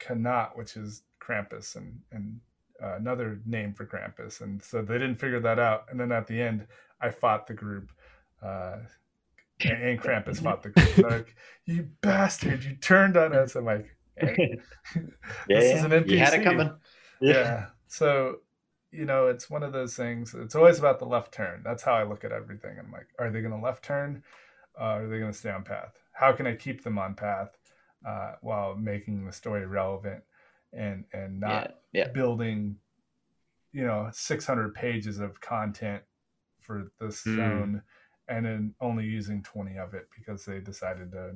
Knut, 0.00 0.56
which 0.56 0.78
is 0.78 1.02
Krampus, 1.20 1.76
and 1.76 2.00
and 2.10 2.40
uh, 2.82 2.94
another 2.94 3.38
name 3.44 3.74
for 3.74 3.84
Krampus, 3.84 4.40
and 4.40 4.60
so 4.62 4.80
they 4.80 4.94
didn't 4.94 5.16
figure 5.16 5.40
that 5.40 5.58
out. 5.58 5.84
And 5.90 6.00
then 6.00 6.10
at 6.10 6.26
the 6.26 6.40
end, 6.40 6.66
I 7.02 7.10
fought 7.10 7.46
the 7.46 7.54
group. 7.54 7.92
Uh, 8.42 8.78
and, 9.60 9.82
and 9.82 10.00
Krampus 10.00 10.42
fought 10.42 10.62
the 10.62 10.70
group. 10.70 11.10
like, 11.10 11.36
you 11.66 11.86
bastard! 12.00 12.64
You 12.64 12.76
turned 12.76 13.18
on 13.18 13.34
us. 13.34 13.56
I'm 13.56 13.66
like, 13.66 13.94
hey, 14.16 14.58
yeah, 14.96 15.02
this 15.60 15.76
is 15.76 15.84
an 15.84 15.90
NPC. 15.90 16.10
You 16.12 16.18
had 16.18 16.32
it 16.32 16.44
coming 16.44 16.70
yeah. 17.22 17.66
So, 17.88 18.36
you 18.90 19.04
know, 19.04 19.28
it's 19.28 19.48
one 19.48 19.62
of 19.62 19.72
those 19.72 19.96
things. 19.96 20.34
It's 20.34 20.54
always 20.54 20.78
about 20.78 20.98
the 20.98 21.06
left 21.06 21.32
turn. 21.32 21.62
That's 21.64 21.82
how 21.82 21.94
I 21.94 22.04
look 22.04 22.24
at 22.24 22.32
everything. 22.32 22.76
I'm 22.78 22.92
like, 22.92 23.08
are 23.18 23.30
they 23.30 23.40
going 23.40 23.54
to 23.54 23.64
left 23.64 23.84
turn? 23.84 24.22
Uh, 24.78 24.84
are 24.84 25.08
they 25.08 25.18
going 25.18 25.32
to 25.32 25.38
stay 25.38 25.50
on 25.50 25.64
path? 25.64 25.92
How 26.12 26.32
can 26.32 26.46
I 26.46 26.54
keep 26.54 26.82
them 26.82 26.98
on 26.98 27.14
path 27.14 27.56
uh, 28.06 28.32
while 28.40 28.74
making 28.74 29.24
the 29.24 29.32
story 29.32 29.66
relevant 29.66 30.22
and 30.72 31.04
and 31.12 31.40
not 31.40 31.74
yeah, 31.92 32.04
yeah. 32.04 32.12
building, 32.12 32.76
you 33.72 33.84
know, 33.84 34.08
600 34.12 34.74
pages 34.74 35.18
of 35.18 35.40
content 35.40 36.02
for 36.60 36.90
this 37.00 37.22
mm. 37.24 37.36
zone 37.36 37.82
and 38.28 38.46
then 38.46 38.74
only 38.80 39.04
using 39.04 39.42
20 39.42 39.76
of 39.78 39.94
it 39.94 40.08
because 40.16 40.44
they 40.44 40.60
decided 40.60 41.12
to 41.12 41.32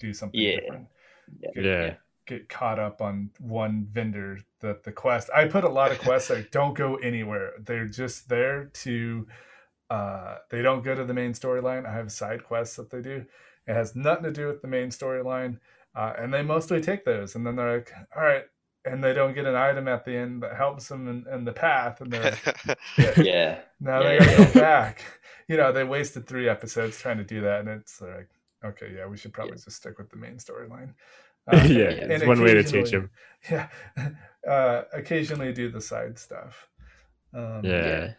do 0.00 0.12
something 0.12 0.40
yeah. 0.40 0.60
different. 0.60 0.86
Yeah. 1.40 1.50
yeah 1.62 1.94
get 2.26 2.48
caught 2.48 2.78
up 2.78 3.00
on 3.02 3.30
one 3.40 3.86
vendor 3.90 4.38
that 4.60 4.84
the 4.84 4.92
quest 4.92 5.28
i 5.34 5.44
put 5.46 5.64
a 5.64 5.68
lot 5.68 5.92
of 5.92 5.98
quests 5.98 6.28
that 6.28 6.50
don't 6.52 6.76
go 6.76 6.96
anywhere 6.96 7.52
they're 7.64 7.88
just 7.88 8.28
there 8.28 8.66
to 8.66 9.26
Uh, 9.90 10.38
they 10.50 10.62
don't 10.62 10.84
go 10.84 10.94
to 10.94 11.04
the 11.04 11.14
main 11.14 11.32
storyline. 11.32 11.86
I 11.86 11.92
have 11.92 12.10
side 12.10 12.44
quests 12.44 12.76
that 12.76 12.90
they 12.90 13.02
do. 13.02 13.26
It 13.66 13.74
has 13.74 13.94
nothing 13.94 14.24
to 14.24 14.32
do 14.32 14.46
with 14.46 14.62
the 14.62 14.68
main 14.68 14.88
storyline, 14.88 15.58
uh, 15.94 16.14
and 16.18 16.32
they 16.32 16.42
mostly 16.42 16.80
take 16.80 17.04
those. 17.04 17.34
And 17.34 17.46
then 17.46 17.56
they're 17.56 17.76
like, 17.78 17.92
"All 18.16 18.22
right," 18.22 18.44
and 18.84 19.04
they 19.04 19.12
don't 19.12 19.34
get 19.34 19.46
an 19.46 19.54
item 19.54 19.88
at 19.88 20.04
the 20.04 20.16
end 20.16 20.42
that 20.42 20.56
helps 20.56 20.88
them 20.88 21.08
in, 21.08 21.26
in 21.32 21.44
the 21.44 21.52
path, 21.52 22.00
and 22.00 22.12
they're 22.12 22.34
yeah. 22.98 23.12
yeah. 23.20 23.60
Now 23.80 24.00
yeah, 24.00 24.08
they 24.08 24.18
gotta 24.18 24.36
go 24.36 24.52
back. 24.52 25.02
You 25.48 25.56
know, 25.58 25.72
they 25.72 25.84
wasted 25.84 26.26
three 26.26 26.48
episodes 26.48 26.98
trying 26.98 27.18
to 27.18 27.24
do 27.24 27.42
that, 27.42 27.60
and 27.60 27.68
it's 27.68 28.00
like, 28.00 28.30
okay, 28.64 28.94
yeah, 28.96 29.06
we 29.06 29.16
should 29.18 29.32
probably 29.34 29.56
just 29.58 29.72
stick 29.76 29.98
with 29.98 30.08
the 30.10 30.16
main 30.16 30.36
storyline. 30.36 30.94
Uh, 31.50 31.56
yeah, 31.68 31.90
it's 31.90 32.24
one 32.24 32.42
way 32.42 32.54
to 32.54 32.62
teach 32.62 32.90
them. 32.90 33.10
Yeah, 33.50 33.70
uh, 34.48 34.82
occasionally 34.92 35.52
do 35.52 35.68
the 35.68 35.80
side 35.80 36.16
stuff. 36.16 36.68
Um, 37.34 37.62
yeah. 37.64 37.86
yeah. 37.86 38.12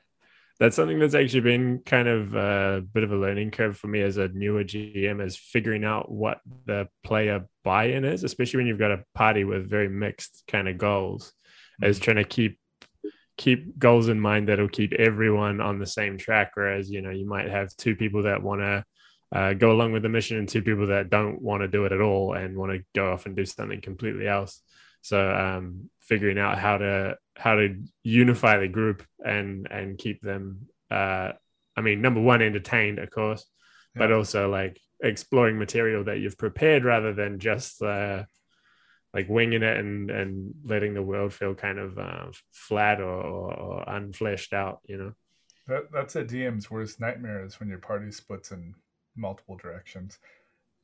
That's 0.59 0.75
something 0.75 0.99
that's 0.99 1.15
actually 1.15 1.41
been 1.41 1.79
kind 1.85 2.09
of 2.09 2.35
a 2.35 2.81
bit 2.81 3.03
of 3.03 3.11
a 3.13 3.15
learning 3.15 3.51
curve 3.51 3.77
for 3.77 3.87
me 3.87 4.01
as 4.01 4.17
a 4.17 4.27
newer 4.27 4.65
GM 4.65 5.25
is 5.25 5.37
figuring 5.37 5.85
out 5.85 6.11
what 6.11 6.41
the 6.65 6.89
player 7.05 7.45
buy-in 7.63 8.03
is, 8.03 8.25
especially 8.25 8.57
when 8.57 8.67
you've 8.67 8.79
got 8.79 8.91
a 8.91 9.05
party 9.15 9.45
with 9.45 9.69
very 9.69 9.87
mixed 9.87 10.43
kind 10.47 10.67
of 10.67 10.77
goals. 10.77 11.31
Mm-hmm. 11.81 11.89
Is 11.89 11.99
trying 11.99 12.17
to 12.17 12.25
keep 12.25 12.59
keep 13.37 13.79
goals 13.79 14.09
in 14.09 14.19
mind 14.19 14.47
that'll 14.47 14.67
keep 14.67 14.93
everyone 14.93 15.59
on 15.59 15.79
the 15.79 15.87
same 15.87 16.17
track. 16.17 16.51
Whereas, 16.53 16.89
you 16.91 17.01
know, 17.01 17.09
you 17.09 17.25
might 17.25 17.49
have 17.49 17.75
two 17.77 17.95
people 17.95 18.23
that 18.23 18.43
want 18.43 18.61
to 18.61 18.83
uh, 19.33 19.53
go 19.53 19.71
along 19.71 19.91
with 19.91 20.03
the 20.03 20.09
mission 20.09 20.37
and 20.37 20.47
two 20.47 20.61
people 20.61 20.87
that 20.87 21.09
don't 21.09 21.41
want 21.41 21.61
to 21.61 21.67
do 21.67 21.85
it 21.85 21.91
at 21.91 22.01
all 22.01 22.33
and 22.33 22.55
want 22.55 22.71
to 22.71 22.83
go 22.93 23.11
off 23.11 23.25
and 23.25 23.35
do 23.35 23.45
something 23.45 23.81
completely 23.81 24.27
else. 24.27 24.61
So 25.01 25.29
um, 25.29 25.89
figuring 26.01 26.37
out 26.37 26.59
how 26.59 26.77
to 26.77 27.17
how 27.35 27.55
to 27.55 27.83
unify 28.03 28.59
the 28.59 28.67
group 28.67 29.03
and 29.25 29.67
and 29.71 29.97
keep 29.97 30.21
them, 30.21 30.67
uh, 30.91 31.31
I 31.75 31.81
mean, 31.81 32.01
number 32.01 32.21
one, 32.21 32.43
entertained, 32.43 32.99
of 32.99 33.09
course, 33.09 33.43
yeah. 33.95 33.99
but 33.99 34.11
also 34.11 34.49
like 34.49 34.79
exploring 35.01 35.57
material 35.57 36.03
that 36.03 36.19
you've 36.19 36.37
prepared 36.37 36.85
rather 36.85 37.11
than 37.11 37.39
just 37.39 37.81
uh, 37.81 38.23
like 39.15 39.27
winging 39.29 39.63
it 39.63 39.77
and 39.77 40.11
and 40.11 40.53
letting 40.63 40.93
the 40.93 41.01
world 41.01 41.33
feel 41.33 41.55
kind 41.55 41.79
of 41.79 41.97
uh, 41.97 42.27
flat 42.51 43.01
or, 43.01 43.19
or, 43.19 43.53
or 43.53 43.85
unfleshed 43.85 44.53
out. 44.53 44.81
You 44.85 44.97
know. 44.97 45.13
That, 45.67 45.91
that's 45.91 46.15
a 46.15 46.23
DM's 46.23 46.69
worst 46.69 47.01
nightmare 47.01 47.43
is 47.43 47.59
when 47.59 47.69
your 47.69 47.79
party 47.79 48.11
splits 48.11 48.51
in 48.51 48.75
multiple 49.15 49.55
directions. 49.55 50.19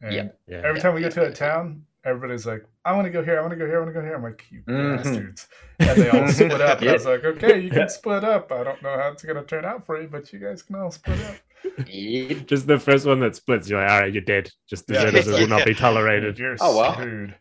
And 0.02 0.14
yeah. 0.14 0.28
yeah. 0.48 0.62
every 0.64 0.80
time 0.80 0.94
we 0.94 1.02
go 1.02 1.10
to 1.10 1.26
a 1.26 1.32
town, 1.32 1.86
everybody's 2.06 2.46
like, 2.46 2.66
I 2.86 2.94
want 2.94 3.06
to 3.06 3.12
go 3.12 3.24
here, 3.24 3.38
I 3.38 3.42
want 3.42 3.52
to 3.52 3.58
go 3.58 3.66
here, 3.66 3.78
I 3.78 3.80
want 3.80 3.94
to 3.94 4.00
go 4.00 4.06
here. 4.06 4.16
I'm 4.16 4.24
like, 4.24 4.46
you 4.50 4.62
mm-hmm. 4.62 4.96
bastards. 4.96 5.48
And 5.80 6.02
they 6.02 6.10
all 6.10 6.28
split 6.30 6.62
up. 6.62 6.82
yeah. 6.82 6.92
I 6.92 6.94
was 6.94 7.06
like, 7.06 7.24
okay, 7.24 7.60
you 7.60 7.70
can 7.70 7.90
split 7.90 8.24
up. 8.24 8.52
I 8.52 8.64
don't 8.64 8.82
know 8.82 8.98
how 8.98 9.10
it's 9.10 9.24
going 9.24 9.36
to 9.36 9.44
turn 9.44 9.66
out 9.66 9.86
for 9.86 10.02
you, 10.02 10.08
but 10.08 10.32
you 10.32 10.40
guys 10.40 10.62
can 10.62 10.76
all 10.76 10.92
split 10.92 11.20
up. 11.22 11.36
Just 12.48 12.68
the 12.68 12.80
first 12.80 13.06
one 13.06 13.20
that 13.20 13.36
splits, 13.36 13.70
you're 13.70 13.82
like, 13.82 13.92
all 13.92 14.02
right, 14.02 14.14
you're 14.14 14.22
dead. 14.22 14.52
Just 14.68 14.88
deserters 14.88 15.28
yeah. 15.28 15.40
will 15.40 15.48
not 15.58 15.66
be 15.66 15.74
tolerated. 15.74 16.40
You're 16.40 16.56
oh, 16.62 16.78
well. 16.78 16.94
screwed. 16.94 17.36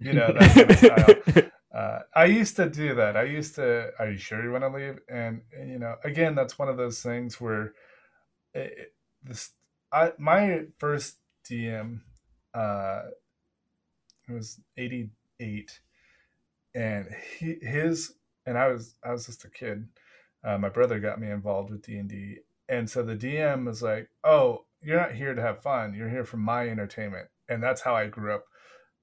you 0.00 0.12
know, 0.12 0.32
that 0.38 0.54
kind 0.54 0.70
of 0.70 1.34
style. 1.34 1.50
Uh, 1.76 2.00
I 2.14 2.24
used 2.24 2.56
to 2.56 2.70
do 2.70 2.94
that. 2.94 3.18
I 3.18 3.24
used 3.24 3.56
to, 3.56 3.90
are 3.98 4.10
you 4.10 4.16
sure 4.16 4.42
you 4.42 4.50
want 4.50 4.64
to 4.64 4.70
leave? 4.70 4.98
And, 5.10 5.42
and 5.54 5.70
you 5.70 5.78
know, 5.78 5.96
again, 6.04 6.34
that's 6.34 6.58
one 6.58 6.70
of 6.70 6.78
those 6.78 7.02
things 7.02 7.38
where 7.38 7.74
it, 8.54 8.94
this, 9.22 9.50
I, 9.92 10.12
my 10.18 10.62
first 10.78 11.16
DM, 11.48 12.00
uh, 12.54 13.02
it 14.28 14.32
was 14.32 14.60
88 14.76 15.80
and 16.74 17.08
he, 17.38 17.56
his, 17.62 18.14
and 18.44 18.58
I 18.58 18.68
was, 18.68 18.94
I 19.04 19.12
was 19.12 19.26
just 19.26 19.44
a 19.44 19.50
kid. 19.50 19.88
Uh, 20.44 20.58
my 20.58 20.68
brother 20.68 21.00
got 21.00 21.20
me 21.20 21.30
involved 21.30 21.70
with 21.70 21.82
D 21.82 21.96
and 21.96 22.08
D. 22.08 22.38
And 22.68 22.88
so 22.88 23.02
the 23.02 23.16
DM 23.16 23.66
was 23.66 23.82
like, 23.82 24.08
Oh, 24.24 24.64
you're 24.82 25.00
not 25.00 25.14
here 25.14 25.34
to 25.34 25.42
have 25.42 25.62
fun. 25.62 25.94
You're 25.94 26.10
here 26.10 26.24
for 26.24 26.36
my 26.36 26.68
entertainment. 26.68 27.28
And 27.48 27.62
that's 27.62 27.80
how 27.80 27.94
I 27.94 28.06
grew 28.06 28.34
up 28.34 28.44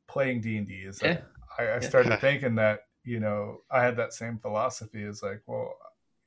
playing 0.07 0.41
D 0.41 0.57
and 0.57 0.67
D 0.67 0.73
is 0.73 1.01
yeah. 1.01 1.21
I, 1.57 1.73
I 1.73 1.79
started 1.79 2.09
yeah. 2.09 2.19
thinking 2.21 2.55
that, 2.55 2.81
you 3.03 3.19
know, 3.19 3.61
I 3.71 3.83
had 3.83 3.97
that 3.97 4.13
same 4.13 4.37
philosophy 4.37 5.03
is 5.03 5.23
like, 5.23 5.41
well, 5.45 5.75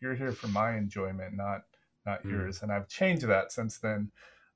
you're 0.01 0.15
here 0.15 0.33
for 0.33 0.49
my 0.49 0.77
enjoyment, 0.77 1.35
not, 1.35 1.63
not 2.05 2.23
mm. 2.23 2.31
yours. 2.31 2.63
And 2.63 2.73
I've 2.73 2.89
changed 2.89 3.27
that 3.27 3.53
since 3.53 3.79
then 3.79 4.11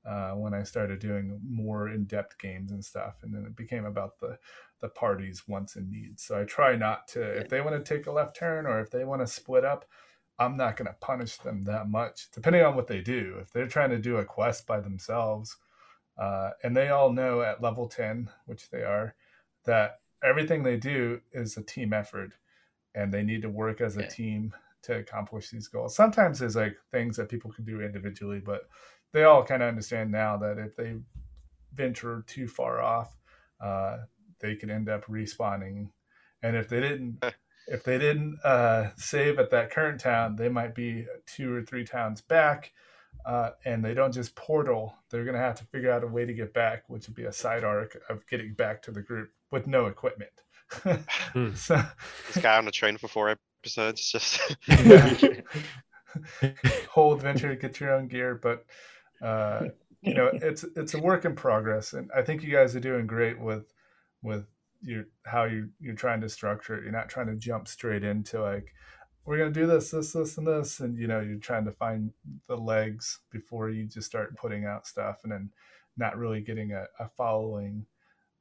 uh, 0.05 0.31
when 0.31 0.53
I 0.53 0.63
started 0.63 0.99
doing 0.99 1.39
more 1.47 1.89
in-depth 1.89 2.39
games 2.39 2.71
and 2.71 2.83
stuff, 2.83 3.15
and 3.21 3.33
then 3.33 3.45
it 3.45 3.55
became 3.55 3.85
about 3.85 4.19
the 4.19 4.37
the 4.81 4.89
parties' 4.89 5.47
wants 5.47 5.75
and 5.75 5.91
needs. 5.91 6.23
So 6.23 6.41
I 6.41 6.43
try 6.45 6.75
not 6.75 7.07
to 7.09 7.21
if 7.21 7.49
they 7.49 7.61
want 7.61 7.83
to 7.83 7.97
take 7.97 8.07
a 8.07 8.11
left 8.11 8.35
turn 8.35 8.65
or 8.65 8.79
if 8.79 8.89
they 8.89 9.03
want 9.03 9.21
to 9.21 9.27
split 9.27 9.63
up, 9.63 9.85
I'm 10.39 10.57
not 10.57 10.75
going 10.75 10.87
to 10.87 10.95
punish 10.99 11.37
them 11.37 11.63
that 11.65 11.87
much, 11.87 12.31
depending 12.31 12.63
on 12.63 12.75
what 12.75 12.87
they 12.87 13.01
do. 13.01 13.37
If 13.41 13.51
they're 13.51 13.67
trying 13.67 13.91
to 13.91 13.99
do 13.99 14.17
a 14.17 14.25
quest 14.25 14.65
by 14.65 14.79
themselves, 14.79 15.55
uh, 16.17 16.49
and 16.63 16.75
they 16.75 16.89
all 16.89 17.13
know 17.13 17.41
at 17.41 17.61
level 17.61 17.87
ten, 17.87 18.29
which 18.47 18.71
they 18.71 18.81
are, 18.81 19.13
that 19.65 19.99
everything 20.23 20.63
they 20.63 20.77
do 20.77 21.21
is 21.31 21.57
a 21.57 21.63
team 21.63 21.93
effort, 21.93 22.33
and 22.95 23.13
they 23.13 23.21
need 23.21 23.43
to 23.43 23.49
work 23.49 23.81
as 23.81 23.97
a 23.97 24.07
team 24.07 24.53
to 24.81 24.97
accomplish 24.97 25.51
these 25.51 25.67
goals. 25.67 25.95
Sometimes 25.95 26.39
there's 26.39 26.55
like 26.55 26.75
things 26.91 27.17
that 27.17 27.29
people 27.29 27.51
can 27.51 27.65
do 27.65 27.81
individually, 27.81 28.41
but 28.43 28.63
they 29.13 29.23
all 29.23 29.43
kind 29.43 29.61
of 29.61 29.69
understand 29.69 30.11
now 30.11 30.37
that 30.37 30.57
if 30.57 30.75
they 30.75 30.95
venture 31.73 32.23
too 32.27 32.47
far 32.47 32.81
off, 32.81 33.17
uh, 33.59 33.97
they 34.39 34.55
could 34.55 34.69
end 34.69 34.89
up 34.89 35.05
respawning. 35.05 35.89
And 36.43 36.55
if 36.55 36.69
they 36.69 36.79
didn't, 36.79 37.23
if 37.67 37.83
they 37.83 37.97
didn't 37.97 38.39
uh, 38.43 38.89
save 38.95 39.39
at 39.39 39.51
that 39.51 39.71
current 39.71 39.99
town, 39.99 40.35
they 40.35 40.49
might 40.49 40.75
be 40.75 41.05
two 41.25 41.53
or 41.53 41.61
three 41.61 41.85
towns 41.85 42.21
back. 42.21 42.71
Uh, 43.25 43.51
and 43.65 43.83
they 43.83 43.93
don't 43.93 44.13
just 44.13 44.33
portal; 44.35 44.95
they're 45.09 45.25
going 45.25 45.35
to 45.35 45.41
have 45.41 45.55
to 45.55 45.65
figure 45.65 45.91
out 45.91 46.03
a 46.03 46.07
way 46.07 46.25
to 46.25 46.33
get 46.33 46.53
back, 46.53 46.83
which 46.87 47.07
would 47.07 47.15
be 47.15 47.25
a 47.25 47.31
side 47.31 47.63
arc 47.63 48.01
of 48.09 48.25
getting 48.27 48.53
back 48.53 48.81
to 48.81 48.89
the 48.89 49.01
group 49.01 49.29
with 49.51 49.67
no 49.67 49.87
equipment. 49.87 50.31
hmm. 51.33 51.53
so, 51.53 51.79
this 52.33 52.41
guy 52.41 52.57
on 52.57 52.65
the 52.65 52.71
train 52.71 52.97
for 52.97 53.09
four 53.09 53.35
episodes, 53.61 54.09
just 54.09 54.39
whole 56.89 57.13
adventure 57.13 57.49
to 57.49 57.55
get 57.55 57.79
your 57.79 57.93
own 57.93 58.07
gear, 58.07 58.39
but 58.41 58.65
uh, 59.21 59.67
you 60.01 60.13
know, 60.13 60.29
it's 60.33 60.63
it's 60.75 60.93
a 60.93 60.99
work 60.99 61.25
in 61.25 61.35
progress, 61.35 61.93
and 61.93 62.09
I 62.15 62.21
think 62.21 62.43
you 62.43 62.51
guys 62.51 62.75
are 62.75 62.79
doing 62.79 63.07
great 63.07 63.39
with 63.39 63.73
with 64.23 64.45
your 64.81 65.05
how 65.25 65.43
you 65.43 65.69
you're 65.79 65.95
trying 65.95 66.21
to 66.21 66.29
structure 66.29 66.75
it. 66.75 66.83
You're 66.83 66.91
not 66.91 67.09
trying 67.09 67.27
to 67.27 67.35
jump 67.35 67.67
straight 67.67 68.03
into 68.03 68.41
like 68.41 68.73
we're 69.25 69.37
gonna 69.37 69.51
do 69.51 69.67
this, 69.67 69.91
this, 69.91 70.13
this, 70.13 70.37
and 70.37 70.47
this, 70.47 70.79
and 70.79 70.97
you 70.97 71.07
know, 71.07 71.19
you're 71.19 71.37
trying 71.37 71.65
to 71.65 71.71
find 71.71 72.11
the 72.47 72.57
legs 72.57 73.19
before 73.31 73.69
you 73.69 73.85
just 73.85 74.07
start 74.07 74.35
putting 74.35 74.65
out 74.65 74.87
stuff, 74.87 75.19
and 75.23 75.31
then 75.31 75.51
not 75.97 76.17
really 76.17 76.41
getting 76.41 76.71
a, 76.73 76.85
a 76.99 77.07
following 77.09 77.85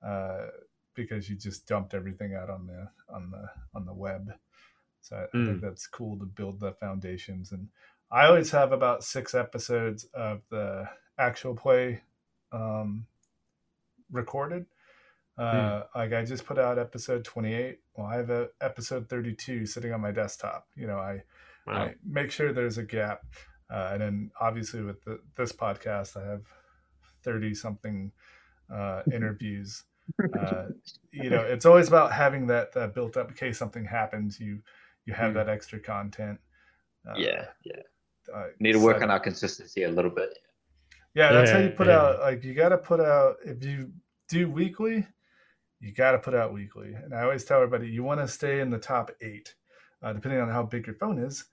uh, 0.06 0.46
because 0.94 1.28
you 1.28 1.36
just 1.36 1.66
dumped 1.66 1.94
everything 1.94 2.34
out 2.34 2.48
on 2.48 2.66
the 2.66 2.88
on 3.14 3.30
the 3.30 3.46
on 3.74 3.84
the 3.84 3.92
web. 3.92 4.32
So 5.02 5.16
I, 5.16 5.36
mm. 5.36 5.42
I 5.42 5.46
think 5.46 5.58
mm. 5.58 5.60
that's 5.60 5.86
cool 5.86 6.18
to 6.18 6.24
build 6.24 6.60
the 6.60 6.72
foundations 6.72 7.52
and 7.52 7.68
I 8.12 8.26
always 8.26 8.50
have 8.50 8.72
about 8.72 9.04
six 9.04 9.34
episodes 9.34 10.04
of 10.14 10.42
the 10.50 10.88
actual 11.18 11.54
play 11.54 12.00
um, 12.52 13.06
recorded. 14.10 14.66
Uh, 15.38 15.52
mm. 15.52 15.84
Like 15.94 16.12
I 16.12 16.24
just 16.24 16.44
put 16.44 16.58
out 16.58 16.78
episode 16.78 17.24
28. 17.24 17.78
Well, 17.94 18.06
I 18.06 18.16
have 18.16 18.30
a 18.30 18.48
episode 18.60 19.08
32 19.08 19.64
sitting 19.66 19.92
on 19.92 20.00
my 20.00 20.10
desktop. 20.10 20.66
You 20.74 20.88
know, 20.88 20.98
I, 20.98 21.22
wow. 21.66 21.74
I 21.74 21.94
make 22.04 22.32
sure 22.32 22.52
there's 22.52 22.78
a 22.78 22.82
gap. 22.82 23.22
Uh, 23.72 23.90
and 23.92 24.00
then 24.00 24.30
obviously 24.40 24.82
with 24.82 25.02
the, 25.04 25.20
this 25.36 25.52
podcast, 25.52 26.16
I 26.16 26.28
have 26.28 26.42
30 27.22 27.54
something 27.54 28.10
uh, 28.72 29.02
interviews. 29.12 29.84
Uh, 30.36 30.64
you 31.12 31.30
know, 31.30 31.40
it's 31.40 31.64
always 31.64 31.86
about 31.86 32.10
having 32.10 32.48
that, 32.48 32.72
that 32.72 32.96
built 32.96 33.16
up 33.16 33.28
in 33.28 33.34
case 33.36 33.56
something 33.56 33.84
happens. 33.84 34.40
You 34.40 34.60
you 35.06 35.12
have 35.14 35.30
mm. 35.30 35.34
that 35.34 35.48
extra 35.48 35.78
content. 35.78 36.40
Uh, 37.08 37.14
yeah, 37.16 37.44
yeah 37.62 37.82
uh, 38.34 38.46
need 38.58 38.72
to 38.72 38.78
work 38.80 39.02
on 39.02 39.10
our 39.10 39.20
consistency 39.20 39.84
a 39.84 39.90
little 39.90 40.10
bit. 40.10 40.38
Yeah, 41.14 41.32
that's 41.32 41.50
yeah, 41.50 41.56
how 41.56 41.62
you 41.62 41.70
put 41.70 41.86
yeah. 41.88 41.98
out. 41.98 42.20
Like 42.20 42.44
you 42.44 42.54
got 42.54 42.68
to 42.70 42.78
put 42.78 43.00
out 43.00 43.36
if 43.44 43.64
you 43.64 43.90
do 44.28 44.48
weekly, 44.48 45.06
you 45.80 45.92
got 45.92 46.12
to 46.12 46.18
put 46.18 46.34
out 46.34 46.52
weekly. 46.52 46.94
And 46.94 47.14
I 47.14 47.22
always 47.22 47.44
tell 47.44 47.62
everybody 47.62 47.88
you 47.88 48.04
want 48.04 48.20
to 48.20 48.28
stay 48.28 48.60
in 48.60 48.70
the 48.70 48.78
top 48.78 49.10
eight, 49.20 49.54
uh, 50.02 50.12
depending 50.12 50.40
on 50.40 50.48
how 50.48 50.62
big 50.62 50.86
your 50.86 50.96
phone 50.96 51.18
is. 51.18 51.44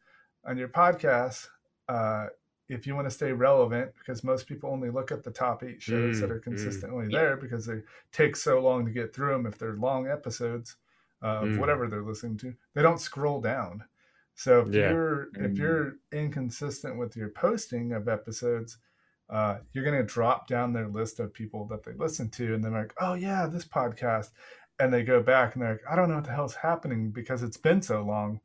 On 0.45 0.57
your 0.57 0.69
podcast, 0.69 1.47
uh, 1.89 2.27
if 2.69 2.85
you 2.85 2.95
want 2.95 3.07
to 3.07 3.11
stay 3.11 3.31
relevant, 3.31 3.91
because 3.97 4.23
most 4.23 4.47
people 4.47 4.69
only 4.69 4.89
look 4.89 5.11
at 5.11 5.23
the 5.23 5.31
top 5.31 5.63
eight 5.63 5.81
shows 5.81 6.17
mm, 6.17 6.21
that 6.21 6.31
are 6.31 6.39
mm. 6.39 6.43
consistently 6.43 7.05
mm, 7.05 7.11
there 7.11 7.37
because 7.37 7.65
they 7.65 7.81
take 8.11 8.35
so 8.35 8.59
long 8.59 8.85
to 8.85 8.91
get 8.91 9.13
through 9.13 9.31
them. 9.31 9.45
If 9.45 9.57
they're 9.57 9.75
long 9.75 10.07
episodes 10.07 10.75
of 11.21 11.45
mm. 11.45 11.57
whatever 11.57 11.87
they're 11.87 12.03
listening 12.03 12.37
to, 12.39 12.53
they 12.73 12.81
don't 12.81 12.99
scroll 12.99 13.41
down. 13.41 13.83
So 14.37 14.61
if 14.61 14.73
yeah. 14.73 14.91
you're 14.91 15.23
if 15.33 15.51
mm. 15.51 15.57
you're 15.57 15.95
inconsistent 16.13 16.97
with 16.97 17.17
your 17.17 17.29
posting 17.29 17.91
of 17.91 18.07
episodes, 18.07 18.77
uh, 19.29 19.57
you're 19.73 19.83
going 19.83 19.97
to 19.97 20.05
drop 20.05 20.47
down 20.47 20.71
their 20.71 20.87
list 20.87 21.19
of 21.19 21.33
people 21.33 21.65
that 21.67 21.83
they 21.83 21.93
listen 21.93 22.29
to, 22.29 22.53
and 22.53 22.63
they're 22.63 22.71
like, 22.71 22.93
"Oh 23.01 23.15
yeah, 23.15 23.47
this 23.47 23.65
podcast," 23.65 24.29
and 24.79 24.93
they 24.93 25.03
go 25.03 25.21
back 25.21 25.55
and 25.55 25.63
they're 25.63 25.73
like, 25.73 25.83
"I 25.89 25.95
don't 25.95 26.07
know 26.07 26.15
what 26.15 26.25
the 26.25 26.31
hell's 26.31 26.55
happening 26.55 27.09
because 27.09 27.41
it's 27.41 27.57
been 27.57 27.81
so 27.81 28.03
long," 28.03 28.39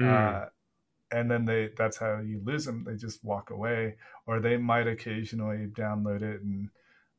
mm. 0.00 0.08
uh, 0.08 0.48
and 1.12 1.30
then 1.30 1.44
they 1.44 1.70
that's 1.76 1.96
how 1.96 2.18
you 2.18 2.40
lose 2.44 2.64
them 2.64 2.84
they 2.84 2.96
just 2.96 3.22
walk 3.24 3.50
away 3.50 3.96
or 4.26 4.40
they 4.40 4.56
might 4.56 4.86
occasionally 4.86 5.66
download 5.72 6.22
it 6.22 6.40
and 6.42 6.68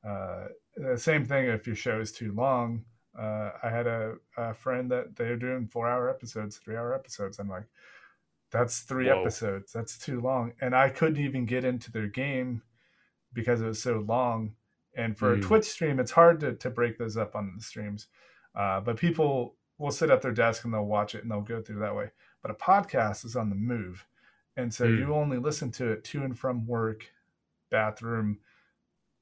uh, 0.08 0.48
the 0.76 0.98
same 0.98 1.26
thing 1.26 1.46
if 1.46 1.66
your 1.66 1.76
show 1.76 2.00
is 2.00 2.12
too 2.12 2.34
long 2.34 2.84
uh, 3.18 3.52
i 3.62 3.70
had 3.70 3.88
a, 3.88 4.14
a, 4.38 4.54
friend 4.54 4.90
that 4.90 5.16
they're 5.16 5.38
doing 5.38 5.68
four 5.68 5.88
hour 5.88 6.10
episodes 6.10 6.58
three 6.58 6.76
hour 6.76 6.94
episodes 6.94 7.40
i'm 7.40 7.50
like 7.50 7.68
that's 8.54 8.80
three 8.82 9.08
Whoa. 9.08 9.22
episodes 9.22 9.74
that's 9.74 9.98
too 9.98 10.22
long 10.22 10.54
and 10.62 10.76
i 10.76 10.88
couldn't 10.88 11.24
even 11.24 11.46
get 11.46 11.66
into 11.66 11.92
their 11.92 12.08
game 12.08 12.62
because 13.34 13.62
it 13.62 13.66
was 13.66 13.82
so 13.82 14.04
long 14.08 14.56
and 14.96 15.18
for 15.18 15.32
mm. 15.32 15.34
a 15.34 15.36
hmm. 15.36 15.48
twitch 15.48 15.66
stream 15.66 16.00
it's 16.00 16.12
hard 16.12 16.40
to, 16.40 16.54
to 16.54 16.70
break 16.70 16.98
those 16.98 17.18
up 17.18 17.36
on 17.36 17.54
the 17.58 17.64
streams 17.64 18.08
uh, 18.56 18.80
but 18.80 18.96
people 18.96 19.56
will 19.80 19.92
sit 19.92 20.12
at 20.12 20.22
their 20.22 20.32
desk 20.32 20.64
and 20.64 20.74
they'll 20.74 20.86
watch 20.86 21.16
it 21.16 21.24
and 21.24 21.32
they'll 21.32 21.42
go 21.42 21.62
through 21.62 21.80
that 21.80 21.96
way 21.96 22.10
but 22.44 22.52
a 22.52 22.56
podcast 22.56 23.26
is 23.26 23.36
on 23.36 23.50
the 23.50 23.56
move. 23.56 24.06
And 24.58 24.72
so 24.72 24.86
mm. 24.86 25.00
you 25.00 25.16
only 25.16 25.38
listen 25.38 25.72
to 25.72 25.92
it 25.92 26.04
to 26.06 26.24
and 26.24 26.38
from 26.38 26.68
work, 26.68 27.10
bathroom, 27.72 28.38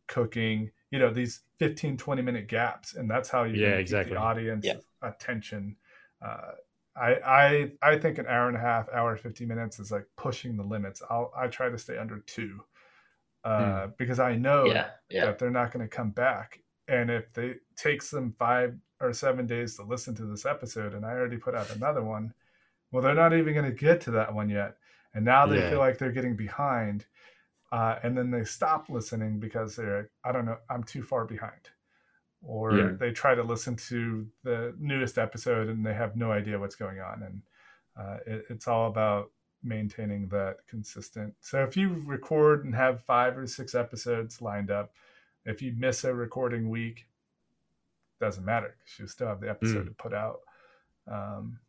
cooking, 0.07 0.71
you 0.89 0.99
know, 0.99 1.13
these 1.13 1.41
15, 1.59 1.95
20 1.95 2.21
minute 2.21 2.47
gaps. 2.47 2.95
And 2.95 3.09
that's 3.09 3.29
how 3.29 3.43
you 3.43 3.61
yeah, 3.61 3.75
exactly. 3.75 4.15
the 4.15 4.19
audience 4.19 4.65
yeah. 4.65 4.77
attention. 5.01 5.77
Uh, 6.21 6.51
I, 6.95 7.15
I 7.26 7.72
I 7.81 7.97
think 7.97 8.18
an 8.18 8.27
hour 8.27 8.47
and 8.47 8.57
a 8.57 8.59
half, 8.59 8.89
hour 8.89 9.15
50 9.15 9.45
minutes 9.45 9.80
is 9.80 9.91
like 9.91 10.05
pushing 10.18 10.57
the 10.57 10.63
limits. 10.63 11.01
I'll 11.09 11.31
I 11.38 11.47
try 11.47 11.69
to 11.69 11.77
stay 11.77 11.97
under 11.97 12.19
two. 12.19 12.61
Uh, 13.43 13.88
mm. 13.88 13.97
because 13.97 14.19
I 14.19 14.35
know 14.35 14.65
yeah, 14.65 14.89
yeah. 15.09 15.26
that 15.26 15.39
they're 15.39 15.49
not 15.49 15.72
going 15.72 15.84
to 15.88 15.95
come 15.95 16.11
back. 16.11 16.59
And 16.88 17.09
if 17.09 17.34
they 17.34 17.55
takes 17.76 18.11
them 18.11 18.35
five 18.38 18.76
or 18.99 19.13
seven 19.13 19.47
days 19.47 19.76
to 19.77 19.84
listen 19.84 20.13
to 20.15 20.26
this 20.26 20.45
episode, 20.45 20.93
and 20.93 21.05
I 21.05 21.11
already 21.11 21.38
put 21.38 21.55
out 21.55 21.76
another 21.76 22.03
one, 22.03 22.34
well, 22.91 23.01
they're 23.01 23.15
not 23.15 23.34
even 23.34 23.53
going 23.53 23.65
to 23.65 23.72
get 23.72 24.01
to 24.01 24.11
that 24.11 24.34
one 24.34 24.49
yet. 24.49 24.76
And 25.13 25.26
now 25.26 25.45
they 25.45 25.57
yeah. 25.57 25.69
feel 25.69 25.80
like 25.80 25.97
they're 25.97 26.11
getting 26.11 26.35
behind. 26.35 27.05
Uh, 27.72 27.95
and 28.03 28.18
then 28.18 28.30
they 28.30 28.43
stop 28.43 28.89
listening 28.89 29.39
because 29.39 29.76
they're, 29.76 30.09
I 30.23 30.31
don't 30.31 30.45
know, 30.45 30.57
I'm 30.69 30.84
too 30.84 31.01
far 31.01 31.26
behind. 31.26 31.69
Or 32.43 32.76
yeah. 32.76 32.89
they 32.99 33.11
try 33.11 33.35
to 33.35 33.43
listen 33.43 33.76
to 33.76 34.27
the 34.43 34.73
newest 34.80 35.18
episode 35.18 35.69
and 35.69 35.85
they 35.85 35.93
have 35.93 36.15
no 36.15 36.31
idea 36.31 36.59
what's 36.59 36.76
going 36.76 36.99
on. 36.99 37.23
And 37.23 37.41
uh, 37.95 38.18
it, 38.26 38.45
it's 38.49 38.68
all 38.68 38.88
about 38.88 39.31
maintaining 39.63 40.27
that 40.30 40.57
consistent. 40.68 41.35
So 41.41 41.63
if 41.63 41.77
you 41.77 42.01
record 42.05 42.65
and 42.65 42.73
have 42.73 43.03
five 43.03 43.38
or 43.38 43.45
six 43.45 43.76
episodes 43.76 44.41
lined 44.41 44.72
up, 44.72 44.91
if 45.45 45.61
you 45.61 45.73
miss 45.77 46.03
a 46.03 46.13
recording 46.13 46.69
week, 46.69 47.05
doesn't 48.19 48.45
matter 48.45 48.76
because 48.77 48.99
you 48.99 49.07
still 49.07 49.27
have 49.27 49.41
the 49.41 49.49
episode 49.49 49.85
mm. 49.85 49.88
to 49.88 49.93
put 49.93 50.13
out. 50.13 50.39
Um, 51.07 51.59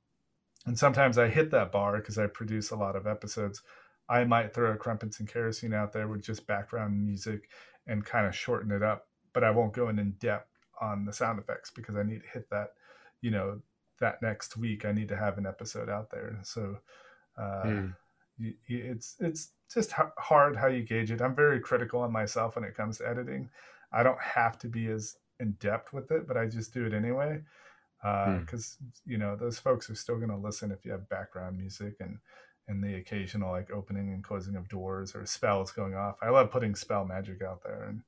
and 0.66 0.78
sometimes 0.78 1.18
I 1.18 1.28
hit 1.28 1.50
that 1.50 1.72
bar 1.72 1.96
because 1.96 2.18
I 2.18 2.26
produce 2.26 2.70
a 2.70 2.76
lot 2.76 2.96
of 2.96 3.06
episodes. 3.06 3.62
I 4.08 4.24
might 4.24 4.54
throw 4.54 4.72
a 4.72 4.76
crumpets 4.76 5.20
and 5.20 5.28
kerosene 5.28 5.74
out 5.74 5.92
there 5.92 6.08
with 6.08 6.22
just 6.22 6.46
background 6.46 7.02
music 7.02 7.48
and 7.86 8.04
kind 8.04 8.26
of 8.26 8.36
shorten 8.36 8.70
it 8.70 8.82
up, 8.82 9.08
but 9.32 9.42
I 9.42 9.50
won't 9.50 9.72
go 9.72 9.88
in 9.88 9.98
in 9.98 10.12
depth 10.12 10.51
on 10.82 11.04
the 11.04 11.12
sound 11.12 11.38
effects 11.38 11.70
because 11.70 11.96
I 11.96 12.02
need 12.02 12.22
to 12.22 12.28
hit 12.28 12.50
that, 12.50 12.72
you 13.20 13.30
know, 13.30 13.60
that 14.00 14.20
next 14.20 14.56
week. 14.56 14.84
I 14.84 14.92
need 14.92 15.08
to 15.08 15.16
have 15.16 15.38
an 15.38 15.46
episode 15.46 15.88
out 15.88 16.10
there. 16.10 16.38
So 16.42 16.76
uh, 17.38 17.62
mm. 17.64 17.94
it's 18.68 19.16
it's 19.20 19.50
just 19.72 19.92
hard 20.18 20.56
how 20.56 20.66
you 20.66 20.82
gauge 20.82 21.10
it. 21.10 21.22
I'm 21.22 21.34
very 21.34 21.60
critical 21.60 22.00
on 22.00 22.12
myself 22.12 22.56
when 22.56 22.64
it 22.64 22.76
comes 22.76 22.98
to 22.98 23.08
editing. 23.08 23.48
I 23.92 24.02
don't 24.02 24.20
have 24.20 24.58
to 24.58 24.68
be 24.68 24.88
as 24.88 25.16
in 25.40 25.52
depth 25.52 25.92
with 25.92 26.10
it, 26.10 26.26
but 26.26 26.36
I 26.36 26.46
just 26.46 26.74
do 26.74 26.84
it 26.84 26.92
anyway 26.92 27.40
because 28.02 28.76
uh, 28.80 28.84
mm. 28.84 28.90
you 29.06 29.18
know 29.18 29.36
those 29.36 29.58
folks 29.58 29.88
are 29.88 29.94
still 29.94 30.16
going 30.16 30.28
to 30.28 30.36
listen 30.36 30.72
if 30.72 30.84
you 30.84 30.90
have 30.90 31.08
background 31.08 31.56
music 31.56 31.94
and 32.00 32.18
and 32.68 32.82
the 32.82 32.94
occasional 32.94 33.50
like 33.50 33.70
opening 33.70 34.12
and 34.12 34.24
closing 34.24 34.56
of 34.56 34.68
doors 34.68 35.14
or 35.14 35.26
spells 35.26 35.72
going 35.72 35.94
off. 35.94 36.16
I 36.22 36.30
love 36.30 36.50
putting 36.50 36.74
spell 36.74 37.04
magic 37.04 37.42
out 37.42 37.62
there 37.62 37.84
and 37.84 38.02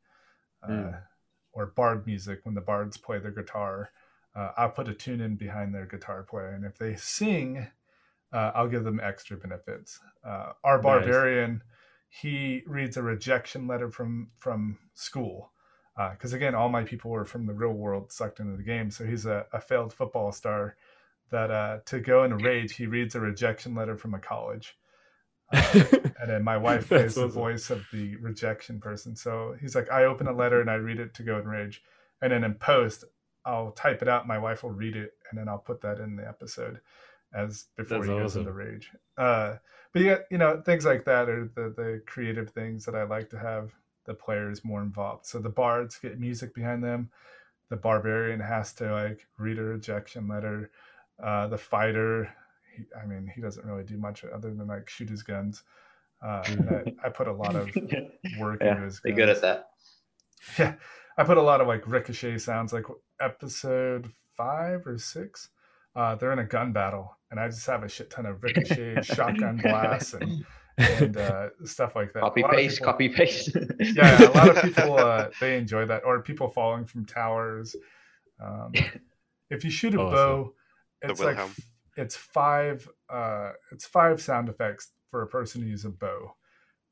uh, 0.62 0.68
mm. 0.68 1.02
Or 1.55 1.66
bard 1.66 2.06
music 2.06 2.40
when 2.44 2.55
the 2.55 2.60
bards 2.60 2.97
play 2.97 3.18
their 3.18 3.31
guitar. 3.31 3.90
Uh, 4.35 4.51
I'll 4.56 4.70
put 4.70 4.89
a 4.89 4.94
tune 4.94 5.20
in 5.20 5.36
behind 5.36 5.74
their 5.74 5.86
guitar 5.86 6.22
play, 6.22 6.51
and 6.52 6.64
if 6.64 6.76
they 6.76 6.97
sing, 6.97 7.66
uh, 8.32 8.51
I'll 8.55 8.68
give 8.68 8.85
them 8.85 9.01
extra 9.01 9.36
benefits. 9.36 10.01
Uh, 10.26 10.52
our 10.64 10.81
barbarian, 10.81 11.52
nice. 11.52 11.60
he 12.09 12.62
reads 12.66 12.97
a 12.97 13.02
rejection 13.02 13.66
letter 13.66 13.89
from 13.89 14.31
from 14.39 14.78
school 14.94 15.52
because 16.10 16.32
uh, 16.32 16.36
again, 16.36 16.55
all 16.55 16.68
my 16.68 16.82
people 16.82 17.10
were 17.10 17.24
from 17.24 17.47
the 17.47 17.52
real 17.52 17.72
world 17.72 18.10
sucked 18.10 18.40
into 18.40 18.56
the 18.56 18.62
game. 18.62 18.90
So 18.90 19.05
he's 19.05 19.26
a, 19.26 19.47
a 19.52 19.60
failed 19.60 19.93
football 19.93 20.32
star 20.32 20.76
that 21.31 21.51
uh, 21.51 21.78
to 21.86 22.01
go 22.01 22.24
in 22.24 22.32
a 22.32 22.36
rage, 22.36 22.74
he 22.74 22.86
reads 22.86 23.14
a 23.14 23.20
rejection 23.20 23.74
letter 23.74 23.97
from 23.97 24.14
a 24.14 24.18
college. 24.18 24.76
And 26.20 26.31
then 26.31 26.43
my 26.43 26.56
wife 26.56 26.89
plays 26.89 27.18
awesome. 27.18 27.22
the 27.22 27.28
voice 27.28 27.68
of 27.68 27.85
the 27.93 28.16
rejection 28.16 28.81
person. 28.81 29.14
So 29.14 29.56
he's 29.60 29.74
like, 29.74 29.90
I 29.90 30.05
open 30.05 30.26
a 30.26 30.32
letter 30.32 30.62
and 30.62 30.70
I 30.70 30.76
read 30.76 30.98
it 30.98 31.12
to 31.14 31.22
go 31.22 31.39
in 31.39 31.47
rage. 31.47 31.82
And 32.22 32.32
then 32.32 32.44
in 32.44 32.55
post, 32.55 33.05
I'll 33.44 33.72
type 33.72 34.01
it 34.01 34.09
out. 34.09 34.26
My 34.26 34.39
wife 34.39 34.62
will 34.62 34.70
read 34.70 34.97
it, 34.97 35.12
and 35.28 35.39
then 35.39 35.48
I'll 35.48 35.59
put 35.59 35.82
that 35.82 35.98
in 35.98 36.16
the 36.16 36.26
episode 36.26 36.81
as 37.35 37.66
before 37.76 37.98
That's 37.98 38.09
he 38.09 38.14
goes 38.14 38.31
awesome. 38.32 38.40
into 38.40 38.52
rage. 38.52 38.90
Uh, 39.18 39.56
but 39.93 40.02
yeah, 40.02 40.18
you 40.31 40.39
know, 40.39 40.62
things 40.64 40.85
like 40.85 41.05
that 41.05 41.28
are 41.28 41.51
the 41.55 41.74
the 41.76 42.02
creative 42.06 42.51
things 42.51 42.85
that 42.86 42.94
I 42.94 43.05
like 43.05 43.31
to 43.31 43.39
have 43.39 43.72
the 44.06 44.14
players 44.14 44.64
more 44.64 44.82
involved. 44.82 45.26
So 45.26 45.39
the 45.39 45.48
bards 45.48 45.98
get 45.98 46.18
music 46.18 46.55
behind 46.55 46.82
them. 46.82 47.10
The 47.68 47.76
barbarian 47.76 48.40
has 48.40 48.72
to 48.74 48.93
like 48.93 49.26
read 49.39 49.59
a 49.59 49.62
rejection 49.62 50.28
letter. 50.28 50.70
Uh, 51.22 51.47
the 51.47 51.59
fighter, 51.59 52.35
he, 52.76 52.84
I 53.01 53.06
mean, 53.06 53.30
he 53.34 53.40
doesn't 53.40 53.64
really 53.64 53.84
do 53.84 53.96
much 53.96 54.24
other 54.24 54.52
than 54.52 54.66
like 54.66 54.88
shoot 54.88 55.09
his 55.09 55.22
guns. 55.22 55.62
Uh, 56.24 56.42
I, 56.46 56.94
I, 57.05 57.09
put 57.10 57.28
a 57.28 57.32
lot 57.32 57.55
of 57.55 57.74
work 58.38 58.60
yeah, 58.60 58.72
into 58.72 58.82
his. 58.84 59.01
They're 59.02 59.12
good 59.12 59.28
at 59.28 59.42
that. 59.42 59.70
Yeah, 60.59 60.74
I 61.16 61.24
put 61.24 61.38
a 61.38 61.42
lot 61.42 61.62
of 61.62 61.66
like 61.66 61.86
ricochet 61.86 62.36
sounds. 62.36 62.70
Like 62.74 62.84
episode 63.18 64.12
five 64.36 64.86
or 64.86 64.98
six, 64.98 65.48
uh, 65.96 66.16
they're 66.16 66.34
in 66.34 66.38
a 66.38 66.44
gun 66.44 66.70
battle, 66.72 67.16
and 67.30 67.40
I 67.40 67.48
just 67.48 67.66
have 67.66 67.82
a 67.82 67.88
shit 67.88 68.10
ton 68.10 68.26
of 68.26 68.42
ricochet 68.42 69.01
shotgun 69.02 69.56
blasts 69.56 70.12
and 70.12 70.44
and 70.76 71.16
uh, 71.16 71.48
stuff 71.64 71.96
like 71.96 72.12
that. 72.12 72.20
Copy 72.20 72.42
paste, 72.42 72.78
people, 72.78 72.92
copy 72.92 73.09
paste. 73.09 73.56
yeah, 73.80 74.22
a 74.22 74.32
lot 74.32 74.48
of 74.56 74.62
people 74.62 74.98
uh, 74.98 75.30
they 75.40 75.56
enjoy 75.56 75.86
that, 75.86 76.05
or 76.05 76.20
people 76.20 76.48
falling 76.51 76.84
from 76.84 77.06
towers. 77.06 77.74
Um, 78.38 78.72
if 79.51 79.64
you 79.64 79.70
shoot 79.70 79.94
a 79.94 80.01
oh, 80.01 80.10
bow, 80.10 80.52
it's 81.01 81.20
like 81.20 81.38
it's 81.97 82.16
five 82.16 82.89
uh, 83.09 83.53
it's 83.73 83.87
five 83.87 84.21
sound 84.21 84.49
effects 84.49 84.93
for 85.11 85.23
a 85.23 85.27
person 85.27 85.61
to 85.61 85.66
use 85.66 85.85
a 85.85 85.91
bow, 85.91 86.35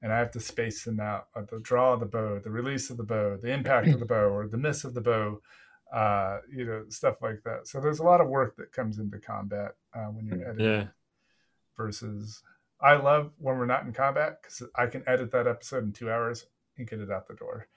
and 0.00 0.12
I 0.12 0.18
have 0.18 0.30
to 0.32 0.40
space 0.40 0.84
them 0.84 1.00
out. 1.00 1.26
Uh, 1.34 1.42
the 1.50 1.60
draw 1.60 1.94
of 1.94 2.00
the 2.00 2.06
bow, 2.06 2.40
the 2.42 2.50
release 2.50 2.90
of 2.90 2.96
the 2.96 3.04
bow, 3.04 3.36
the 3.40 3.52
impact 3.52 3.88
of 3.88 4.00
the 4.00 4.06
bow, 4.06 4.28
or 4.28 4.48
the 4.48 4.58
miss 4.58 4.84
of 4.84 4.94
the 4.94 5.00
bow. 5.00 5.40
Uh, 5.92 6.38
you 6.50 6.64
know, 6.64 6.84
stuff 6.88 7.16
like 7.20 7.42
that. 7.44 7.68
So 7.68 7.78
there's 7.78 7.98
a 7.98 8.04
lot 8.04 8.22
of 8.22 8.28
work 8.28 8.56
that 8.56 8.72
comes 8.72 8.98
into 8.98 9.18
combat 9.18 9.72
uh, 9.94 10.06
when 10.06 10.26
you're 10.26 10.48
editing. 10.48 10.64
Yeah. 10.64 10.84
Versus 11.76 12.42
I 12.80 12.96
love 12.96 13.30
when 13.38 13.58
we're 13.58 13.66
not 13.66 13.84
in 13.84 13.92
combat 13.92 14.38
because 14.42 14.62
I 14.74 14.86
can 14.86 15.04
edit 15.06 15.30
that 15.32 15.46
episode 15.46 15.84
in 15.84 15.92
two 15.92 16.10
hours 16.10 16.46
and 16.78 16.88
get 16.88 17.00
it 17.00 17.10
out 17.10 17.28
the 17.28 17.34
door. 17.34 17.68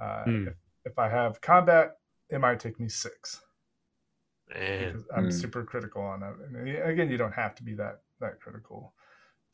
Uh, 0.00 0.24
mm. 0.26 0.48
if, 0.48 0.54
if, 0.84 0.98
I 0.98 1.08
have 1.08 1.40
combat, 1.40 1.96
it 2.30 2.40
might 2.40 2.60
take 2.60 2.78
me 2.78 2.88
six. 2.88 3.40
Man. 4.52 5.04
I'm 5.16 5.28
mm. 5.28 5.32
super 5.32 5.64
critical 5.64 6.02
on 6.02 6.22
it. 6.22 6.34
And 6.46 6.68
again, 6.90 7.10
you 7.10 7.16
don't 7.16 7.32
have 7.32 7.54
to 7.56 7.62
be 7.62 7.74
that 7.74 8.00
that 8.20 8.40
critical 8.40 8.92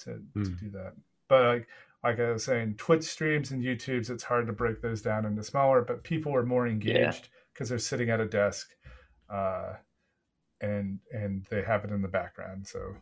to, 0.00 0.10
mm. 0.10 0.44
to 0.44 0.50
hmm. 0.50 0.56
do 0.56 0.70
that. 0.72 0.94
But 1.28 1.44
like 1.44 1.68
like 2.02 2.18
I 2.18 2.32
was 2.32 2.44
saying, 2.44 2.76
Twitch 2.76 3.04
streams 3.04 3.50
and 3.50 3.62
YouTubes, 3.62 4.10
it's 4.10 4.24
hard 4.24 4.46
to 4.46 4.52
break 4.52 4.80
those 4.80 5.02
down 5.02 5.26
into 5.26 5.42
smaller. 5.42 5.82
But 5.82 6.02
people 6.02 6.34
are 6.34 6.44
more 6.44 6.66
engaged 6.66 7.28
because 7.52 7.68
yeah. 7.68 7.72
they're 7.74 7.78
sitting 7.78 8.10
at 8.10 8.20
a 8.20 8.26
desk, 8.26 8.70
uh, 9.32 9.74
and 10.60 10.98
and 11.12 11.46
they 11.50 11.62
have 11.62 11.84
it 11.84 11.90
in 11.90 12.02
the 12.02 12.08
background. 12.08 12.66
So 12.66 12.96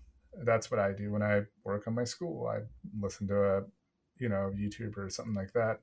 that's 0.44 0.70
what 0.70 0.80
I 0.80 0.92
do 0.92 1.12
when 1.12 1.22
I 1.22 1.42
work 1.64 1.86
on 1.86 1.94
my 1.94 2.04
school. 2.04 2.48
I 2.48 2.60
listen 3.00 3.26
to 3.28 3.58
a, 3.58 3.62
you 4.18 4.28
know, 4.28 4.52
YouTube 4.56 4.96
or 4.96 5.08
something 5.10 5.34
like 5.34 5.52
that. 5.52 5.80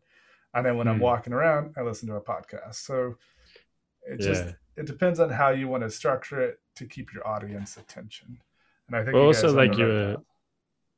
And 0.53 0.65
then 0.65 0.77
when 0.77 0.88
mm. 0.88 0.91
I'm 0.91 0.98
hmm. 0.98 1.03
walking 1.03 1.34
around, 1.34 1.73
I 1.77 1.82
listen 1.82 2.07
to 2.10 2.15
a 2.15 2.22
podcast. 2.22 2.76
So 2.76 3.15
it 4.10 4.22
yeah. 4.22 4.27
just 4.27 4.56
it 4.77 4.86
depends 4.86 5.19
on 5.19 5.30
how 5.30 5.49
you 5.49 5.68
want 5.68 5.84
to 5.84 5.90
structure 5.90 6.41
it 6.41 6.60
to 6.76 6.86
keep 6.86 7.14
your 7.14 7.27
audience 7.27 7.77
attention. 7.77 8.38
And 8.88 8.98
I 8.98 9.03
think 9.03 9.15
well, 9.15 9.26
also 9.26 9.53
like 9.53 9.77
you 9.77 9.86
were, 9.86 10.18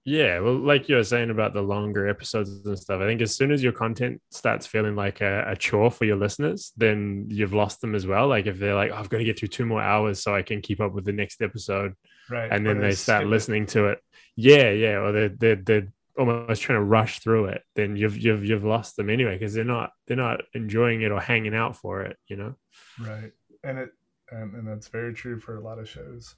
yeah, 0.04 0.40
well, 0.40 0.56
like 0.56 0.90
you 0.90 0.96
were 0.96 1.04
saying 1.04 1.30
about 1.30 1.54
the 1.54 1.62
longer 1.62 2.08
episodes 2.08 2.66
and 2.66 2.78
stuff. 2.78 3.02
I 3.02 3.06
think 3.06 3.22
as 3.22 3.36
soon 3.36 3.52
as 3.52 3.64
your 3.64 3.72
content 3.72 4.22
starts 4.32 4.66
feeling 4.66 4.96
like 4.96 5.22
a, 5.22 5.46
a 5.48 5.56
chore 5.56 5.92
for 5.92 6.06
your 6.06 6.18
listeners, 6.18 6.74
then 6.76 7.28
you've 7.30 7.54
lost 7.54 7.82
them 7.82 7.96
as 7.96 8.08
well. 8.08 8.28
Like 8.28 8.48
if 8.48 8.58
they're 8.58 8.76
like, 8.76 8.92
oh, 8.92 8.96
I've 8.96 9.10
got 9.10 9.20
to 9.20 9.24
get 9.24 9.40
through 9.40 9.50
two 9.50 9.66
more 9.66 9.82
hours 9.82 10.22
so 10.22 10.36
I 10.36 10.42
can 10.42 10.62
keep 10.62 10.82
up 10.82 10.94
with 10.94 11.06
the 11.06 11.14
next 11.14 11.42
episode 11.42 11.94
right 12.30 12.52
and 12.52 12.66
then 12.66 12.80
they 12.80 12.92
start 12.92 13.26
listening 13.26 13.66
to 13.66 13.88
it 13.88 14.00
yeah 14.36 14.70
yeah 14.70 14.98
or 14.98 15.12
they're, 15.12 15.30
they're 15.30 15.56
they're 15.56 15.88
almost 16.18 16.62
trying 16.62 16.80
to 16.80 16.84
rush 16.84 17.20
through 17.20 17.46
it 17.46 17.62
then 17.76 17.96
you've 17.96 18.18
you've 18.18 18.44
you've 18.44 18.64
lost 18.64 18.96
them 18.96 19.10
anyway 19.10 19.38
because 19.38 19.54
they're 19.54 19.64
not 19.64 19.92
they're 20.08 20.18
not 20.18 20.42
enjoying 20.54 21.02
it 21.02 21.12
or 21.12 21.20
hanging 21.20 21.56
out 21.56 21.76
for 21.76 22.02
it 22.02 22.18
you 22.28 22.36
know 22.36 22.56
right 23.00 23.32
and 23.64 23.78
it 23.78 23.92
and, 24.32 24.54
and 24.56 24.68
that's 24.68 24.88
very 24.88 25.14
true 25.14 25.40
for 25.40 25.56
a 25.56 25.62
lot 25.62 25.80
of 25.80 25.88
shows 25.88 26.36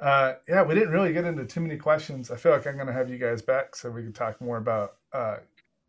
Uh, 0.00 0.34
yeah, 0.48 0.62
we 0.64 0.74
didn't 0.74 0.90
really 0.90 1.12
get 1.12 1.24
into 1.24 1.44
too 1.44 1.60
many 1.60 1.76
questions. 1.76 2.30
I 2.32 2.36
feel 2.36 2.50
like 2.50 2.66
I'm 2.66 2.74
going 2.74 2.88
to 2.88 2.92
have 2.92 3.08
you 3.08 3.18
guys 3.18 3.40
back 3.40 3.76
so 3.76 3.88
we 3.88 4.02
can 4.02 4.12
talk 4.12 4.40
more 4.40 4.56
about 4.56 4.96
uh, 5.12 5.36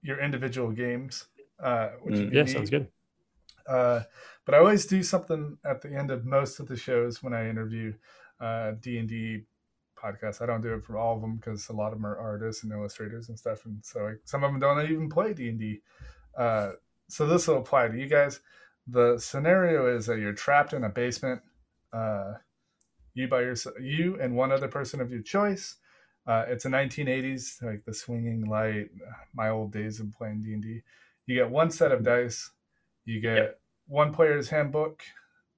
your 0.03 0.19
individual 0.19 0.71
games. 0.71 1.25
Uh, 1.59 1.89
which 2.03 2.15
mm, 2.15 2.31
yeah, 2.31 2.43
neat. 2.43 2.51
sounds 2.53 2.69
good. 2.69 2.87
Uh, 3.67 4.01
but 4.45 4.53
I 4.53 4.59
always 4.59 4.85
do 4.85 5.01
something 5.01 5.57
at 5.65 5.81
the 5.81 5.91
end 5.95 6.11
of 6.11 6.25
most 6.25 6.59
of 6.59 6.67
the 6.67 6.75
shows 6.77 7.23
when 7.23 7.33
I 7.33 7.49
interview 7.49 7.93
uh, 8.39 8.73
D 8.79 8.99
and 8.99 9.09
D 9.09 9.45
podcasts. 10.03 10.41
I 10.41 10.45
don't 10.45 10.61
do 10.61 10.73
it 10.73 10.83
for 10.83 10.97
all 10.97 11.15
of 11.15 11.21
them 11.21 11.35
because 11.37 11.69
a 11.69 11.73
lot 11.73 11.93
of 11.93 11.93
them 11.93 12.05
are 12.05 12.17
artists 12.17 12.63
and 12.63 12.71
illustrators 12.71 13.29
and 13.29 13.37
stuff, 13.37 13.65
and 13.65 13.83
so 13.83 14.03
like, 14.03 14.19
some 14.25 14.43
of 14.43 14.51
them 14.51 14.59
don't 14.59 14.83
even 14.83 15.09
play 15.09 15.33
D 15.33 15.49
and 15.49 15.59
D. 15.59 15.81
Uh, 16.37 16.71
so 17.07 17.25
this 17.25 17.47
will 17.47 17.59
apply 17.59 17.87
to 17.87 17.97
you 17.97 18.07
guys. 18.07 18.39
The 18.87 19.17
scenario 19.17 19.95
is 19.95 20.05
that 20.07 20.19
you're 20.19 20.33
trapped 20.33 20.73
in 20.73 20.83
a 20.83 20.89
basement. 20.89 21.41
Uh, 21.91 22.33
you 23.13 23.27
by 23.27 23.41
yourself, 23.41 23.75
you 23.79 24.19
and 24.19 24.35
one 24.35 24.51
other 24.51 24.67
person 24.67 24.99
of 24.99 25.11
your 25.11 25.21
choice. 25.21 25.75
Uh, 26.25 26.45
it's 26.47 26.65
a 26.65 26.69
1980s, 26.69 27.61
like 27.61 27.83
the 27.85 27.93
swinging 27.93 28.45
light, 28.45 28.89
my 29.35 29.49
old 29.49 29.71
days 29.71 29.99
of 29.99 30.11
playing 30.13 30.41
D 30.41 30.53
and 30.53 30.63
D. 30.63 30.81
You 31.25 31.35
get 31.35 31.49
one 31.49 31.69
set 31.69 31.91
of 31.91 32.03
dice. 32.03 32.49
You 33.05 33.19
get 33.19 33.35
yep. 33.35 33.59
one 33.87 34.13
player's 34.13 34.49
handbook 34.49 35.03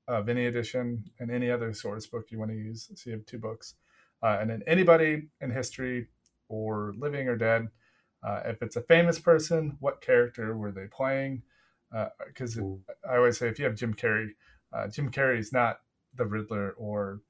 of 0.07 0.29
any 0.29 0.45
edition 0.45 1.05
and 1.19 1.31
any 1.31 1.49
other 1.49 1.73
source 1.73 2.05
book 2.05 2.25
you 2.29 2.39
want 2.39 2.51
to 2.51 2.57
use. 2.57 2.89
So 2.95 3.09
you 3.09 3.15
have 3.15 3.25
two 3.25 3.39
books. 3.39 3.75
Uh, 4.25 4.39
and 4.41 4.49
then 4.49 4.63
anybody 4.65 5.27
in 5.39 5.51
history 5.51 6.07
or 6.49 6.95
living 6.97 7.27
or 7.27 7.35
dead, 7.35 7.67
uh, 8.23 8.41
if 8.45 8.63
it's 8.63 8.75
a 8.75 8.81
famous 8.81 9.19
person, 9.19 9.77
what 9.79 10.01
character 10.01 10.57
were 10.57 10.71
they 10.71 10.87
playing? 10.87 11.43
Because 12.27 12.57
uh, 12.57 12.63
I 13.07 13.17
always 13.17 13.37
say 13.37 13.49
if 13.49 13.59
you 13.59 13.65
have 13.65 13.75
Jim 13.75 13.93
Carrey, 13.93 14.29
uh, 14.73 14.87
Jim 14.87 15.11
Carrey 15.11 15.37
is 15.37 15.53
not 15.53 15.81
the 16.15 16.25
Riddler 16.25 16.71
or 16.71 17.21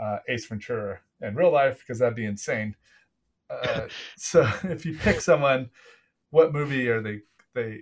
uh, 0.00 0.20
Ace 0.26 0.46
Ventura 0.46 1.00
in 1.20 1.34
real 1.34 1.52
life 1.52 1.80
because 1.80 1.98
that'd 1.98 2.16
be 2.16 2.24
insane. 2.24 2.74
Uh, 3.50 3.88
so 4.16 4.50
if 4.64 4.86
you 4.86 4.96
pick 4.96 5.20
someone, 5.20 5.68
what 6.30 6.54
movie 6.54 6.88
are 6.88 7.02
they? 7.02 7.20
They 7.54 7.80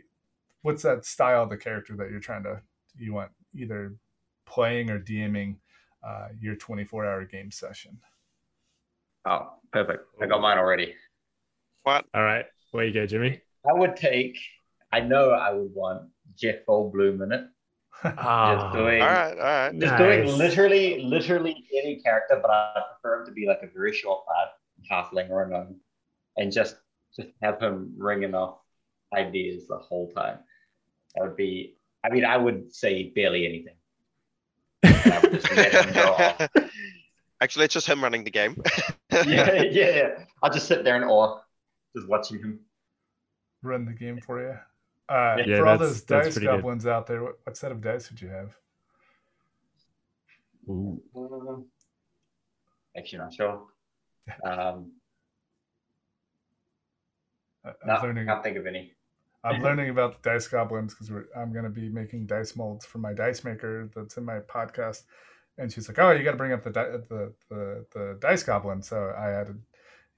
what's 0.62 0.82
that 0.82 1.04
style 1.04 1.44
of 1.44 1.50
the 1.50 1.56
character 1.56 1.94
that 1.98 2.10
you're 2.10 2.18
trying 2.18 2.42
to 2.42 2.62
you 2.98 3.14
want 3.14 3.30
either 3.54 3.94
playing 4.44 4.90
or 4.90 4.98
DMing 4.98 5.58
uh, 6.04 6.28
your 6.40 6.56
24 6.56 7.06
hour 7.06 7.24
game 7.24 7.52
session? 7.52 8.00
Oh, 9.26 9.54
perfect! 9.72 10.04
I 10.22 10.26
got 10.26 10.40
mine 10.40 10.58
already. 10.58 10.94
What? 11.82 12.06
All 12.14 12.22
right, 12.22 12.46
where 12.70 12.84
you 12.84 12.94
go, 12.94 13.06
Jimmy? 13.06 13.40
I 13.68 13.72
would 13.72 13.96
take. 13.96 14.38
I 14.92 15.00
know 15.00 15.30
I 15.30 15.52
would 15.52 15.74
want 15.74 16.08
Jeff 16.36 16.64
Goldblum 16.66 17.22
in 17.24 17.32
it 17.32 17.46
Ah, 18.04 18.54
just 18.54 18.72
doing, 18.74 19.00
all 19.00 19.08
right, 19.08 19.32
all 19.32 19.44
right. 19.44 19.80
Just 19.80 19.92
nice. 19.92 19.98
doing 19.98 20.38
literally, 20.38 21.02
literally 21.02 21.64
any 21.72 22.00
character, 22.02 22.38
but 22.40 22.50
I 22.50 22.82
prefer 22.92 23.20
him 23.20 23.26
to 23.26 23.32
be 23.32 23.46
like 23.46 23.60
a 23.62 23.68
very 23.68 23.94
short 23.94 24.24
lad, 24.28 24.48
halfling 24.90 25.30
or 25.30 25.44
a 25.44 25.48
gnome, 25.48 25.76
and 26.36 26.52
just 26.52 26.76
just 27.14 27.28
have 27.42 27.60
him 27.60 27.94
ringing 27.96 28.34
off 28.34 28.58
ideas 29.14 29.66
the 29.66 29.78
whole 29.78 30.12
time. 30.12 30.38
That 31.14 31.24
would 31.24 31.36
be. 31.36 31.76
I 32.04 32.10
mean, 32.10 32.24
I 32.24 32.36
would 32.36 32.72
say 32.74 33.12
barely 33.14 33.46
anything. 33.46 33.76
Actually, 37.40 37.66
it's 37.66 37.74
just 37.74 37.86
him 37.86 38.02
running 38.02 38.24
the 38.24 38.30
game. 38.30 38.60
yeah, 39.12 39.62
yeah, 39.62 39.62
yeah. 39.70 40.08
I'll 40.42 40.52
just 40.52 40.66
sit 40.66 40.84
there 40.84 40.96
in 40.96 41.04
awe, 41.04 41.40
just 41.94 42.08
watching 42.08 42.38
him 42.38 42.60
run 43.62 43.84
the 43.84 43.92
game 43.92 44.20
for 44.20 44.40
you. 44.40 44.56
Uh, 45.08 45.36
yeah, 45.46 45.58
for 45.58 45.66
all 45.68 45.78
those 45.78 46.02
dice 46.02 46.38
goblins 46.38 46.84
good. 46.84 46.90
out 46.90 47.06
there, 47.06 47.22
what, 47.22 47.38
what, 47.44 47.56
set 47.56 47.70
of 47.70 47.80
dice 47.80 48.10
would 48.10 48.20
you 48.20 48.28
have? 48.28 48.56
Ooh. 50.68 51.00
Uh, 51.14 52.98
actually, 52.98 53.18
not 53.18 53.34
sure. 53.34 53.62
Um, 54.44 54.90
I, 57.64 57.70
no, 57.86 58.00
learning, 58.02 58.26
can't 58.26 58.42
think 58.42 58.56
of 58.56 58.66
any. 58.66 58.92
I'm 59.44 59.62
learning 59.62 59.90
about 59.90 60.20
the 60.20 60.30
dice 60.30 60.48
goblins 60.48 60.94
because 60.94 61.24
I'm 61.36 61.52
going 61.52 61.64
to 61.64 61.70
be 61.70 61.88
making 61.88 62.26
dice 62.26 62.56
molds 62.56 62.84
for 62.84 62.98
my 62.98 63.12
dice 63.12 63.44
maker 63.44 63.88
that's 63.94 64.16
in 64.16 64.24
my 64.24 64.40
podcast. 64.40 65.04
And 65.58 65.72
she's 65.72 65.88
like, 65.88 65.98
"Oh, 65.98 66.10
you 66.12 66.22
got 66.22 66.32
to 66.32 66.36
bring 66.36 66.52
up 66.52 66.64
the, 66.64 66.70
the 66.70 67.32
the 67.48 67.86
the 67.92 68.18
dice 68.20 68.42
goblin." 68.42 68.82
So 68.82 69.14
I 69.16 69.30
added, 69.30 69.60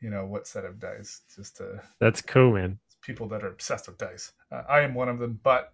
you 0.00 0.10
know, 0.10 0.26
what 0.26 0.46
set 0.46 0.64
of 0.64 0.80
dice 0.80 1.22
just 1.34 1.56
to. 1.58 1.80
That's 2.00 2.20
cool, 2.20 2.54
man 2.54 2.78
people 3.02 3.28
that 3.28 3.42
are 3.42 3.48
obsessed 3.48 3.88
with 3.88 3.98
dice. 3.98 4.32
Uh, 4.52 4.62
I 4.68 4.80
am 4.80 4.94
one 4.94 5.08
of 5.08 5.18
them, 5.18 5.40
but 5.42 5.72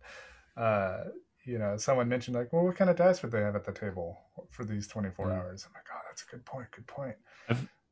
uh, 0.57 1.05
you 1.45 1.59
know, 1.59 1.77
someone 1.77 2.09
mentioned 2.09 2.37
like, 2.37 2.53
well, 2.53 2.65
what 2.65 2.77
kind 2.77 2.91
of 2.91 2.97
dice 2.97 3.23
would 3.23 3.33
they 3.33 3.41
have 3.41 3.57
at 3.57 3.65
the 3.65 3.73
table 3.73 4.19
for 4.51 4.65
these 4.65 4.87
24 4.87 5.27
mm. 5.27 5.33
hours? 5.33 5.67
I'm 5.67 5.73
like, 5.75 5.85
oh, 5.93 6.01
that's 6.09 6.23
a 6.23 6.31
good 6.31 6.45
point. 6.45 6.69
Good 6.71 6.87
point. 6.87 7.17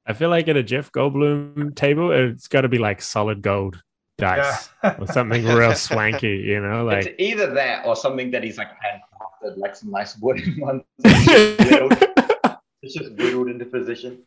I 0.06 0.14
feel 0.14 0.30
like 0.30 0.48
at 0.48 0.56
a 0.56 0.62
Jeff 0.62 0.90
Goldblum 0.90 1.76
table, 1.76 2.10
it's 2.12 2.48
got 2.48 2.62
to 2.62 2.68
be 2.68 2.78
like 2.78 3.02
solid 3.02 3.42
gold 3.42 3.82
dice 4.18 4.68
yeah. 4.82 4.96
or 4.98 5.06
something 5.06 5.44
real 5.44 5.74
swanky, 5.74 6.38
you 6.46 6.60
know, 6.60 6.84
like 6.86 7.06
it's 7.06 7.14
either 7.18 7.54
that 7.54 7.86
or 7.86 7.94
something 7.94 8.30
that 8.30 8.42
he's 8.42 8.58
like 8.58 8.68
handcrafted, 9.42 9.58
like 9.58 9.76
some 9.76 9.90
nice 9.90 10.16
wooden 10.18 10.56
ones. 10.60 10.82
it's 12.82 12.94
just 12.94 13.12
whittled 13.12 13.48
into 13.48 13.64
position. 13.64 14.22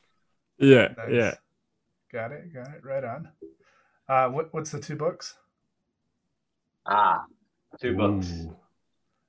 Yeah, 0.58 0.90
nice. 0.98 1.10
yeah. 1.12 1.34
Got 2.12 2.32
it. 2.32 2.54
Got 2.54 2.68
it. 2.68 2.84
Right 2.84 3.04
on. 3.04 3.30
Uh, 4.08 4.30
what, 4.30 4.54
what's 4.54 4.72
the 4.72 4.80
two 4.80 4.96
books? 4.96 5.36
Ah, 6.86 7.26
two 7.80 7.90
Ooh. 7.90 7.98
books. 7.98 8.32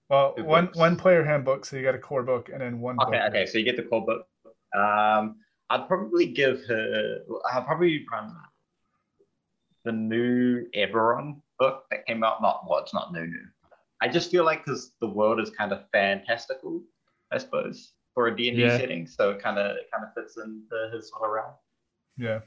Well, 0.08 0.34
two 0.34 0.44
one 0.44 0.66
books. 0.66 0.78
one 0.78 0.96
player 0.96 1.24
handbook, 1.24 1.64
so 1.64 1.76
you 1.76 1.82
got 1.82 1.94
a 1.94 1.98
core 1.98 2.22
book, 2.22 2.50
and 2.52 2.60
then 2.60 2.80
one. 2.80 2.96
Okay, 3.02 3.18
book. 3.18 3.28
okay, 3.30 3.46
so 3.46 3.58
you 3.58 3.64
get 3.64 3.76
the 3.76 3.82
core 3.82 4.04
book. 4.04 4.28
Um, 4.76 5.36
I'd 5.70 5.88
probably 5.88 6.26
give 6.26 6.64
her. 6.66 7.20
I'll 7.50 7.62
probably 7.64 8.04
run 8.12 8.36
the 9.84 9.92
new 9.92 10.66
Eberron 10.76 11.40
book 11.58 11.86
that 11.90 12.06
came 12.06 12.22
out. 12.22 12.42
Not 12.42 12.64
well, 12.68 12.80
it's 12.80 12.94
not 12.94 13.12
new 13.12 13.26
new. 13.26 13.46
I 14.01 14.09
just 14.09 14.31
feel 14.31 14.44
like 14.44 14.64
because 14.64 14.93
the 15.01 15.09
world 15.09 15.40
is 15.40 15.51
kind 15.51 15.73
of 15.73 15.85
fantastical, 15.93 16.82
I 17.32 17.39
suppose, 17.39 17.93
for 18.14 18.28
a 18.28 18.36
D 18.36 18.48
and 18.48 18.56
D 18.59 18.68
setting, 18.68 19.06
so 19.06 19.31
it 19.31 19.43
kind 19.43 19.59
of 19.59 19.77
it 19.77 19.90
kind 19.93 20.05
of 20.05 20.14
fits 20.14 20.36
into 20.36 20.90
his 20.94 21.10
sort 21.10 21.24
of 21.24 21.31
realm. 21.31 21.52
Yeah. 22.16 22.40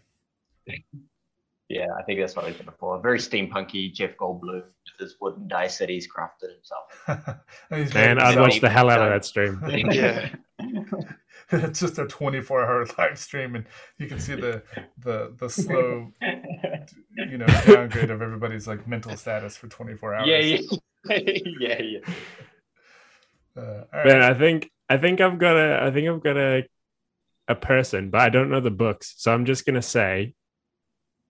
Yeah, 1.69 1.85
I 1.99 2.01
think 2.01 2.19
that's 2.19 2.35
what 2.35 2.45
I 2.45 2.53
said 2.53 2.65
before. 2.65 2.99
Very 2.99 3.19
steampunky 3.19 3.93
Jeff 3.93 4.17
Goldblum 4.17 4.63
with 4.63 4.99
his 4.99 5.15
wooden 5.21 5.47
dice 5.47 5.77
that 5.77 5.89
he's 5.89 6.07
crafted 6.07 6.49
himself. 6.55 7.39
Man, 7.93 8.19
I'd 8.19 8.39
watch 8.39 8.59
the 8.59 8.69
hell 8.69 8.89
out 8.89 9.01
of 9.01 9.09
that 9.09 9.23
stream. 9.23 9.61
yeah. 9.91 10.29
it's 11.51 11.79
just 11.79 11.99
a 11.99 12.05
24 12.05 12.65
hour 12.65 12.85
live 12.97 13.17
stream 13.17 13.55
and 13.55 13.65
you 13.97 14.07
can 14.07 14.19
see 14.19 14.35
the 14.35 14.61
the 14.99 15.33
the 15.39 15.49
slow 15.49 16.11
you 17.17 17.37
know 17.37 17.45
downgrade 17.65 18.11
of 18.11 18.21
everybody's 18.21 18.67
like 18.67 18.87
mental 18.87 19.15
status 19.17 19.57
for 19.57 19.67
24 19.67 20.13
hours 20.13 20.27
yeah 20.27 20.37
yeah 20.37 20.77
yeah, 21.09 21.81
yeah. 21.81 21.99
Uh, 23.55 23.83
Man, 24.05 24.21
I 24.21 24.33
think 24.33 24.71
I 24.89 24.97
think 24.97 25.21
I've 25.21 25.39
got 25.39 25.57
a 25.57 25.83
I 25.83 25.91
think 25.91 26.07
I've 26.07 26.23
got 26.23 26.37
a 26.37 26.63
a 27.47 27.55
person, 27.55 28.09
but 28.09 28.21
I 28.21 28.29
don't 28.29 28.49
know 28.49 28.59
the 28.59 28.71
books. 28.71 29.15
So 29.17 29.33
I'm 29.33 29.45
just 29.45 29.65
gonna 29.65 29.81
say 29.81 30.35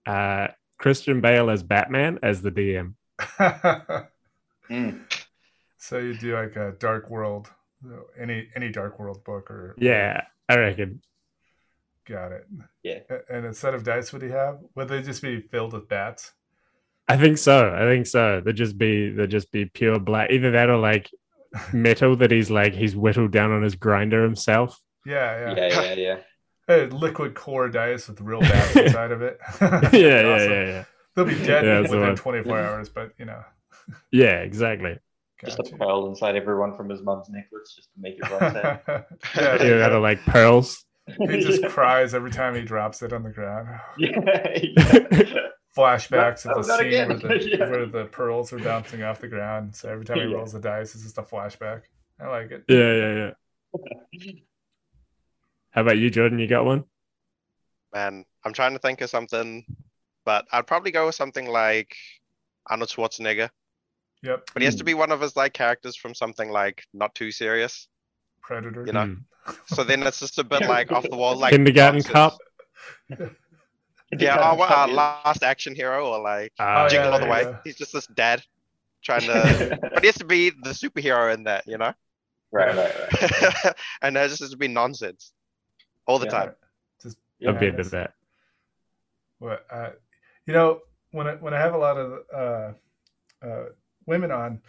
uh, 0.06 0.48
Christian 0.78 1.22
Bale 1.22 1.50
as 1.50 1.64
Batman 1.64 2.20
as 2.24 2.42
the 2.42 2.52
DM. 2.52 2.94
mm. 4.70 5.00
So 5.78 5.98
you 5.98 6.14
do 6.16 6.36
like 6.36 6.56
a 6.56 6.74
Dark 6.80 7.10
World, 7.10 7.50
any 8.20 8.50
any 8.56 8.70
Dark 8.70 9.00
World 9.00 9.24
book 9.24 9.50
or 9.50 9.76
yeah, 9.78 10.24
I 10.48 10.58
reckon. 10.58 11.02
Got 12.06 12.32
it. 12.32 12.48
Yeah. 12.82 13.00
And 13.30 13.46
instead 13.46 13.76
of 13.76 13.84
dice, 13.84 14.12
would 14.12 14.24
he 14.24 14.30
have? 14.30 14.60
Would 14.76 14.88
they 14.88 15.04
just 15.04 15.22
be 15.22 15.42
filled 15.42 15.74
with 15.74 15.88
bats? 15.88 16.34
I 17.10 17.18
think 17.18 17.40
so. 17.40 17.74
I 17.76 17.82
think 17.82 18.06
so. 18.06 18.40
They'd 18.40 18.56
just 18.56 18.78
be 18.78 19.10
they'd 19.10 19.32
just 19.32 19.52
be 19.52 19.66
pure 19.66 20.00
black. 20.00 20.30
Either 20.30 20.52
that 20.52 20.70
or 20.70 20.78
like 20.78 21.10
metal 21.74 22.16
that 22.18 22.30
he's 22.30 22.52
like 22.52 22.76
he's 22.76 22.96
whittled 22.96 23.32
down 23.32 23.52
on 23.52 23.64
his 23.64 23.74
grinder 23.74 24.24
himself. 24.24 24.80
Yeah, 25.08 25.56
yeah, 25.56 25.68
yeah, 25.68 25.94
yeah. 25.94 26.18
yeah 26.70 26.88
liquid 26.92 27.34
core 27.34 27.68
dice 27.68 28.08
with 28.08 28.22
real 28.22 28.42
bats 28.42 28.76
inside 28.76 29.12
of 29.12 29.24
it. 29.24 29.40
yeah, 29.62 29.90
yeah, 29.92 30.38
yeah, 30.38 30.66
yeah. 30.66 30.84
They'll 31.16 31.26
be 31.26 31.34
dead 31.44 31.66
yeah, 31.66 31.82
within 31.82 32.16
24 32.16 32.60
hours, 32.60 32.90
but 32.90 33.12
you 33.18 33.26
know. 33.26 33.42
Yeah, 34.12 34.42
exactly. 34.42 35.00
Just 35.44 35.58
a 35.58 35.64
pearl 35.64 36.08
inside 36.10 36.36
everyone 36.36 36.78
from 36.78 36.90
his 36.90 37.02
mom's 37.02 37.28
necklace, 37.30 37.74
just 37.76 37.90
to 37.94 38.00
make 38.00 38.18
it 38.18 38.30
run 38.30 38.54
sad. 38.54 38.82
yeah, 39.36 39.64
yeah, 39.64 39.86
out 39.86 39.94
of 39.94 40.04
like 40.04 40.22
pearls. 40.26 40.86
He 41.28 41.40
just 41.40 41.66
cries 41.70 42.14
every 42.14 42.30
time 42.30 42.54
he 42.54 42.62
drops 42.62 43.02
it 43.02 43.14
on 43.14 43.24
the 43.24 43.32
ground. 43.32 43.68
Yeah. 43.98 45.48
Flashbacks 45.80 46.46
of 46.46 46.66
the 46.66 46.78
scene 46.78 47.08
where 47.08 47.18
the, 47.18 47.50
yeah. 47.58 47.70
where 47.70 47.86
the 47.86 48.06
pearls 48.06 48.52
are 48.52 48.60
bouncing 48.60 49.04
off 49.04 49.22
the 49.22 49.28
ground. 49.28 49.76
So 49.76 49.90
every 49.90 50.06
time 50.06 50.18
he 50.18 50.26
rolls 50.26 50.54
the 50.54 50.60
dice, 50.60 50.94
it's 50.94 51.04
just 51.04 51.18
a 51.18 51.22
flashback. 51.22 51.84
I 52.20 52.28
like 52.28 52.52
it. 52.52 52.66
Yeah, 52.68 52.94
yeah, 52.94 53.32
yeah. 54.24 54.32
How 55.72 55.82
about 55.82 55.98
you, 55.98 56.10
Jordan? 56.10 56.40
You 56.40 56.48
got 56.48 56.66
one? 56.66 56.84
Man, 57.94 58.26
I'm 58.44 58.54
trying 58.54 58.74
to 58.74 58.80
think 58.80 59.02
of 59.02 59.10
something, 59.10 59.66
but 60.26 60.46
I'd 60.52 60.68
probably 60.68 60.92
go 60.92 61.06
with 61.06 61.16
something 61.16 61.48
like 61.48 61.96
Arnold 62.68 62.90
Schwarzenegger. 62.90 63.50
Yep. 64.22 64.50
But 64.54 64.62
he 64.62 64.66
has 64.66 64.76
to 64.76 64.84
hmm. 64.84 64.88
be 64.88 64.94
one 64.96 65.12
of 65.12 65.22
his 65.22 65.36
like 65.36 65.54
characters 65.54 65.96
from 65.96 66.14
something 66.14 66.50
like 66.50 66.84
not 66.94 67.16
too 67.16 67.32
serious. 67.32 67.88
Predator. 68.42 68.86
You 68.86 68.94
know? 68.94 69.06
Hmm. 69.46 69.54
So 69.68 69.84
then 69.84 70.04
it's 70.04 70.20
just 70.20 70.40
a 70.40 70.44
bit 70.44 70.62
like 70.68 70.92
off 70.92 71.10
the 71.10 71.16
wall, 71.16 71.38
like 71.38 71.52
kindergarten 71.52 72.00
nonsense. 72.00 72.14
cop. 72.14 72.38
Yeah, 74.18 74.36
our, 74.38 74.56
well, 74.58 74.70
uh, 74.72 74.88
last 74.88 75.44
action 75.44 75.54
hero 75.54 76.08
or 76.10 76.20
like 76.20 76.52
Uh, 76.60 76.86
Oh, 76.86 76.88
Jingle 76.90 77.10
yeah, 77.10 77.14
All 77.14 77.20
the 77.20 77.26
Way. 77.28 77.40
you 77.40 77.46
go. 77.46 77.58
He's 77.64 77.76
just 77.78 77.94
this 77.94 78.08
dad 78.08 78.42
trying 79.04 79.22
to, 79.28 79.80
but 79.94 80.04
he 80.04 80.08
has 80.08 80.16
to 80.18 80.26
be 80.26 80.50
the 80.50 80.72
superhero 80.72 81.34
in 81.34 81.44
that, 81.44 81.68
you 81.68 81.78
know. 81.78 81.94
Right, 82.52 82.76
right, 82.76 82.94
right. 83.00 83.76
and 84.02 84.16
that 84.16 84.30
just 84.30 84.42
has 84.42 84.50
to 84.52 84.58
be 84.58 84.68
nonsense 84.68 85.32
all 86.08 86.18
the 86.20 86.26
Yeah. 86.26 86.32
time. 86.32 86.56
Just 87.02 87.18
a 87.46 87.54
bit 87.54 87.80
of 87.80 87.92
that. 87.92 88.14
Well, 89.40 89.60
uh, 89.72 89.92
you 90.46 90.54
know 90.54 90.82
when 91.12 91.28
I 91.28 91.36
when 91.36 91.54
I 91.54 91.60
have 91.60 91.74
a 91.74 91.78
lot 91.78 91.98
of 91.98 92.24
uh, 92.34 93.46
uh, 93.46 93.66
women 94.06 94.32
on, 94.32 94.62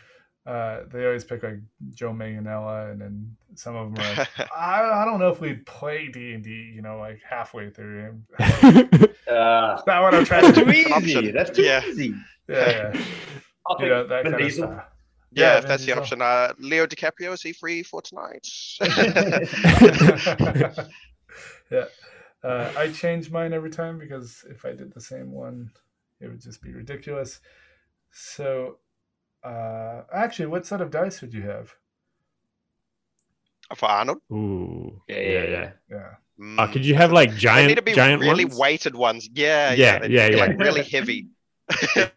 uh, 0.46 0.80
they 0.92 1.04
always 1.04 1.24
pick 1.24 1.42
like 1.42 1.60
Joe 1.94 2.12
Manganiello, 2.12 2.90
and 2.92 3.00
then 3.00 3.36
some 3.54 3.76
of 3.76 3.92
them 3.92 4.02
are 4.04 4.14
like, 4.14 4.28
I, 4.56 4.82
I 4.82 5.04
don't 5.04 5.18
know 5.20 5.28
if 5.30 5.40
we'd 5.40 5.64
play 5.66 6.08
D 6.08 6.32
and 6.32 6.42
D, 6.42 6.50
you 6.74 6.82
know, 6.82 6.98
like 6.98 7.20
halfway 7.28 7.70
through. 7.70 8.20
Uh, 9.30 9.76
That's 9.76 9.86
not 9.86 10.02
what 10.02 10.12
I'm 10.12 10.24
trying 10.24 10.52
to 10.52 10.52
too 10.52 10.64
do. 10.64 10.72
easy. 10.72 10.92
Option. 10.92 11.34
That's 11.34 11.50
too 11.50 11.62
Yeah. 11.62 11.84
easy. 11.86 12.14
Yeah, 12.48 12.92
yeah. 12.92 13.04
You 13.78 13.86
know, 13.88 14.04
that 14.08 14.24
kind 14.24 14.40
of 14.40 14.52
stuff. 14.52 14.84
yeah, 15.30 15.52
Yeah, 15.52 15.58
if 15.58 15.66
that's 15.68 15.84
the 15.84 15.92
Vin 15.92 15.98
option. 15.98 16.20
Uh, 16.20 16.52
Leo 16.58 16.84
DiCaprio 16.86 17.32
is 17.32 17.40
he 17.42 17.52
free 17.52 17.84
for 17.84 18.02
tonight? 18.02 18.44
yeah. 21.70 21.84
Uh, 22.42 22.72
I 22.76 22.88
change 22.90 23.30
mine 23.30 23.52
every 23.52 23.70
time 23.70 23.98
because 23.98 24.44
if 24.50 24.64
I 24.64 24.72
did 24.72 24.92
the 24.92 25.00
same 25.00 25.30
one, 25.30 25.70
it 26.20 26.26
would 26.28 26.40
just 26.40 26.60
be 26.62 26.72
ridiculous. 26.72 27.40
So, 28.10 28.78
uh, 29.42 30.02
actually, 30.12 30.46
what 30.46 30.66
set 30.66 30.80
of 30.80 30.90
dice 30.90 31.20
would 31.20 31.34
you 31.34 31.42
have? 31.42 31.74
for 33.76 33.86
Arnold. 33.88 34.18
Ooh. 34.32 35.00
Yeah, 35.08 35.16
yeah, 35.20 35.42
yeah. 35.44 35.70
Yeah. 35.90 35.96
Uh, 36.58 36.66
Mm. 36.66 36.72
could 36.72 36.86
you 36.86 36.94
have 36.94 37.12
like 37.12 37.28
They 37.28 37.34
need 37.34 37.40
giant, 37.40 37.76
to 37.76 37.82
be 37.82 37.92
giant 37.92 38.22
really 38.22 38.46
ones? 38.46 38.56
weighted 38.58 38.94
ones. 38.94 39.28
Yeah, 39.34 39.72
Yeah, 39.74 40.00
yeah, 40.04 40.06
yeah, 40.06 40.26
yeah. 40.36 40.36
Like 40.46 40.58
really 40.58 40.82
heavy. 40.84 41.28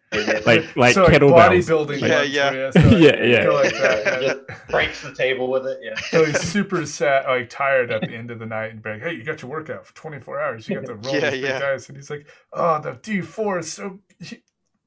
Like 0.46 0.76
like 0.76 0.94
so 0.94 1.02
like 1.04 1.12
kettlebells. 1.12 1.68
bodybuilding. 1.68 2.00
Like- 2.00 2.10
Yeah, 2.10 2.18
ones 2.20 2.30
yeah. 2.30 2.50
where 2.50 2.54
you 2.58 2.64
have 2.64 2.74
to, 2.74 2.88
like, 2.88 3.00
Yeah, 3.02 3.24
yeah. 3.24 3.48
like 3.50 3.72
that, 3.74 4.22
yeah. 4.22 4.28
Just 4.48 4.68
breaks 4.68 5.02
the 5.02 5.14
table 5.14 5.50
with 5.50 5.66
it. 5.66 5.78
Yeah. 5.82 5.94
So 6.10 6.24
he's 6.24 6.40
super 6.40 6.86
sad, 6.86 7.26
like 7.26 7.50
tired 7.50 7.92
at 7.92 8.00
the 8.02 8.12
end 8.14 8.30
of 8.30 8.38
the 8.38 8.46
night, 8.46 8.70
and 8.72 8.82
be 8.82 8.90
like, 8.90 9.02
"Hey, 9.02 9.14
you 9.14 9.24
got 9.24 9.42
your 9.42 9.50
workout 9.50 9.84
for 9.86 9.94
24 9.94 10.40
hours. 10.40 10.68
You 10.68 10.76
got 10.76 10.86
to 10.86 10.94
roll 11.04 11.14
Yeah, 11.16 11.30
these 11.30 11.42
yeah. 11.42 11.58
dice." 11.58 11.88
And 11.88 11.96
he's 11.98 12.10
like, 12.10 12.26
"Oh, 12.52 12.80
the 12.80 12.92
D4 12.94 13.58
is 13.60 13.72
so." 13.72 14.00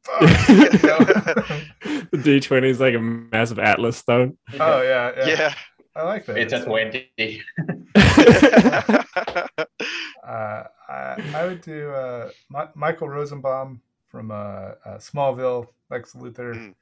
Fuck. 0.07 0.21
You 0.49 0.79
know? 0.88 0.97
the 2.11 2.19
D 2.23 2.39
twenty 2.39 2.69
is 2.69 2.79
like 2.79 2.95
a 2.95 2.99
massive 2.99 3.59
atlas 3.59 3.97
stone. 3.97 4.38
oh 4.59 4.81
yeah, 4.81 5.11
yeah, 5.17 5.27
yeah. 5.27 5.53
I 5.95 6.03
like 6.03 6.25
that. 6.27 6.38
It's 6.38 6.53
at 6.53 6.65
twenty. 6.65 7.09
Uh, 10.27 10.65
I, 10.89 11.23
I 11.35 11.45
would 11.45 11.61
do 11.61 11.89
uh, 11.89 12.29
Mi- 12.49 12.71
Michael 12.75 13.07
Rosenbaum 13.07 13.79
from 14.07 14.29
uh, 14.29 14.34
uh, 14.35 14.97
Smallville, 14.97 15.67
Lex 15.89 16.11
Luthor. 16.13 16.53
Mm. 16.53 16.73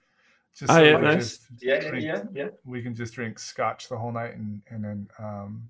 Just 0.58 0.72
Oh, 0.72 0.76
so 0.76 0.82
yeah, 0.84 0.96
we 0.98 1.02
nice. 1.04 1.16
just 1.38 1.42
Yeah, 1.62 1.80
drink- 1.90 2.04
yeah, 2.06 2.24
yeah. 2.34 2.48
We 2.66 2.82
can 2.82 2.96
just 2.96 3.14
drink 3.14 3.38
scotch 3.38 3.88
the 3.88 3.98
whole 3.98 4.12
night 4.12 4.36
and 4.36 4.62
and 4.72 4.84
then 4.84 5.08
um, 5.20 5.70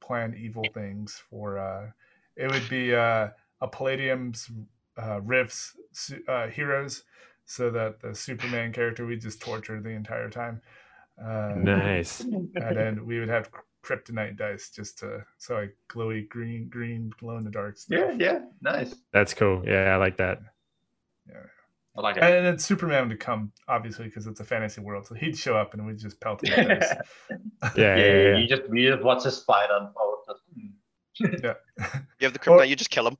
plan 0.00 0.34
evil 0.36 0.64
things 0.74 1.22
for. 1.30 1.58
Uh, 1.58 1.90
it 2.34 2.50
would 2.50 2.68
be 2.68 2.92
uh, 2.92 3.28
a 3.60 3.68
Palladium's 3.68 4.50
uh, 5.00 5.20
Rifts 5.22 5.74
su- 5.76 5.79
uh, 6.28 6.46
heroes, 6.48 7.02
so 7.44 7.70
that 7.70 8.00
the 8.00 8.14
Superman 8.14 8.72
character 8.72 9.06
we 9.06 9.16
just 9.16 9.40
torture 9.40 9.80
the 9.80 9.90
entire 9.90 10.30
time. 10.30 10.60
Uh, 11.22 11.52
Nice. 11.56 12.20
and 12.20 12.50
then 12.54 13.04
we 13.06 13.18
would 13.20 13.28
have 13.28 13.50
kryptonite 13.84 14.36
dice 14.36 14.70
just 14.70 14.98
to 14.98 15.24
so 15.38 15.54
like 15.54 15.74
glowy 15.90 16.28
green 16.28 16.68
green 16.68 17.10
glow 17.18 17.36
in 17.38 17.44
the 17.44 17.50
dark 17.50 17.76
stuff. 17.78 17.98
Yeah, 17.98 18.16
yeah. 18.18 18.38
Nice. 18.62 18.94
That's 19.12 19.34
cool. 19.34 19.62
Yeah, 19.66 19.92
I 19.92 19.96
like 19.96 20.16
that. 20.18 20.40
Yeah. 21.28 21.36
I 21.96 22.00
like 22.02 22.16
it. 22.16 22.22
And 22.22 22.46
then 22.46 22.58
Superman 22.58 23.08
would 23.08 23.20
come 23.20 23.52
obviously 23.68 24.04
because 24.06 24.26
it's 24.26 24.40
a 24.40 24.44
fantasy 24.44 24.80
world, 24.80 25.06
so 25.06 25.14
he'd 25.14 25.36
show 25.36 25.56
up 25.56 25.74
and 25.74 25.86
we'd 25.86 25.98
just 25.98 26.20
pelt 26.20 26.42
him 26.46 26.68
with 26.68 26.78
dice. 26.80 26.94
Yeah, 27.30 27.36
yeah, 27.76 27.96
yeah, 27.96 28.22
yeah. 28.22 28.36
You 28.38 28.46
just 28.48 28.62
you 28.72 28.90
just 28.92 29.02
watch 29.02 29.24
a 29.26 29.30
spider 29.30 29.72
unfold. 29.78 30.16
Yeah, 31.18 31.54
You 32.18 32.26
have 32.28 32.32
the 32.32 32.38
Or- 32.50 32.58
kryptonite, 32.58 32.68
you 32.68 32.76
just 32.76 32.90
kill 32.90 33.08
him. 33.08 33.16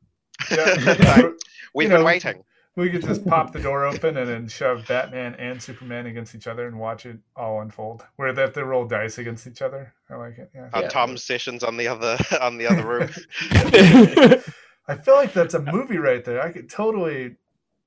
yeah. 0.50 0.74
We've 1.74 1.84
You 1.88 1.94
been 1.94 2.00
know, 2.00 2.04
waiting. 2.04 2.42
We 2.76 2.88
could 2.90 3.02
just 3.02 3.26
pop 3.26 3.52
the 3.52 3.60
door 3.60 3.84
open 3.84 4.16
and 4.16 4.28
then 4.28 4.48
shove 4.48 4.86
Batman 4.86 5.34
and 5.34 5.60
Superman 5.62 6.06
against 6.06 6.34
each 6.34 6.46
other 6.46 6.66
and 6.66 6.78
watch 6.78 7.04
it 7.04 7.18
all 7.36 7.60
unfold. 7.60 8.04
Where 8.16 8.32
they 8.32 8.42
have 8.42 8.52
to 8.54 8.64
roll 8.64 8.86
dice 8.86 9.18
against 9.18 9.46
each 9.46 9.60
other. 9.60 9.92
I 10.08 10.14
like 10.16 10.38
it. 10.38 10.50
Yeah. 10.54 10.70
Uh, 10.72 10.80
Yeah. 10.82 10.88
Tom's 10.88 11.22
sessions 11.24 11.62
on 11.64 11.76
the 11.76 11.88
other 11.88 12.16
on 12.40 12.58
the 12.58 12.66
other 12.68 12.86
room. 12.86 13.10
I 14.88 14.94
feel 14.96 15.14
like 15.14 15.32
that's 15.32 15.54
a 15.54 15.60
movie 15.60 15.98
right 15.98 16.24
there. 16.24 16.40
I 16.42 16.50
could 16.52 16.68
totally 16.70 17.36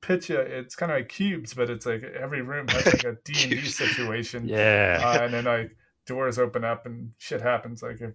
pitch 0.01 0.30
it. 0.30 0.51
It's 0.51 0.76
kind 0.76 0.91
of 0.91 0.97
like 0.99 1.10
cubes, 1.10 1.53
but 1.53 1.69
it's 1.69 1.85
like 1.85 2.03
every 2.03 2.41
room 2.41 2.68
has 2.69 2.85
like 2.85 3.03
a 3.03 3.14
D 3.26 3.34
and 3.41 3.51
D 3.51 3.61
situation. 3.65 4.47
yeah. 4.47 5.01
uh, 5.03 5.23
and 5.23 5.34
then 5.34 5.45
like 5.45 5.76
doors 6.05 6.38
open 6.39 6.64
up 6.64 6.85
and 6.85 7.11
shit 7.18 7.41
happens. 7.41 7.81
Like 7.81 8.01
if 8.01 8.11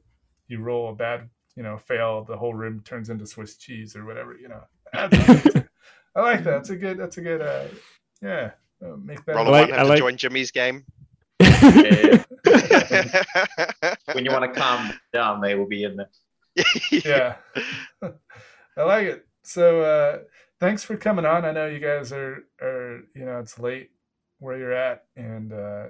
you 0.48 0.60
roll 0.60 0.90
a 0.90 0.94
bad, 0.94 1.28
you 1.56 1.62
know, 1.62 1.76
fail, 1.76 2.24
the 2.24 2.36
whole 2.36 2.54
room 2.54 2.82
turns 2.84 3.10
into 3.10 3.26
Swiss 3.26 3.56
cheese 3.56 3.96
or 3.96 4.04
whatever. 4.04 4.36
You 4.36 4.48
know, 4.48 4.60
That's- 4.92 5.64
I 6.14 6.20
like 6.20 6.44
that. 6.44 6.50
That's 6.50 6.70
a 6.70 6.76
good. 6.76 6.98
That's 6.98 7.16
a 7.18 7.20
good. 7.20 7.40
Uh, 7.42 7.64
yeah, 8.22 8.50
uh, 8.84 8.96
make 8.96 9.24
that. 9.24 9.36
Roll 9.36 9.48
a 9.48 9.50
like- 9.50 9.68
one, 9.68 9.74
I 9.74 9.76
have 9.78 9.86
to 9.86 9.90
like- 9.90 9.98
join 9.98 10.16
Jimmy's 10.16 10.50
game. 10.50 10.84
yeah. 11.40 12.24
when 14.12 14.24
you 14.24 14.32
want 14.32 14.52
to 14.52 14.60
calm 14.60 14.92
down, 15.12 15.40
they 15.40 15.54
will 15.54 15.66
be 15.68 15.84
in 15.84 15.96
there. 15.96 16.08
yeah, 16.90 17.36
I 18.76 18.82
like 18.82 19.06
it. 19.06 19.26
So 19.44 19.80
uh, 19.82 20.18
thanks 20.60 20.82
for 20.82 20.96
coming 20.96 21.24
on. 21.24 21.44
I 21.44 21.52
know 21.52 21.66
you 21.66 21.78
guys 21.78 22.12
are 22.12 22.44
are 22.60 23.00
you 23.14 23.24
know 23.24 23.38
it's 23.38 23.58
late 23.58 23.90
where 24.40 24.58
you're 24.58 24.72
at, 24.72 25.04
and 25.16 25.52
uh, 25.52 25.86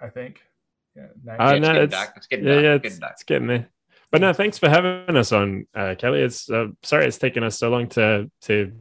I 0.00 0.08
think 0.08 0.42
yeah, 0.96 1.06
nice. 1.24 1.40
Uh, 1.40 1.54
it's 1.54 1.60
no, 1.62 1.66
getting 1.68 1.82
it's- 1.82 1.90
dark. 1.90 2.12
It's 2.16 2.26
getting 2.26 2.46
yeah, 2.46 2.52
dark. 2.54 2.64
yeah, 2.64 2.74
it's 2.74 2.84
it's, 2.84 2.98
getting 2.98 3.12
it's 3.12 3.22
getting 3.24 3.46
there. 3.48 3.68
But 4.10 4.20
no, 4.20 4.32
thanks 4.32 4.58
for 4.58 4.68
having 4.68 5.16
us 5.16 5.32
on, 5.32 5.66
uh, 5.74 5.96
Kelly. 5.98 6.20
It's 6.20 6.48
uh, 6.48 6.66
sorry 6.82 7.06
it's 7.06 7.18
taken 7.18 7.42
us 7.42 7.58
so 7.58 7.70
long 7.70 7.88
to 7.90 8.30
to 8.42 8.72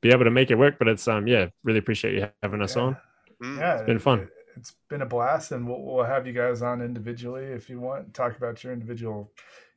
be 0.00 0.10
able 0.10 0.24
to 0.24 0.30
make 0.30 0.50
it 0.50 0.56
work, 0.56 0.78
but 0.78 0.88
it's 0.88 1.06
um 1.08 1.26
yeah, 1.26 1.46
really 1.64 1.78
appreciate 1.78 2.14
you 2.14 2.28
having 2.42 2.62
us 2.62 2.76
Yeah. 2.76 2.82
on. 2.82 2.96
Mm. 3.42 3.58
yeah, 3.58 3.74
It's 3.74 3.86
been 3.86 3.98
fun. 3.98 4.20
It, 4.20 4.30
has 4.56 4.74
been 4.88 5.02
a 5.02 5.06
blast, 5.06 5.52
and 5.52 5.66
we'll, 5.66 5.80
we'll 5.80 6.04
have 6.04 6.26
you 6.26 6.32
guys 6.32 6.60
on 6.60 6.82
individually 6.82 7.44
if 7.44 7.70
you 7.70 7.80
want. 7.80 8.12
Talk 8.14 8.36
about 8.36 8.62
your 8.64 8.72
individual 8.72 9.30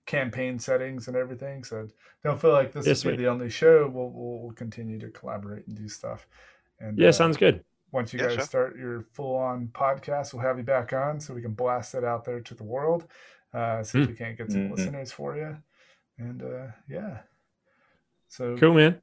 campaign 0.05 0.59
settings 0.59 1.07
and 1.07 1.15
everything. 1.15 1.63
So 1.63 1.87
don't 2.23 2.39
feel 2.41 2.51
like 2.51 2.71
this 2.73 2.87
Yeah, 2.87 3.11
will 3.11 3.17
be 3.17 3.23
the 3.23 3.29
only 3.29 3.49
show. 3.49 3.87
We'll, 3.87 4.09
we'll 4.09 4.39
we'll 4.39 4.51
continue 4.53 4.99
to 4.99 5.09
collaborate 5.09 5.67
and 5.67 5.77
do 5.77 5.87
stuff. 5.87 6.27
And 6.79 6.97
Yeah, 6.97 7.09
uh, 7.09 7.11
sounds 7.11 7.37
good. 7.37 7.63
once 7.91 8.11
you 8.13 8.19
Yeah, 8.19 8.25
guys 8.27 8.35
sure. 8.35 8.45
start 8.45 8.77
your 8.77 9.01
full 9.13 9.35
on 9.35 9.67
podcast, 9.67 10.33
we'll 10.33 10.41
have 10.43 10.57
you 10.57 10.63
back 10.63 10.91
on 10.91 11.19
so 11.19 11.33
we 11.33 11.41
can 11.41 11.53
blast 11.53 11.93
it 11.93 12.03
out 12.03 12.25
there 12.25 12.41
to 12.41 12.53
the 12.55 12.63
world. 12.63 13.07
Uh, 13.53 13.83
see 13.83 13.99
if 13.99 14.05
Hmm. 14.05 14.11
we 14.11 14.17
can't 14.17 14.37
get 14.37 14.51
some 14.51 14.63
Mhm. 14.67 14.71
listeners 14.71 15.11
for 15.11 15.37
you. 15.37 15.55
And 16.17 16.41
uh, 16.41 16.67
yeah. 16.89 17.19
So 18.27 18.57
Cool, 18.57 18.73
man. 18.73 19.01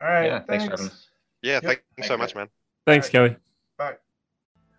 All 0.00 0.08
right. 0.08 0.26
yeah, 0.26 0.38
thanks 0.40 0.48
thanks. 0.48 0.64
for 0.64 0.70
having 0.72 0.86
us. 0.86 1.08
Yeah, 1.42 1.52
Yep. 1.54 1.62
thanks 1.62 1.82
so 2.02 2.08
Thank 2.08 2.18
much, 2.20 2.34
man. 2.34 2.48
Thanks, 2.86 3.08
Kelly. 3.08 3.36
Bye. 3.78 3.94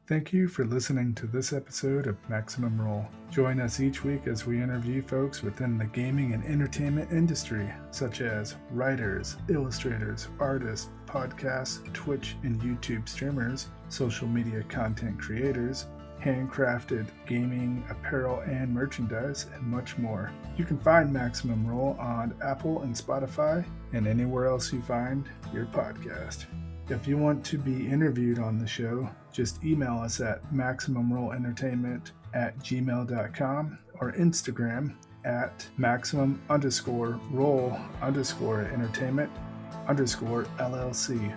Thank 0.07 0.31
you 0.31 0.47
for 0.47 0.63
listening 0.63 1.13
to 1.15 1.27
this 1.27 1.51
episode 1.51 2.07
of 2.07 2.15
Maximum 2.29 2.79
Roll. 2.79 3.05
Join 3.29 3.59
us 3.59 3.81
each 3.81 4.05
week 4.05 4.25
as 4.25 4.45
we 4.45 4.61
interview 4.61 5.01
folks 5.01 5.43
within 5.43 5.77
the 5.77 5.85
gaming 5.85 6.33
and 6.33 6.45
entertainment 6.45 7.11
industry, 7.11 7.69
such 7.91 8.21
as 8.21 8.55
writers, 8.71 9.35
illustrators, 9.49 10.29
artists, 10.39 10.89
podcasts, 11.05 11.83
Twitch 11.93 12.37
and 12.43 12.61
YouTube 12.61 13.09
streamers, 13.09 13.67
social 13.89 14.27
media 14.29 14.63
content 14.63 15.19
creators, 15.19 15.87
handcrafted 16.27 17.07
gaming, 17.25 17.83
apparel, 17.89 18.41
and 18.41 18.73
merchandise, 18.73 19.47
and 19.53 19.63
much 19.63 19.97
more. 19.97 20.31
You 20.57 20.65
can 20.65 20.77
find 20.79 21.11
Maximum 21.11 21.65
Roll 21.65 21.95
on 21.99 22.35
Apple 22.43 22.81
and 22.81 22.93
Spotify 22.93 23.65
and 23.93 24.05
anywhere 24.05 24.47
else 24.47 24.73
you 24.73 24.81
find 24.81 25.29
your 25.53 25.65
podcast. 25.67 26.45
If 26.89 27.07
you 27.07 27.17
want 27.17 27.45
to 27.45 27.57
be 27.57 27.87
interviewed 27.87 28.39
on 28.39 28.57
the 28.57 28.67
show, 28.67 29.09
just 29.31 29.63
email 29.63 29.99
us 29.99 30.19
at 30.19 30.43
maximumrollentertainment 30.53 32.11
at 32.33 32.57
gmail.com 32.59 33.79
or 33.99 34.11
Instagram 34.13 34.95
at 35.25 35.67
maximum 35.77 36.41
underscore 36.49 37.19
roll 37.31 37.77
underscore 38.01 38.61
entertainment 38.61 39.31
underscore 39.87 40.43
LLC. 40.59 41.35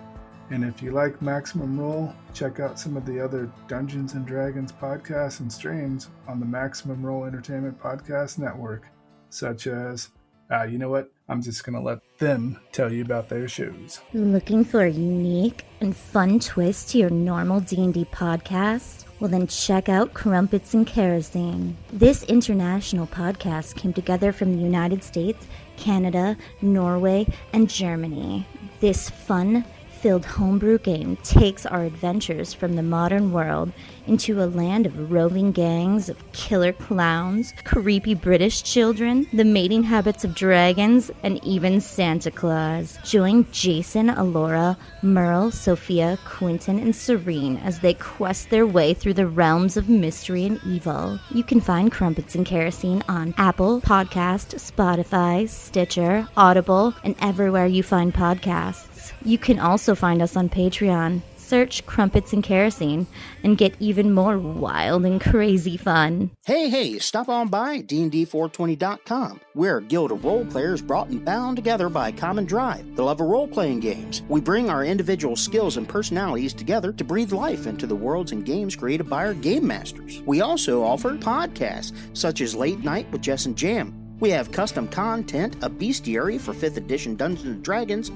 And 0.51 0.65
if 0.65 0.81
you 0.81 0.91
like 0.91 1.21
Maximum 1.21 1.79
Roll, 1.79 2.13
check 2.33 2.59
out 2.59 2.77
some 2.77 2.97
of 2.97 3.05
the 3.05 3.21
other 3.21 3.49
Dungeons 3.69 4.15
and 4.15 4.25
Dragons 4.25 4.73
podcasts 4.73 5.39
and 5.39 5.51
streams 5.51 6.09
on 6.27 6.41
the 6.41 6.45
Maximum 6.45 7.05
Roll 7.05 7.23
Entertainment 7.23 7.79
Podcast 7.79 8.37
Network, 8.37 8.83
such 9.29 9.67
as, 9.67 10.09
uh, 10.51 10.63
you 10.63 10.77
know 10.77 10.89
what? 10.89 11.09
I'm 11.29 11.41
just 11.41 11.63
going 11.63 11.75
to 11.75 11.81
let 11.81 11.99
them 12.19 12.59
tell 12.73 12.91
you 12.91 13.01
about 13.01 13.29
their 13.29 13.47
shows. 13.47 14.01
Looking 14.11 14.65
for 14.65 14.81
a 14.81 14.91
unique 14.91 15.63
and 15.79 15.95
fun 15.95 16.41
twist 16.41 16.89
to 16.89 16.97
your 16.97 17.09
normal 17.09 17.61
D&D 17.61 18.03
podcast? 18.11 19.05
Well, 19.21 19.29
then 19.29 19.47
check 19.47 19.87
out 19.87 20.13
Crumpets 20.13 20.73
and 20.73 20.85
Kerosene. 20.85 21.77
This 21.93 22.23
international 22.23 23.07
podcast 23.07 23.75
came 23.75 23.93
together 23.93 24.33
from 24.33 24.57
the 24.57 24.61
United 24.61 25.01
States, 25.01 25.47
Canada, 25.77 26.35
Norway, 26.61 27.25
and 27.53 27.69
Germany. 27.69 28.45
This 28.81 29.09
fun, 29.09 29.63
filled 30.01 30.25
homebrew 30.25 30.79
game 30.79 31.15
takes 31.17 31.63
our 31.63 31.83
adventures 31.83 32.55
from 32.55 32.75
the 32.75 32.81
modern 32.81 33.31
world 33.31 33.71
into 34.07 34.41
a 34.41 34.45
land 34.45 34.85
of 34.85 35.11
roving 35.11 35.51
gangs 35.51 36.09
of 36.09 36.31
killer 36.33 36.73
clowns, 36.73 37.53
creepy 37.63 38.15
British 38.15 38.63
children, 38.63 39.27
the 39.33 39.43
mating 39.43 39.83
habits 39.83 40.23
of 40.23 40.35
dragons, 40.35 41.11
and 41.23 41.43
even 41.43 41.81
Santa 41.81 42.31
Claus. 42.31 42.97
Join 43.03 43.45
Jason, 43.51 44.09
Alora, 44.09 44.77
Merle, 45.01 45.51
Sophia, 45.51 46.17
Quentin, 46.25 46.79
and 46.79 46.95
Serene 46.95 47.57
as 47.57 47.79
they 47.79 47.93
quest 47.93 48.49
their 48.49 48.65
way 48.65 48.93
through 48.93 49.13
the 49.13 49.27
realms 49.27 49.77
of 49.77 49.89
mystery 49.89 50.45
and 50.45 50.59
evil. 50.65 51.19
You 51.31 51.43
can 51.43 51.61
find 51.61 51.91
Crumpets 51.91 52.35
and 52.35 52.45
Kerosene 52.45 53.03
on 53.07 53.33
Apple 53.37 53.81
Podcast, 53.81 54.55
Spotify, 54.55 55.47
Stitcher, 55.47 56.27
Audible, 56.37 56.93
and 57.03 57.15
everywhere 57.19 57.65
you 57.65 57.83
find 57.83 58.13
podcasts. 58.13 59.13
You 59.23 59.37
can 59.37 59.59
also 59.59 59.95
find 59.95 60.21
us 60.21 60.35
on 60.35 60.49
Patreon. 60.49 61.21
Search 61.51 61.85
Crumpets 61.85 62.31
and 62.31 62.41
Kerosene 62.41 63.07
and 63.43 63.57
get 63.57 63.75
even 63.81 64.13
more 64.13 64.39
wild 64.39 65.05
and 65.05 65.19
crazy 65.19 65.75
fun. 65.75 66.31
Hey, 66.45 66.69
hey, 66.69 66.97
stop 66.97 67.27
on 67.27 67.49
by 67.49 67.81
D&D420.com. 67.81 69.41
We're 69.53 69.79
a 69.79 69.83
guild 69.83 70.13
of 70.13 70.23
role 70.23 70.45
players 70.45 70.81
brought 70.81 71.09
and 71.09 71.25
bound 71.25 71.57
together 71.57 71.89
by 71.89 72.07
a 72.07 72.13
common 72.13 72.45
drive, 72.45 72.95
the 72.95 73.03
love 73.03 73.19
of 73.19 73.27
role-playing 73.27 73.81
games. 73.81 74.21
We 74.29 74.39
bring 74.39 74.69
our 74.69 74.85
individual 74.85 75.35
skills 75.35 75.75
and 75.75 75.89
personalities 75.89 76.53
together 76.53 76.93
to 76.93 77.03
breathe 77.03 77.33
life 77.33 77.67
into 77.67 77.85
the 77.85 77.95
worlds 77.95 78.31
and 78.31 78.45
games 78.45 78.77
created 78.77 79.09
by 79.09 79.25
our 79.25 79.33
game 79.33 79.67
masters. 79.67 80.21
We 80.25 80.39
also 80.39 80.81
offer 80.81 81.17
podcasts, 81.17 81.91
such 82.13 82.39
as 82.39 82.55
Late 82.55 82.79
Night 82.79 83.11
with 83.11 83.23
Jess 83.23 83.45
and 83.45 83.57
Jam. 83.57 83.93
We 84.21 84.29
have 84.29 84.51
custom 84.51 84.87
content, 84.87 85.55
a 85.63 85.69
bestiary 85.69 86.39
for 86.39 86.53
5th 86.53 86.77
edition 86.77 87.15
Dungeons 87.15 87.47
and 87.47 87.63
Dragons, 87.63 88.11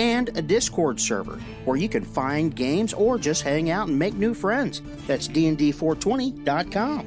and 0.00 0.30
a 0.38 0.40
Discord 0.40 0.98
server 0.98 1.38
where 1.66 1.76
you 1.76 1.86
can 1.86 2.02
find 2.02 2.56
games 2.56 2.94
or 2.94 3.18
just 3.18 3.42
hang 3.42 3.68
out 3.68 3.88
and 3.88 3.98
make 3.98 4.14
new 4.14 4.32
friends. 4.32 4.80
That's 5.06 5.28
dnd420.com. 5.28 7.06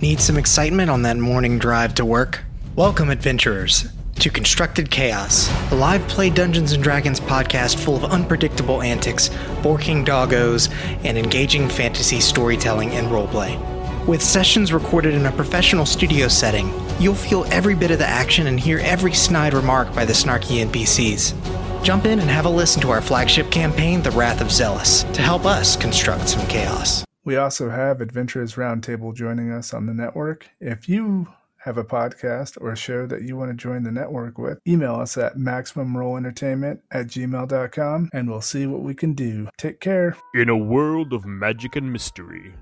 Need 0.00 0.20
some 0.20 0.36
excitement 0.36 0.88
on 0.88 1.02
that 1.02 1.16
morning 1.16 1.58
drive 1.58 1.94
to 1.94 2.04
work? 2.04 2.44
Welcome, 2.76 3.10
adventurers, 3.10 3.88
to 4.20 4.30
Constructed 4.30 4.88
Chaos, 4.88 5.50
a 5.72 5.74
live 5.74 6.06
play 6.06 6.30
Dungeons 6.30 6.72
and 6.72 6.82
Dragons 6.82 7.18
podcast 7.18 7.82
full 7.82 7.96
of 7.96 8.04
unpredictable 8.04 8.82
antics, 8.82 9.30
borking 9.62 10.06
doggos, 10.06 10.70
and 11.04 11.18
engaging 11.18 11.68
fantasy 11.68 12.20
storytelling 12.20 12.90
and 12.90 13.08
roleplay. 13.08 13.58
With 14.06 14.22
sessions 14.22 14.72
recorded 14.72 15.14
in 15.14 15.26
a 15.26 15.32
professional 15.32 15.84
studio 15.84 16.28
setting, 16.28 16.72
you'll 17.00 17.14
feel 17.16 17.44
every 17.46 17.74
bit 17.74 17.90
of 17.90 17.98
the 17.98 18.06
action 18.06 18.46
and 18.46 18.60
hear 18.60 18.78
every 18.78 19.12
snide 19.12 19.54
remark 19.54 19.92
by 19.92 20.04
the 20.04 20.12
snarky 20.12 20.64
NPCs. 20.64 21.65
Jump 21.82 22.04
in 22.04 22.20
and 22.20 22.30
have 22.30 22.46
a 22.46 22.50
listen 22.50 22.80
to 22.82 22.90
our 22.90 23.00
flagship 23.00 23.50
campaign, 23.50 24.02
The 24.02 24.10
Wrath 24.10 24.40
of 24.40 24.50
Zealous, 24.50 25.02
to 25.02 25.22
help 25.22 25.44
us 25.44 25.76
construct 25.76 26.28
some 26.28 26.46
chaos. 26.46 27.04
We 27.24 27.36
also 27.36 27.68
have 27.68 28.00
Adventurers 28.00 28.54
Roundtable 28.54 29.12
joining 29.12 29.50
us 29.50 29.74
on 29.74 29.86
the 29.86 29.92
network. 29.92 30.48
If 30.60 30.88
you 30.88 31.26
have 31.58 31.76
a 31.76 31.84
podcast 31.84 32.56
or 32.60 32.70
a 32.70 32.76
show 32.76 33.04
that 33.06 33.22
you 33.22 33.36
want 33.36 33.50
to 33.50 33.56
join 33.56 33.82
the 33.82 33.90
network 33.90 34.38
with, 34.38 34.60
email 34.68 34.94
us 34.94 35.16
at 35.18 35.36
maximumrollentertainment 35.36 36.78
at 36.92 37.08
gmail.com 37.08 38.10
and 38.12 38.30
we'll 38.30 38.40
see 38.40 38.66
what 38.66 38.82
we 38.82 38.94
can 38.94 39.14
do. 39.14 39.48
Take 39.58 39.80
care. 39.80 40.16
In 40.34 40.48
a 40.48 40.56
world 40.56 41.12
of 41.12 41.26
magic 41.26 41.74
and 41.74 41.92
mystery, 41.92 42.54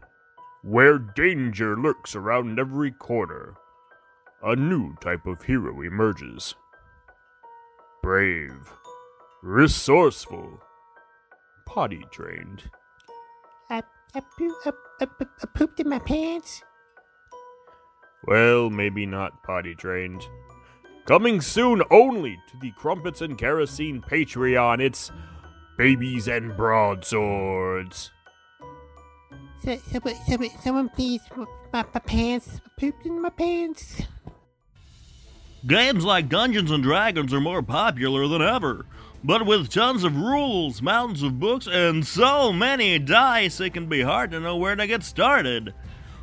where 0.63 0.99
danger 0.99 1.77
lurks 1.77 2.17
around 2.17 2.59
every 2.59 2.91
corner, 2.91 3.57
a 4.43 4.57
new 4.57 4.97
type 5.03 5.27
of 5.27 5.43
hero 5.43 5.83
emerges. 5.83 6.55
Brave 8.03 8.73
resourceful, 9.45 10.59
potty 11.67 12.03
trained. 12.11 12.63
I, 13.69 13.83
I, 14.15 14.23
I, 14.41 14.73
I, 15.03 15.07
I 15.21 15.47
pooped 15.55 15.79
in 15.81 15.89
my 15.91 15.99
pants. 15.99 16.63
Well, 18.27 18.71
maybe 18.71 19.05
not 19.05 19.43
potty 19.43 19.75
trained. 19.75 20.23
Coming 21.05 21.43
soon 21.43 21.83
only 21.91 22.39
to 22.51 22.59
the 22.63 22.71
Crumpets 22.73 23.21
and 23.21 23.37
Kerosene 23.37 24.01
Patreon, 24.01 24.81
it's 24.81 25.13
Babies 25.77 26.27
and 26.27 26.57
Broadswords. 26.57 28.11
So, 29.63 29.77
so, 29.77 30.01
someone 30.63 30.89
please, 30.89 31.21
my, 31.37 31.85
my 31.93 32.01
pants, 32.01 32.63
I 32.65 32.81
pooped 32.81 33.05
in 33.05 33.21
my 33.21 33.29
pants. 33.29 34.03
Games 35.67 36.05
like 36.05 36.31
Dungeons 36.31 36.71
and 36.71 36.83
Dragons 36.83 37.35
are 37.35 37.41
more 37.41 37.63
popular 37.63 38.27
than 38.27 38.41
ever. 38.41 38.87
But 39.27 39.47
with 39.47 39.71
tons 39.71 40.05
of 40.05 40.19
rules, 40.19 40.83
mountains 40.83 41.23
of 41.23 41.41
books, 41.41 41.67
and 41.67 42.07
so 42.07 42.53
many 42.53 42.99
dice, 42.99 43.59
it 43.59 43.71
can 43.71 43.87
be 43.87 44.03
hard 44.03 44.31
to 44.33 44.41
know 44.41 44.59
where 44.59 44.77
to 44.77 44.87
get 44.87 45.03
started. 45.03 45.73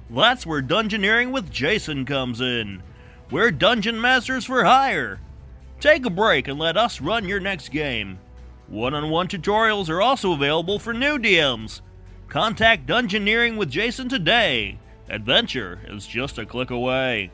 That's 0.07 0.45
where 0.45 0.61
Dungeoneering 0.61 1.31
with 1.31 1.49
Jason 1.49 2.05
comes 2.05 2.39
in. 2.39 2.83
We're 3.31 3.49
dungeon 3.49 3.99
masters 3.99 4.45
for 4.45 4.65
hire. 4.65 5.19
Take 5.79 6.05
a 6.05 6.11
break 6.11 6.47
and 6.47 6.59
let 6.59 6.77
us 6.77 7.01
run 7.01 7.27
your 7.27 7.39
next 7.39 7.69
game. 7.69 8.19
One 8.67 8.93
on 8.93 9.09
one 9.09 9.27
tutorials 9.27 9.89
are 9.89 10.01
also 10.01 10.33
available 10.33 10.77
for 10.77 10.93
new 10.93 11.17
DMs. 11.17 11.81
Contact 12.27 12.85
Dungeoneering 12.85 13.57
with 13.57 13.71
Jason 13.71 14.09
today. 14.09 14.77
Adventure 15.09 15.81
is 15.87 16.05
just 16.05 16.37
a 16.37 16.45
click 16.45 16.69
away. 16.69 17.31